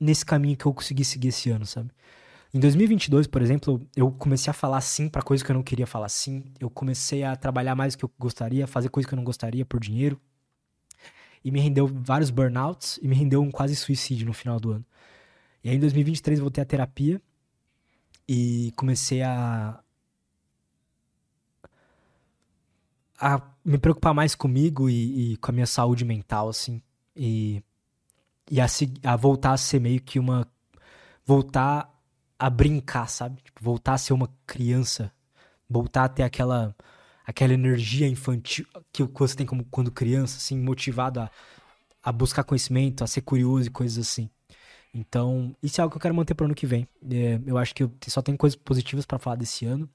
nesse 0.00 0.24
caminho 0.24 0.56
que 0.56 0.64
eu 0.64 0.72
consegui 0.72 1.04
seguir 1.04 1.28
esse 1.28 1.50
ano, 1.50 1.66
sabe? 1.66 1.90
Em 2.56 2.58
2022, 2.58 3.26
por 3.26 3.42
exemplo, 3.42 3.86
eu 3.94 4.10
comecei 4.10 4.50
a 4.50 4.54
falar 4.54 4.80
sim 4.80 5.10
para 5.10 5.20
coisas 5.20 5.44
que 5.44 5.52
eu 5.52 5.54
não 5.54 5.62
queria 5.62 5.86
falar 5.86 6.08
sim. 6.08 6.42
Eu 6.58 6.70
comecei 6.70 7.22
a 7.22 7.36
trabalhar 7.36 7.74
mais 7.74 7.94
do 7.94 7.98
que 7.98 8.04
eu 8.06 8.10
gostaria, 8.18 8.66
fazer 8.66 8.88
coisas 8.88 9.06
que 9.06 9.12
eu 9.12 9.18
não 9.18 9.24
gostaria 9.24 9.62
por 9.66 9.78
dinheiro. 9.78 10.18
E 11.44 11.50
me 11.50 11.60
rendeu 11.60 11.86
vários 11.86 12.30
burnouts 12.30 12.98
e 13.02 13.08
me 13.08 13.14
rendeu 13.14 13.42
um 13.42 13.50
quase 13.50 13.76
suicídio 13.76 14.26
no 14.26 14.32
final 14.32 14.58
do 14.58 14.72
ano. 14.72 14.86
E 15.62 15.68
aí 15.68 15.76
em 15.76 15.78
2023 15.78 16.38
eu 16.38 16.44
voltei 16.44 16.62
à 16.62 16.64
terapia 16.64 17.20
e 18.26 18.72
comecei 18.74 19.20
a 19.20 19.78
a 23.20 23.42
me 23.62 23.76
preocupar 23.76 24.14
mais 24.14 24.34
comigo 24.34 24.88
e, 24.88 25.32
e 25.32 25.36
com 25.36 25.50
a 25.50 25.54
minha 25.54 25.66
saúde 25.66 26.06
mental, 26.06 26.48
assim. 26.48 26.80
E 27.14 27.62
e 28.50 28.62
a, 28.62 28.66
a 29.04 29.16
voltar 29.16 29.52
a 29.52 29.56
ser 29.58 29.78
meio 29.78 30.00
que 30.00 30.18
uma 30.18 30.48
voltar 31.26 31.95
a 32.38 32.50
brincar, 32.50 33.08
sabe? 33.08 33.42
Tipo, 33.42 33.62
voltar 33.62 33.94
a 33.94 33.98
ser 33.98 34.12
uma 34.12 34.30
criança, 34.46 35.12
voltar 35.68 36.04
a 36.04 36.08
ter 36.08 36.22
aquela 36.22 36.74
aquela 37.26 37.52
energia 37.54 38.06
infantil 38.06 38.66
que 38.92 39.02
você 39.02 39.36
tem 39.36 39.46
como 39.46 39.64
quando 39.64 39.90
criança, 39.90 40.38
assim, 40.38 40.56
motivado 40.56 41.20
a, 41.20 41.30
a 42.02 42.12
buscar 42.12 42.44
conhecimento, 42.44 43.02
a 43.02 43.06
ser 43.06 43.22
curioso 43.22 43.66
e 43.66 43.70
coisas 43.70 43.98
assim. 43.98 44.30
Então, 44.94 45.54
isso 45.62 45.80
é 45.80 45.82
algo 45.82 45.92
que 45.92 45.96
eu 45.98 46.00
quero 46.00 46.14
manter 46.14 46.34
para 46.34 46.44
o 46.44 46.46
ano 46.46 46.54
que 46.54 46.66
vem. 46.66 46.88
É, 47.10 47.40
eu 47.44 47.58
acho 47.58 47.74
que 47.74 47.82
eu 47.82 47.92
só 48.06 48.22
tem 48.22 48.36
coisas 48.36 48.56
positivas 48.56 49.04
para 49.04 49.18
falar 49.18 49.36
desse 49.36 49.66
ano. 49.66 49.90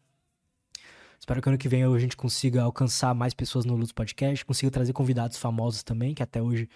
Espero 1.19 1.41
que 1.41 1.49
ano 1.49 1.57
que 1.57 1.69
vem 1.69 1.83
a 1.83 1.99
gente 1.99 2.17
consiga 2.17 2.63
alcançar 2.63 3.13
mais 3.15 3.33
pessoas 3.33 3.63
no 3.63 3.75
Luz 3.75 3.91
Podcast, 3.91 4.43
consiga 4.43 4.71
trazer 4.71 4.91
convidados 4.91 5.37
famosos 5.37 5.83
também, 5.83 6.13
que 6.13 6.23
até 6.23 6.41
hoje 6.41 6.67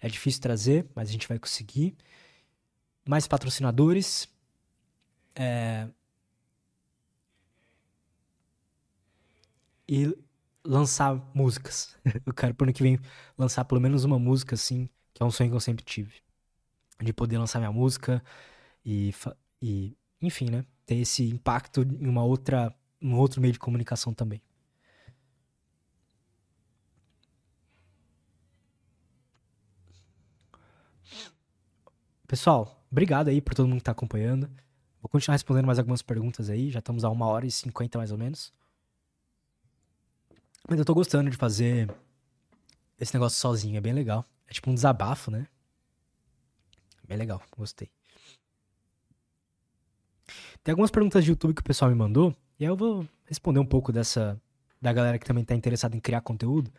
é 0.00 0.08
difícil 0.08 0.40
trazer, 0.40 0.86
mas 0.94 1.08
a 1.08 1.12
gente 1.12 1.26
vai 1.26 1.38
conseguir. 1.38 1.96
Mais 3.08 3.26
patrocinadores. 3.26 4.28
É... 5.36 5.88
E 9.88 10.16
lançar 10.64 11.14
músicas. 11.34 11.96
Eu 12.26 12.34
quero 12.34 12.54
pro 12.54 12.64
ano 12.66 12.72
que 12.72 12.82
vem 12.82 12.98
lançar 13.38 13.64
pelo 13.64 13.80
menos 13.80 14.04
uma 14.04 14.18
música, 14.18 14.54
assim, 14.54 14.88
que 15.14 15.22
é 15.22 15.26
um 15.26 15.30
sonho 15.30 15.50
que 15.50 15.56
eu 15.56 15.60
sempre 15.60 15.84
tive. 15.84 16.14
De 17.02 17.12
poder 17.12 17.38
lançar 17.38 17.58
minha 17.60 17.72
música 17.72 18.22
e, 18.84 19.14
e 19.62 19.96
enfim, 20.22 20.50
né? 20.50 20.64
Ter 20.86 20.96
esse 20.96 21.28
impacto 21.30 21.82
em 21.82 22.08
uma 22.08 22.24
outra, 22.24 22.74
um 23.02 23.16
outro 23.16 23.40
meio 23.40 23.52
de 23.52 23.58
comunicação 23.60 24.14
também. 24.14 24.42
Pessoal, 32.26 32.84
obrigado 32.90 33.28
aí 33.28 33.40
por 33.40 33.54
todo 33.54 33.68
mundo 33.68 33.78
que 33.78 33.84
tá 33.84 33.92
acompanhando. 33.92 34.50
Vou 35.00 35.08
continuar 35.08 35.34
respondendo 35.34 35.66
mais 35.66 35.78
algumas 35.78 36.02
perguntas 36.02 36.50
aí. 36.50 36.70
Já 36.70 36.80
estamos 36.80 37.04
a 37.04 37.10
uma 37.10 37.26
hora 37.26 37.46
e 37.46 37.50
cinquenta 37.50 37.98
mais 37.98 38.10
ou 38.10 38.18
menos. 38.18 38.52
Mas 40.68 40.78
eu 40.78 40.84
tô 40.84 40.94
gostando 40.94 41.30
de 41.30 41.36
fazer 41.36 41.88
esse 42.98 43.14
negócio 43.14 43.38
sozinho, 43.38 43.76
é 43.76 43.80
bem 43.80 43.92
legal. 43.92 44.24
É 44.48 44.52
tipo 44.52 44.70
um 44.70 44.74
desabafo, 44.74 45.30
né? 45.30 45.46
Bem 47.06 47.16
legal, 47.16 47.40
gostei. 47.56 47.88
Tem 50.64 50.72
algumas 50.72 50.90
perguntas 50.90 51.22
de 51.22 51.30
YouTube 51.30 51.54
que 51.54 51.60
o 51.60 51.64
pessoal 51.64 51.88
me 51.88 51.96
mandou, 51.96 52.34
e 52.58 52.64
aí 52.64 52.70
eu 52.70 52.76
vou 52.76 53.06
responder 53.24 53.60
um 53.60 53.66
pouco 53.66 53.92
dessa 53.92 54.40
da 54.82 54.92
galera 54.92 55.18
que 55.18 55.24
também 55.24 55.44
tá 55.44 55.54
interessada 55.54 55.96
em 55.96 56.00
criar 56.00 56.20
conteúdo. 56.20 56.72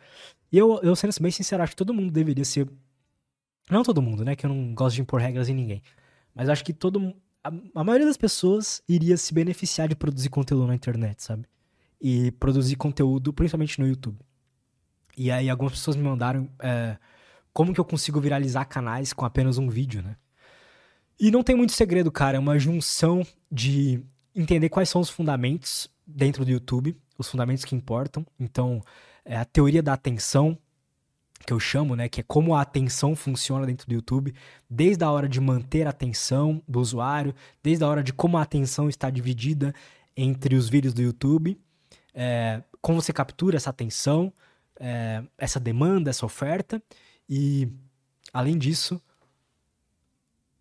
E 0.52 0.58
eu, 0.58 0.78
eu 0.82 0.94
sendo 0.94 1.12
bem 1.20 1.30
sincero, 1.30 1.62
acho 1.62 1.72
que 1.72 1.76
todo 1.76 1.94
mundo 1.94 2.10
deveria 2.10 2.44
ser 2.44 2.68
não 3.70 3.82
todo 3.82 4.02
mundo, 4.02 4.24
né, 4.24 4.36
que 4.36 4.46
eu 4.46 4.50
não 4.50 4.74
gosto 4.74 4.96
de 4.96 5.02
impor 5.02 5.20
regras 5.20 5.48
em 5.48 5.54
ninguém. 5.54 5.82
Mas 6.34 6.48
acho 6.48 6.64
que 6.64 6.72
todo 6.72 7.14
a, 7.48 7.80
a 7.80 7.84
maioria 7.84 8.06
das 8.06 8.16
pessoas 8.16 8.82
iria 8.88 9.16
se 9.16 9.32
beneficiar 9.32 9.88
de 9.88 9.96
produzir 9.96 10.28
conteúdo 10.28 10.66
na 10.66 10.74
internet, 10.74 11.22
sabe? 11.22 11.46
e 12.00 12.30
produzir 12.32 12.76
conteúdo, 12.76 13.32
principalmente 13.32 13.80
no 13.80 13.86
YouTube. 13.86 14.18
E 15.16 15.30
aí 15.30 15.50
algumas 15.50 15.72
pessoas 15.72 15.96
me 15.96 16.02
mandaram 16.02 16.48
é, 16.60 16.96
como 17.52 17.74
que 17.74 17.80
eu 17.80 17.84
consigo 17.84 18.20
viralizar 18.20 18.64
canais 18.66 19.12
com 19.12 19.24
apenas 19.24 19.58
um 19.58 19.68
vídeo, 19.68 20.02
né? 20.02 20.16
E 21.18 21.32
não 21.32 21.42
tem 21.42 21.56
muito 21.56 21.72
segredo, 21.72 22.12
cara. 22.12 22.36
É 22.36 22.40
uma 22.40 22.58
junção 22.58 23.26
de 23.50 24.00
entender 24.34 24.68
quais 24.68 24.88
são 24.88 25.00
os 25.00 25.10
fundamentos 25.10 25.90
dentro 26.06 26.44
do 26.44 26.50
YouTube, 26.50 26.96
os 27.18 27.28
fundamentos 27.28 27.64
que 27.64 27.74
importam. 27.74 28.24
Então, 28.38 28.80
é 29.24 29.36
a 29.36 29.44
teoria 29.44 29.82
da 29.82 29.92
atenção, 29.92 30.56
que 31.46 31.52
eu 31.52 31.60
chamo, 31.60 31.96
né? 31.96 32.08
Que 32.08 32.20
é 32.20 32.24
como 32.24 32.54
a 32.54 32.60
atenção 32.60 33.16
funciona 33.16 33.66
dentro 33.66 33.86
do 33.86 33.94
YouTube, 33.94 34.34
desde 34.68 35.04
a 35.04 35.10
hora 35.10 35.28
de 35.28 35.40
manter 35.40 35.86
a 35.86 35.90
atenção 35.90 36.62
do 36.66 36.80
usuário, 36.80 37.34
desde 37.62 37.84
a 37.84 37.88
hora 37.88 38.02
de 38.02 38.12
como 38.12 38.36
a 38.36 38.42
atenção 38.42 38.88
está 38.88 39.08
dividida 39.08 39.74
entre 40.16 40.56
os 40.56 40.68
vídeos 40.68 40.92
do 40.92 41.02
YouTube 41.02 41.58
é, 42.20 42.64
como 42.82 43.00
você 43.00 43.12
captura 43.12 43.56
essa 43.56 43.70
atenção, 43.70 44.32
é, 44.80 45.22
essa 45.38 45.60
demanda, 45.60 46.10
essa 46.10 46.26
oferta, 46.26 46.82
e 47.28 47.68
além 48.32 48.58
disso, 48.58 49.00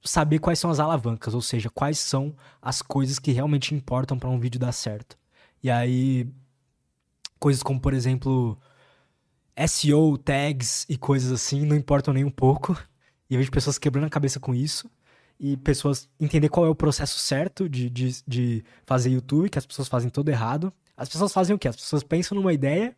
saber 0.03 0.37
quais 0.37 0.59
são 0.59 0.69
as 0.69 0.79
alavancas, 0.79 1.33
ou 1.33 1.41
seja, 1.41 1.67
quais 1.71 1.97
são 1.97 2.35
as 2.61 2.83
coisas 2.83 3.17
que 3.17 3.31
realmente 3.31 3.73
importam 3.73 4.19
para 4.19 4.29
um 4.29 4.39
vídeo 4.39 4.59
dar 4.59 4.71
certo. 4.71 5.17
E 5.63 5.71
aí, 5.71 6.29
coisas 7.39 7.63
como, 7.63 7.79
por 7.79 7.93
exemplo, 7.93 8.55
SEO, 9.65 10.17
tags 10.17 10.85
e 10.87 10.97
coisas 10.97 11.31
assim 11.31 11.65
não 11.65 11.75
importam 11.75 12.13
nem 12.13 12.23
um 12.23 12.29
pouco. 12.29 12.77
E 13.29 13.33
eu 13.33 13.39
vejo 13.39 13.51
pessoas 13.51 13.77
quebrando 13.77 14.05
a 14.05 14.09
cabeça 14.09 14.39
com 14.39 14.53
isso. 14.53 14.89
E 15.39 15.55
pessoas 15.57 16.09
entender 16.19 16.49
qual 16.49 16.65
é 16.65 16.69
o 16.69 16.75
processo 16.75 17.19
certo 17.19 17.69
de, 17.69 17.89
de, 17.89 18.23
de 18.27 18.63
fazer 18.85 19.09
YouTube, 19.09 19.49
que 19.49 19.57
as 19.57 19.65
pessoas 19.65 19.87
fazem 19.87 20.09
todo 20.09 20.29
errado. 20.29 20.73
As 20.95 21.09
pessoas 21.09 21.31
fazem 21.31 21.55
o 21.55 21.59
quê? 21.59 21.67
As 21.67 21.75
pessoas 21.75 22.03
pensam 22.03 22.35
numa 22.35 22.53
ideia. 22.53 22.95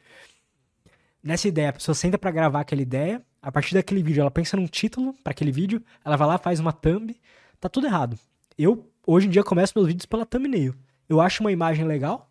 Nessa 1.21 1.47
ideia, 1.47 1.69
a 1.69 1.73
pessoa 1.73 1.95
senta 1.95 2.17
para 2.17 2.31
gravar 2.31 2.61
aquela 2.61 2.81
ideia. 2.81 3.21
A 3.41 3.51
partir 3.51 3.73
daquele 3.73 4.03
vídeo, 4.03 4.21
ela 4.21 4.31
pensa 4.31 4.57
num 4.57 4.67
título 4.67 5.13
para 5.23 5.31
aquele 5.31 5.51
vídeo. 5.51 5.83
Ela 6.03 6.15
vai 6.15 6.27
lá, 6.27 6.37
faz 6.37 6.59
uma 6.59 6.71
thumb. 6.71 7.15
Tá 7.59 7.67
tudo 7.67 7.87
errado. 7.87 8.17
Eu, 8.57 8.89
hoje 9.05 9.27
em 9.27 9.29
dia, 9.29 9.43
começo 9.43 9.73
meus 9.75 9.87
vídeos 9.87 10.05
pela 10.05 10.25
thumbnail. 10.25 10.73
Eu 11.07 11.19
acho 11.19 11.41
uma 11.41 11.51
imagem 11.51 11.85
legal 11.85 12.29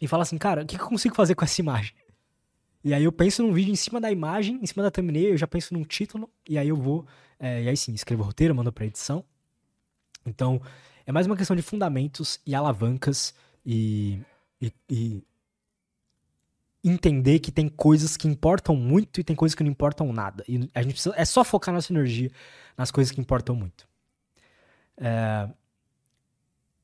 e 0.00 0.06
falo 0.06 0.22
assim, 0.22 0.38
cara, 0.38 0.62
o 0.62 0.66
que 0.66 0.76
eu 0.76 0.86
consigo 0.86 1.14
fazer 1.14 1.34
com 1.34 1.44
essa 1.44 1.60
imagem? 1.60 1.92
E 2.84 2.94
aí 2.94 3.04
eu 3.04 3.12
penso 3.12 3.42
num 3.42 3.52
vídeo 3.52 3.72
em 3.72 3.76
cima 3.76 4.00
da 4.00 4.10
imagem, 4.10 4.58
em 4.62 4.66
cima 4.66 4.82
da 4.82 4.90
thumbnail, 4.90 5.30
eu 5.30 5.36
já 5.36 5.46
penso 5.46 5.74
num 5.74 5.84
título, 5.84 6.30
e 6.48 6.56
aí 6.56 6.68
eu 6.68 6.76
vou, 6.76 7.06
é, 7.38 7.62
e 7.64 7.68
aí 7.68 7.76
sim, 7.76 7.92
escrevo 7.92 8.22
o 8.22 8.26
roteiro, 8.26 8.54
mando 8.54 8.72
pra 8.72 8.86
edição. 8.86 9.24
Então, 10.24 10.60
é 11.06 11.12
mais 11.12 11.26
uma 11.26 11.36
questão 11.36 11.56
de 11.56 11.62
fundamentos 11.62 12.40
e 12.46 12.54
alavancas 12.54 13.34
e 13.64 14.20
e, 14.60 14.72
e 14.90 15.24
entender 16.82 17.38
que 17.38 17.52
tem 17.52 17.68
coisas 17.68 18.16
que 18.16 18.28
importam 18.28 18.74
muito 18.74 19.20
e 19.20 19.24
tem 19.24 19.36
coisas 19.36 19.54
que 19.54 19.62
não 19.62 19.70
importam 19.70 20.12
nada. 20.12 20.44
E 20.48 20.68
a 20.74 20.82
gente 20.82 20.92
precisa, 20.92 21.14
é 21.16 21.24
só 21.24 21.44
focar 21.44 21.74
nossa 21.74 21.92
energia 21.92 22.30
nas 22.76 22.90
coisas 22.90 23.12
que 23.12 23.20
importam 23.20 23.54
muito. 23.54 23.86
É, 24.96 25.48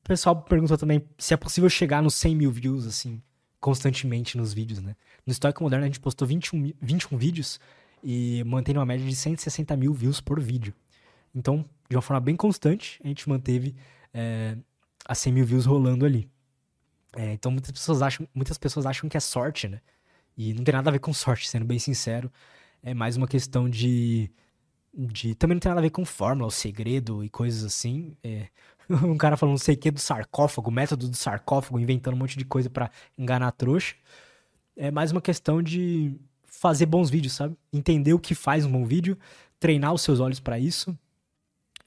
o 0.03 0.07
pessoal 0.07 0.41
perguntou 0.41 0.77
também 0.77 1.03
se 1.17 1.33
é 1.33 1.37
possível 1.37 1.69
chegar 1.69 2.01
nos 2.01 2.15
100 2.15 2.35
mil 2.35 2.51
views, 2.51 2.85
assim, 2.85 3.21
constantemente 3.59 4.37
nos 4.37 4.53
vídeos, 4.53 4.81
né? 4.81 4.95
No 5.25 5.31
Histórico 5.31 5.63
Moderno 5.63 5.85
a 5.85 5.87
gente 5.87 5.99
postou 5.99 6.27
21, 6.27 6.73
21 6.79 7.17
vídeos 7.17 7.59
e 8.03 8.43
mantém 8.45 8.77
uma 8.77 8.85
média 8.85 9.05
de 9.05 9.15
160 9.15 9.75
mil 9.75 9.93
views 9.93 10.21
por 10.21 10.39
vídeo. 10.39 10.73
Então, 11.33 11.65
de 11.89 11.95
uma 11.95 12.01
forma 12.01 12.21
bem 12.21 12.35
constante, 12.35 13.01
a 13.03 13.07
gente 13.07 13.27
manteve 13.27 13.75
é, 14.13 14.55
as 15.05 15.17
100 15.17 15.33
mil 15.33 15.45
views 15.45 15.65
rolando 15.65 16.05
ali. 16.05 16.29
É, 17.15 17.33
então 17.33 17.51
muitas 17.51 17.71
pessoas 17.71 18.01
acham, 18.01 18.27
muitas 18.35 18.57
pessoas 18.57 18.85
acham 18.85 19.09
que 19.09 19.17
é 19.17 19.19
sorte, 19.19 19.67
né? 19.67 19.81
E 20.37 20.53
não 20.53 20.63
tem 20.63 20.73
nada 20.73 20.89
a 20.89 20.93
ver 20.93 20.99
com 20.99 21.13
sorte, 21.13 21.49
sendo 21.49 21.65
bem 21.65 21.79
sincero. 21.79 22.31
É 22.83 22.93
mais 22.93 23.17
uma 23.17 23.27
questão 23.27 23.69
de. 23.69 24.29
de 24.93 25.33
também 25.35 25.55
não 25.55 25.59
tem 25.59 25.69
nada 25.69 25.79
a 25.79 25.83
ver 25.83 25.89
com 25.89 26.05
fórmula, 26.05 26.47
o 26.47 26.51
segredo 26.51 27.23
e 27.23 27.29
coisas 27.29 27.63
assim. 27.63 28.15
É, 28.23 28.47
um 28.89 29.17
cara 29.17 29.37
falando 29.37 29.53
não 29.53 29.57
sei 29.57 29.75
o 29.75 29.77
que 29.77 29.89
do 29.91 29.99
sarcófago, 29.99 30.69
método 30.69 31.09
do 31.09 31.15
sarcófago, 31.15 31.79
inventando 31.79 32.13
um 32.15 32.17
monte 32.17 32.37
de 32.37 32.45
coisa 32.45 32.69
para 32.69 32.91
enganar 33.17 33.47
a 33.47 33.51
trouxa. 33.51 33.95
É 34.75 34.91
mais 34.91 35.11
uma 35.11 35.21
questão 35.21 35.61
de 35.61 36.15
fazer 36.43 36.85
bons 36.85 37.09
vídeos, 37.09 37.33
sabe? 37.33 37.55
Entender 37.71 38.13
o 38.13 38.19
que 38.19 38.35
faz 38.35 38.65
um 38.65 38.71
bom 38.71 38.85
vídeo, 38.85 39.17
treinar 39.59 39.93
os 39.93 40.01
seus 40.01 40.19
olhos 40.19 40.39
para 40.39 40.59
isso 40.59 40.97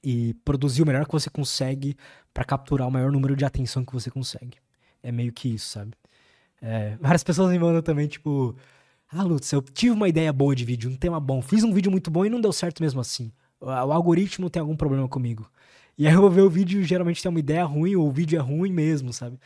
e 0.03 0.35
produzir 0.45 0.83
o 0.83 0.87
melhor 0.87 1.07
que 1.07 1.13
você 1.13 1.29
consegue 1.29 1.97
para 2.33 2.45
capturar 2.45 2.87
o 2.87 2.91
maior 2.91 3.11
número 3.13 3.37
de 3.37 3.45
atenção 3.45 3.85
que 3.85 3.93
você 3.93 4.11
consegue 4.11 4.59
é 5.03 5.13
meio 5.13 5.33
que 5.33 5.49
isso, 5.49 5.71
sabe? 5.71 5.93
É, 6.61 6.97
várias 7.01 7.23
pessoas 7.23 7.51
me 7.51 7.59
mandam 7.59 7.83
também, 7.83 8.07
tipo, 8.07 8.57
ah, 9.11 9.23
Lutz, 9.23 9.51
eu 9.53 9.63
tive 9.63 9.93
uma 9.93 10.09
ideia 10.09 10.33
boa 10.33 10.55
de 10.55 10.65
vídeo, 10.65 10.91
um 10.91 10.97
tema 10.97 11.21
bom, 11.21 11.41
fiz 11.43 11.65
um 11.65 11.73
vídeo 11.73 11.91
muito 11.91 12.11
bom 12.11 12.25
e 12.25 12.31
não 12.31 12.41
deu 12.41 12.53
certo 12.53 12.83
mesmo 12.83 13.01
assim. 13.01 13.33
O, 13.61 13.69
algoritmo 13.71 14.49
tem 14.51 14.61
algum 14.61 14.77
problema 14.77 15.09
comigo. 15.09 15.51
E 15.97 16.07
aí 16.07 16.15
eu 16.15 16.21
vou 16.21 16.31
ver 16.31 16.43
o 16.43 16.51
vídeo, 16.51 16.83
geralmente 16.85 17.21
tem 17.23 17.29
uma 17.29 17.41
ideia 17.41 17.65
ruim, 17.65 17.97
ou 17.97 18.07
o 18.07 18.13
vídeo 18.13 18.39
é 18.39 18.41
ruim 18.41 18.73
mesmo, 18.73 19.13
sabe? 19.13 19.39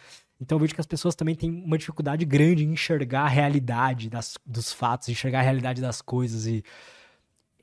Então 0.42 0.56
eu 0.56 0.60
vejo 0.60 0.74
que 0.74 0.80
as 0.80 0.86
pessoas 0.86 1.14
também 1.14 1.36
têm 1.36 1.52
uma 1.52 1.78
dificuldade 1.78 2.24
grande 2.24 2.64
em 2.64 2.72
enxergar 2.72 3.22
a 3.22 3.28
realidade 3.28 4.10
das, 4.10 4.36
dos 4.44 4.72
fatos, 4.72 5.08
enxergar 5.08 5.38
a 5.38 5.42
realidade 5.42 5.80
das 5.80 6.02
coisas 6.02 6.46
e 6.46 6.64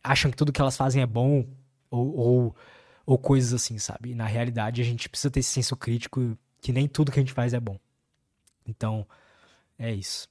acham 0.01 0.31
que 0.31 0.37
tudo 0.37 0.53
que 0.53 0.61
elas 0.61 0.77
fazem 0.77 1.01
é 1.01 1.05
bom 1.05 1.45
ou, 1.91 2.15
ou, 2.15 2.55
ou 3.05 3.17
coisas 3.17 3.53
assim, 3.53 3.77
sabe? 3.77 4.11
E 4.11 4.15
na 4.15 4.25
realidade 4.25 4.81
a 4.81 4.85
gente 4.85 5.09
precisa 5.09 5.29
ter 5.29 5.41
esse 5.41 5.51
senso 5.51 5.75
crítico 5.75 6.37
que 6.61 6.71
nem 6.71 6.87
tudo 6.87 7.11
que 7.11 7.19
a 7.19 7.21
gente 7.21 7.33
faz 7.33 7.53
é 7.53 7.59
bom. 7.59 7.77
Então, 8.65 9.05
é 9.77 9.93
isso. 9.93 10.29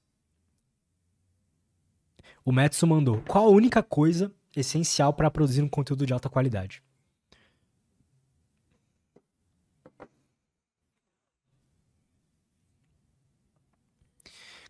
O 2.43 2.51
Metsu 2.51 2.87
mandou: 2.87 3.21
Qual 3.29 3.45
a 3.45 3.51
única 3.51 3.83
coisa 3.83 4.33
essencial 4.57 5.13
para 5.13 5.31
produzir 5.31 5.61
um 5.61 5.69
conteúdo 5.69 6.07
de 6.07 6.15
alta 6.15 6.31
qualidade? 6.31 6.83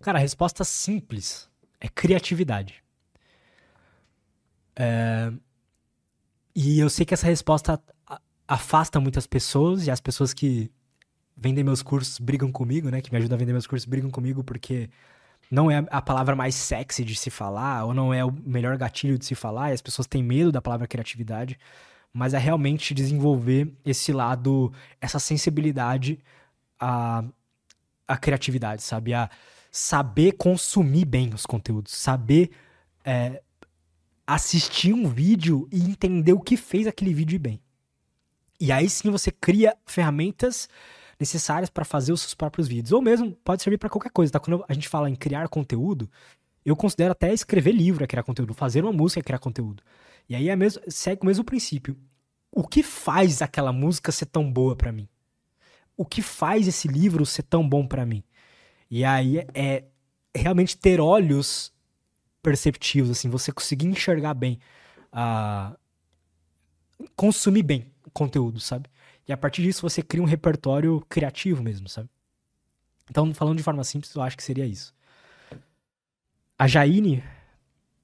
Cara, 0.09 0.21
a 0.21 0.23
resposta 0.23 0.65
simples 0.65 1.51
é 1.79 1.87
criatividade. 1.87 2.83
É... 4.75 5.31
E 6.57 6.81
eu 6.81 6.89
sei 6.89 7.05
que 7.05 7.13
essa 7.13 7.27
resposta 7.27 7.79
afasta 8.49 8.99
muitas 8.99 9.27
pessoas 9.27 9.87
e 9.87 9.91
as 9.91 10.01
pessoas 10.01 10.33
que 10.33 10.73
vendem 11.37 11.63
meus 11.63 11.83
cursos 11.83 12.19
brigam 12.19 12.51
comigo, 12.51 12.89
né? 12.89 13.03
Que 13.03 13.13
me 13.13 13.19
ajudam 13.19 13.37
a 13.37 13.39
vender 13.39 13.53
meus 13.53 13.67
cursos 13.67 13.85
brigam 13.85 14.11
comigo 14.11 14.43
porque 14.43 14.89
não 15.51 15.71
é 15.71 15.85
a 15.91 16.01
palavra 16.01 16.35
mais 16.35 16.55
sexy 16.55 17.05
de 17.05 17.15
se 17.15 17.29
falar 17.29 17.85
ou 17.85 17.93
não 17.93 18.15
é 18.15 18.25
o 18.25 18.33
melhor 18.33 18.79
gatilho 18.79 19.19
de 19.19 19.27
se 19.27 19.35
falar 19.35 19.73
e 19.73 19.75
as 19.75 19.83
pessoas 19.83 20.07
têm 20.07 20.23
medo 20.23 20.51
da 20.51 20.63
palavra 20.63 20.89
criatividade, 20.89 21.59
mas 22.15 22.33
é 22.33 22.39
realmente 22.39 22.95
desenvolver 22.95 23.71
esse 23.85 24.11
lado, 24.11 24.73
essa 25.03 25.19
sensibilidade 25.19 26.19
à, 26.81 27.23
à 28.09 28.17
criatividade, 28.17 28.83
sabe? 28.83 29.13
A 29.13 29.29
saber 29.79 30.33
consumir 30.33 31.05
bem 31.05 31.33
os 31.33 31.47
conteúdos, 31.47 31.95
saber 31.95 32.51
é, 33.05 33.41
assistir 34.27 34.93
um 34.93 35.09
vídeo 35.09 35.69
e 35.71 35.81
entender 35.81 36.33
o 36.33 36.41
que 36.41 36.57
fez 36.57 36.89
aquele 36.89 37.15
vídeo 37.15 37.39
bem. 37.39 37.61
E 38.59 38.73
aí 38.73 38.91
sim 38.91 39.09
você 39.09 39.31
cria 39.31 39.77
ferramentas 39.87 40.69
necessárias 41.19 41.71
para 41.71 41.85
fazer 41.85 42.13
os 42.13 42.23
seus 42.23 42.35
próprios 42.35 42.67
vídeos. 42.67 42.91
Ou 42.91 43.01
mesmo 43.01 43.31
pode 43.45 43.63
servir 43.63 43.79
para 43.79 43.89
qualquer 43.89 44.11
coisa, 44.11 44.33
tá? 44.33 44.41
Quando 44.41 44.65
a 44.69 44.75
gente 44.75 44.89
fala 44.89 45.09
em 45.09 45.15
criar 45.15 45.49
conteúdo, 45.49 46.11
eu 46.65 46.75
considero 46.75 47.13
até 47.13 47.33
escrever 47.33 47.73
livro 47.73 48.03
é 48.03 48.07
criar 48.09 48.25
conteúdo, 48.25 48.55
fazer 48.55 48.83
uma 48.83 48.93
música 48.93 49.21
é 49.21 49.23
criar 49.23 49.39
conteúdo. 49.39 49.85
E 50.29 50.35
aí 50.35 50.49
é 50.49 50.57
mesmo, 50.57 50.83
segue 50.89 51.23
o 51.23 51.27
mesmo 51.27 51.45
princípio. 51.45 51.97
O 52.51 52.67
que 52.67 52.83
faz 52.83 53.43
aquela 53.43 53.73
música 53.73 54.11
ser 54.11 54.27
tão 54.27 54.53
boa 54.53 54.75
para 54.75 54.91
mim? 54.91 55.09
O 55.97 56.05
que 56.05 56.21
faz 56.21 56.67
esse 56.67 56.89
livro 56.89 57.25
ser 57.25 57.45
tão 57.45 57.67
bom 57.67 57.87
para 57.87 58.05
mim? 58.05 58.25
E 58.91 59.05
aí 59.05 59.39
é 59.55 59.85
realmente 60.35 60.77
ter 60.77 61.01
olhos 61.01 61.73
perceptivos, 62.43 63.11
assim, 63.11 63.29
você 63.29 63.53
conseguir 63.53 63.87
enxergar 63.87 64.35
bem, 64.35 64.59
uh, 65.13 65.77
consumir 67.15 67.63
bem 67.63 67.93
conteúdo, 68.13 68.61
sabe? 68.61 68.89
E 69.27 69.33
a 69.33 69.37
partir 69.37 69.63
disso 69.63 69.83
você 69.83 70.03
cria 70.03 70.23
um 70.23 70.27
repertório 70.27 71.05
criativo 71.09 71.63
mesmo, 71.63 71.89
sabe? 71.89 72.09
Então, 73.11 73.33
falando 73.35 73.59
de 73.59 73.63
forma 73.63 73.85
simples, 73.85 74.15
eu 74.15 74.23
acho 74.23 74.37
que 74.37 74.43
seria 74.43 74.67
isso. 74.67 74.95
A 76.59 76.67
Jaine 76.67 77.23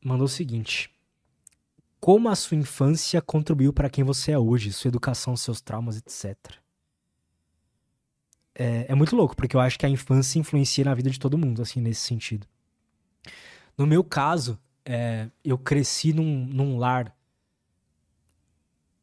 mandou 0.03 0.27
o 0.27 0.29
seguinte: 0.29 0.91
Como 2.01 2.29
a 2.29 2.35
sua 2.35 2.57
infância 2.57 3.21
contribuiu 3.23 3.73
para 3.73 3.91
quem 3.91 4.05
você 4.05 4.33
é 4.33 4.39
hoje, 4.39 4.73
sua 4.73 4.89
educação, 4.89 5.37
seus 5.37 5.61
traumas, 5.61 5.97
etc. 5.97 6.64
É, 8.55 8.87
é, 8.89 8.95
muito 8.95 9.17
louco, 9.17 9.35
porque 9.35 9.57
eu 9.57 9.61
acho 9.61 9.79
que 9.79 9.87
a 9.87 9.89
infância 9.89 10.39
influencia 10.39 10.85
na 10.85 10.95
vida 10.95 11.11
de 11.11 11.19
todo 11.19 11.37
mundo, 11.37 11.61
assim, 11.61 11.81
nesse 11.81 12.03
sentido. 12.03 12.47
No 13.77 13.87
meu 13.87 14.05
caso, 14.05 14.59
é, 14.85 15.29
eu 15.45 15.59
cresci 15.59 16.13
num, 16.13 16.47
num 16.47 16.79
lar 16.79 17.15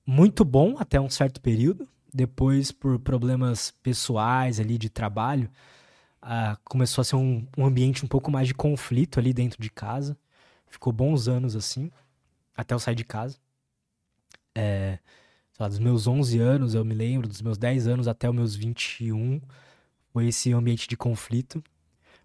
muito 0.05 0.45
bom 0.45 0.75
até 0.77 0.99
um 0.99 1.09
certo 1.09 1.41
período. 1.41 1.87
Depois, 2.13 2.71
por 2.71 2.99
problemas 2.99 3.71
pessoais 3.83 4.59
ali 4.59 4.77
de 4.77 4.89
trabalho, 4.89 5.49
uh, 6.21 6.57
começou 6.65 7.01
a 7.01 7.05
ser 7.05 7.15
um, 7.15 7.47
um, 7.57 7.65
ambiente 7.65 8.03
um 8.03 8.07
pouco 8.07 8.29
mais 8.29 8.47
de 8.47 8.53
conflito 8.53 9.19
ali 9.19 9.33
dentro 9.33 9.61
de 9.61 9.69
casa. 9.69 10.17
Ficou 10.67 10.91
bons 10.91 11.27
anos 11.27 11.55
assim, 11.55 11.91
até 12.55 12.73
eu 12.73 12.79
sair 12.79 12.95
de 12.95 13.05
casa. 13.05 13.37
É, 14.55 14.99
lá, 15.61 15.67
dos 15.67 15.79
meus 15.79 16.07
11 16.07 16.39
anos, 16.39 16.73
eu 16.73 16.83
me 16.83 16.93
lembro, 16.93 17.27
dos 17.27 17.41
meus 17.41 17.57
10 17.57 17.87
anos 17.87 18.07
até 18.07 18.29
os 18.29 18.35
meus 18.35 18.55
21, 18.55 19.41
foi 20.11 20.27
esse 20.27 20.51
ambiente 20.53 20.87
de 20.87 20.97
conflito. 20.97 21.63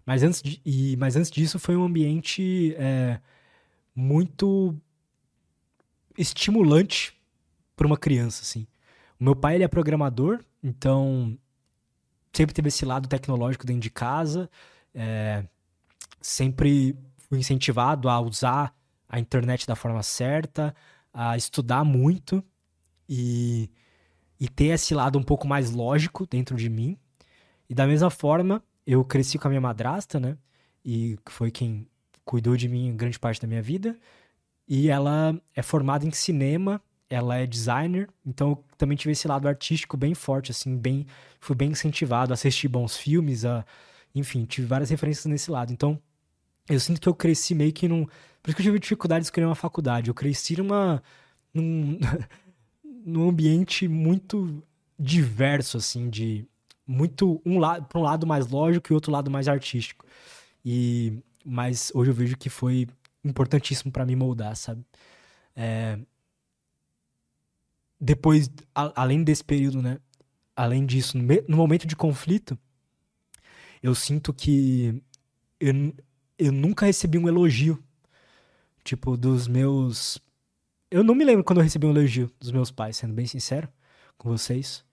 Mas 0.05 0.23
antes, 0.23 0.41
de, 0.41 0.61
e, 0.65 0.95
mas 0.97 1.15
antes 1.15 1.29
disso, 1.29 1.59
foi 1.59 1.75
um 1.75 1.83
ambiente 1.83 2.73
é, 2.77 3.19
muito 3.95 4.75
estimulante 6.17 7.13
para 7.75 7.87
uma 7.87 7.97
criança, 7.97 8.41
assim. 8.41 8.67
O 9.19 9.23
meu 9.23 9.35
pai, 9.35 9.55
ele 9.55 9.63
é 9.63 9.67
programador, 9.67 10.43
então 10.63 11.37
sempre 12.33 12.53
teve 12.53 12.67
esse 12.67 12.85
lado 12.85 13.07
tecnológico 13.07 13.65
dentro 13.65 13.81
de 13.81 13.89
casa, 13.89 14.49
é, 14.93 15.43
sempre 16.21 16.95
fui 17.17 17.39
incentivado 17.39 18.09
a 18.09 18.19
usar 18.19 18.75
a 19.09 19.19
internet 19.19 19.65
da 19.65 19.75
forma 19.75 20.03
certa, 20.03 20.75
a 21.13 21.35
estudar 21.35 21.83
muito 21.83 22.43
e, 23.07 23.69
e 24.39 24.47
ter 24.47 24.67
esse 24.67 24.93
lado 24.93 25.17
um 25.17 25.23
pouco 25.23 25.47
mais 25.47 25.71
lógico 25.71 26.25
dentro 26.25 26.55
de 26.55 26.69
mim. 26.69 26.97
E 27.69 27.75
da 27.75 27.85
mesma 27.87 28.09
forma, 28.09 28.63
eu 28.85 29.03
cresci 29.03 29.37
com 29.37 29.47
a 29.47 29.49
minha 29.49 29.61
madrasta, 29.61 30.19
né? 30.19 30.37
E 30.83 31.17
foi 31.29 31.51
quem 31.51 31.87
cuidou 32.23 32.55
de 32.55 32.67
mim 32.69 32.95
grande 32.95 33.19
parte 33.19 33.41
da 33.41 33.47
minha 33.47 33.61
vida. 33.61 33.97
E 34.67 34.89
ela 34.89 35.39
é 35.55 35.61
formada 35.61 36.05
em 36.05 36.11
cinema 36.11 36.81
ela 37.09 37.37
é 37.37 37.45
designer, 37.45 38.09
então 38.25 38.49
eu 38.49 38.63
também 38.77 38.97
tive 38.97 39.11
esse 39.11 39.27
lado 39.27 39.47
artístico 39.47 39.95
bem 39.95 40.13
forte, 40.13 40.51
assim, 40.51 40.77
bem, 40.77 41.05
fui 41.39 41.55
bem 41.55 41.71
incentivado 41.71 42.33
a 42.33 42.35
assistir 42.35 42.67
bons 42.67 42.97
filmes, 42.97 43.45
a, 43.45 43.65
enfim, 44.13 44.45
tive 44.45 44.67
várias 44.67 44.89
referências 44.89 45.25
nesse 45.25 45.49
lado. 45.49 45.71
Então, 45.71 45.99
eu 46.69 46.79
sinto 46.79 46.99
que 46.99 47.07
eu 47.07 47.15
cresci 47.15 47.55
meio 47.55 47.71
que 47.71 47.87
num, 47.87 48.05
por 48.05 48.49
isso 48.49 48.55
que 48.55 48.61
eu 48.61 48.65
tive 48.65 48.79
dificuldade 48.79 49.21
de 49.21 49.27
escolher 49.27 49.45
uma 49.45 49.55
faculdade. 49.55 50.09
Eu 50.09 50.13
cresci 50.13 50.57
numa 50.57 51.01
num, 51.53 51.97
num 53.05 53.29
ambiente 53.29 53.87
muito 53.87 54.63
diverso, 54.99 55.77
assim, 55.77 56.09
de 56.09 56.45
muito 56.85 57.41
um 57.45 57.59
lado 57.59 57.85
para 57.85 57.99
um 57.99 58.03
lado 58.03 58.25
mais 58.25 58.47
lógico 58.47 58.91
e 58.91 58.93
outro 58.93 59.11
lado 59.11 59.29
mais 59.29 59.47
artístico. 59.47 60.05
E 60.65 61.13
mas 61.45 61.91
hoje 61.95 62.11
eu 62.11 62.15
vejo 62.15 62.37
que 62.37 62.49
foi 62.49 62.87
importantíssimo 63.23 63.91
para 63.91 64.05
me 64.05 64.15
moldar, 64.15 64.55
sabe? 64.55 64.83
É, 65.55 65.97
depois, 67.99 68.49
a, 68.75 69.01
além 69.01 69.23
desse 69.23 69.43
período, 69.43 69.81
né? 69.81 69.99
Além 70.55 70.85
disso, 70.85 71.17
no, 71.17 71.23
me, 71.23 71.43
no, 71.47 71.57
momento 71.57 71.87
de 71.87 71.95
conflito, 71.95 72.57
eu 73.81 73.95
sinto 73.95 74.33
que 74.33 75.01
eu, 75.59 75.73
eu 76.37 76.51
nunca 76.51 76.85
recebi 76.85 77.17
um 77.17 77.27
elogio. 77.27 77.81
Tipo, 78.83 79.17
dos 79.17 79.47
meus. 79.47 80.19
Eu 80.89 81.03
não 81.03 81.15
me 81.15 81.25
lembro 81.25 81.43
quando 81.43 81.59
eu 81.59 81.63
recebi 81.63 81.85
um 81.85 81.91
elogio 81.91 82.31
dos 82.39 82.51
meus 82.51 82.71
pais, 82.71 82.97
sendo 82.97 83.13
bem 83.13 83.25
sincero 83.25 83.67
com 84.17 84.29
vocês. 84.29 84.85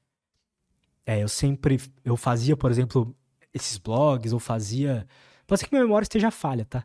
É, 1.07 1.23
eu 1.23 1.29
sempre. 1.29 1.81
Eu 2.05 2.16
fazia, 2.16 2.57
por 2.57 2.71
exemplo, 2.71 3.15
esses 3.53 3.79
blogs, 3.79 4.33
ou 4.33 4.41
fazia. 4.41 5.07
Pode 5.47 5.61
ser 5.61 5.66
que 5.66 5.73
minha 5.73 5.85
memória 5.85 6.05
esteja 6.05 6.31
falha, 6.31 6.65
tá? 6.65 6.85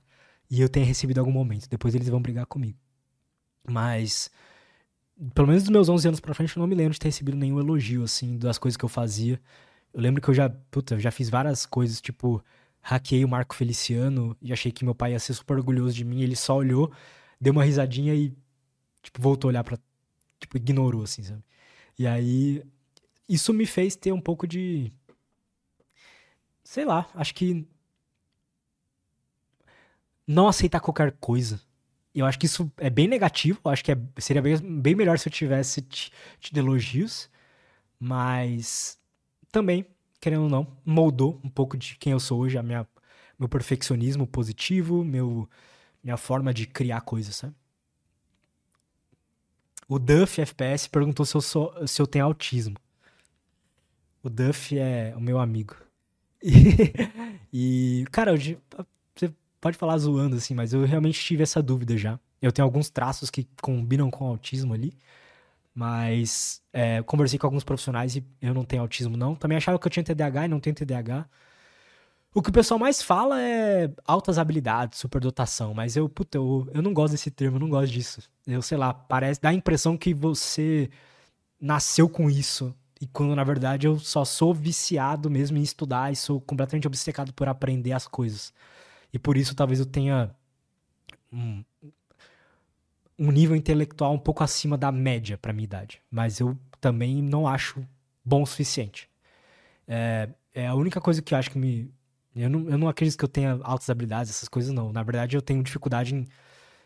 E 0.49 0.61
eu 0.61 0.69
tenha 0.69 0.85
recebido 0.85 1.19
algum 1.19 1.31
momento. 1.31 1.69
Depois 1.69 1.95
eles 1.95 2.09
vão 2.09 2.21
brigar 2.21 2.45
comigo. 2.45 2.77
Mas 3.67 4.31
pelo 5.33 5.47
menos 5.47 5.63
dos 5.63 5.71
meus 5.71 5.89
11 5.89 6.07
anos 6.07 6.19
pra 6.19 6.33
frente, 6.33 6.55
eu 6.55 6.61
não 6.61 6.67
me 6.67 6.75
lembro 6.75 6.93
de 6.93 6.99
ter 6.99 7.09
recebido 7.09 7.37
nenhum 7.37 7.59
elogio, 7.59 8.03
assim, 8.03 8.37
das 8.37 8.57
coisas 8.57 8.77
que 8.77 8.85
eu 8.85 8.89
fazia. 8.89 9.39
Eu 9.93 10.01
lembro 10.01 10.21
que 10.21 10.29
eu 10.29 10.33
já, 10.33 10.49
puta, 10.71 10.95
eu 10.95 10.99
já 10.99 11.11
fiz 11.11 11.29
várias 11.29 11.65
coisas, 11.65 11.99
tipo, 11.99 12.43
hackeei 12.81 13.25
o 13.25 13.27
Marco 13.27 13.55
Feliciano 13.55 14.35
e 14.41 14.53
achei 14.53 14.71
que 14.71 14.85
meu 14.85 14.95
pai 14.95 15.11
ia 15.11 15.19
ser 15.19 15.33
super 15.33 15.57
orgulhoso 15.57 15.93
de 15.93 16.05
mim. 16.05 16.21
Ele 16.21 16.35
só 16.35 16.55
olhou, 16.55 16.91
deu 17.39 17.51
uma 17.51 17.65
risadinha 17.65 18.13
e, 18.15 18.33
tipo, 19.01 19.21
voltou 19.21 19.49
a 19.49 19.51
olhar 19.51 19.63
pra. 19.63 19.77
Tipo, 20.39 20.57
ignorou, 20.57 21.03
assim, 21.03 21.23
sabe? 21.23 21.43
E 21.97 22.07
aí, 22.07 22.63
isso 23.27 23.53
me 23.53 23.65
fez 23.65 23.95
ter 23.95 24.11
um 24.11 24.21
pouco 24.21 24.47
de. 24.47 24.91
Sei 26.63 26.85
lá, 26.85 27.09
acho 27.13 27.33
que. 27.35 27.67
Não 30.27 30.47
aceitar 30.47 30.79
qualquer 30.79 31.11
coisa 31.13 31.59
eu 32.13 32.25
acho 32.25 32.39
que 32.39 32.45
isso 32.45 32.71
é 32.77 32.89
bem 32.89 33.07
negativo. 33.07 33.59
Acho 33.65 33.83
que 33.83 33.91
é, 33.91 33.97
seria 34.17 34.41
bem, 34.41 34.57
bem 34.57 34.95
melhor 34.95 35.17
se 35.17 35.27
eu 35.27 35.33
tivesse 35.33 35.81
tido 35.81 36.57
elogios. 36.57 37.29
Mas 37.99 38.99
também, 39.51 39.85
querendo 40.19 40.43
ou 40.43 40.49
não, 40.49 40.77
moldou 40.85 41.39
um 41.43 41.49
pouco 41.49 41.77
de 41.77 41.95
quem 41.97 42.13
eu 42.13 42.19
sou 42.19 42.41
hoje, 42.41 42.57
a 42.57 42.63
minha, 42.63 42.87
meu 43.37 43.49
perfeccionismo 43.49 44.27
positivo, 44.27 45.03
meu, 45.03 45.49
minha 46.03 46.17
forma 46.17 46.53
de 46.53 46.67
criar 46.67 47.01
coisas, 47.01 47.35
sabe? 47.35 47.55
O 49.89 49.97
Duff 49.97 50.39
FPS 50.39 50.87
perguntou 50.87 51.25
se 51.25 51.35
eu, 51.35 51.41
sou, 51.41 51.87
se 51.87 51.99
eu 51.99 52.05
tenho 52.05 52.23
autismo. 52.25 52.77
O 54.23 54.29
Duff 54.29 54.77
é 54.77 55.13
o 55.17 55.19
meu 55.19 55.39
amigo. 55.39 55.75
E, 57.51 58.03
e 58.03 58.05
cara, 58.11 58.31
eu, 58.31 58.61
pode 59.59 59.77
falar 59.77 59.97
zoando 59.97 60.35
assim, 60.35 60.53
mas 60.53 60.71
eu 60.71 60.85
realmente 60.85 61.19
tive 61.19 61.43
essa 61.43 61.61
dúvida 61.61 61.97
já. 61.97 62.19
Eu 62.41 62.51
tenho 62.51 62.65
alguns 62.65 62.89
traços 62.89 63.29
que 63.29 63.47
combinam 63.61 64.09
com 64.09 64.25
autismo 64.25 64.73
ali, 64.73 64.93
mas 65.73 66.61
é, 66.71 67.01
conversei 67.03 67.39
com 67.39 67.47
alguns 67.47 67.63
profissionais 67.63 68.15
e 68.15 68.23
eu 68.41 68.53
não 68.53 68.63
tenho 68.63 68.83
autismo 68.83 69.17
não. 69.17 69.35
Também 69.35 69.57
achava 69.57 69.79
que 69.79 69.87
eu 69.87 69.91
tinha 69.91 70.03
TDAH 70.03 70.45
e 70.45 70.47
não 70.47 70.59
tenho 70.59 70.75
TDAH. 70.75 71.27
O 72.33 72.41
que 72.41 72.49
o 72.49 72.53
pessoal 72.53 72.79
mais 72.79 73.01
fala 73.01 73.41
é 73.41 73.91
altas 74.05 74.37
habilidades, 74.37 74.99
superdotação, 74.99 75.73
mas 75.73 75.95
eu, 75.95 76.07
puta, 76.07 76.37
eu, 76.37 76.67
eu 76.73 76.81
não 76.81 76.93
gosto 76.93 77.13
desse 77.13 77.31
termo, 77.31 77.57
eu 77.57 77.59
não 77.59 77.69
gosto 77.69 77.91
disso. 77.91 78.21
Eu 78.45 78.61
sei 78.61 78.77
lá, 78.77 78.93
parece, 78.93 79.41
dá 79.41 79.49
a 79.49 79.53
impressão 79.53 79.97
que 79.97 80.13
você 80.13 80.89
nasceu 81.59 82.07
com 82.07 82.29
isso. 82.29 82.73
E 83.01 83.07
quando 83.07 83.35
na 83.35 83.43
verdade 83.43 83.87
eu 83.87 83.97
só 83.97 84.25
sou 84.25 84.53
viciado 84.53 85.29
mesmo 85.29 85.57
em 85.57 85.63
estudar 85.63 86.11
e 86.11 86.15
sou 86.15 86.39
completamente 86.41 86.87
obcecado 86.87 87.33
por 87.33 87.47
aprender 87.47 87.93
as 87.93 88.07
coisas. 88.07 88.53
E 89.13 89.17
por 89.17 89.37
isso 89.37 89.55
talvez 89.55 89.79
eu 89.79 89.85
tenha 89.85 90.29
um, 91.31 91.63
um 93.17 93.31
nível 93.31 93.55
intelectual 93.55 94.13
um 94.13 94.19
pouco 94.19 94.43
acima 94.43 94.77
da 94.77 94.91
média 94.91 95.37
para 95.37 95.53
minha 95.53 95.63
idade. 95.65 96.01
Mas 96.11 96.39
eu 96.39 96.57
também 96.79 97.21
não 97.21 97.47
acho 97.47 97.85
bom 98.23 98.43
o 98.43 98.45
suficiente. 98.45 99.09
É, 99.87 100.29
é 100.53 100.67
a 100.67 100.75
única 100.75 101.01
coisa 101.01 101.21
que 101.21 101.33
eu 101.33 101.37
acho 101.37 101.51
que 101.51 101.57
me. 101.57 101.91
Eu 102.35 102.49
não, 102.49 102.69
eu 102.69 102.77
não 102.77 102.87
acredito 102.87 103.17
que 103.17 103.25
eu 103.25 103.29
tenha 103.29 103.59
altas 103.63 103.89
habilidades, 103.89 104.31
essas 104.31 104.49
coisas 104.49 104.73
não. 104.73 104.91
Na 104.93 105.03
verdade, 105.03 105.35
eu 105.35 105.41
tenho 105.41 105.63
dificuldade 105.63 106.15
em, 106.15 106.27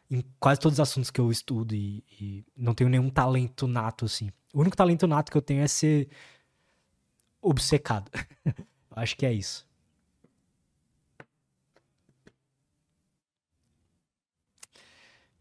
em 0.09 0.23
quase 0.39 0.59
todos 0.59 0.77
os 0.77 0.79
assuntos 0.81 1.11
que 1.11 1.21
eu 1.21 1.31
estudo 1.31 1.75
e, 1.75 2.03
e 2.19 2.45
não 2.55 2.73
tenho 2.73 2.89
nenhum 2.89 3.09
talento 3.09 3.67
nato, 3.67 4.05
assim. 4.05 4.31
O 4.53 4.61
único 4.61 4.77
talento 4.77 5.07
nato 5.07 5.31
que 5.31 5.37
eu 5.37 5.41
tenho 5.41 5.61
é 5.61 5.67
ser 5.67 6.09
obcecado. 7.41 8.09
acho 8.91 9.17
que 9.17 9.25
é 9.25 9.33
isso. 9.33 9.67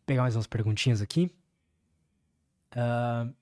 Vou 0.02 0.06
pegar 0.06 0.22
mais 0.22 0.36
umas 0.36 0.46
perguntinhas 0.46 1.00
aqui. 1.00 1.30
Uh, 2.74 3.32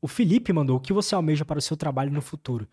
o 0.00 0.08
Felipe 0.08 0.52
mandou: 0.52 0.76
o 0.76 0.80
que 0.80 0.92
você 0.92 1.14
almeja 1.14 1.44
para 1.44 1.58
o 1.58 1.62
seu 1.62 1.76
trabalho 1.76 2.12
no 2.12 2.20
futuro? 2.20 2.68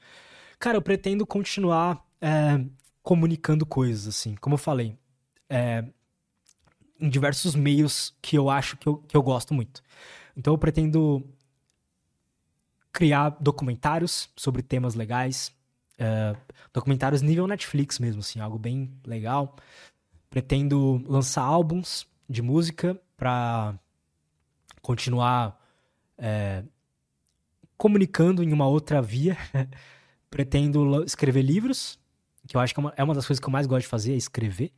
Cara, 0.60 0.78
eu 0.78 0.82
pretendo 0.82 1.26
continuar 1.26 2.06
é, 2.22 2.64
comunicando 3.04 3.66
coisas, 3.66 4.08
assim, 4.08 4.36
como 4.36 4.56
eu 4.56 4.58
falei, 4.58 4.98
é, 5.50 5.86
em 7.00 7.10
diversos 7.10 7.56
meios 7.56 8.16
que 8.22 8.38
eu 8.38 8.50
acho 8.50 8.78
que 8.78 8.88
eu, 8.88 8.98
que 8.98 9.16
eu 9.16 9.22
gosto 9.22 9.54
muito. 9.54 9.84
Então 10.36 10.54
eu 10.54 10.58
pretendo 10.58 11.24
criar 12.92 13.30
documentários 13.42 14.30
sobre 14.36 14.62
temas 14.62 14.96
legais, 14.96 15.54
é, 15.98 16.36
documentários 16.74 17.22
nível 17.22 17.48
Netflix 17.48 18.00
mesmo, 18.00 18.22
assim, 18.22 18.40
algo 18.40 18.58
bem 18.58 18.92
legal. 19.06 19.56
Pretendo 20.30 21.04
lançar 21.06 21.44
álbuns 21.44 22.08
de 22.30 22.42
música 22.42 23.00
para 23.18 23.78
continuar 24.82 25.62
é, 26.18 26.64
comunicando 27.78 28.44
em 28.44 28.52
uma 28.52 28.68
outra 28.68 29.02
via. 29.02 29.38
Pretendo 30.36 31.02
escrever 31.06 31.42
livros, 31.42 31.98
que 32.46 32.58
eu 32.58 32.60
acho 32.60 32.74
que 32.74 32.80
é 32.82 32.84
uma, 32.84 32.94
é 32.98 33.02
uma 33.02 33.14
das 33.14 33.26
coisas 33.26 33.40
que 33.40 33.48
eu 33.48 33.52
mais 33.54 33.66
gosto 33.66 33.84
de 33.84 33.88
fazer, 33.88 34.12
é 34.12 34.18
escrever. 34.18 34.74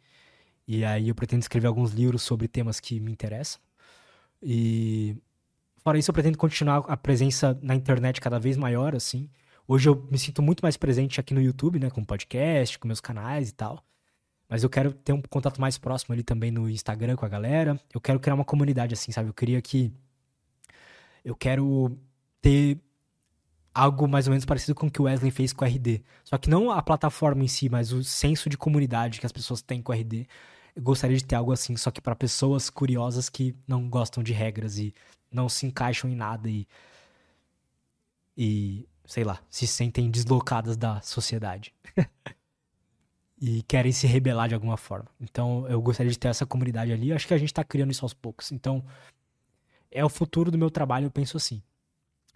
E 0.68 0.86
aí 0.86 1.10
eu 1.10 1.16
pretendo 1.16 1.42
escrever 1.42 1.66
alguns 1.66 1.94
livros 1.94 2.22
sobre 2.22 2.48
temas 2.48 2.80
que 2.80 3.00
me 3.00 3.12
interessam. 3.12 3.60
E 4.40 5.18
fora 5.78 5.98
isso, 5.98 6.12
eu 6.12 6.14
pretendo 6.14 6.38
continuar 6.38 6.86
a 6.88 6.96
presença 6.96 7.58
na 7.60 7.74
internet 7.74 8.22
cada 8.22 8.38
vez 8.38 8.56
maior, 8.56 8.96
assim. 8.96 9.32
Hoje 9.68 9.90
eu 9.90 10.08
me 10.12 10.20
sinto 10.20 10.44
muito 10.44 10.62
mais 10.62 10.78
presente 10.78 11.20
aqui 11.20 11.34
no 11.34 11.42
YouTube, 11.42 11.80
né, 11.80 11.90
com 11.90 12.04
podcast, 12.04 12.78
com 12.78 12.88
meus 12.88 13.02
canais 13.02 13.50
e 13.50 13.54
tal. 13.54 13.84
Mas 14.48 14.62
eu 14.62 14.70
quero 14.70 14.94
ter 14.94 15.12
um 15.12 15.24
contato 15.24 15.60
mais 15.60 15.80
próximo 15.80 16.14
ali 16.14 16.22
também 16.22 16.52
no 16.52 16.70
Instagram 16.70 17.16
com 17.16 17.26
a 17.26 17.30
galera. 17.30 17.82
Eu 17.92 18.00
quero 18.00 18.20
criar 18.20 18.36
uma 18.36 18.46
comunidade 18.46 18.94
assim, 18.94 19.12
sabe? 19.12 19.30
Eu 19.30 19.34
queria 19.34 19.60
que 19.60 19.92
eu 21.26 21.36
quero 21.36 21.98
ter 22.44 22.80
algo 23.78 24.08
mais 24.08 24.26
ou 24.26 24.32
menos 24.32 24.44
parecido 24.44 24.74
com 24.74 24.88
o 24.88 24.92
que 24.92 25.00
o 25.00 25.06
Wesley 25.06 25.30
fez 25.30 25.54
com 25.54 25.64
o 25.64 25.68
RD. 25.68 26.02
Só 26.24 26.36
que 26.38 26.50
não 26.50 26.72
a 26.72 26.82
plataforma 26.82 27.44
em 27.44 27.48
si, 27.48 27.70
mas 27.70 27.92
o 27.92 28.04
senso 28.04 28.50
de 28.50 28.58
comunidade 28.58 29.20
que 29.20 29.26
as 29.26 29.32
pessoas 29.32 29.62
têm 29.62 29.84
com 29.84 29.92
o 29.92 29.96
RD. 29.96 30.28
Eu 30.76 30.82
gostaria 30.82 31.16
de 31.16 31.24
ter 31.24 31.36
algo 31.36 31.52
assim, 31.52 31.78
só 31.78 31.92
que 31.92 32.02
para 32.02 32.16
pessoas 32.16 32.72
curiosas 32.72 33.30
que 33.30 33.56
não 33.68 33.88
gostam 33.88 34.24
de 34.24 34.34
regras 34.34 34.80
e 34.80 34.96
não 35.32 35.48
se 35.48 35.68
encaixam 35.68 36.10
em 36.10 36.16
nada 36.16 36.50
e 36.50 36.68
e 38.36 38.88
sei 39.06 39.24
lá, 39.24 39.40
se 39.50 39.68
sentem 39.68 40.10
deslocadas 40.10 40.76
da 40.76 41.00
sociedade. 41.02 41.74
e 43.40 43.62
querem 43.64 43.92
se 43.92 44.08
rebelar 44.08 44.48
de 44.48 44.56
alguma 44.56 44.78
forma. 44.78 45.10
Então, 45.22 45.68
eu 45.68 45.82
gostaria 45.82 46.12
de 46.12 46.18
ter 46.18 46.28
essa 46.30 46.46
comunidade 46.46 46.92
ali. 46.92 47.14
Acho 47.14 47.28
que 47.28 47.34
a 47.34 47.38
gente 47.38 47.54
tá 47.54 47.64
criando 47.64 47.92
isso 47.92 48.06
aos 48.06 48.14
poucos. 48.14 48.52
Então, 48.52 48.84
é 49.92 50.04
o 50.04 50.10
futuro 50.10 50.52
do 50.52 50.58
meu 50.58 50.70
trabalho, 50.70 51.06
eu 51.06 51.12
penso 51.12 51.38
assim 51.38 51.62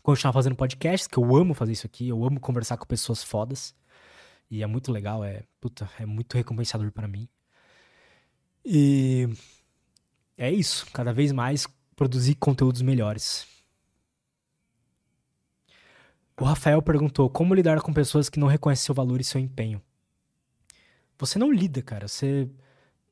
continuar 0.02 0.34
fazendo 0.34 0.56
podcasts, 0.56 1.08
que 1.08 1.18
eu 1.18 1.36
amo 1.36 1.54
fazer 1.54 1.74
isso 1.74 1.86
aqui, 1.86 2.08
eu 2.08 2.24
amo 2.26 2.40
conversar 2.40 2.78
com 2.78 2.86
pessoas 2.86 3.24
fodas. 3.24 3.76
E 4.50 4.64
é 4.64 4.68
muito 4.68 4.92
legal, 4.92 5.24
é, 5.24 5.44
puta, 5.60 5.90
é 6.00 6.06
muito 6.06 6.36
recompensador 6.36 6.92
para 6.92 7.08
mim. 7.08 7.28
E 8.66 9.30
é 10.38 10.52
isso, 10.52 10.86
cada 10.92 11.14
vez 11.14 11.32
mais 11.32 11.68
produzir 11.96 12.36
conteúdos 12.36 12.82
melhores. 12.82 13.48
O 16.40 16.44
Rafael 16.44 16.82
perguntou: 16.82 17.30
como 17.30 17.54
lidar 17.54 17.82
com 17.82 17.94
pessoas 17.94 18.30
que 18.30 18.40
não 18.40 18.48
reconhecem 18.48 18.86
seu 18.86 18.96
valor 18.96 19.22
e 19.22 19.24
seu 19.24 19.40
empenho? 19.40 19.82
Você 21.18 21.38
não 21.38 21.52
lida, 21.52 21.84
cara. 21.84 22.08
Você 22.08 22.50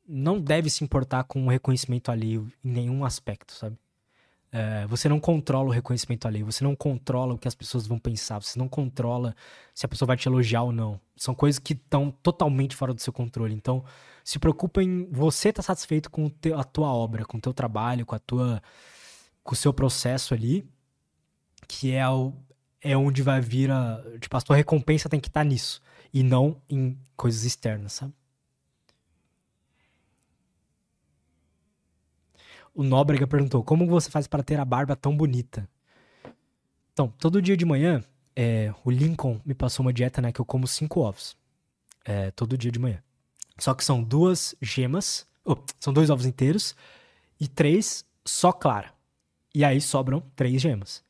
não 0.08 0.42
deve 0.42 0.70
se 0.70 0.84
importar 0.84 1.24
com 1.26 1.46
o 1.46 1.50
reconhecimento 1.50 2.10
alheio 2.10 2.52
em 2.64 2.72
nenhum 2.72 3.06
aspecto, 3.06 3.54
sabe? 3.54 3.78
É, 4.52 4.88
você 4.88 5.08
não 5.08 5.20
controla 5.20 5.70
o 5.70 5.72
reconhecimento 5.72 6.28
alheio, 6.28 6.46
você 6.46 6.64
não 6.64 6.76
controla 6.76 7.36
o 7.36 7.38
que 7.38 7.48
as 7.48 7.54
pessoas 7.54 7.86
vão 7.86 8.00
pensar, 8.00 8.42
você 8.42 8.58
não 8.58 8.68
controla 8.68 9.36
se 9.76 9.86
a 9.86 9.90
pessoa 9.90 10.08
vai 10.08 10.18
te 10.18 10.28
elogiar 10.28 10.64
ou 10.64 10.72
não. 10.72 11.00
São 11.16 11.36
coisas 11.36 11.60
que 11.60 11.74
estão 11.74 12.10
totalmente 12.10 12.76
fora 12.76 12.94
do 12.94 13.02
seu 13.02 13.14
controle. 13.14 13.54
Então, 13.54 13.84
se 14.24 14.40
preocupa 14.40 14.82
em 14.82 15.08
você 15.12 15.50
estar 15.50 15.62
tá 15.62 15.68
satisfeito 15.68 16.10
com 16.10 16.32
a 16.56 16.64
tua 16.64 16.92
obra, 16.94 17.26
com 17.26 17.38
o 17.38 17.42
teu 17.42 17.54
trabalho, 17.54 18.06
com 18.06 18.16
a 18.16 18.20
tua 18.20 18.62
com 19.44 19.54
o 19.54 19.58
seu 19.58 19.74
processo 19.74 20.34
ali, 20.34 20.70
que 21.68 21.92
é 21.92 22.08
o, 22.08 22.34
é 22.82 22.96
onde 22.96 23.22
vai 23.24 23.42
vir 23.42 23.72
a, 23.72 24.04
tipo, 24.20 24.36
a 24.38 24.42
tua 24.42 24.56
recompensa 24.56 25.10
tem 25.10 25.20
que 25.20 25.28
estar 25.28 25.42
tá 25.42 25.44
nisso 25.44 25.82
e 26.14 26.24
não 26.24 26.62
em 26.70 27.00
coisas 27.16 27.44
externas, 27.44 27.94
sabe? 27.94 28.14
O 32.74 32.84
Nóbrega 32.84 33.28
perguntou: 33.28 33.64
Como 33.64 33.88
você 33.88 34.10
faz 34.10 34.28
para 34.28 34.44
ter 34.44 34.60
a 34.60 34.66
barba 34.66 34.96
tão 34.96 35.16
bonita? 35.16 35.68
Então, 36.94 37.08
todo 37.18 37.42
dia 37.42 37.56
de 37.56 37.66
manhã, 37.66 38.04
é, 38.36 38.74
o 38.84 38.92
Lincoln 38.92 39.40
me 39.46 39.54
passou 39.54 39.86
uma 39.86 39.94
dieta, 39.94 40.22
né? 40.22 40.32
Que 40.32 40.40
eu 40.42 40.46
como 40.46 40.68
cinco 40.68 41.02
ovos. 41.02 41.38
É, 42.04 42.32
todo 42.32 42.58
dia 42.58 42.72
de 42.72 42.80
manhã. 42.80 43.02
Só 43.58 43.74
que 43.74 43.84
são 43.84 44.02
duas 44.04 44.56
gemas. 44.62 45.28
Oh, 45.46 45.58
são 45.80 45.94
dois 45.94 46.10
ovos 46.10 46.26
inteiros 46.26 46.76
e 47.40 47.48
três 47.48 48.06
só 48.26 48.52
clara. 48.52 48.94
E 49.54 49.64
aí 49.64 49.82
sobram 49.82 50.22
três 50.36 50.62
gemas. 50.62 51.04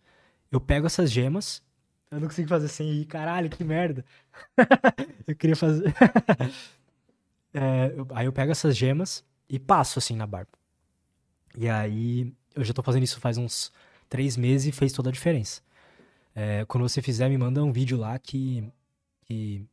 Eu 0.52 0.60
pego 0.60 0.88
essas 0.88 1.12
gemas. 1.12 1.62
Eu 2.10 2.20
não 2.20 2.28
consigo 2.28 2.50
fazer 2.50 2.68
sem 2.68 2.92
rir. 2.92 3.06
Caralho, 3.06 3.50
que 3.50 3.64
merda. 3.64 4.04
eu 5.28 5.36
queria 5.36 5.56
fazer. 5.56 5.94
é, 7.54 7.94
aí 8.16 8.26
eu 8.26 8.34
pego 8.34 8.52
essas 8.52 8.76
gemas 8.76 9.24
e 9.48 9.60
passo 9.60 10.00
assim 10.00 10.16
na 10.16 10.26
barba. 10.26 10.59
E 11.58 11.70
aí, 11.70 12.34
eu 12.56 12.64
já 12.64 12.74
tô 12.74 12.82
fazendo 12.82 13.04
isso 13.04 13.20
faz 13.20 13.38
uns 13.38 13.72
três 14.08 14.38
meses 14.38 14.68
e 14.68 14.72
fez 14.72 14.92
toda 14.92 15.10
a 15.10 15.12
diferença. 15.12 15.62
É, 16.36 16.66
quando 16.66 16.88
você 16.88 17.02
fizer, 17.02 17.30
me 17.30 17.38
manda 17.38 17.64
um 17.64 17.72
vídeo 17.72 17.98
lá 17.98 18.18
que, 18.20 18.64
que 19.26 19.66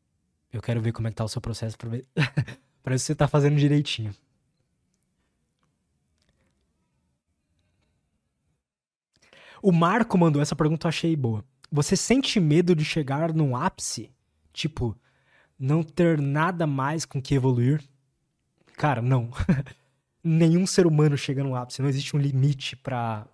eu 0.52 0.62
quero 0.62 0.80
ver 0.80 0.92
como 0.92 1.08
é 1.08 1.10
que 1.10 1.16
tá 1.16 1.24
o 1.24 1.28
seu 1.28 1.40
processo 1.40 1.76
pra 1.78 1.88
ver, 1.90 2.06
pra 2.82 2.92
ver 2.92 2.98
se 2.98 3.06
você 3.06 3.14
tá 3.14 3.28
fazendo 3.28 3.56
direitinho. 3.56 4.14
O 9.62 9.72
Marco 9.72 10.16
mandou 10.18 10.40
essa 10.40 10.54
pergunta, 10.54 10.86
eu 10.86 10.88
achei 10.88 11.16
boa. 11.16 11.44
Você 11.70 11.96
sente 11.96 12.38
medo 12.38 12.74
de 12.74 12.84
chegar 12.84 13.32
num 13.32 13.56
ápice? 13.56 14.10
Tipo, 14.52 14.96
não 15.58 15.82
ter 15.82 16.20
nada 16.20 16.66
mais 16.66 17.04
com 17.04 17.20
que 17.20 17.34
evoluir? 17.34 17.82
Cara, 18.76 19.02
não. 19.02 19.30
nenhum 20.26 20.66
ser 20.66 20.86
humano 20.86 21.16
chega 21.16 21.42
no 21.42 21.54
ápice. 21.54 21.80
Não 21.80 21.88
existe 21.88 22.16
um 22.16 22.18
limite 22.18 22.76
para 22.76 23.26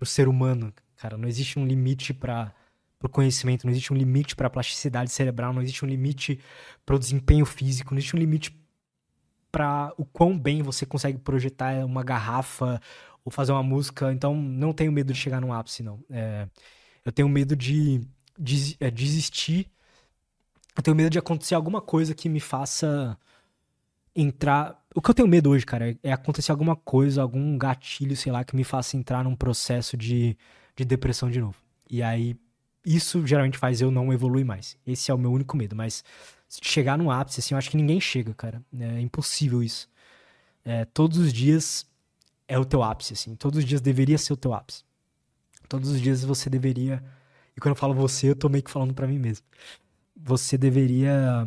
o 0.00 0.06
ser 0.06 0.28
humano, 0.28 0.72
cara. 0.96 1.16
Não 1.16 1.28
existe 1.28 1.58
um 1.58 1.66
limite 1.66 2.14
para 2.14 2.54
o 3.02 3.08
conhecimento, 3.08 3.64
não 3.64 3.72
existe 3.72 3.92
um 3.92 3.96
limite 3.96 4.36
para 4.36 4.46
a 4.46 4.50
plasticidade 4.50 5.10
cerebral, 5.10 5.52
não 5.52 5.62
existe 5.62 5.84
um 5.84 5.88
limite 5.88 6.40
para 6.84 6.96
o 6.96 6.98
desempenho 6.98 7.44
físico, 7.44 7.92
não 7.92 7.98
existe 7.98 8.16
um 8.16 8.18
limite 8.18 8.56
para 9.50 9.92
o 9.96 10.04
quão 10.04 10.38
bem 10.38 10.62
você 10.62 10.84
consegue 10.84 11.18
projetar 11.18 11.84
uma 11.84 12.02
garrafa 12.02 12.80
ou 13.24 13.32
fazer 13.32 13.52
uma 13.52 13.62
música. 13.62 14.12
Então, 14.12 14.34
não 14.34 14.72
tenho 14.72 14.92
medo 14.92 15.12
de 15.12 15.18
chegar 15.18 15.40
no 15.40 15.52
ápice, 15.52 15.82
não. 15.82 16.02
É, 16.10 16.48
eu 17.04 17.12
tenho 17.12 17.28
medo 17.28 17.56
de, 17.56 18.00
de 18.38 18.76
é, 18.78 18.90
desistir. 18.90 19.70
Eu 20.76 20.82
tenho 20.82 20.96
medo 20.96 21.10
de 21.10 21.18
acontecer 21.18 21.54
alguma 21.54 21.80
coisa 21.80 22.14
que 22.14 22.28
me 22.28 22.40
faça 22.40 23.18
entrar. 24.14 24.80
O 24.96 25.02
que 25.02 25.10
eu 25.10 25.14
tenho 25.14 25.28
medo 25.28 25.50
hoje, 25.50 25.66
cara, 25.66 25.94
é 26.02 26.10
acontecer 26.10 26.50
alguma 26.50 26.74
coisa, 26.74 27.20
algum 27.20 27.58
gatilho, 27.58 28.16
sei 28.16 28.32
lá, 28.32 28.42
que 28.42 28.56
me 28.56 28.64
faça 28.64 28.96
entrar 28.96 29.22
num 29.22 29.36
processo 29.36 29.94
de, 29.94 30.34
de 30.74 30.86
depressão 30.86 31.30
de 31.30 31.38
novo. 31.38 31.54
E 31.90 32.02
aí, 32.02 32.34
isso 32.82 33.26
geralmente 33.26 33.58
faz 33.58 33.82
eu 33.82 33.90
não 33.90 34.10
evoluir 34.10 34.46
mais. 34.46 34.78
Esse 34.86 35.10
é 35.10 35.14
o 35.14 35.18
meu 35.18 35.30
único 35.30 35.54
medo. 35.54 35.76
Mas 35.76 36.02
se 36.48 36.60
chegar 36.62 36.96
no 36.96 37.10
ápice, 37.10 37.40
assim, 37.40 37.52
eu 37.52 37.58
acho 37.58 37.68
que 37.68 37.76
ninguém 37.76 38.00
chega, 38.00 38.32
cara. 38.32 38.62
É 38.72 38.98
impossível 38.98 39.62
isso. 39.62 39.86
É, 40.64 40.86
todos 40.86 41.18
os 41.18 41.30
dias 41.30 41.86
é 42.48 42.58
o 42.58 42.64
teu 42.64 42.82
ápice, 42.82 43.12
assim. 43.12 43.36
Todos 43.36 43.58
os 43.58 43.66
dias 43.66 43.82
deveria 43.82 44.16
ser 44.16 44.32
o 44.32 44.36
teu 44.36 44.54
ápice. 44.54 44.82
Todos 45.68 45.90
os 45.90 46.00
dias 46.00 46.24
você 46.24 46.48
deveria. 46.48 47.04
E 47.54 47.60
quando 47.60 47.74
eu 47.74 47.78
falo 47.78 47.92
você, 47.92 48.30
eu 48.30 48.34
tô 48.34 48.48
meio 48.48 48.64
que 48.64 48.70
falando 48.70 48.94
para 48.94 49.06
mim 49.06 49.18
mesmo. 49.18 49.44
Você 50.16 50.56
deveria 50.56 51.46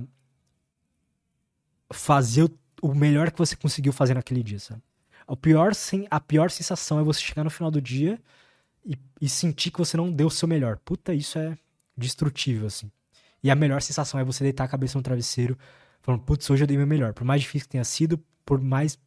fazer 1.91 2.43
o, 2.43 2.59
o 2.81 2.93
melhor 2.93 3.31
que 3.31 3.37
você 3.37 3.55
conseguiu 3.55 3.93
fazer 3.93 4.13
naquele 4.13 4.43
dia, 4.43 4.59
sabe? 4.59 4.81
O 5.27 5.37
pior, 5.37 5.71
a 6.09 6.19
pior 6.19 6.49
sensação 6.49 6.99
é 6.99 7.03
você 7.03 7.21
chegar 7.21 7.43
no 7.43 7.49
final 7.49 7.69
do 7.69 7.81
dia 7.81 8.19
e, 8.83 8.97
e 9.21 9.29
sentir 9.29 9.71
que 9.71 9.77
você 9.77 9.95
não 9.95 10.11
deu 10.11 10.27
o 10.27 10.31
seu 10.31 10.47
melhor. 10.47 10.77
Puta, 10.79 11.13
isso 11.13 11.37
é 11.37 11.57
destrutível, 11.95 12.67
assim. 12.67 12.91
E 13.43 13.51
a 13.51 13.55
melhor 13.55 13.81
sensação 13.81 14.19
é 14.19 14.23
você 14.23 14.43
deitar 14.43 14.63
a 14.63 14.67
cabeça 14.67 14.97
no 14.97 15.03
travesseiro, 15.03 15.57
falando, 16.01 16.23
putz, 16.23 16.49
hoje 16.49 16.63
eu 16.63 16.67
dei 16.67 16.77
meu 16.77 16.87
melhor. 16.87 17.13
Por 17.13 17.23
mais 17.23 17.41
difícil 17.41 17.67
que 17.67 17.71
tenha 17.71 17.83
sido, 17.83 18.17
por 18.45 18.59
mais 18.59 18.97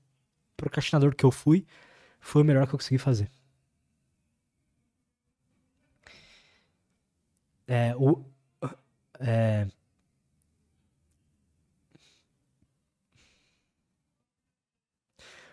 procrastinador 0.56 1.14
que 1.14 1.24
eu 1.24 1.30
fui, 1.30 1.66
foi 2.20 2.42
o 2.42 2.44
melhor 2.44 2.66
que 2.66 2.74
eu 2.74 2.78
consegui 2.78 2.98
fazer. 2.98 3.30
É, 7.66 7.94
o, 7.96 8.24
é, 9.18 9.66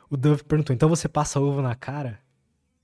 o 0.09 0.17
Dove 0.17 0.43
perguntou, 0.43 0.73
então 0.73 0.89
você 0.89 1.07
passa 1.07 1.39
ovo 1.39 1.61
na 1.61 1.75
cara? 1.75 2.19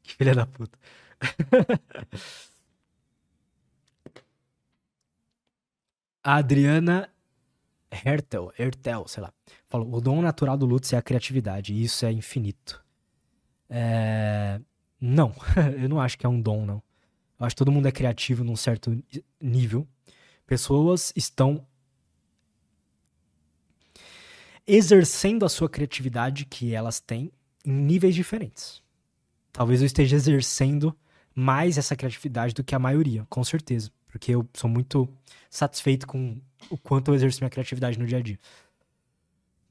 Que 0.03 0.13
filha 0.13 0.35
da 0.35 0.45
puta. 0.45 0.77
A 6.23 6.37
Adriana 6.37 7.07
Hertel, 7.91 8.51
Hertel, 8.57 9.07
sei 9.07 9.21
lá, 9.21 9.31
falou: 9.67 9.93
o 9.93 10.01
dom 10.01 10.23
natural 10.23 10.57
do 10.57 10.65
Lutz 10.65 10.91
é 10.91 10.97
a 10.97 11.01
criatividade, 11.01 11.71
e 11.71 11.83
isso 11.83 12.03
é 12.05 12.11
infinito. 12.11 12.83
É... 13.69 14.59
Não, 14.99 15.33
eu 15.79 15.87
não 15.87 15.99
acho 15.99 16.17
que 16.17 16.25
é 16.25 16.29
um 16.29 16.41
dom, 16.41 16.65
não. 16.65 16.81
Eu 17.39 17.45
acho 17.45 17.55
que 17.55 17.59
todo 17.59 17.71
mundo 17.71 17.87
é 17.87 17.91
criativo 17.91 18.43
num 18.43 18.55
certo 18.55 18.97
nível. 19.39 19.87
Pessoas 20.47 21.13
estão 21.15 21.65
exercendo 24.67 25.45
a 25.45 25.49
sua 25.49 25.69
criatividade 25.69 26.45
que 26.45 26.73
elas 26.73 26.99
têm 26.99 27.31
em 27.63 27.71
níveis 27.71 28.15
diferentes. 28.15 28.81
Talvez 29.51 29.81
eu 29.81 29.85
esteja 29.85 30.15
exercendo 30.15 30.95
mais 31.33 31.77
essa 31.77 31.95
criatividade 31.95 32.53
do 32.53 32.63
que 32.63 32.75
a 32.75 32.79
maioria, 32.79 33.25
com 33.29 33.43
certeza. 33.43 33.91
Porque 34.07 34.31
eu 34.33 34.47
sou 34.53 34.69
muito 34.69 35.09
satisfeito 35.49 36.07
com 36.07 36.39
o 36.69 36.77
quanto 36.77 37.11
eu 37.11 37.15
exerço 37.15 37.41
minha 37.41 37.49
criatividade 37.49 37.99
no 37.99 38.05
dia 38.05 38.17
a 38.17 38.21
dia. 38.21 38.39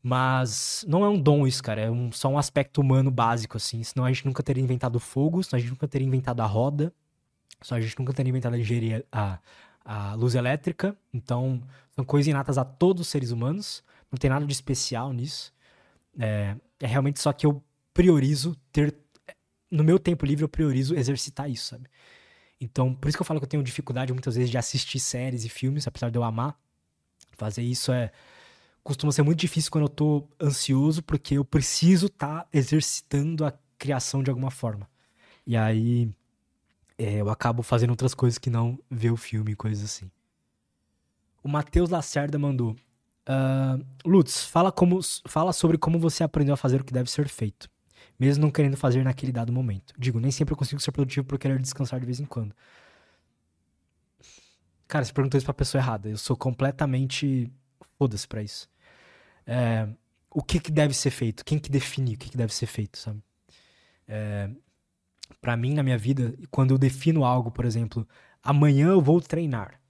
Mas 0.02 0.84
não 0.86 1.02
é 1.02 1.08
um 1.08 1.18
dom 1.18 1.46
isso, 1.46 1.62
cara. 1.62 1.80
É 1.80 1.90
um, 1.90 2.12
só 2.12 2.28
um 2.28 2.36
aspecto 2.36 2.80
humano 2.82 3.10
básico, 3.10 3.56
assim. 3.56 3.82
Senão 3.82 4.04
a 4.04 4.12
gente 4.12 4.26
nunca 4.26 4.42
teria 4.42 4.62
inventado 4.62 5.00
fogo, 5.00 5.42
senão 5.42 5.56
a 5.56 5.60
gente 5.60 5.70
nunca 5.70 5.88
teria 5.88 6.06
inventado 6.06 6.40
a 6.40 6.46
roda, 6.46 6.92
senão 7.62 7.78
a 7.78 7.80
gente 7.80 7.98
nunca 7.98 8.12
teria 8.12 8.28
inventado 8.28 8.52
a 8.52 8.58
engenharia, 8.58 9.02
a, 9.10 9.38
a 9.82 10.14
luz 10.14 10.34
elétrica. 10.34 10.94
Então, 11.12 11.62
são 11.92 12.04
coisas 12.04 12.28
inatas 12.28 12.58
a 12.58 12.64
todos 12.66 13.00
os 13.00 13.08
seres 13.08 13.30
humanos. 13.30 13.82
Não 14.14 14.18
tem 14.18 14.30
nada 14.30 14.46
de 14.46 14.52
especial 14.52 15.12
nisso. 15.12 15.52
É, 16.16 16.54
é 16.78 16.86
realmente 16.86 17.18
só 17.18 17.32
que 17.32 17.44
eu 17.44 17.60
priorizo 17.92 18.54
ter. 18.70 18.94
No 19.68 19.82
meu 19.82 19.98
tempo 19.98 20.24
livre, 20.24 20.44
eu 20.44 20.48
priorizo 20.48 20.94
exercitar 20.94 21.50
isso, 21.50 21.70
sabe? 21.70 21.88
Então, 22.60 22.94
por 22.94 23.08
isso 23.08 23.18
que 23.18 23.22
eu 23.22 23.26
falo 23.26 23.40
que 23.40 23.44
eu 23.44 23.48
tenho 23.48 23.62
dificuldade 23.64 24.12
muitas 24.12 24.36
vezes 24.36 24.52
de 24.52 24.56
assistir 24.56 25.00
séries 25.00 25.44
e 25.44 25.48
filmes, 25.48 25.88
apesar 25.88 26.10
de 26.10 26.16
eu 26.16 26.22
amar. 26.22 26.56
Fazer 27.32 27.62
isso 27.62 27.90
é. 27.90 28.12
Costuma 28.84 29.10
ser 29.10 29.22
muito 29.22 29.40
difícil 29.40 29.72
quando 29.72 29.86
eu 29.86 29.88
tô 29.88 30.28
ansioso, 30.40 31.02
porque 31.02 31.34
eu 31.36 31.44
preciso 31.44 32.06
estar 32.06 32.42
tá 32.44 32.48
exercitando 32.52 33.44
a 33.44 33.52
criação 33.76 34.22
de 34.22 34.30
alguma 34.30 34.52
forma. 34.52 34.88
E 35.44 35.56
aí. 35.56 36.08
É, 36.96 37.14
eu 37.16 37.28
acabo 37.30 37.64
fazendo 37.64 37.90
outras 37.90 38.14
coisas 38.14 38.38
que 38.38 38.48
não 38.48 38.78
ver 38.88 39.10
o 39.10 39.16
filme 39.16 39.56
coisas 39.56 39.84
assim. 39.84 40.08
O 41.42 41.48
Matheus 41.48 41.90
Lacerda 41.90 42.38
mandou. 42.38 42.76
Uh, 43.28 43.84
Lutz, 44.04 44.44
fala, 44.44 44.70
como, 44.70 45.00
fala 45.26 45.52
sobre 45.52 45.78
como 45.78 45.98
você 45.98 46.22
aprendeu 46.22 46.54
a 46.54 46.56
fazer 46.56 46.80
o 46.80 46.84
que 46.84 46.92
deve 46.92 47.10
ser 47.10 47.28
feito 47.28 47.68
mesmo 48.18 48.42
não 48.42 48.50
querendo 48.50 48.76
fazer 48.76 49.02
naquele 49.04 49.32
dado 49.32 49.52
momento. 49.52 49.94
Digo, 49.98 50.20
nem 50.20 50.30
sempre 50.30 50.52
eu 50.52 50.56
consigo 50.56 50.80
ser 50.80 50.92
produtivo 50.92 51.26
por 51.26 51.38
querer 51.38 51.58
descansar 51.60 52.00
de 52.00 52.06
vez 52.06 52.20
em 52.20 52.24
quando. 52.24 52.54
Cara, 54.86 55.04
você 55.04 55.12
perguntou 55.12 55.38
isso 55.38 55.46
pra 55.46 55.54
pessoa 55.54 55.80
errada. 55.80 56.08
Eu 56.08 56.16
sou 56.16 56.36
completamente 56.36 57.50
foda-se 57.98 58.26
pra 58.26 58.42
isso. 58.42 58.68
É, 59.46 59.88
o 60.30 60.42
que 60.42 60.60
que 60.60 60.70
deve 60.70 60.94
ser 60.94 61.10
feito? 61.10 61.44
Quem 61.44 61.58
que 61.58 61.70
define 61.70 62.14
o 62.14 62.18
que 62.18 62.30
que 62.30 62.36
deve 62.36 62.54
ser 62.54 62.66
feito, 62.66 62.98
sabe? 62.98 63.22
É, 64.06 64.50
para 65.40 65.56
mim, 65.56 65.74
na 65.74 65.82
minha 65.82 65.98
vida, 65.98 66.34
quando 66.50 66.72
eu 66.72 66.78
defino 66.78 67.24
algo, 67.24 67.50
por 67.50 67.64
exemplo, 67.64 68.06
amanhã 68.42 68.88
eu 68.88 69.00
vou 69.00 69.20
treinar. 69.20 69.80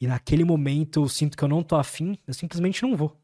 E 0.00 0.06
naquele 0.06 0.44
momento 0.44 1.02
eu 1.02 1.08
sinto 1.08 1.36
que 1.36 1.44
eu 1.44 1.48
não 1.48 1.62
tô 1.62 1.76
afim, 1.76 2.18
eu 2.26 2.32
simplesmente 2.32 2.82
não 2.82 2.96
vou. 2.96 3.16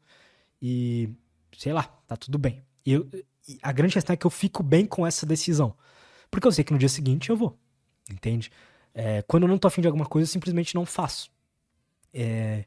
E, 0.61 1.09
sei 1.57 1.73
lá, 1.73 1.83
tá 1.83 2.15
tudo 2.15 2.37
bem. 2.37 2.63
Eu, 2.85 3.09
a 3.61 3.71
grande 3.71 3.93
questão 3.93 4.13
é 4.13 4.17
que 4.17 4.27
eu 4.27 4.31
fico 4.31 4.61
bem 4.61 4.85
com 4.85 5.05
essa 5.05 5.25
decisão. 5.25 5.75
Porque 6.29 6.47
eu 6.47 6.51
sei 6.51 6.63
que 6.63 6.73
no 6.73 6.79
dia 6.79 6.89
seguinte 6.89 7.29
eu 7.29 7.35
vou. 7.35 7.57
Entende? 8.09 8.51
É, 8.93 9.21
quando 9.23 9.43
eu 9.43 9.49
não 9.49 9.57
tô 9.57 9.67
afim 9.67 9.81
de 9.81 9.87
alguma 9.87 10.05
coisa, 10.05 10.27
eu 10.27 10.31
simplesmente 10.31 10.75
não 10.75 10.85
faço. 10.85 11.31
É, 12.13 12.65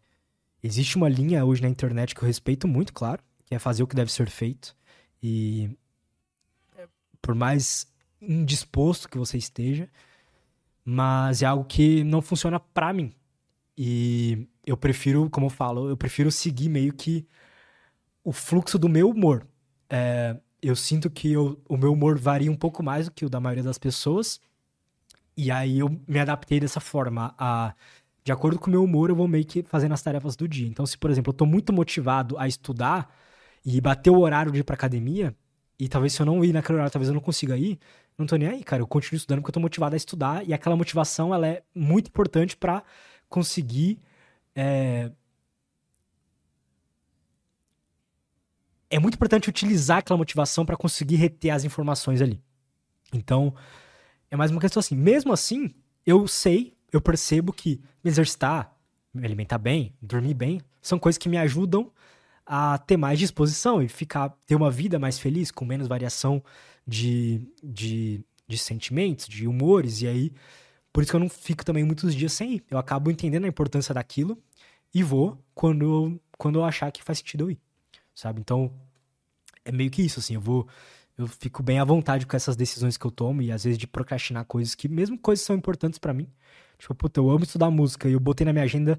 existe 0.62 0.96
uma 0.96 1.08
linha 1.08 1.44
hoje 1.44 1.62
na 1.62 1.68
internet 1.68 2.14
que 2.14 2.22
eu 2.22 2.26
respeito 2.26 2.66
muito, 2.66 2.92
claro, 2.92 3.22
que 3.44 3.54
é 3.54 3.58
fazer 3.58 3.82
o 3.82 3.86
que 3.86 3.96
deve 3.96 4.12
ser 4.12 4.28
feito. 4.28 4.76
E 5.22 5.70
por 7.20 7.34
mais 7.34 7.86
indisposto 8.20 9.08
que 9.08 9.18
você 9.18 9.38
esteja, 9.38 9.88
mas 10.84 11.42
é 11.42 11.46
algo 11.46 11.64
que 11.64 12.02
não 12.04 12.20
funciona 12.20 12.58
para 12.58 12.92
mim. 12.92 13.12
E 13.76 14.48
eu 14.66 14.76
prefiro, 14.76 15.28
como 15.30 15.46
eu 15.46 15.50
falo, 15.50 15.88
eu 15.88 15.96
prefiro 15.96 16.30
seguir 16.30 16.68
meio 16.68 16.92
que 16.92 17.26
o 18.22 18.32
fluxo 18.32 18.78
do 18.78 18.88
meu 18.88 19.10
humor. 19.10 19.46
É, 19.88 20.36
eu 20.62 20.76
sinto 20.76 21.10
que 21.10 21.32
eu, 21.32 21.60
o 21.68 21.76
meu 21.76 21.92
humor 21.92 22.18
varia 22.18 22.50
um 22.50 22.56
pouco 22.56 22.82
mais 22.82 23.06
do 23.06 23.12
que 23.12 23.24
o 23.24 23.30
da 23.30 23.40
maioria 23.40 23.64
das 23.64 23.78
pessoas. 23.78 24.40
E 25.36 25.50
aí 25.50 25.78
eu 25.78 26.00
me 26.06 26.18
adaptei 26.18 26.60
dessa 26.60 26.80
forma. 26.80 27.34
A, 27.38 27.74
de 28.22 28.32
acordo 28.32 28.58
com 28.58 28.68
o 28.68 28.70
meu 28.70 28.84
humor, 28.84 29.10
eu 29.10 29.16
vou 29.16 29.26
meio 29.26 29.44
que 29.44 29.62
fazendo 29.62 29.92
as 29.92 30.02
tarefas 30.02 30.36
do 30.36 30.46
dia. 30.46 30.68
Então, 30.68 30.84
se, 30.84 30.98
por 30.98 31.10
exemplo, 31.10 31.30
eu 31.30 31.36
tô 31.36 31.46
muito 31.46 31.72
motivado 31.72 32.38
a 32.38 32.46
estudar 32.46 33.12
e 33.64 33.80
bater 33.80 34.10
o 34.10 34.18
horário 34.18 34.52
de 34.52 34.60
ir 34.60 34.64
pra 34.64 34.74
academia, 34.74 35.34
e 35.78 35.88
talvez 35.88 36.12
se 36.12 36.20
eu 36.20 36.26
não 36.26 36.44
ir 36.44 36.52
naquele 36.52 36.76
horário, 36.76 36.92
talvez 36.92 37.08
eu 37.08 37.14
não 37.14 37.22
consiga 37.22 37.56
ir, 37.56 37.78
não 38.18 38.26
tô 38.26 38.36
nem 38.36 38.48
aí, 38.48 38.62
cara. 38.62 38.82
Eu 38.82 38.86
continuo 38.86 39.16
estudando 39.16 39.40
porque 39.40 39.50
eu 39.50 39.54
tô 39.54 39.60
motivado 39.60 39.94
a 39.94 39.96
estudar. 39.96 40.46
E 40.46 40.52
aquela 40.52 40.76
motivação, 40.76 41.34
ela 41.34 41.48
é 41.48 41.62
muito 41.74 42.08
importante 42.08 42.54
para 42.54 42.82
conseguir 43.30 43.98
é, 44.54 45.10
é 48.90 48.98
muito 48.98 49.14
importante 49.14 49.48
utilizar 49.48 49.98
aquela 49.98 50.18
motivação 50.18 50.66
para 50.66 50.76
conseguir 50.76 51.16
reter 51.16 51.54
as 51.54 51.64
informações 51.64 52.20
ali. 52.20 52.42
Então, 53.12 53.54
é 54.30 54.36
mais 54.36 54.50
uma 54.50 54.60
questão 54.60 54.80
assim. 54.80 54.96
Mesmo 54.96 55.32
assim, 55.32 55.72
eu 56.04 56.26
sei, 56.26 56.76
eu 56.92 57.00
percebo 57.00 57.52
que 57.52 57.80
me 58.02 58.10
exercitar, 58.10 58.76
me 59.14 59.24
alimentar 59.24 59.58
bem, 59.58 59.94
dormir 60.02 60.34
bem, 60.34 60.60
são 60.82 60.98
coisas 60.98 61.18
que 61.18 61.28
me 61.28 61.38
ajudam 61.38 61.90
a 62.44 62.78
ter 62.78 62.96
mais 62.96 63.18
disposição 63.18 63.80
e 63.80 63.88
ficar 63.88 64.30
ter 64.44 64.56
uma 64.56 64.70
vida 64.70 64.98
mais 64.98 65.18
feliz, 65.18 65.52
com 65.52 65.64
menos 65.64 65.86
variação 65.86 66.42
de, 66.84 67.42
de, 67.62 68.24
de 68.48 68.58
sentimentos, 68.58 69.28
de 69.28 69.46
humores, 69.46 70.02
e 70.02 70.08
aí 70.08 70.32
por 70.92 71.02
isso 71.02 71.12
que 71.12 71.16
eu 71.16 71.20
não 71.20 71.28
fico 71.28 71.64
também 71.64 71.84
muitos 71.84 72.14
dias 72.14 72.32
sem 72.32 72.54
ir. 72.56 72.64
Eu 72.70 72.78
acabo 72.78 73.10
entendendo 73.10 73.44
a 73.44 73.48
importância 73.48 73.94
daquilo 73.94 74.38
e 74.94 75.02
vou 75.02 75.38
quando 75.54 75.84
eu, 75.84 76.20
quando 76.38 76.58
eu 76.58 76.64
achar 76.64 76.90
que 76.90 77.02
faz 77.02 77.18
sentido 77.18 77.44
eu 77.44 77.50
ir 77.52 77.60
sabe? 78.20 78.40
Então, 78.40 78.70
é 79.64 79.72
meio 79.72 79.90
que 79.90 80.02
isso, 80.02 80.20
assim, 80.20 80.34
eu 80.34 80.40
vou. 80.40 80.68
Eu 81.16 81.26
fico 81.26 81.62
bem 81.62 81.78
à 81.78 81.84
vontade 81.84 82.26
com 82.26 82.36
essas 82.36 82.56
decisões 82.56 82.96
que 82.96 83.04
eu 83.04 83.10
tomo 83.10 83.42
e 83.42 83.52
às 83.52 83.64
vezes 83.64 83.78
de 83.78 83.86
procrastinar 83.86 84.44
coisas 84.46 84.74
que, 84.74 84.88
mesmo 84.88 85.18
coisas 85.18 85.42
que 85.42 85.46
são 85.46 85.56
importantes 85.56 85.98
para 85.98 86.14
mim. 86.14 86.28
Tipo, 86.78 86.94
puta, 86.94 87.20
eu 87.20 87.30
amo 87.30 87.44
estudar 87.44 87.70
música 87.70 88.08
e 88.08 88.12
eu 88.12 88.20
botei 88.20 88.44
na 88.44 88.52
minha 88.52 88.64
agenda 88.64 88.98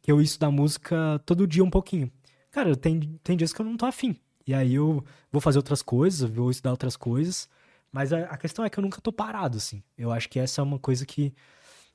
que 0.00 0.12
eu 0.12 0.20
ia 0.20 0.24
estudar 0.24 0.50
música 0.50 1.20
todo 1.26 1.46
dia 1.46 1.64
um 1.64 1.70
pouquinho. 1.70 2.10
Cara, 2.52 2.76
tem, 2.76 3.18
tem 3.22 3.36
dias 3.36 3.52
que 3.52 3.60
eu 3.60 3.66
não 3.66 3.76
tô 3.76 3.84
afim. 3.84 4.16
E 4.46 4.54
aí 4.54 4.74
eu 4.74 5.04
vou 5.32 5.40
fazer 5.40 5.58
outras 5.58 5.82
coisas, 5.82 6.28
vou 6.30 6.50
estudar 6.50 6.70
outras 6.70 6.96
coisas. 6.96 7.48
Mas 7.96 8.12
a, 8.12 8.24
a 8.24 8.36
questão 8.36 8.62
é 8.62 8.68
que 8.68 8.78
eu 8.78 8.82
nunca 8.82 9.00
tô 9.00 9.10
parado, 9.10 9.56
assim. 9.56 9.82
Eu 9.96 10.12
acho 10.12 10.28
que 10.28 10.38
essa 10.38 10.60
é 10.60 10.62
uma 10.62 10.78
coisa 10.78 11.06
que 11.06 11.34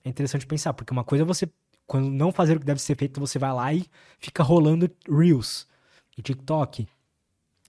é 0.03 0.09
interessante 0.09 0.47
pensar, 0.47 0.73
porque 0.73 0.91
uma 0.91 1.03
coisa 1.03 1.23
é 1.23 1.27
você, 1.27 1.47
quando 1.85 2.09
não 2.09 2.31
fazer 2.31 2.57
o 2.57 2.59
que 2.59 2.65
deve 2.65 2.81
ser 2.81 2.95
feito, 2.97 3.19
você 3.19 3.37
vai 3.37 3.53
lá 3.53 3.71
e 3.71 3.85
fica 4.17 4.41
rolando 4.41 4.89
Reels 5.07 5.67
e 6.17 6.23
TikTok. 6.23 6.87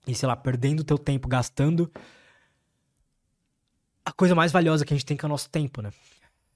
E 0.07 0.15
sei 0.15 0.27
lá, 0.27 0.35
perdendo 0.35 0.81
o 0.81 0.85
teu 0.85 0.97
tempo, 0.97 1.29
gastando 1.29 1.93
a 4.03 4.11
coisa 4.11 4.35
mais 4.35 4.51
valiosa 4.51 4.87
que 4.87 4.95
a 4.95 4.97
gente 4.97 5.05
tem 5.05 5.15
que 5.15 5.27
é 5.27 5.29
o 5.29 5.29
nosso 5.29 5.51
tempo, 5.51 5.83
né? 5.83 5.93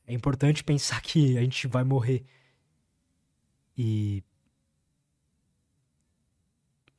É 0.06 0.14
importante 0.14 0.64
pensar 0.64 1.02
que 1.02 1.36
a 1.36 1.42
gente 1.42 1.66
vai 1.66 1.84
morrer. 1.84 2.24
E. 3.76 4.24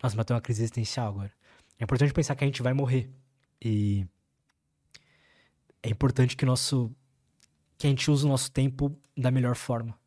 Nossa, 0.04 0.16
mas 0.16 0.24
tem 0.24 0.36
uma 0.36 0.42
crise 0.42 0.62
existencial 0.62 1.08
agora. 1.08 1.34
É 1.80 1.84
importante 1.84 2.14
pensar 2.14 2.36
que 2.36 2.44
a 2.44 2.48
gente 2.48 2.62
vai 2.62 2.74
morrer. 2.74 3.10
E. 3.60 4.06
É 5.88 5.90
importante 5.90 6.36
que 6.36 6.46
nosso. 6.46 6.92
Que 7.78 7.88
a 7.88 7.90
gente 7.90 8.12
use 8.12 8.26
o 8.26 8.28
nosso 8.28 8.52
tempo 8.52 8.94
da 9.16 9.32
melhor 9.32 9.56
forma. 9.56 9.98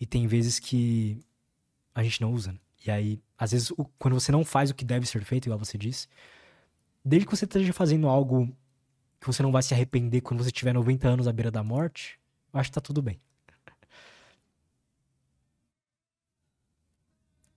E 0.00 0.06
tem 0.06 0.26
vezes 0.26 0.58
que 0.58 1.20
a 1.94 2.02
gente 2.02 2.22
não 2.22 2.32
usa. 2.32 2.52
Né? 2.52 2.58
E 2.86 2.90
aí, 2.90 3.22
às 3.36 3.52
vezes, 3.52 3.70
o, 3.72 3.84
quando 3.98 4.14
você 4.14 4.32
não 4.32 4.46
faz 4.46 4.70
o 4.70 4.74
que 4.74 4.86
deve 4.86 5.04
ser 5.04 5.22
feito, 5.24 5.44
igual 5.44 5.58
você 5.58 5.76
disse, 5.76 6.08
desde 7.04 7.26
que 7.26 7.36
você 7.36 7.44
esteja 7.44 7.70
fazendo 7.74 8.08
algo 8.08 8.46
que 9.20 9.26
você 9.26 9.42
não 9.42 9.52
vai 9.52 9.62
se 9.62 9.74
arrepender 9.74 10.22
quando 10.22 10.42
você 10.42 10.50
tiver 10.50 10.72
90 10.72 11.06
anos 11.06 11.28
à 11.28 11.32
beira 11.32 11.50
da 11.50 11.62
morte, 11.62 12.18
eu 12.50 12.58
acho 12.58 12.70
que 12.70 12.74
tá 12.74 12.80
tudo 12.80 13.02
bem. 13.02 13.20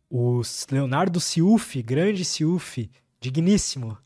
O 0.09 0.41
Leonardo 0.69 1.21
Ciufi, 1.21 1.81
grande 1.81 2.25
Ciufi, 2.25 2.91
digníssimo. 3.21 3.97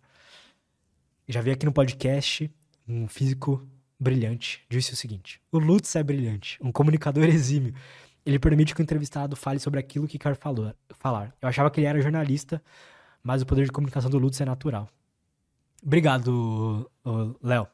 Já 1.27 1.41
vi 1.41 1.49
aqui 1.49 1.65
no 1.65 1.73
podcast 1.73 2.53
um 2.88 3.07
físico 3.07 3.66
brilhante 3.99 4.64
disse 4.70 4.94
o 4.94 4.95
seguinte: 4.95 5.41
O 5.52 5.60
Lutz 5.60 5.95
é 5.95 6.03
brilhante, 6.03 6.57
um 6.62 6.72
comunicador 6.72 7.26
exímio. 7.30 7.74
Ele 8.26 8.40
permite 8.40 8.74
que 8.74 8.82
o 8.82 8.84
entrevistado 8.84 9.36
fale 9.36 9.60
sobre 9.60 9.80
aquilo 9.80 10.07
que 10.07 10.18
quer 10.18 10.36
falar. 10.36 11.36
Eu 11.40 11.48
achava 11.48 11.70
que 11.70 11.80
ele 11.80 11.88
era 11.88 12.02
jornalista, 12.02 12.62
mas 13.22 13.41
o 13.41 13.45
poder 13.45 13.66
de 13.66 13.72
comunicação 13.72 14.10
do 14.10 14.18
Lutz 14.18 14.41
é 14.41 14.45
natural. 14.45 14.90
Obrigado, 15.84 16.90
Léo. 17.44 17.68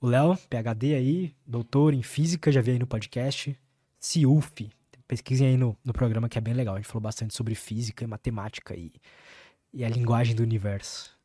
O 0.00 0.08
Léo, 0.08 0.36
PHD 0.50 0.94
aí, 0.94 1.34
doutor 1.46 1.94
em 1.94 2.02
física, 2.02 2.50
já 2.50 2.60
vi 2.60 2.72
aí 2.72 2.78
no 2.78 2.86
podcast. 2.86 3.56
CIUF. 4.00 4.70
Pesquisem 5.06 5.46
aí 5.48 5.56
no, 5.56 5.76
no 5.84 5.92
programa 5.92 6.28
que 6.28 6.36
é 6.36 6.40
bem 6.40 6.52
legal. 6.52 6.74
A 6.74 6.78
gente 6.78 6.88
falou 6.88 7.02
bastante 7.02 7.34
sobre 7.34 7.54
física 7.54 8.02
e 8.02 8.06
matemática 8.08 8.74
e, 8.74 8.92
e 9.72 9.84
a 9.84 9.88
linguagem 9.88 10.34
do 10.34 10.42
universo. 10.42 11.16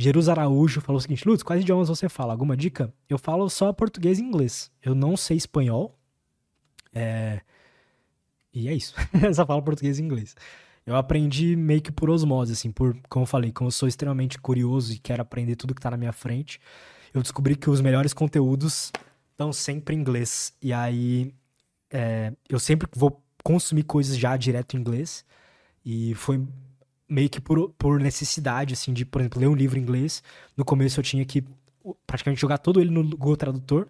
Jerus 0.00 0.28
Araújo 0.28 0.80
falou 0.80 0.98
o 0.98 1.02
seguinte: 1.02 1.26
Lutz, 1.26 1.42
quais 1.42 1.60
idiomas 1.60 1.88
você 1.88 2.08
fala? 2.08 2.32
Alguma 2.32 2.56
dica? 2.56 2.94
Eu 3.08 3.18
falo 3.18 3.50
só 3.50 3.72
português 3.72 4.20
e 4.20 4.22
inglês. 4.22 4.70
Eu 4.80 4.94
não 4.94 5.16
sei 5.16 5.36
espanhol. 5.36 5.98
É... 6.94 7.40
E 8.54 8.68
é 8.68 8.74
isso. 8.74 8.94
só 9.34 9.44
falo 9.44 9.60
português 9.60 9.98
e 9.98 10.02
inglês. 10.02 10.36
Eu 10.86 10.94
aprendi 10.94 11.56
meio 11.56 11.82
que 11.82 11.90
por 11.90 12.08
osmose, 12.08 12.52
assim, 12.52 12.70
por, 12.70 12.96
como 13.08 13.24
eu 13.24 13.26
falei, 13.26 13.52
como 13.52 13.68
eu 13.68 13.72
sou 13.72 13.88
extremamente 13.88 14.38
curioso 14.38 14.94
e 14.94 14.98
quero 14.98 15.20
aprender 15.20 15.56
tudo 15.56 15.74
que 15.74 15.82
tá 15.82 15.90
na 15.90 15.98
minha 15.98 16.12
frente, 16.12 16.58
eu 17.12 17.20
descobri 17.20 17.56
que 17.56 17.68
os 17.68 17.80
melhores 17.80 18.14
conteúdos 18.14 18.90
estão 19.32 19.52
sempre 19.52 19.94
em 19.94 19.98
inglês. 19.98 20.54
E 20.62 20.72
aí 20.72 21.34
é, 21.90 22.32
eu 22.48 22.58
sempre 22.58 22.88
vou 22.94 23.22
consumir 23.42 23.82
coisas 23.82 24.16
já 24.16 24.36
direto 24.36 24.76
em 24.76 24.80
inglês. 24.80 25.24
E 25.84 26.14
foi 26.14 26.46
meio 27.08 27.30
que 27.30 27.40
por, 27.40 27.70
por 27.70 27.98
necessidade, 28.00 28.74
assim, 28.74 28.92
de, 28.92 29.04
por 29.04 29.20
exemplo, 29.20 29.40
ler 29.40 29.48
um 29.48 29.54
livro 29.54 29.78
em 29.78 29.82
inglês. 29.82 30.22
No 30.56 30.64
começo 30.64 31.00
eu 31.00 31.04
tinha 31.04 31.24
que 31.24 31.44
praticamente 32.06 32.40
jogar 32.40 32.58
todo 32.58 32.80
ele 32.80 32.90
no 32.90 33.02
Google 33.02 33.36
Tradutor. 33.36 33.88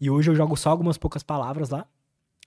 E 0.00 0.10
hoje 0.10 0.30
eu 0.30 0.34
jogo 0.34 0.56
só 0.56 0.70
algumas 0.70 0.98
poucas 0.98 1.22
palavras 1.22 1.70
lá 1.70 1.86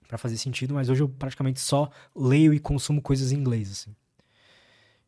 para 0.07 0.17
fazer 0.17 0.37
sentido, 0.37 0.73
mas 0.73 0.89
hoje 0.89 1.01
eu 1.01 1.09
praticamente 1.09 1.61
só 1.61 1.89
leio 2.13 2.53
e 2.53 2.59
consumo 2.59 3.01
coisas 3.01 3.31
em 3.31 3.37
inglês, 3.37 3.71
assim. 3.71 3.95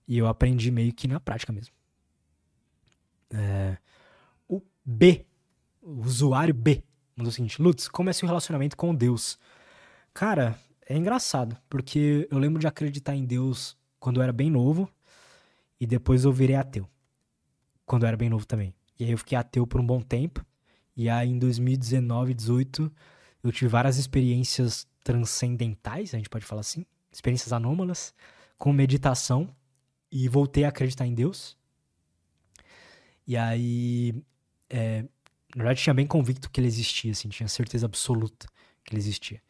E 0.08 0.18
eu 0.18 0.28
aprendi 0.28 0.72
meio 0.72 0.94
que 0.94 1.08
na 1.08 1.20
prática 1.20 1.52
mesmo. 1.52 1.74
É... 3.30 3.78
O 4.48 4.62
B, 4.86 5.26
o 5.82 6.02
usuário 6.02 6.54
B, 6.54 6.84
mandou 7.16 7.30
o 7.30 7.34
seguinte: 7.34 7.62
Lutz, 7.62 7.88
como 7.88 8.10
é 8.10 8.14
seu 8.14 8.28
relacionamento 8.28 8.78
com 8.78 8.94
Deus? 8.94 9.38
Cara, 10.14 10.58
é 10.88 10.98
engraçado, 10.98 11.58
porque 11.70 12.28
eu 12.30 12.38
lembro 12.38 12.60
de 12.60 12.68
acreditar 12.68 13.16
em 13.16 13.26
Deus 13.26 13.78
quando 14.00 14.18
eu 14.18 14.24
era 14.24 14.34
bem 14.34 14.50
novo 14.50 14.90
e 15.84 15.86
depois 15.86 16.24
eu 16.24 16.32
virei 16.32 16.56
ateu. 16.56 16.88
Quando 17.86 18.04
eu 18.04 18.08
era 18.08 18.16
bem 18.16 18.30
novo 18.30 18.46
também. 18.46 18.74
E 18.98 19.04
aí 19.04 19.12
eu 19.12 19.18
fiquei 19.18 19.38
ateu 19.38 19.68
por 19.68 19.82
um 19.82 19.86
bom 19.86 20.00
tempo. 20.00 20.46
E 20.96 21.10
aí 21.10 21.30
em 21.30 21.38
2019, 21.38 22.34
18, 22.34 22.90
eu 23.44 23.52
tive 23.52 23.68
várias 23.68 23.98
experiências 23.98 24.88
transcendentais, 25.04 26.14
a 26.14 26.18
gente 26.18 26.30
pode 26.30 26.46
falar 26.46 26.62
assim, 26.62 26.86
experiências 27.12 27.52
anômalas, 27.52 28.14
com 28.58 28.72
meditação 28.72 29.54
e 30.10 30.30
voltei 30.30 30.64
a 30.64 30.70
acreditar 30.70 31.06
em 31.06 31.14
Deus. 31.14 31.58
E 33.28 33.36
aí, 33.36 34.16
é, 34.70 35.02
na 35.54 35.64
verdade, 35.66 35.82
tinha 35.82 35.94
bem 35.94 36.08
convicto 36.08 36.50
que 36.50 36.62
ele 36.62 36.68
existia, 36.68 37.12
assim, 37.12 37.28
tinha 37.28 37.50
certeza 37.50 37.88
absoluta 37.88 38.48
que 38.86 38.94
ele 38.94 39.02
existia. 39.02 39.42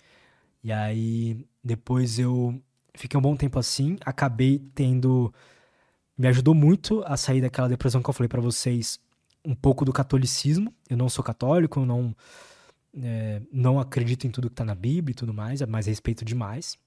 E 0.63 0.71
aí, 0.71 1.45
depois 1.63 2.17
eu 2.17 2.59
fiquei 2.95 3.19
um 3.19 3.21
bom 3.21 3.35
tempo 3.35 3.59
assim, 3.59 3.97
acabei 4.03 4.57
tendo. 4.73 5.31
Me 6.17 6.27
ajudou 6.27 6.53
muito 6.53 7.03
a 7.05 7.17
sair 7.17 7.41
daquela 7.41 7.67
depressão 7.67 8.01
que 8.01 8.09
eu 8.09 8.13
falei 8.13 8.27
para 8.27 8.41
vocês, 8.41 8.99
um 9.43 9.55
pouco 9.55 9.83
do 9.83 9.91
catolicismo. 9.91 10.73
Eu 10.89 10.97
não 10.97 11.09
sou 11.09 11.23
católico, 11.23 11.85
não, 11.85 12.15
é, 12.95 13.41
não 13.51 13.79
acredito 13.79 14.27
em 14.27 14.31
tudo 14.31 14.49
que 14.49 14.55
tá 14.55 14.65
na 14.65 14.75
Bíblia 14.75 15.11
e 15.11 15.15
tudo 15.15 15.33
mais, 15.33 15.61
mas 15.63 15.87
respeito 15.87 16.23
demais. 16.23 16.77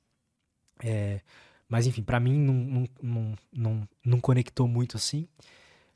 É, 0.82 1.20
mas 1.68 1.86
enfim, 1.86 2.02
para 2.02 2.20
mim 2.20 2.38
não, 2.38 2.54
não, 2.54 2.88
não, 3.02 3.34
não, 3.52 3.88
não 4.04 4.20
conectou 4.20 4.68
muito 4.68 4.96
assim. 4.96 5.26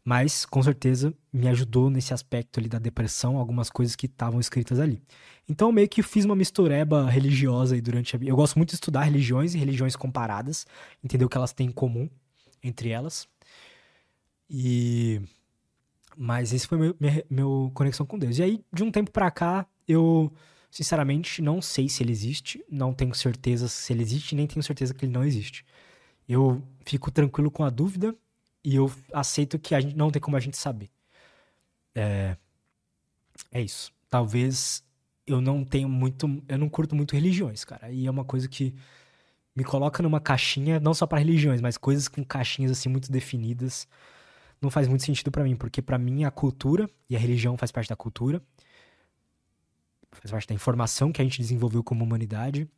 Mas, 0.02 0.46
com 0.46 0.62
certeza, 0.62 1.12
me 1.32 1.46
ajudou 1.48 1.90
nesse 1.90 2.14
aspecto 2.14 2.58
ali 2.58 2.68
da 2.68 2.78
depressão, 2.78 3.36
algumas 3.36 3.68
coisas 3.68 3.94
que 3.94 4.06
estavam 4.06 4.40
escritas 4.40 4.80
ali. 4.80 5.02
Então, 5.48 5.70
meio 5.70 5.88
que 5.88 6.02
fiz 6.02 6.24
uma 6.24 6.34
mistureba 6.34 7.08
religiosa 7.08 7.74
aí 7.74 7.82
durante 7.82 8.16
a 8.16 8.18
Eu 8.22 8.34
gosto 8.34 8.56
muito 8.56 8.70
de 8.70 8.76
estudar 8.76 9.02
religiões 9.02 9.54
e 9.54 9.58
religiões 9.58 9.94
comparadas, 9.96 10.66
entender 11.04 11.24
o 11.24 11.28
que 11.28 11.36
elas 11.36 11.52
têm 11.52 11.66
em 11.68 11.72
comum 11.72 12.08
entre 12.62 12.90
elas. 12.90 13.28
E. 14.48 15.20
Mas 16.16 16.52
esse 16.52 16.66
foi 16.66 16.78
meu, 16.78 16.96
meu 17.30 17.70
conexão 17.74 18.04
com 18.04 18.18
Deus. 18.18 18.38
E 18.38 18.42
aí, 18.42 18.64
de 18.72 18.82
um 18.82 18.90
tempo 18.90 19.10
para 19.10 19.30
cá, 19.30 19.66
eu, 19.86 20.32
sinceramente, 20.70 21.40
não 21.40 21.62
sei 21.62 21.88
se 21.88 22.02
ele 22.02 22.12
existe, 22.12 22.64
não 22.68 22.92
tenho 22.92 23.14
certeza 23.14 23.68
se 23.68 23.92
ele 23.92 24.02
existe, 24.02 24.34
nem 24.34 24.46
tenho 24.46 24.62
certeza 24.62 24.92
que 24.92 25.04
ele 25.04 25.12
não 25.12 25.24
existe. 25.24 25.64
Eu 26.28 26.62
fico 26.84 27.10
tranquilo 27.10 27.50
com 27.50 27.64
a 27.64 27.70
dúvida 27.70 28.14
e 28.64 28.74
eu 28.76 28.92
aceito 29.12 29.58
que 29.58 29.74
a 29.74 29.80
gente 29.80 29.96
não 29.96 30.10
tem 30.10 30.20
como 30.20 30.36
a 30.36 30.40
gente 30.40 30.56
saber. 30.56 30.90
É, 31.94 32.36
é 33.52 33.62
isso. 33.62 33.92
Talvez 34.08 34.84
eu 35.26 35.40
não 35.40 35.64
tenho 35.64 35.88
muito. 35.88 36.42
Eu 36.48 36.58
não 36.58 36.68
curto 36.68 36.94
muito 36.94 37.14
religiões, 37.14 37.64
cara. 37.64 37.90
E 37.90 38.06
é 38.06 38.10
uma 38.10 38.24
coisa 38.24 38.48
que 38.48 38.74
me 39.54 39.64
coloca 39.64 40.02
numa 40.02 40.20
caixinha, 40.20 40.78
não 40.80 40.94
só 40.94 41.06
para 41.06 41.18
religiões, 41.18 41.60
mas 41.60 41.76
coisas 41.76 42.08
com 42.08 42.24
caixinhas 42.24 42.70
assim 42.70 42.88
muito 42.88 43.10
definidas. 43.10 43.88
Não 44.60 44.70
faz 44.70 44.86
muito 44.86 45.04
sentido 45.04 45.30
para 45.30 45.42
mim, 45.42 45.56
porque 45.56 45.80
para 45.80 45.98
mim 45.98 46.24
a 46.24 46.30
cultura 46.30 46.88
e 47.08 47.16
a 47.16 47.18
religião 47.18 47.56
faz 47.56 47.72
parte 47.72 47.88
da 47.88 47.96
cultura, 47.96 48.42
faz 50.12 50.30
parte 50.30 50.48
da 50.48 50.54
informação 50.54 51.12
que 51.12 51.20
a 51.20 51.24
gente 51.24 51.40
desenvolveu 51.40 51.82
como 51.82 52.04
humanidade. 52.04 52.68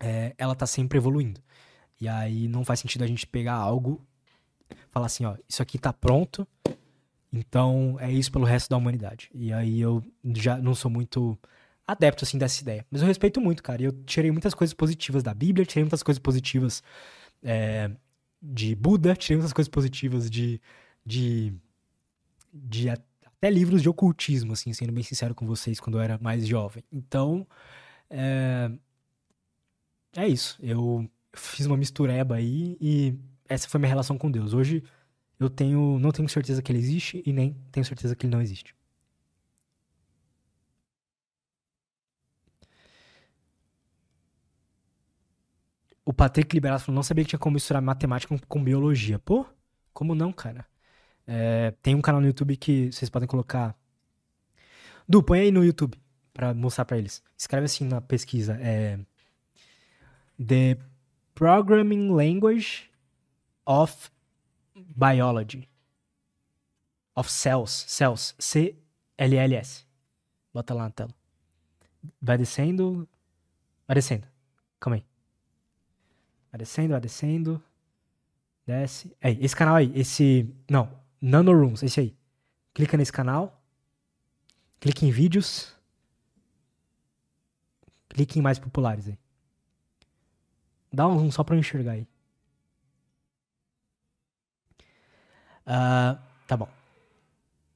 É, 0.00 0.34
ela 0.38 0.54
tá 0.54 0.66
sempre 0.66 0.98
evoluindo. 0.98 1.40
E 2.00 2.08
aí 2.08 2.48
não 2.48 2.64
faz 2.64 2.80
sentido 2.80 3.04
a 3.04 3.06
gente 3.06 3.26
pegar 3.26 3.54
algo 3.54 4.00
falar 4.90 5.06
assim, 5.06 5.24
ó, 5.24 5.36
isso 5.48 5.62
aqui 5.62 5.78
tá 5.78 5.92
pronto, 5.92 6.46
então 7.32 7.96
é 7.98 8.10
isso 8.10 8.30
pelo 8.30 8.44
resto 8.44 8.68
da 8.68 8.76
humanidade. 8.76 9.30
E 9.34 9.52
aí 9.52 9.80
eu 9.80 10.02
já 10.36 10.58
não 10.58 10.74
sou 10.74 10.90
muito 10.90 11.38
adepto 11.92 12.24
assim 12.24 12.38
dessa 12.38 12.60
ideia, 12.62 12.86
mas 12.90 13.00
eu 13.00 13.08
respeito 13.08 13.40
muito, 13.40 13.62
cara. 13.62 13.82
E 13.82 13.84
eu 13.84 13.92
tirei 14.04 14.30
muitas 14.30 14.54
coisas 14.54 14.74
positivas 14.74 15.22
da 15.22 15.32
Bíblia, 15.34 15.66
tirei 15.66 15.84
muitas 15.84 16.02
coisas 16.02 16.18
positivas 16.18 16.82
é, 17.42 17.90
de 18.42 18.74
Buda, 18.74 19.14
tirei 19.14 19.36
muitas 19.36 19.52
coisas 19.52 19.68
positivas 19.68 20.30
de, 20.30 20.60
de, 21.04 21.54
de 22.52 22.88
até 22.88 23.50
livros 23.50 23.82
de 23.82 23.88
ocultismo, 23.88 24.52
assim, 24.52 24.72
sendo 24.72 24.92
bem 24.92 25.02
sincero 25.02 25.34
com 25.34 25.46
vocês, 25.46 25.80
quando 25.80 25.98
eu 25.98 26.02
era 26.02 26.18
mais 26.18 26.46
jovem. 26.46 26.84
Então, 26.92 27.46
é, 28.08 28.70
é 30.16 30.28
isso. 30.28 30.58
Eu 30.62 31.08
fiz 31.32 31.66
uma 31.66 31.76
mistureba 31.76 32.36
aí 32.36 32.76
e 32.80 33.14
essa 33.48 33.68
foi 33.68 33.78
minha 33.80 33.88
relação 33.88 34.18
com 34.18 34.30
Deus. 34.30 34.54
Hoje 34.54 34.82
eu 35.40 35.50
tenho, 35.50 35.98
não 35.98 36.12
tenho 36.12 36.28
certeza 36.28 36.62
que 36.62 36.70
ele 36.70 36.78
existe 36.78 37.22
e 37.26 37.32
nem 37.32 37.56
tenho 37.70 37.84
certeza 37.84 38.14
que 38.14 38.26
ele 38.26 38.32
não 38.32 38.42
existe. 38.42 38.74
O 46.04 46.12
Patrick 46.12 46.54
Liberato 46.54 46.84
falou, 46.84 46.96
não 46.96 47.02
sabia 47.02 47.24
que 47.24 47.30
tinha 47.30 47.38
como 47.38 47.54
misturar 47.54 47.80
matemática 47.80 48.36
com, 48.48 48.62
biologia. 48.62 49.18
Pô, 49.18 49.46
como 49.92 50.14
não, 50.14 50.32
cara? 50.32 50.66
É, 51.26 51.72
tem 51.82 51.94
um 51.94 52.00
canal 52.00 52.20
no 52.20 52.26
YouTube 52.26 52.56
que 52.56 52.90
vocês 52.90 53.08
podem 53.08 53.28
colocar. 53.28 53.76
Du, 55.08 55.22
põe 55.22 55.40
aí 55.40 55.50
no 55.50 55.64
YouTube 55.64 55.96
para 56.32 56.52
mostrar 56.54 56.84
para 56.84 56.98
eles. 56.98 57.22
Escreve 57.36 57.66
assim 57.66 57.84
na 57.84 58.00
pesquisa. 58.00 58.58
É, 58.60 58.98
The 60.44 60.76
Programming 61.34 62.10
Language 62.10 62.90
of 63.64 64.10
Biology. 64.74 65.68
Of 67.14 67.30
Cells. 67.30 67.84
Cells. 67.86 68.34
C-L-L-S. 68.38 69.86
Bota 70.52 70.74
lá 70.74 70.84
na 70.84 70.90
tela. 70.90 71.14
Vai 72.20 72.38
descendo. 72.38 73.08
Vai 73.86 73.94
descendo. 73.94 74.26
Calma 74.80 74.96
aí. 74.96 75.11
Vai 76.52 76.58
descendo, 76.58 76.90
vai 76.90 77.00
descendo. 77.00 77.62
Desce. 78.66 79.16
Aí, 79.22 79.38
esse 79.40 79.56
canal 79.56 79.76
aí. 79.76 79.90
Esse. 79.94 80.54
Não. 80.70 81.00
Nanorooms. 81.20 81.82
Esse 81.82 82.00
aí. 82.00 82.16
Clica 82.74 82.96
nesse 82.96 83.12
canal. 83.12 83.58
Clique 84.78 85.06
em 85.06 85.10
vídeos. 85.10 85.74
Clique 88.10 88.38
em 88.38 88.42
mais 88.42 88.58
populares 88.58 89.08
aí. 89.08 89.18
Dá 90.92 91.08
um 91.08 91.18
zoom 91.18 91.30
só 91.30 91.42
pra 91.42 91.56
eu 91.56 91.60
enxergar 91.60 91.92
aí. 91.92 92.06
Uh, 95.62 96.18
tá 96.46 96.56
bom. 96.56 96.68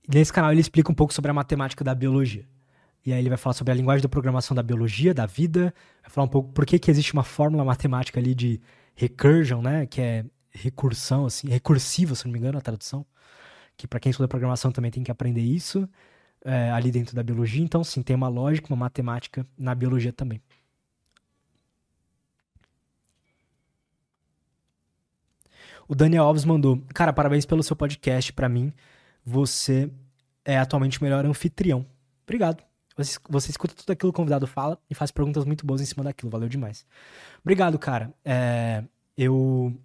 nesse 0.06 0.32
canal 0.32 0.50
ele 0.50 0.60
explica 0.60 0.90
um 0.90 0.94
pouco 0.94 1.14
sobre 1.14 1.30
a 1.30 1.34
matemática 1.34 1.82
da 1.82 1.94
biologia. 1.94 2.46
E 3.06 3.12
aí 3.12 3.20
ele 3.20 3.28
vai 3.28 3.38
falar 3.38 3.54
sobre 3.54 3.72
a 3.72 3.74
linguagem 3.74 4.02
da 4.02 4.08
programação 4.08 4.52
da 4.52 4.64
biologia, 4.64 5.14
da 5.14 5.26
vida, 5.26 5.72
vai 6.02 6.10
falar 6.10 6.24
um 6.24 6.28
pouco 6.28 6.52
por 6.52 6.66
que, 6.66 6.76
que 6.76 6.90
existe 6.90 7.12
uma 7.12 7.22
fórmula 7.22 7.64
matemática 7.64 8.18
ali 8.18 8.34
de 8.34 8.60
recursion, 8.96 9.62
né, 9.62 9.86
que 9.86 10.00
é 10.00 10.24
recursão, 10.50 11.24
assim, 11.24 11.48
recursiva, 11.48 12.16
se 12.16 12.24
não 12.24 12.32
me 12.32 12.38
engano, 12.40 12.58
a 12.58 12.60
tradução, 12.60 13.06
que 13.76 13.86
para 13.86 14.00
quem 14.00 14.10
estuda 14.10 14.26
programação 14.26 14.72
também 14.72 14.90
tem 14.90 15.04
que 15.04 15.10
aprender 15.10 15.40
isso 15.40 15.88
é, 16.44 16.70
ali 16.72 16.90
dentro 16.90 17.14
da 17.14 17.22
biologia. 17.22 17.62
Então, 17.62 17.84
sim, 17.84 18.02
tem 18.02 18.16
uma 18.16 18.28
lógica, 18.28 18.68
uma 18.72 18.76
matemática 18.76 19.46
na 19.56 19.74
biologia 19.74 20.12
também. 20.12 20.42
O 25.88 25.94
Daniel 25.94 26.24
Alves 26.24 26.44
mandou: 26.44 26.82
Cara, 26.94 27.12
parabéns 27.12 27.46
pelo 27.46 27.62
seu 27.62 27.76
podcast. 27.76 28.32
Para 28.32 28.48
mim, 28.48 28.72
você 29.24 29.90
é 30.44 30.58
atualmente 30.58 31.00
o 31.00 31.04
melhor 31.04 31.24
anfitrião. 31.24 31.86
Obrigado. 32.24 32.65
Você, 32.96 33.18
você 33.28 33.50
escuta 33.50 33.74
tudo 33.74 33.90
aquilo 33.90 34.12
que 34.12 34.16
o 34.16 34.22
convidado 34.22 34.46
fala 34.46 34.78
e 34.88 34.94
faz 34.94 35.10
perguntas 35.10 35.44
muito 35.44 35.66
boas 35.66 35.80
em 35.80 35.84
cima 35.84 36.02
daquilo. 36.02 36.30
Valeu 36.30 36.48
demais. 36.48 36.86
Obrigado, 37.42 37.78
cara. 37.78 38.12
É, 38.24 38.82
eu 39.16 39.78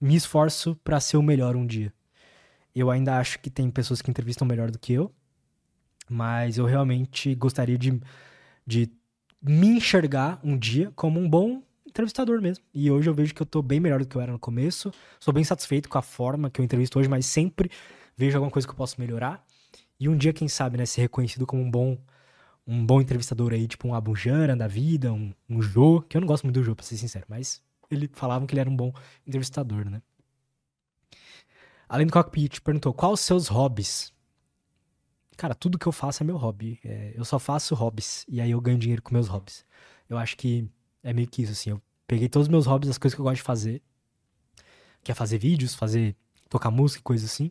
me 0.00 0.16
esforço 0.16 0.74
para 0.82 0.98
ser 1.00 1.16
o 1.16 1.22
melhor 1.22 1.56
um 1.56 1.66
dia. 1.66 1.92
Eu 2.74 2.90
ainda 2.90 3.18
acho 3.18 3.38
que 3.40 3.50
tem 3.50 3.70
pessoas 3.70 4.00
que 4.00 4.10
entrevistam 4.10 4.46
melhor 4.46 4.70
do 4.70 4.78
que 4.78 4.92
eu, 4.92 5.12
mas 6.08 6.56
eu 6.58 6.64
realmente 6.64 7.34
gostaria 7.34 7.76
de, 7.76 8.00
de 8.66 8.90
me 9.42 9.68
enxergar 9.68 10.40
um 10.42 10.56
dia 10.56 10.90
como 10.94 11.18
um 11.20 11.28
bom 11.28 11.62
entrevistador 11.86 12.40
mesmo. 12.40 12.64
E 12.72 12.90
hoje 12.90 13.10
eu 13.10 13.14
vejo 13.14 13.34
que 13.34 13.42
eu 13.42 13.46
tô 13.46 13.60
bem 13.60 13.80
melhor 13.80 14.00
do 14.00 14.06
que 14.06 14.16
eu 14.16 14.20
era 14.20 14.32
no 14.32 14.38
começo. 14.38 14.92
Sou 15.18 15.34
bem 15.34 15.44
satisfeito 15.44 15.88
com 15.88 15.98
a 15.98 16.02
forma 16.02 16.48
que 16.50 16.60
eu 16.60 16.64
entrevisto 16.64 16.98
hoje, 16.98 17.08
mas 17.08 17.26
sempre 17.26 17.70
vejo 18.16 18.36
alguma 18.36 18.50
coisa 18.50 18.66
que 18.66 18.72
eu 18.72 18.76
posso 18.76 19.00
melhorar. 19.00 19.44
E 19.98 20.08
um 20.08 20.16
dia, 20.16 20.32
quem 20.32 20.48
sabe, 20.48 20.78
né, 20.78 20.86
ser 20.86 21.02
reconhecido 21.02 21.46
como 21.46 21.62
um 21.62 21.70
bom 21.70 21.98
um 22.68 22.84
bom 22.84 23.00
entrevistador 23.00 23.54
aí, 23.54 23.66
tipo 23.66 23.88
um 23.88 23.94
Abujana 23.94 24.54
da 24.54 24.68
vida, 24.68 25.10
um, 25.10 25.32
um 25.48 25.62
Jô, 25.62 26.02
que 26.02 26.18
eu 26.18 26.20
não 26.20 26.28
gosto 26.28 26.44
muito 26.44 26.60
do 26.60 26.62
Jô, 26.62 26.76
pra 26.76 26.84
ser 26.84 26.98
sincero, 26.98 27.24
mas 27.26 27.62
ele 27.90 28.10
falavam 28.12 28.46
que 28.46 28.52
ele 28.52 28.60
era 28.60 28.68
um 28.68 28.76
bom 28.76 28.92
entrevistador, 29.26 29.88
né? 29.88 30.02
Além 31.88 32.06
do 32.06 32.12
cockpit, 32.12 32.60
perguntou, 32.60 32.92
quais 32.92 33.14
os 33.14 33.20
seus 33.20 33.48
hobbies? 33.48 34.12
Cara, 35.38 35.54
tudo 35.54 35.78
que 35.78 35.86
eu 35.86 35.92
faço 35.92 36.22
é 36.22 36.26
meu 36.26 36.36
hobby. 36.36 36.78
É, 36.84 37.14
eu 37.16 37.24
só 37.24 37.38
faço 37.38 37.74
hobbies, 37.74 38.26
e 38.28 38.38
aí 38.38 38.50
eu 38.50 38.60
ganho 38.60 38.76
dinheiro 38.76 39.00
com 39.00 39.14
meus 39.14 39.28
hobbies. 39.28 39.64
Eu 40.06 40.18
acho 40.18 40.36
que 40.36 40.68
é 41.02 41.14
meio 41.14 41.26
que 41.26 41.40
isso, 41.42 41.52
assim. 41.52 41.70
Eu 41.70 41.80
peguei 42.06 42.28
todos 42.28 42.48
os 42.48 42.50
meus 42.50 42.66
hobbies, 42.66 42.90
as 42.90 42.98
coisas 42.98 43.14
que 43.14 43.20
eu 43.20 43.24
gosto 43.24 43.36
de 43.36 43.42
fazer, 43.42 43.82
que 45.02 45.10
é 45.10 45.14
fazer 45.14 45.38
vídeos, 45.38 45.74
fazer, 45.74 46.14
tocar 46.50 46.70
música, 46.70 47.02
coisas 47.02 47.30
assim, 47.30 47.50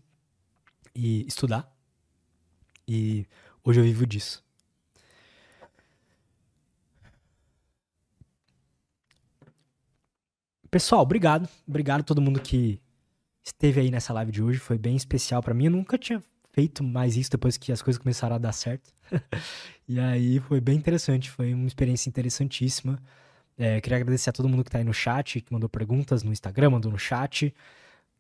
e 0.93 1.25
estudar. 1.25 1.75
E 2.87 3.25
hoje 3.63 3.79
eu 3.79 3.83
vivo 3.83 4.05
disso. 4.05 4.46
Pessoal, 10.69 11.01
obrigado. 11.01 11.47
Obrigado 11.67 12.01
a 12.01 12.03
todo 12.03 12.21
mundo 12.21 12.41
que 12.41 12.79
esteve 13.43 13.79
aí 13.79 13.89
nessa 13.89 14.11
live 14.13 14.31
de 14.31 14.43
hoje. 14.43 14.59
Foi 14.59 14.77
bem 14.77 14.95
especial 14.95 15.41
para 15.41 15.53
mim. 15.53 15.65
Eu 15.65 15.71
nunca 15.71 15.97
tinha 15.97 16.21
feito 16.51 16.83
mais 16.83 17.15
isso 17.15 17.31
depois 17.31 17.55
que 17.55 17.71
as 17.71 17.81
coisas 17.81 18.01
começaram 18.01 18.35
a 18.35 18.39
dar 18.39 18.51
certo. 18.51 18.93
e 19.87 19.99
aí 19.99 20.39
foi 20.39 20.59
bem 20.59 20.75
interessante. 20.75 21.29
Foi 21.31 21.53
uma 21.53 21.67
experiência 21.67 22.09
interessantíssima. 22.09 22.99
É, 23.57 23.79
queria 23.79 23.97
agradecer 23.97 24.29
a 24.29 24.33
todo 24.33 24.49
mundo 24.49 24.63
que 24.63 24.69
tá 24.69 24.77
aí 24.77 24.83
no 24.83 24.93
chat, 24.93 25.41
que 25.41 25.53
mandou 25.53 25.69
perguntas 25.69 26.21
no 26.21 26.31
Instagram, 26.31 26.71
mandou 26.71 26.91
no 26.91 26.99
chat. 26.99 27.53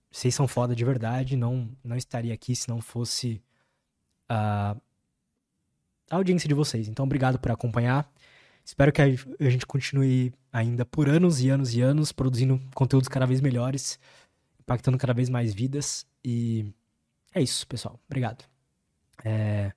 Vocês 0.09 0.33
são 0.33 0.47
foda 0.47 0.73
de 0.75 0.85
verdade. 0.85 1.35
Não, 1.35 1.69
não 1.83 1.97
estaria 1.97 2.33
aqui 2.33 2.55
se 2.55 2.69
não 2.69 2.81
fosse 2.81 3.41
a, 4.29 4.75
a 6.09 6.15
audiência 6.15 6.47
de 6.47 6.55
vocês. 6.55 6.87
Então, 6.87 7.05
obrigado 7.05 7.37
por 7.37 7.51
acompanhar. 7.51 8.09
Espero 8.67 8.91
que 8.91 9.01
a 9.01 9.49
gente 9.49 9.65
continue 9.65 10.33
ainda 10.51 10.85
por 10.85 11.07
anos 11.07 11.39
e 11.39 11.49
anos 11.49 11.73
e 11.73 11.79
anos 11.81 12.11
produzindo 12.11 12.61
conteúdos 12.75 13.07
cada 13.07 13.25
vez 13.25 13.39
melhores, 13.39 13.97
impactando 14.59 14.97
cada 14.97 15.13
vez 15.13 15.29
mais 15.29 15.53
vidas. 15.53 16.05
E 16.23 16.73
é 17.33 17.41
isso, 17.41 17.65
pessoal. 17.65 17.97
Obrigado. 18.07 18.43
É, 19.23 19.71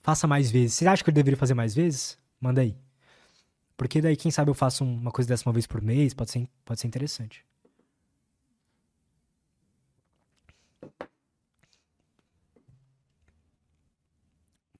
faça 0.00 0.28
mais 0.28 0.48
vezes. 0.48 0.74
Você 0.74 0.86
acha 0.86 1.02
que 1.02 1.10
eu 1.10 1.14
deveria 1.14 1.36
fazer 1.36 1.54
mais 1.54 1.74
vezes? 1.74 2.16
Manda 2.40 2.60
aí. 2.60 2.76
Porque 3.76 4.00
daí, 4.00 4.16
quem 4.16 4.30
sabe, 4.30 4.48
eu 4.50 4.54
faço 4.54 4.84
uma 4.84 5.10
coisa 5.10 5.28
dessa 5.28 5.48
uma 5.48 5.52
vez 5.52 5.66
por 5.66 5.82
mês. 5.82 6.14
Pode 6.14 6.30
ser, 6.30 6.48
pode 6.64 6.80
ser 6.80 6.86
interessante. 6.86 7.44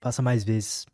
Faça 0.01 0.23
mais 0.23 0.45
vezes. 0.45 0.87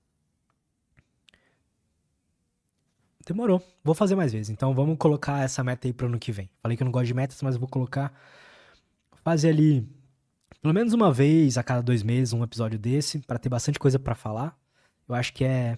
Demorou. 3.27 3.63
Vou 3.85 3.95
fazer 3.95 4.15
mais 4.15 4.33
vezes. 4.33 4.51
Então 4.51 4.75
vamos 4.75 4.97
colocar 4.99 5.43
essa 5.43 5.63
meta 5.63 5.87
aí 5.87 5.93
pro 5.93 6.07
ano 6.07 6.19
que 6.19 6.33
vem. 6.33 6.51
Falei 6.61 6.77
que 6.77 6.83
eu 6.83 6.85
não 6.85 6.93
gosto 6.93 7.07
de 7.07 7.15
metas, 7.15 7.41
mas 7.43 7.57
vou 7.57 7.69
colocar. 7.69 8.13
Fazer 9.23 9.51
ali 9.51 9.89
pelo 10.63 10.73
menos 10.73 10.93
uma 10.93 11.13
vez 11.13 11.59
a 11.59 11.63
cada 11.63 11.83
dois 11.83 12.03
meses 12.05 12.33
um 12.33 12.45
episódio 12.45 12.79
desse, 12.79 13.19
para 13.19 13.39
ter 13.39 13.49
bastante 13.49 13.79
coisa 13.79 13.99
para 13.99 14.15
falar. 14.15 14.57
Eu 15.09 15.15
acho 15.15 15.33
que 15.33 15.45
é, 15.45 15.77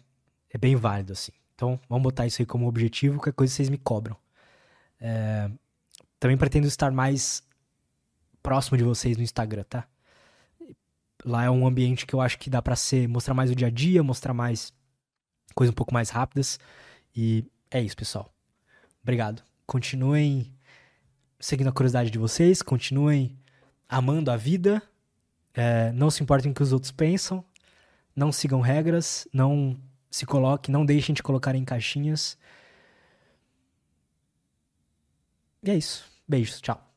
é 0.50 0.58
bem 0.58 0.76
válido, 0.76 1.12
assim. 1.12 1.32
Então 1.54 1.80
vamos 1.88 2.02
botar 2.02 2.26
isso 2.26 2.42
aí 2.42 2.46
como 2.46 2.68
objetivo, 2.68 3.16
qualquer 3.16 3.32
coisa 3.32 3.52
vocês 3.52 3.70
me 3.70 3.78
cobram. 3.78 4.16
É... 5.00 5.50
Também 6.20 6.36
pretendo 6.36 6.66
estar 6.66 6.90
mais 6.90 7.42
próximo 8.42 8.76
de 8.76 8.84
vocês 8.84 9.16
no 9.16 9.22
Instagram, 9.22 9.64
tá? 9.64 9.86
Lá 11.24 11.44
é 11.44 11.50
um 11.50 11.66
ambiente 11.66 12.06
que 12.06 12.14
eu 12.14 12.20
acho 12.20 12.38
que 12.38 12.50
dá 12.50 12.60
para 12.60 12.76
ser 12.76 13.08
mostrar 13.08 13.32
mais 13.32 13.50
o 13.50 13.54
dia 13.54 13.68
a 13.68 13.70
dia, 13.70 14.02
mostrar 14.02 14.34
mais 14.34 14.72
coisas 15.54 15.72
um 15.72 15.76
pouco 15.76 15.94
mais 15.94 16.10
rápidas. 16.10 16.58
E 17.14 17.44
é 17.70 17.80
isso, 17.80 17.96
pessoal. 17.96 18.32
Obrigado. 19.02 19.42
Continuem 19.66 20.52
seguindo 21.38 21.68
a 21.68 21.72
curiosidade 21.72 22.10
de 22.10 22.18
vocês, 22.18 22.62
continuem 22.62 23.38
amando 23.88 24.30
a 24.30 24.36
vida, 24.36 24.82
é, 25.52 25.92
não 25.92 26.10
se 26.10 26.22
importem 26.22 26.50
com 26.50 26.52
o 26.52 26.56
que 26.56 26.62
os 26.62 26.72
outros 26.72 26.90
pensam, 26.90 27.44
não 28.16 28.32
sigam 28.32 28.60
regras, 28.60 29.28
não 29.32 29.78
se 30.10 30.24
coloquem, 30.24 30.72
não 30.72 30.86
deixem 30.86 31.14
de 31.14 31.22
colocar 31.22 31.54
em 31.54 31.64
caixinhas. 31.64 32.38
E 35.62 35.70
é 35.70 35.76
isso. 35.76 36.04
Beijos, 36.26 36.60
tchau. 36.60 36.93